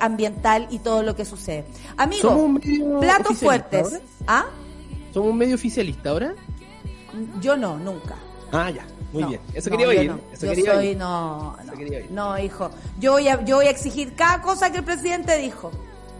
y 0.69 0.79
todo 0.79 1.03
lo 1.03 1.15
que 1.15 1.25
sucede. 1.25 1.65
¿Somos 1.67 1.97
Amigo, 1.97 2.31
un 2.35 2.53
medio 2.55 2.99
platos 2.99 3.37
fuertes. 3.37 3.85
ahora? 3.85 4.01
¿Ah? 4.27 4.45
¿Somos 5.13 5.31
un 5.31 5.37
medio 5.37 5.55
oficialista 5.55 6.09
ahora? 6.09 6.35
Yo 7.41 7.57
no, 7.57 7.77
nunca. 7.77 8.15
Ah, 8.51 8.69
ya. 8.69 8.85
Muy 9.13 9.23
No, 9.23 9.29
bien. 9.29 9.41
Eso 9.53 9.69
no, 9.69 9.77
quería 9.77 9.87
oír. 10.01 10.11
no. 10.11 10.19
Eso 10.33 10.45
Yo 10.45 10.51
quería 10.53 10.73
soy, 10.75 10.87
oír. 10.87 10.97
no, 10.97 11.57
no, 11.65 11.73
quería 11.73 11.97
oír. 11.99 12.11
no, 12.11 12.37
hijo. 12.39 12.69
Yo 12.99 13.13
voy, 13.13 13.27
a, 13.27 13.43
yo 13.45 13.55
voy 13.57 13.67
a 13.67 13.69
exigir 13.69 14.15
cada 14.15 14.41
cosa 14.41 14.71
que 14.71 14.79
el 14.79 14.83
presidente 14.83 15.37
dijo. 15.37 15.71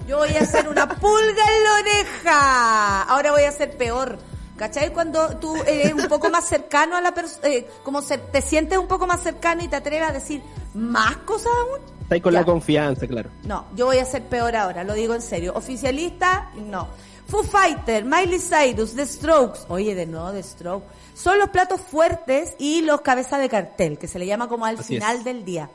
Yo 0.08 0.18
voy 0.20 0.30
a 0.30 0.40
hacer 0.41 0.68
una 0.70 0.88
pulga 0.88 1.44
en 1.58 1.64
la 1.64 1.74
oreja. 1.82 3.02
Ahora 3.04 3.32
voy 3.32 3.44
a 3.44 3.52
ser 3.52 3.76
peor. 3.78 4.18
¿Cachai? 4.56 4.91
Cuando 4.91 5.38
tú 5.38 5.56
eres 5.68 5.94
un 5.94 6.08
poco 6.08 6.30
más 6.32 6.48
cercano 6.48 6.95
a 6.95 7.02
la 7.02 7.14
persona, 7.14 7.48
como 7.84 8.02
se, 8.02 8.18
te 8.18 8.41
sientes 8.41 8.76
un 8.80 8.88
poco 8.88 9.06
más 9.06 9.22
cercano 9.22 9.64
y 9.64 9.68
te 9.68 9.76
atreves 9.76 10.10
a 10.10 10.14
decir 10.14 10.41
más 10.74 11.18
cosas 11.18 11.52
aún. 11.60 11.80
Está 12.02 12.16
ahí 12.16 12.22
con 12.22 12.34
Ya. 12.34 12.40
la 12.40 12.45
confianza, 12.45 13.06
claro. 13.06 13.30
No, 13.44 13.66
yo 13.76 13.86
voy 13.86 13.99
a 13.99 14.06
ser 14.06 14.24
peor 14.24 14.56
ahora, 14.56 14.84
lo 14.84 14.94
digo 14.95 15.14
en 15.14 15.22
serio. 15.22 15.54
Oficialista, 15.56 16.49
no. 16.56 16.88
Foo 17.28 17.44
Fighter, 17.44 18.04
Miley 18.06 18.40
Cyrus, 18.40 18.95
The 18.95 19.06
Strokes, 19.06 19.60
oye, 19.68 19.94
de 19.94 20.06
nuevo 20.08 20.32
The 20.32 20.41
Strokes, 20.41 20.88
son 21.18 21.39
los 21.39 21.49
platos 21.49 21.81
fuertes 21.81 22.53
y 22.60 22.81
los 22.81 23.02
cabezas 23.02 23.39
de 23.39 23.49
cartel, 23.49 23.98
que 23.98 24.07
se 24.07 24.19
le 24.19 24.26
llama 24.27 24.48
como 24.48 24.65
al 24.65 24.77
Así 24.77 24.95
final 24.95 25.18
es. 25.18 25.23
del 25.23 25.44
día. 25.44 25.69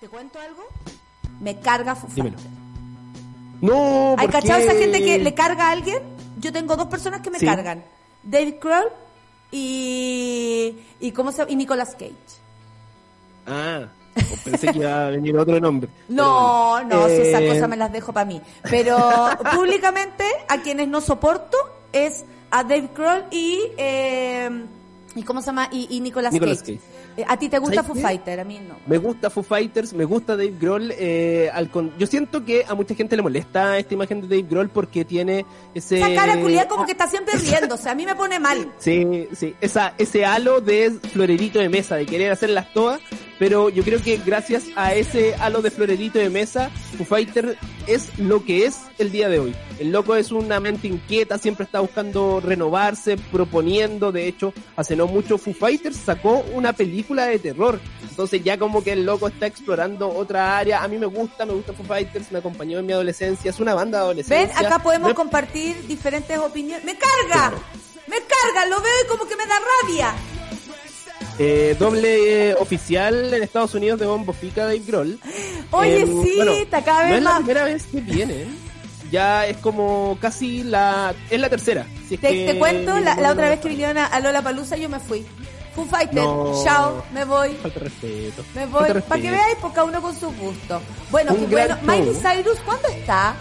¿Te 0.00 0.08
cuento 0.08 0.40
algo? 0.40 0.64
Me 1.40 1.60
carga 1.60 1.94
Foo 1.94 2.08
Dímelo. 2.12 2.36
No, 3.60 4.14
¿Hay 4.18 4.26
¿por 4.26 4.32
cachado 4.40 4.60
esa 4.60 4.74
gente 4.74 5.00
que 5.04 5.18
le 5.18 5.34
carga 5.34 5.68
a 5.68 5.70
alguien? 5.72 6.00
Yo 6.40 6.52
tengo 6.52 6.76
dos 6.76 6.86
personas 6.88 7.20
que 7.20 7.30
me 7.30 7.38
Sí. 7.38 7.46
cargan. 7.46 7.84
David 8.22 8.54
Kroll 8.60 8.88
y, 9.50 10.76
y, 11.00 11.12
¿cómo 11.12 11.32
se 11.32 11.44
y 11.48 11.56
Nicolas 11.56 11.92
Cage. 11.94 12.14
Ah, 13.46 13.86
pensé 14.44 14.68
que 14.72 14.78
iba 14.78 15.06
a 15.06 15.10
venir 15.10 15.36
otro 15.36 15.58
nombre. 15.60 15.88
No, 16.08 16.82
no, 16.84 17.06
si 17.08 17.14
esas 17.14 17.40
Eh, 17.42 17.48
cosas 17.48 17.68
me 17.68 17.76
las 17.76 17.92
dejo 17.92 18.12
para 18.12 18.26
mí. 18.26 18.40
Pero 18.68 18.96
públicamente 19.54 20.24
a 20.48 20.58
quienes 20.58 20.88
no 20.88 21.00
soporto 21.00 21.56
es 21.92 22.24
a 22.50 22.62
Dave 22.62 22.90
Kroll 22.94 23.24
y 23.30 23.58
eh, 23.76 24.64
y 25.18 25.22
cómo 25.22 25.40
se 25.40 25.46
llama 25.46 25.68
y, 25.72 25.86
y 25.90 26.00
Nicolas, 26.00 26.32
Nicolas 26.32 26.60
Cage. 26.60 26.76
Cage. 26.76 26.88
Eh, 27.18 27.24
a 27.28 27.36
ti 27.36 27.48
te 27.48 27.58
gusta 27.58 27.76
¿Sabes 27.76 27.86
Foo 27.88 27.94
qué? 27.96 28.00
Fighter, 28.02 28.40
a 28.40 28.44
mí 28.44 28.60
no. 28.66 28.76
Me 28.86 28.98
gusta 28.98 29.28
Foo 29.30 29.42
Fighters, 29.42 29.92
me 29.92 30.04
gusta 30.04 30.36
Dave 30.36 30.54
Grohl. 30.58 30.92
Eh, 30.96 31.50
al 31.52 31.70
con- 31.70 31.92
Yo 31.98 32.06
siento 32.06 32.44
que 32.44 32.64
a 32.66 32.74
mucha 32.74 32.94
gente 32.94 33.16
le 33.16 33.22
molesta 33.22 33.76
esta 33.78 33.94
imagen 33.94 34.20
de 34.22 34.28
Dave 34.28 34.48
Grohl 34.48 34.68
porque 34.68 35.04
tiene 35.04 35.44
ese... 35.74 35.98
Esa 35.98 36.14
cara 36.14 36.40
culiada 36.40 36.68
como 36.68 36.86
que 36.86 36.92
está 36.92 37.06
siempre 37.08 37.34
riéndose, 37.36 37.88
a 37.88 37.94
mí 37.94 38.06
me 38.06 38.14
pone 38.14 38.38
mal. 38.38 38.72
Sí, 38.78 39.28
sí, 39.34 39.54
esa, 39.60 39.94
ese 39.98 40.24
halo 40.24 40.60
de 40.60 40.90
florerito 41.12 41.58
de 41.58 41.68
mesa, 41.68 41.96
de 41.96 42.06
querer 42.06 42.30
hacerlas 42.32 42.72
todas, 42.72 43.00
pero 43.38 43.68
yo 43.68 43.82
creo 43.84 44.02
que 44.02 44.16
gracias 44.18 44.64
a 44.76 44.94
ese 44.94 45.34
halo 45.36 45.62
de 45.62 45.70
florerito 45.70 46.18
de 46.18 46.30
mesa, 46.30 46.70
Foo 46.96 47.06
Fighter 47.06 47.56
es 47.86 48.18
lo 48.18 48.44
que 48.44 48.66
es 48.66 48.80
el 48.98 49.12
día 49.12 49.28
de 49.28 49.38
hoy. 49.38 49.54
El 49.78 49.92
loco 49.92 50.16
es 50.16 50.32
una 50.32 50.60
mente 50.60 50.88
inquieta, 50.88 51.38
siempre 51.38 51.64
está 51.64 51.80
buscando 51.80 52.40
renovarse, 52.40 53.16
proponiendo, 53.16 54.10
de 54.10 54.26
hecho, 54.26 54.52
hace 54.76 54.96
no 54.96 55.06
mucho 55.06 55.38
Foo 55.38 55.54
Fighters 55.54 55.96
sacó 55.96 56.44
una 56.52 56.72
película 56.72 57.26
de 57.26 57.38
terror, 57.38 57.80
entonces 58.02 58.42
ya 58.42 58.58
como 58.58 58.82
que 58.82 58.92
el 58.92 59.04
loco 59.04 59.28
está 59.28 59.46
explorando 59.46 60.08
otra 60.08 60.58
área, 60.58 60.82
a 60.82 60.88
mí 60.88 60.98
me 60.98 61.06
gusta, 61.06 61.46
me 61.46 61.52
gusta 61.52 61.72
Foo 61.72 61.86
Fighters, 61.86 62.32
me 62.32 62.40
acompañó 62.40 62.78
en 62.78 62.86
mi 62.86 62.92
adolescencia, 62.92 63.50
es 63.50 63.60
una 63.60 63.74
banda 63.74 63.98
de 63.98 64.04
adolescencia. 64.04 64.56
Ven, 64.58 64.66
acá 64.66 64.82
podemos 64.82 65.10
No 65.10 65.14
compartir 65.14 65.86
diferentes 65.86 66.36
opiniones. 66.38 66.84
¡Me 66.84 66.96
carga! 66.96 67.56
¡Me 68.08 68.16
carga! 68.16 68.66
Lo 68.68 68.80
veo 68.80 68.92
y 69.04 69.08
como 69.08 69.26
que 69.26 69.36
me 69.36 69.46
da 69.46 69.54
rabia. 69.82 70.14
Eh, 71.38 71.76
doble 71.78 72.50
eh, 72.50 72.54
oficial 72.58 73.32
en 73.32 73.42
Estados 73.42 73.74
Unidos 73.74 74.00
de 74.00 74.06
Bombo 74.06 74.32
Fica 74.32 74.62
Dave 74.64 74.80
Grohl. 74.86 75.18
Oye, 75.70 76.00
Em, 76.00 76.22
sí, 76.24 76.32
bueno, 76.36 76.52
está 76.52 76.82
cada 76.82 77.02
vez 77.04 77.10
no 77.10 77.16
es 77.16 77.22
más. 77.22 77.32
la 77.34 77.38
primera 77.38 77.64
vez 77.64 77.86
que 77.86 78.00
viene. 78.00 78.46
Ya 79.12 79.46
es 79.46 79.56
como 79.58 80.18
casi 80.20 80.64
la... 80.64 81.14
Es 81.30 81.40
la 81.40 81.48
tercera. 81.48 81.86
si 82.08 82.14
es 82.16 82.20
Te, 82.20 82.58
cuento, 82.58 82.98
la, 83.00 83.14
otra 83.32 83.48
vez 83.48 83.60
que 83.60 83.68
vinieron 83.68 83.96
a, 83.98 84.06
a 84.06 84.20
Lola 84.20 84.42
Palusa 84.42 84.76
yo 84.76 84.88
me 84.88 84.98
fui. 85.00 85.24
Foo 85.74 85.86
Fighter, 85.86 86.14
No. 86.16 86.60
chao, 86.64 87.04
me 87.14 87.24
voy. 87.24 87.50
Falta 87.62 87.80
respeto. 87.80 88.42
Me 88.54 88.66
voy, 88.66 88.88
para 89.08 89.22
que 89.22 89.30
veáis, 89.30 89.56
porque 89.60 89.76
cada 89.76 89.86
uno 89.86 90.02
con 90.02 90.14
su 90.18 90.26
gusto. 90.32 90.82
Bueno, 91.10 91.32
Un 91.34 91.48
bueno, 91.48 91.78
Miley. 91.82 92.14
Cyrus, 92.20 92.58
¿cuándo 92.66 92.88
está? 92.88 93.34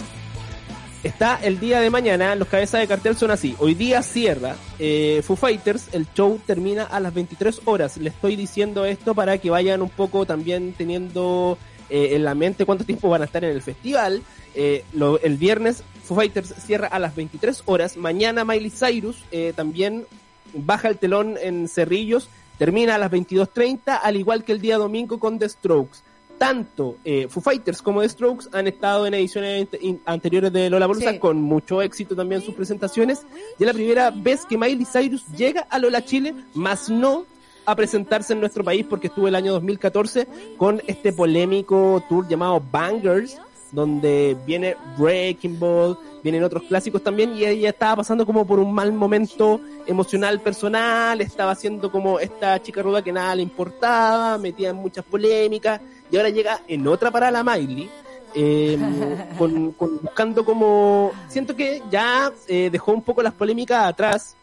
Está 1.07 1.39
el 1.41 1.57
día 1.57 1.79
de 1.79 1.89
mañana, 1.89 2.35
los 2.35 2.49
cabezas 2.49 2.81
de 2.81 2.87
cartel 2.87 3.15
son 3.15 3.31
así. 3.31 3.55
Hoy 3.59 3.75
día 3.75 4.03
cierra 4.03 4.57
eh, 4.77 5.21
Foo 5.23 5.37
Fighters, 5.37 5.87
el 5.93 6.05
show 6.13 6.37
termina 6.45 6.83
a 6.83 6.99
las 6.99 7.13
23 7.13 7.61
horas. 7.63 7.95
Le 7.95 8.09
estoy 8.09 8.35
diciendo 8.35 8.83
esto 8.83 9.15
para 9.15 9.37
que 9.37 9.49
vayan 9.49 9.81
un 9.81 9.89
poco 9.89 10.25
también 10.25 10.73
teniendo 10.77 11.57
eh, 11.89 12.09
en 12.11 12.25
la 12.25 12.35
mente 12.35 12.65
cuánto 12.65 12.83
tiempo 12.83 13.07
van 13.07 13.21
a 13.21 13.25
estar 13.25 13.41
en 13.45 13.51
el 13.51 13.61
festival. 13.61 14.21
Eh, 14.53 14.83
el 15.23 15.37
viernes 15.37 15.81
Foo 16.03 16.17
Fighters 16.17 16.53
cierra 16.65 16.87
a 16.87 16.99
las 16.99 17.15
23 17.15 17.63
horas. 17.67 17.95
Mañana 17.95 18.43
Miley 18.43 18.69
Cyrus 18.69 19.23
eh, 19.31 19.53
también 19.55 20.05
baja 20.53 20.89
el 20.89 20.97
telón 20.97 21.37
en 21.41 21.69
Cerrillos, 21.69 22.27
termina 22.57 22.95
a 22.95 22.97
las 22.97 23.11
22.30, 23.11 23.97
al 24.03 24.17
igual 24.17 24.43
que 24.43 24.51
el 24.51 24.59
día 24.59 24.77
domingo 24.77 25.19
con 25.19 25.39
The 25.39 25.47
Strokes. 25.47 25.99
Tanto 26.37 26.97
eh, 27.03 27.27
Foo 27.29 27.41
Fighters 27.41 27.81
como 27.81 28.01
The 28.01 28.09
Strokes 28.09 28.47
han 28.51 28.67
estado 28.67 29.07
en 29.07 29.13
ediciones 29.15 29.67
anteriores 30.05 30.53
de 30.53 30.69
Lola 30.69 30.87
Sí. 30.93 31.19
con 31.19 31.41
mucho 31.41 31.81
éxito 31.81 32.15
también 32.15 32.41
sus 32.41 32.53
presentaciones. 32.53 33.25
Y 33.59 33.63
es 33.63 33.67
la 33.67 33.73
primera 33.73 34.11
vez 34.11 34.45
que 34.45 34.57
Miley 34.57 34.85
Cyrus 34.85 35.25
llega 35.35 35.67
a 35.69 35.79
Lola 35.79 36.03
Chile, 36.05 36.33
más 36.53 36.89
no 36.89 37.25
a 37.65 37.75
presentarse 37.75 38.33
en 38.33 38.39
nuestro 38.39 38.63
país 38.63 38.85
porque 38.89 39.07
estuvo 39.07 39.27
el 39.27 39.35
año 39.35 39.51
2014 39.51 40.27
con 40.55 40.81
este 40.87 41.11
polémico 41.11 42.01
tour 42.07 42.25
llamado 42.27 42.63
Bangers, 42.71 43.37
donde 43.73 44.37
viene 44.45 44.77
Breaking 44.97 45.59
Ball, 45.59 45.97
vienen 46.23 46.43
otros 46.43 46.63
clásicos 46.63 47.03
también 47.03 47.35
y 47.35 47.43
ella 47.43 47.69
estaba 47.69 47.97
pasando 47.97 48.25
como 48.25 48.47
por 48.47 48.59
un 48.59 48.73
mal 48.73 48.93
momento 48.93 49.59
emocional 49.85 50.39
personal, 50.39 51.19
estaba 51.19 51.55
siendo 51.55 51.91
como 51.91 52.19
esta 52.19 52.61
chica 52.61 52.81
ruda 52.81 53.01
que 53.01 53.11
nada 53.11 53.35
le 53.35 53.43
importaba, 53.43 54.37
metía 54.37 54.69
en 54.69 54.77
muchas 54.77 55.03
polémicas 55.03 55.81
y 56.11 56.17
ahora 56.17 56.29
llega 56.29 56.61
en 56.67 56.87
otra 56.87 57.11
para 57.11 57.29
la 57.31 57.43
Miley. 57.43 57.89
eh, 58.35 58.77
con, 59.37 59.71
con- 59.73 59.99
buscando 60.01 60.43
como 60.45 61.11
siento 61.27 61.55
que 61.55 61.81
ya 61.89 62.31
eh, 62.47 62.69
dejó 62.71 62.91
un 62.91 63.01
poco 63.01 63.21
las 63.23 63.33
polémicas 63.33 63.85
atrás 63.85 64.35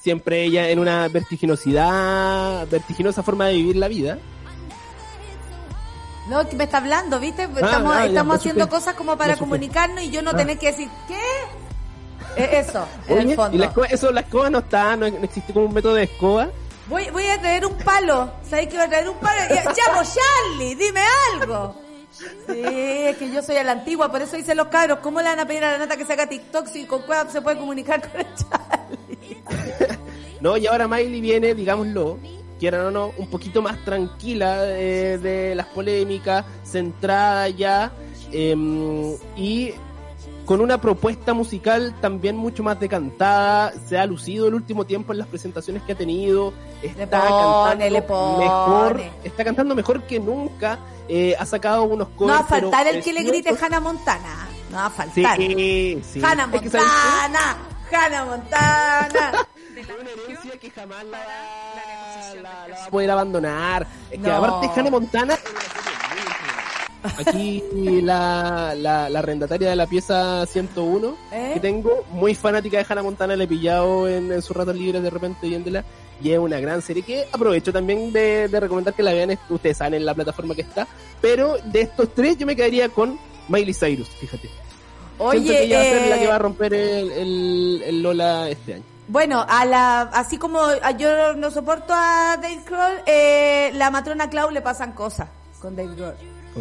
siempre 0.00 0.44
ella 0.44 0.68
en 0.70 0.78
una 0.78 1.08
vertiginosidad 1.08 2.66
vertiginosa 2.68 3.22
forma 3.24 3.46
de 3.46 3.54
vivir 3.54 3.76
la 3.76 3.88
vida 3.88 4.18
No, 6.28 6.44
me 6.56 6.64
está 6.64 6.76
hablando, 6.78 7.18
¿viste? 7.18 7.42
Estamos, 7.44 7.92
ah, 7.96 8.06
estamos 8.06 8.34
me 8.34 8.38
haciendo 8.38 8.68
cosas 8.68 8.94
como 8.94 9.16
para 9.16 9.36
comunicarnos 9.36 10.04
y 10.04 10.10
yo 10.10 10.22
no 10.22 10.30
Ah. 10.30 10.36
tener 10.36 10.58
que 10.58 10.66
decir, 10.68 10.88
¿qué? 11.08 11.18
Eso, 12.58 12.86
en 13.08 13.18
Oye, 13.18 13.30
el 13.30 13.36
fondo. 13.36 13.56
y 13.56 13.58
la 13.58 13.66
escoba, 13.66 13.86
eso, 13.86 14.12
la 14.12 14.20
escoba 14.20 14.50
no 14.50 14.58
está, 14.58 14.94
no, 14.96 15.08
no 15.10 15.24
existe 15.24 15.52
como 15.52 15.66
un 15.66 15.74
método 15.74 15.94
de 15.94 16.04
escoba. 16.04 16.48
Voy, 16.88 17.10
voy 17.10 17.26
a 17.26 17.38
traer 17.38 17.66
un 17.66 17.76
palo. 17.78 18.30
¿Sabes 18.48 18.68
que 18.68 18.76
voy 18.76 18.86
a 18.86 18.88
traer 18.88 19.08
un 19.08 19.16
palo? 19.18 19.40
Pues, 19.48 19.78
Charlie, 20.14 20.74
dime 20.74 21.00
algo. 21.32 21.76
Sí, 22.10 22.62
es 22.64 23.16
que 23.16 23.30
yo 23.30 23.42
soy 23.42 23.56
a 23.56 23.64
la 23.64 23.72
antigua, 23.72 24.10
por 24.10 24.22
eso 24.22 24.36
dicen 24.36 24.56
los 24.56 24.68
cabros, 24.68 24.98
¿cómo 25.00 25.20
le 25.20 25.28
van 25.28 25.38
a 25.38 25.46
pedir 25.46 25.62
a 25.62 25.72
la 25.72 25.78
nata 25.78 25.96
que 25.96 26.04
se 26.04 26.14
haga 26.14 26.28
TikTok 26.28 26.66
si 26.66 26.84
con 26.84 27.02
cueva 27.02 27.30
se 27.30 27.40
puede 27.42 27.58
comunicar 27.58 28.00
con 28.00 28.20
el 28.20 28.26
Charlie? 28.34 29.42
No, 30.40 30.56
y 30.56 30.66
ahora 30.66 30.86
Miley 30.86 31.20
viene, 31.20 31.54
digámoslo, 31.54 32.18
quieran 32.58 32.86
o 32.86 32.90
no, 32.90 33.12
un 33.18 33.28
poquito 33.28 33.60
más 33.60 33.84
tranquila 33.84 34.60
eh, 34.68 35.18
de 35.18 35.54
las 35.54 35.66
polémicas, 35.66 36.44
centrada 36.64 37.48
ya, 37.48 37.92
em, 38.32 39.14
y 39.36 39.74
con 40.48 40.62
una 40.62 40.80
propuesta 40.80 41.34
musical 41.34 41.94
también 42.00 42.34
mucho 42.34 42.62
más 42.62 42.80
decantada, 42.80 43.70
se 43.86 43.98
ha 43.98 44.06
lucido 44.06 44.48
el 44.48 44.54
último 44.54 44.86
tiempo 44.86 45.12
en 45.12 45.18
las 45.18 45.28
presentaciones 45.28 45.82
que 45.82 45.92
ha 45.92 45.94
tenido, 45.94 46.54
está 46.82 47.04
Le 47.04 47.06
pone, 47.06 47.90
le 47.90 48.00
cantando 48.00 48.06
pone. 48.06 48.44
mejor, 48.46 49.02
está 49.24 49.44
cantando 49.44 49.74
mejor 49.74 50.02
que 50.04 50.18
nunca, 50.18 50.78
eh, 51.06 51.36
ha 51.38 51.44
sacado 51.44 51.82
unos 51.84 52.08
No 52.08 52.16
covers, 52.16 52.34
va 52.38 52.40
a 52.40 52.44
faltar 52.48 52.86
el 52.86 53.02
que 53.02 53.12
le 53.12 53.24
grite. 53.24 53.54
Hannah 53.60 53.80
Montana. 53.80 54.48
No 54.70 54.78
va 54.78 54.86
a 54.86 54.90
faltar. 54.90 55.36
sí. 55.36 56.02
Hannah. 56.22 56.46
Montana, 56.46 57.56
Hannah 57.92 58.24
Montana. 58.24 59.46
una 60.00 60.10
herencia 60.10 60.58
que 60.58 60.70
jamás 60.70 61.04
la, 61.04 61.18
la- 61.18 62.42
la 62.42 62.74
va 62.74 62.84
a 62.86 62.90
poder 62.90 63.10
abandonar. 63.10 63.86
Es 64.10 64.18
que 64.18 64.26
No. 64.28 64.34
aparte 64.36 64.80
Hannah 64.80 64.90
Montana 64.90 65.38
Aquí 67.16 67.62
la, 68.02 68.74
la, 68.76 69.08
la 69.08 69.18
arrendataria 69.18 69.70
de 69.70 69.76
la 69.76 69.86
pieza 69.86 70.44
101 70.46 71.16
¿Eh? 71.32 71.50
que 71.54 71.60
tengo, 71.60 72.04
muy 72.10 72.34
fanática 72.34 72.78
de 72.78 72.86
Hannah 72.88 73.02
Montana, 73.02 73.36
le 73.36 73.44
he 73.44 73.48
pillado 73.48 74.08
en, 74.08 74.32
en 74.32 74.42
sus 74.42 74.56
ratos 74.56 74.76
libres 74.76 75.02
de 75.02 75.10
repente 75.10 75.48
viéndola. 75.48 75.84
Y 76.22 76.32
es 76.32 76.38
una 76.38 76.58
gran 76.58 76.82
serie 76.82 77.02
que 77.02 77.26
aprovecho 77.32 77.72
también 77.72 78.12
de, 78.12 78.48
de 78.48 78.60
recomendar 78.60 78.92
que 78.94 79.02
la 79.02 79.12
vean. 79.12 79.38
Ustedes 79.48 79.76
saben 79.76 79.94
en 79.94 80.04
la 80.04 80.14
plataforma 80.14 80.54
que 80.54 80.62
está. 80.62 80.86
Pero 81.20 81.56
de 81.64 81.82
estos 81.82 82.12
tres 82.12 82.36
yo 82.36 82.46
me 82.46 82.56
quedaría 82.56 82.88
con 82.88 83.18
Miley 83.48 83.74
Cyrus, 83.74 84.08
fíjate. 84.08 84.48
Siento 84.48 85.24
Oye, 85.24 85.44
que 85.44 85.62
ella 85.64 85.78
va 85.78 85.82
a 85.82 85.86
ser 85.86 86.08
la 86.08 86.16
eh, 86.16 86.20
que 86.20 86.26
va 86.26 86.34
a 86.34 86.38
romper 86.38 86.74
el, 86.74 87.12
el, 87.12 87.82
el 87.86 88.02
Lola 88.02 88.48
este 88.48 88.74
año. 88.74 88.84
Bueno, 89.08 89.44
a 89.48 89.64
la, 89.64 90.02
así 90.02 90.36
como 90.36 90.60
yo 90.98 91.34
no 91.34 91.50
soporto 91.50 91.94
a 91.94 92.36
Dave 92.36 92.60
Grohl, 92.66 93.02
eh, 93.06 93.70
la 93.74 93.90
matrona 93.90 94.28
Clau 94.28 94.50
le 94.50 94.60
pasan 94.60 94.92
cosas 94.92 95.28
con 95.60 95.74
Dave 95.74 95.94
Grohl. 95.96 96.14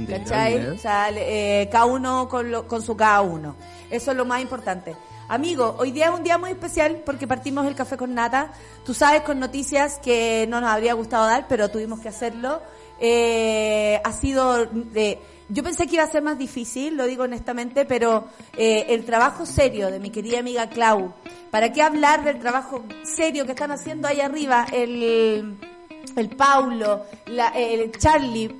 ¿Cachai? 0.05 0.53
O 0.75 0.77
sea, 0.79 1.09
eh, 1.11 1.67
cada 1.71 1.85
uno 1.85 2.27
con, 2.29 2.51
lo- 2.51 2.67
con 2.67 2.81
su 2.81 2.95
cada 2.95 3.21
uno. 3.21 3.55
Eso 3.89 4.11
es 4.11 4.17
lo 4.17 4.25
más 4.25 4.41
importante. 4.41 4.95
Amigo, 5.29 5.75
hoy 5.79 5.91
día 5.91 6.05
es 6.07 6.11
un 6.11 6.23
día 6.23 6.37
muy 6.37 6.51
especial 6.51 7.01
porque 7.05 7.27
partimos 7.27 7.65
el 7.67 7.75
café 7.75 7.97
con 7.97 8.13
nata. 8.13 8.51
Tú 8.85 8.93
sabes 8.93 9.21
con 9.23 9.39
noticias 9.39 9.99
que 9.99 10.45
no 10.47 10.61
nos 10.61 10.69
habría 10.69 10.93
gustado 10.93 11.25
dar, 11.25 11.47
pero 11.49 11.69
tuvimos 11.69 11.99
que 11.99 12.07
hacerlo. 12.09 12.61
Eh, 12.99 14.01
ha 14.03 14.11
sido 14.13 14.65
de, 14.65 15.19
yo 15.49 15.63
pensé 15.63 15.85
que 15.85 15.95
iba 15.95 16.03
a 16.03 16.07
ser 16.11 16.21
más 16.23 16.37
difícil, 16.37 16.95
lo 16.95 17.05
digo 17.05 17.23
honestamente, 17.23 17.85
pero 17.85 18.25
eh, 18.57 18.85
el 18.89 19.05
trabajo 19.05 19.45
serio 19.45 19.91
de 19.91 19.99
mi 19.99 20.09
querida 20.09 20.39
amiga 20.39 20.67
Clau, 20.69 21.13
¿para 21.51 21.71
qué 21.71 21.81
hablar 21.81 22.23
del 22.23 22.39
trabajo 22.39 22.83
serio 23.03 23.45
que 23.45 23.51
están 23.51 23.71
haciendo 23.71 24.07
ahí 24.07 24.21
arriba? 24.21 24.65
El, 24.73 25.57
el 26.15 26.29
Paulo, 26.29 27.01
la, 27.27 27.47
el 27.49 27.91
Charlie, 27.97 28.55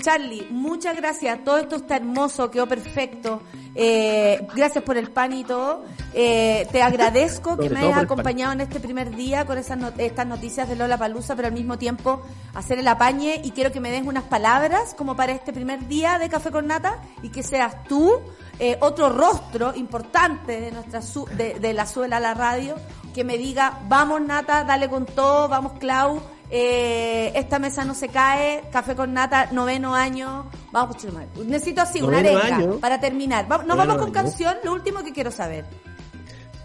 Charlie, 0.00 0.46
muchas 0.50 0.96
gracias. 0.96 1.42
Todo 1.44 1.58
esto 1.58 1.76
está 1.76 1.96
hermoso, 1.96 2.50
quedó 2.50 2.66
perfecto. 2.66 3.42
Eh, 3.74 4.46
gracias 4.54 4.84
por 4.84 4.96
el 4.96 5.10
pan 5.10 5.32
y 5.32 5.44
todo. 5.44 5.84
Eh, 6.14 6.66
te 6.70 6.82
agradezco 6.82 7.56
que 7.56 7.70
me 7.70 7.80
hayas 7.80 7.98
acompañado 8.04 8.52
en 8.52 8.60
este 8.60 8.80
primer 8.80 9.14
día 9.16 9.46
con 9.46 9.56
esas 9.58 9.78
not- 9.78 9.98
estas 9.98 10.26
noticias 10.26 10.68
de 10.68 10.76
Lola 10.76 10.98
Palusa, 10.98 11.34
pero 11.36 11.48
al 11.48 11.54
mismo 11.54 11.78
tiempo 11.78 12.20
hacer 12.54 12.78
el 12.78 12.88
apañe 12.88 13.40
y 13.42 13.52
quiero 13.52 13.72
que 13.72 13.80
me 13.80 13.90
des 13.90 14.02
unas 14.06 14.24
palabras 14.24 14.94
como 14.94 15.16
para 15.16 15.32
este 15.32 15.52
primer 15.52 15.88
día 15.88 16.18
de 16.18 16.28
Café 16.28 16.50
con 16.50 16.66
Nata 16.66 17.00
y 17.22 17.30
que 17.30 17.42
seas 17.42 17.84
tú 17.84 18.12
eh, 18.58 18.76
otro 18.80 19.08
rostro 19.08 19.74
importante 19.74 20.60
de 20.60 20.70
nuestra 20.70 21.00
su- 21.00 21.24
de, 21.24 21.58
de 21.58 21.72
la 21.72 21.86
suela 21.86 22.18
a 22.18 22.20
la 22.20 22.34
radio 22.34 22.74
que 23.14 23.24
me 23.24 23.38
diga 23.38 23.80
vamos 23.88 24.20
Nata, 24.20 24.64
dale 24.64 24.88
con 24.90 25.06
todo, 25.06 25.48
vamos 25.48 25.72
Clau, 25.78 26.20
eh, 26.54 27.32
esta 27.34 27.58
mesa 27.58 27.84
no 27.86 27.94
se 27.94 28.08
cae, 28.08 28.62
Café 28.70 28.94
con 28.94 29.14
Nata, 29.14 29.48
noveno 29.52 29.94
año, 29.94 30.50
vamos 30.70 30.96
pues, 31.00 31.12
madre. 31.12 31.28
Necesito 31.46 31.80
así, 31.80 32.02
una 32.02 32.18
arenga 32.18 32.56
año. 32.56 32.78
para 32.78 33.00
terminar. 33.00 33.48
Noveno 33.48 33.76
vamos 33.76 33.96
con 33.96 34.04
año. 34.04 34.12
canción, 34.12 34.56
lo 34.62 34.74
último 34.74 35.02
que 35.02 35.12
quiero 35.12 35.30
saber. 35.30 35.64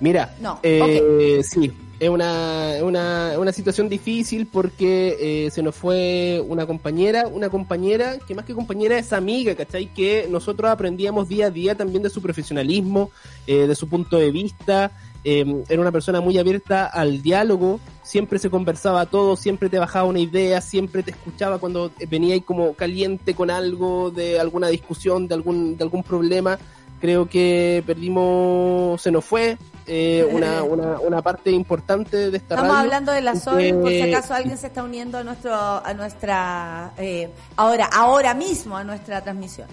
Mira, 0.02 0.36
No, 0.42 0.60
eh, 0.62 1.42
sí, 1.42 1.74
es 2.00 2.10
una, 2.10 2.74
una, 2.84 3.40
una 3.40 3.52
situación 3.52 3.90
difícil 3.90 4.46
porque 4.46 5.18
eh, 5.20 5.52
se 5.52 5.64
nos 5.64 5.74
fue 5.74 6.44
una 6.48 6.68
compañera, 6.68 7.28
una 7.28 7.50
compañera 7.50 8.20
que 8.20 8.36
más 8.36 8.46
que 8.46 8.54
compañera 8.54 9.00
es 9.00 9.14
amiga, 9.14 9.56
¿cachai? 9.56 9.88
Que 9.94 10.28
nosotros 10.30 10.70
aprendíamos 10.70 11.28
día 11.28 11.48
a 11.48 11.50
día 11.50 11.76
también 11.76 12.04
de 12.04 12.12
su 12.12 12.22
profesionalismo, 12.22 13.10
eh, 13.48 13.66
de 13.68 13.74
su 13.74 13.90
punto 13.90 14.18
de 14.18 14.30
vista. 14.32 14.92
Eh, 15.24 15.64
era 15.70 15.82
una 15.82 15.92
persona 15.92 16.22
muy 16.22 16.38
abierta 16.38 16.86
al 16.86 17.22
diálogo, 17.22 17.80
siempre 18.04 18.40
se 18.40 18.50
conversaba 18.50 19.06
todo, 19.06 19.36
siempre 19.36 19.70
te 19.70 19.80
bajaba 19.80 20.08
una 20.08 20.20
idea, 20.20 20.62
siempre 20.62 21.04
te 21.04 21.12
escuchaba 21.12 21.60
cuando 21.60 21.92
venía 22.10 22.34
ahí 22.34 22.42
como 22.42 22.74
caliente 22.74 23.36
con 23.36 23.50
algo, 23.52 24.12
de 24.12 24.40
alguna 24.40 24.68
discusión, 24.68 25.28
de 25.28 25.36
algún, 25.36 25.78
de 25.78 25.84
algún 25.84 26.04
problema 26.04 26.58
creo 27.00 27.28
que 27.28 27.84
perdimos, 27.86 29.02
se 29.02 29.12
nos 29.12 29.24
fue 29.24 29.58
eh, 29.86 30.28
una, 30.32 30.64
una, 30.64 31.00
una 31.00 31.22
parte 31.22 31.52
importante 31.52 32.32
de 32.32 32.38
esta 32.38 32.56
Estamos 32.56 32.68
radio. 32.68 32.80
hablando 32.86 33.12
de 33.12 33.22
la 33.22 33.36
Sol, 33.36 33.64
por 33.82 33.90
si 33.90 34.02
acaso 34.02 34.34
alguien 34.34 34.58
se 34.58 34.68
está 34.68 34.84
uniendo 34.84 35.18
a 35.18 35.24
nuestro, 35.24 35.54
a 35.54 35.94
nuestra, 35.94 36.94
eh, 36.98 37.30
ahora, 37.56 37.90
ahora 37.94 38.34
mismo 38.34 38.76
a 38.78 38.84
nuestra 38.84 39.22
transmisión. 39.22 39.68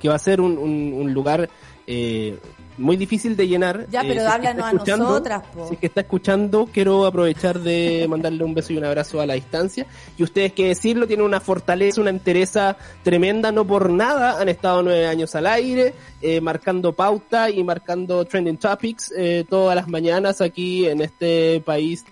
que 0.00 0.08
va 0.08 0.16
a 0.16 0.18
ser 0.18 0.40
un, 0.40 0.58
un, 0.58 0.92
un 0.94 1.14
lugar 1.14 1.48
eh, 1.86 2.38
muy 2.78 2.96
difícil 2.96 3.36
de 3.36 3.46
llenar. 3.48 3.86
Ya, 3.90 4.00
Eh, 4.02 4.06
pero 4.08 4.20
si 4.20 4.26
es 4.26 4.32
que 4.40 4.48
háblanos 4.48 4.64
a 4.66 4.96
nosotras, 4.96 5.42
po. 5.54 5.68
Si 5.68 5.74
es 5.74 5.80
que 5.80 5.86
está 5.86 6.00
escuchando, 6.02 6.68
quiero 6.72 7.06
aprovechar 7.06 7.60
de 7.60 8.06
mandarle 8.10 8.44
un 8.44 8.54
beso 8.54 8.72
y 8.72 8.78
un 8.78 8.84
abrazo 8.84 9.20
a 9.20 9.26
la 9.26 9.34
distancia. 9.34 9.86
Y 10.16 10.22
ustedes, 10.22 10.52
que 10.52 10.68
decirlo, 10.68 11.06
tienen 11.06 11.26
una 11.26 11.40
fortaleza, 11.40 12.00
una 12.00 12.10
entereza 12.10 12.76
tremenda, 13.02 13.52
no 13.52 13.64
por 13.64 13.90
nada. 13.90 14.40
Han 14.40 14.48
estado 14.48 14.82
nueve 14.82 15.06
años 15.06 15.34
al 15.34 15.46
aire, 15.46 15.94
eh, 16.20 16.40
marcando 16.40 16.92
pauta 16.92 17.50
y 17.50 17.62
marcando 17.62 18.24
trending 18.24 18.58
topics 18.58 19.12
eh, 19.16 19.44
todas 19.48 19.76
las 19.76 19.88
mañanas 19.88 20.40
aquí 20.40 20.86
en 20.86 21.00
este 21.00 21.60
país 21.64 22.04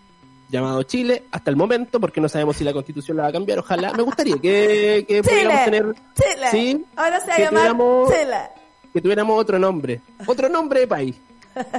llamado 0.52 0.82
Chile, 0.82 1.24
hasta 1.32 1.51
el 1.51 1.56
momento, 1.56 1.98
porque 1.98 2.20
no 2.20 2.28
sabemos 2.28 2.56
si 2.56 2.62
la 2.64 2.74
constitución 2.74 3.16
la 3.16 3.24
va 3.24 3.28
a 3.30 3.32
cambiar. 3.32 3.59
Ojalá, 3.59 3.93
me 3.94 4.02
gustaría 4.02 4.36
que, 4.36 5.05
que 5.09 5.22
pudiéramos 5.24 5.64
tener... 5.64 5.94
Chile, 6.14 6.47
Sí, 6.51 6.84
ahora 6.94 7.20
se 7.20 7.28
va 7.28 7.34
a 7.34 7.39
llamar 7.39 7.76
Chile. 8.09 8.61
Que 8.93 9.01
tuviéramos 9.01 9.40
otro 9.40 9.59
nombre, 9.59 10.01
otro 10.27 10.48
nombre 10.48 10.81
de 10.81 10.86
país. 10.86 11.16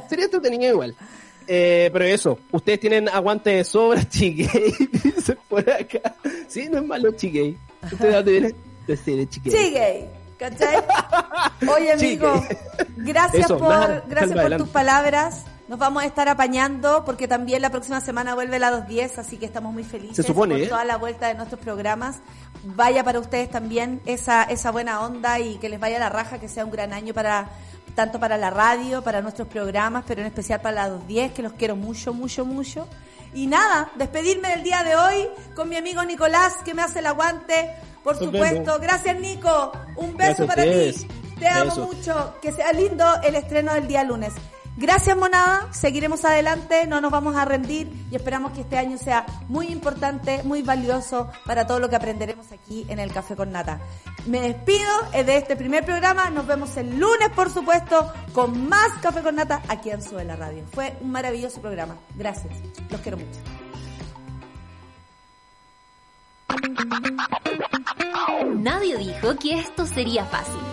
Sería 0.10 0.26
entretenido 0.26 0.73
igual. 0.73 0.95
Eh, 1.48 1.90
pero 1.91 2.06
eso, 2.06 2.40
ustedes 2.52 2.80
tienen 2.80 3.10
aguante 3.10 3.49
de 3.52 3.64
sobra, 3.64 4.07
chiquey, 4.10 4.48
dicen 5.03 5.38
por 5.49 5.69
acá. 5.69 6.15
Sí, 6.48 6.68
no 6.69 6.77
es 6.77 6.85
malo, 6.85 7.11
chiquey. 7.11 7.57
Ustedes 7.84 8.14
dónde 8.14 8.31
vienen? 8.31 8.56
De 8.88 8.98
ser 8.98 9.15
de 9.15 9.30
chiquey. 9.30 9.52
Sigue, 9.52 10.10
¿cachai? 10.38 10.77
Oye, 11.68 11.91
amigo, 11.94 12.44
gracias 12.98 13.45
Eso, 13.45 13.57
por, 13.57 13.69
nada, 13.69 14.03
gracias 14.07 14.40
por 14.40 14.57
tus 14.57 14.69
palabras. 14.69 15.45
Nos 15.68 15.80
vamos 15.80 16.03
a 16.03 16.06
estar 16.06 16.27
apañando 16.27 17.03
porque 17.06 17.27
también 17.27 17.61
la 17.61 17.69
próxima 17.69 18.02
semana 18.02 18.35
vuelve 18.35 18.60
la 18.60 18.69
210, 18.69 19.18
así 19.18 19.38
que 19.38 19.45
estamos 19.45 19.73
muy 19.73 19.84
felices 19.84 20.18
Se 20.18 20.23
supone, 20.23 20.56
por 20.56 20.64
¿eh? 20.64 20.68
toda 20.68 20.84
la 20.85 20.98
vuelta 20.98 21.27
de 21.27 21.35
nuestros 21.35 21.60
programas. 21.61 22.18
Vaya 22.64 23.03
para 23.03 23.19
ustedes 23.19 23.49
también 23.49 24.02
esa, 24.06 24.44
esa 24.44 24.72
buena 24.72 25.02
onda 25.02 25.40
y 25.40 25.57
que 25.57 25.69
les 25.69 25.80
vaya 25.80 25.99
la 25.99 26.10
raja, 26.10 26.40
que 26.40 26.48
sea 26.48 26.64
un 26.65 26.72
gran 26.72 26.94
año 26.94 27.14
para 27.14 27.49
tanto 27.95 28.19
para 28.19 28.38
la 28.38 28.49
radio, 28.49 29.03
para 29.03 29.22
nuestros 29.22 29.48
programas, 29.48 30.03
pero 30.07 30.22
en 30.22 30.27
especial 30.27 30.61
para 30.61 30.76
la 30.76 30.90
210, 30.90 31.31
que 31.34 31.41
los 31.44 31.53
quiero 31.53 31.76
mucho, 31.76 32.14
mucho, 32.14 32.45
mucho. 32.45 32.88
Y 33.34 33.48
nada, 33.48 33.91
despedirme 33.95 34.49
del 34.49 34.64
día 34.64 34.84
de 34.84 34.95
hoy 34.95 35.27
con 35.56 35.69
mi 35.69 35.76
amigo 35.76 36.03
Nicolás, 36.03 36.56
que 36.64 36.73
me 36.73 36.81
hace 36.81 36.99
el 36.99 37.07
aguante, 37.07 37.72
por 38.03 38.15
Nos 38.15 38.26
supuesto. 38.26 38.60
vemos. 38.60 38.81
Gracias, 38.81 39.19
Nico. 39.19 39.72
Un 39.95 40.15
beso 40.18 40.45
Gracias 40.45 40.48
para 40.48 40.64
ti. 40.64 41.07
Te 41.40 41.48
amo 41.48 41.76
mucho. 41.77 42.35
Que 42.41 42.52
sea 42.52 42.72
lindo 42.73 43.06
el 43.23 43.35
estreno 43.35 43.73
del 43.73 43.88
día 43.88 44.03
lunes. 44.03 44.34
Gracias, 44.75 45.15
Monada. 45.15 45.71
Seguiremos 45.71 46.25
adelante, 46.25 46.87
no 46.87 46.99
nos 46.99 47.11
vamos 47.11 47.35
a 47.35 47.45
rendir 47.45 47.91
y 48.09 48.15
esperamos 48.15 48.53
que 48.53 48.61
este 48.61 48.77
año 48.77 48.97
sea 48.97 49.25
muy 49.47 49.67
importante, 49.67 50.41
muy 50.43 50.63
valioso 50.63 51.29
para 51.45 51.67
todo 51.67 51.79
lo 51.79 51.89
que 51.89 51.95
aprenderemos 51.95 52.51
aquí 52.51 52.85
en 52.89 52.97
el 52.97 53.13
Café 53.13 53.35
con 53.35 53.51
Nata. 53.51 53.79
Me 54.25 54.41
despido 54.41 54.89
eh, 55.13 55.23
de 55.23 55.37
este 55.37 55.55
primer 55.55 55.85
programa. 55.85 56.31
Nos 56.31 56.47
vemos 56.47 56.75
el 56.77 56.99
lunes, 56.99 57.29
por 57.35 57.51
supuesto, 57.51 58.11
con 58.33 58.67
más 58.67 58.89
Café 59.01 59.21
con 59.21 59.35
Nata 59.35 59.61
aquí 59.67 59.91
en 59.91 60.01
Sube 60.01 60.23
la 60.23 60.35
Radio. 60.35 60.63
Fue 60.73 60.97
un 61.01 61.11
maravilloso 61.11 61.61
programa. 61.61 61.95
Gracias. 62.15 62.53
Los 62.89 63.01
quiero 63.01 63.17
mucho. 63.17 63.39
Nadie 68.55 68.97
dijo 68.97 69.35
que 69.35 69.59
esto 69.59 69.85
sería 69.85 70.25
fácil. 70.25 70.72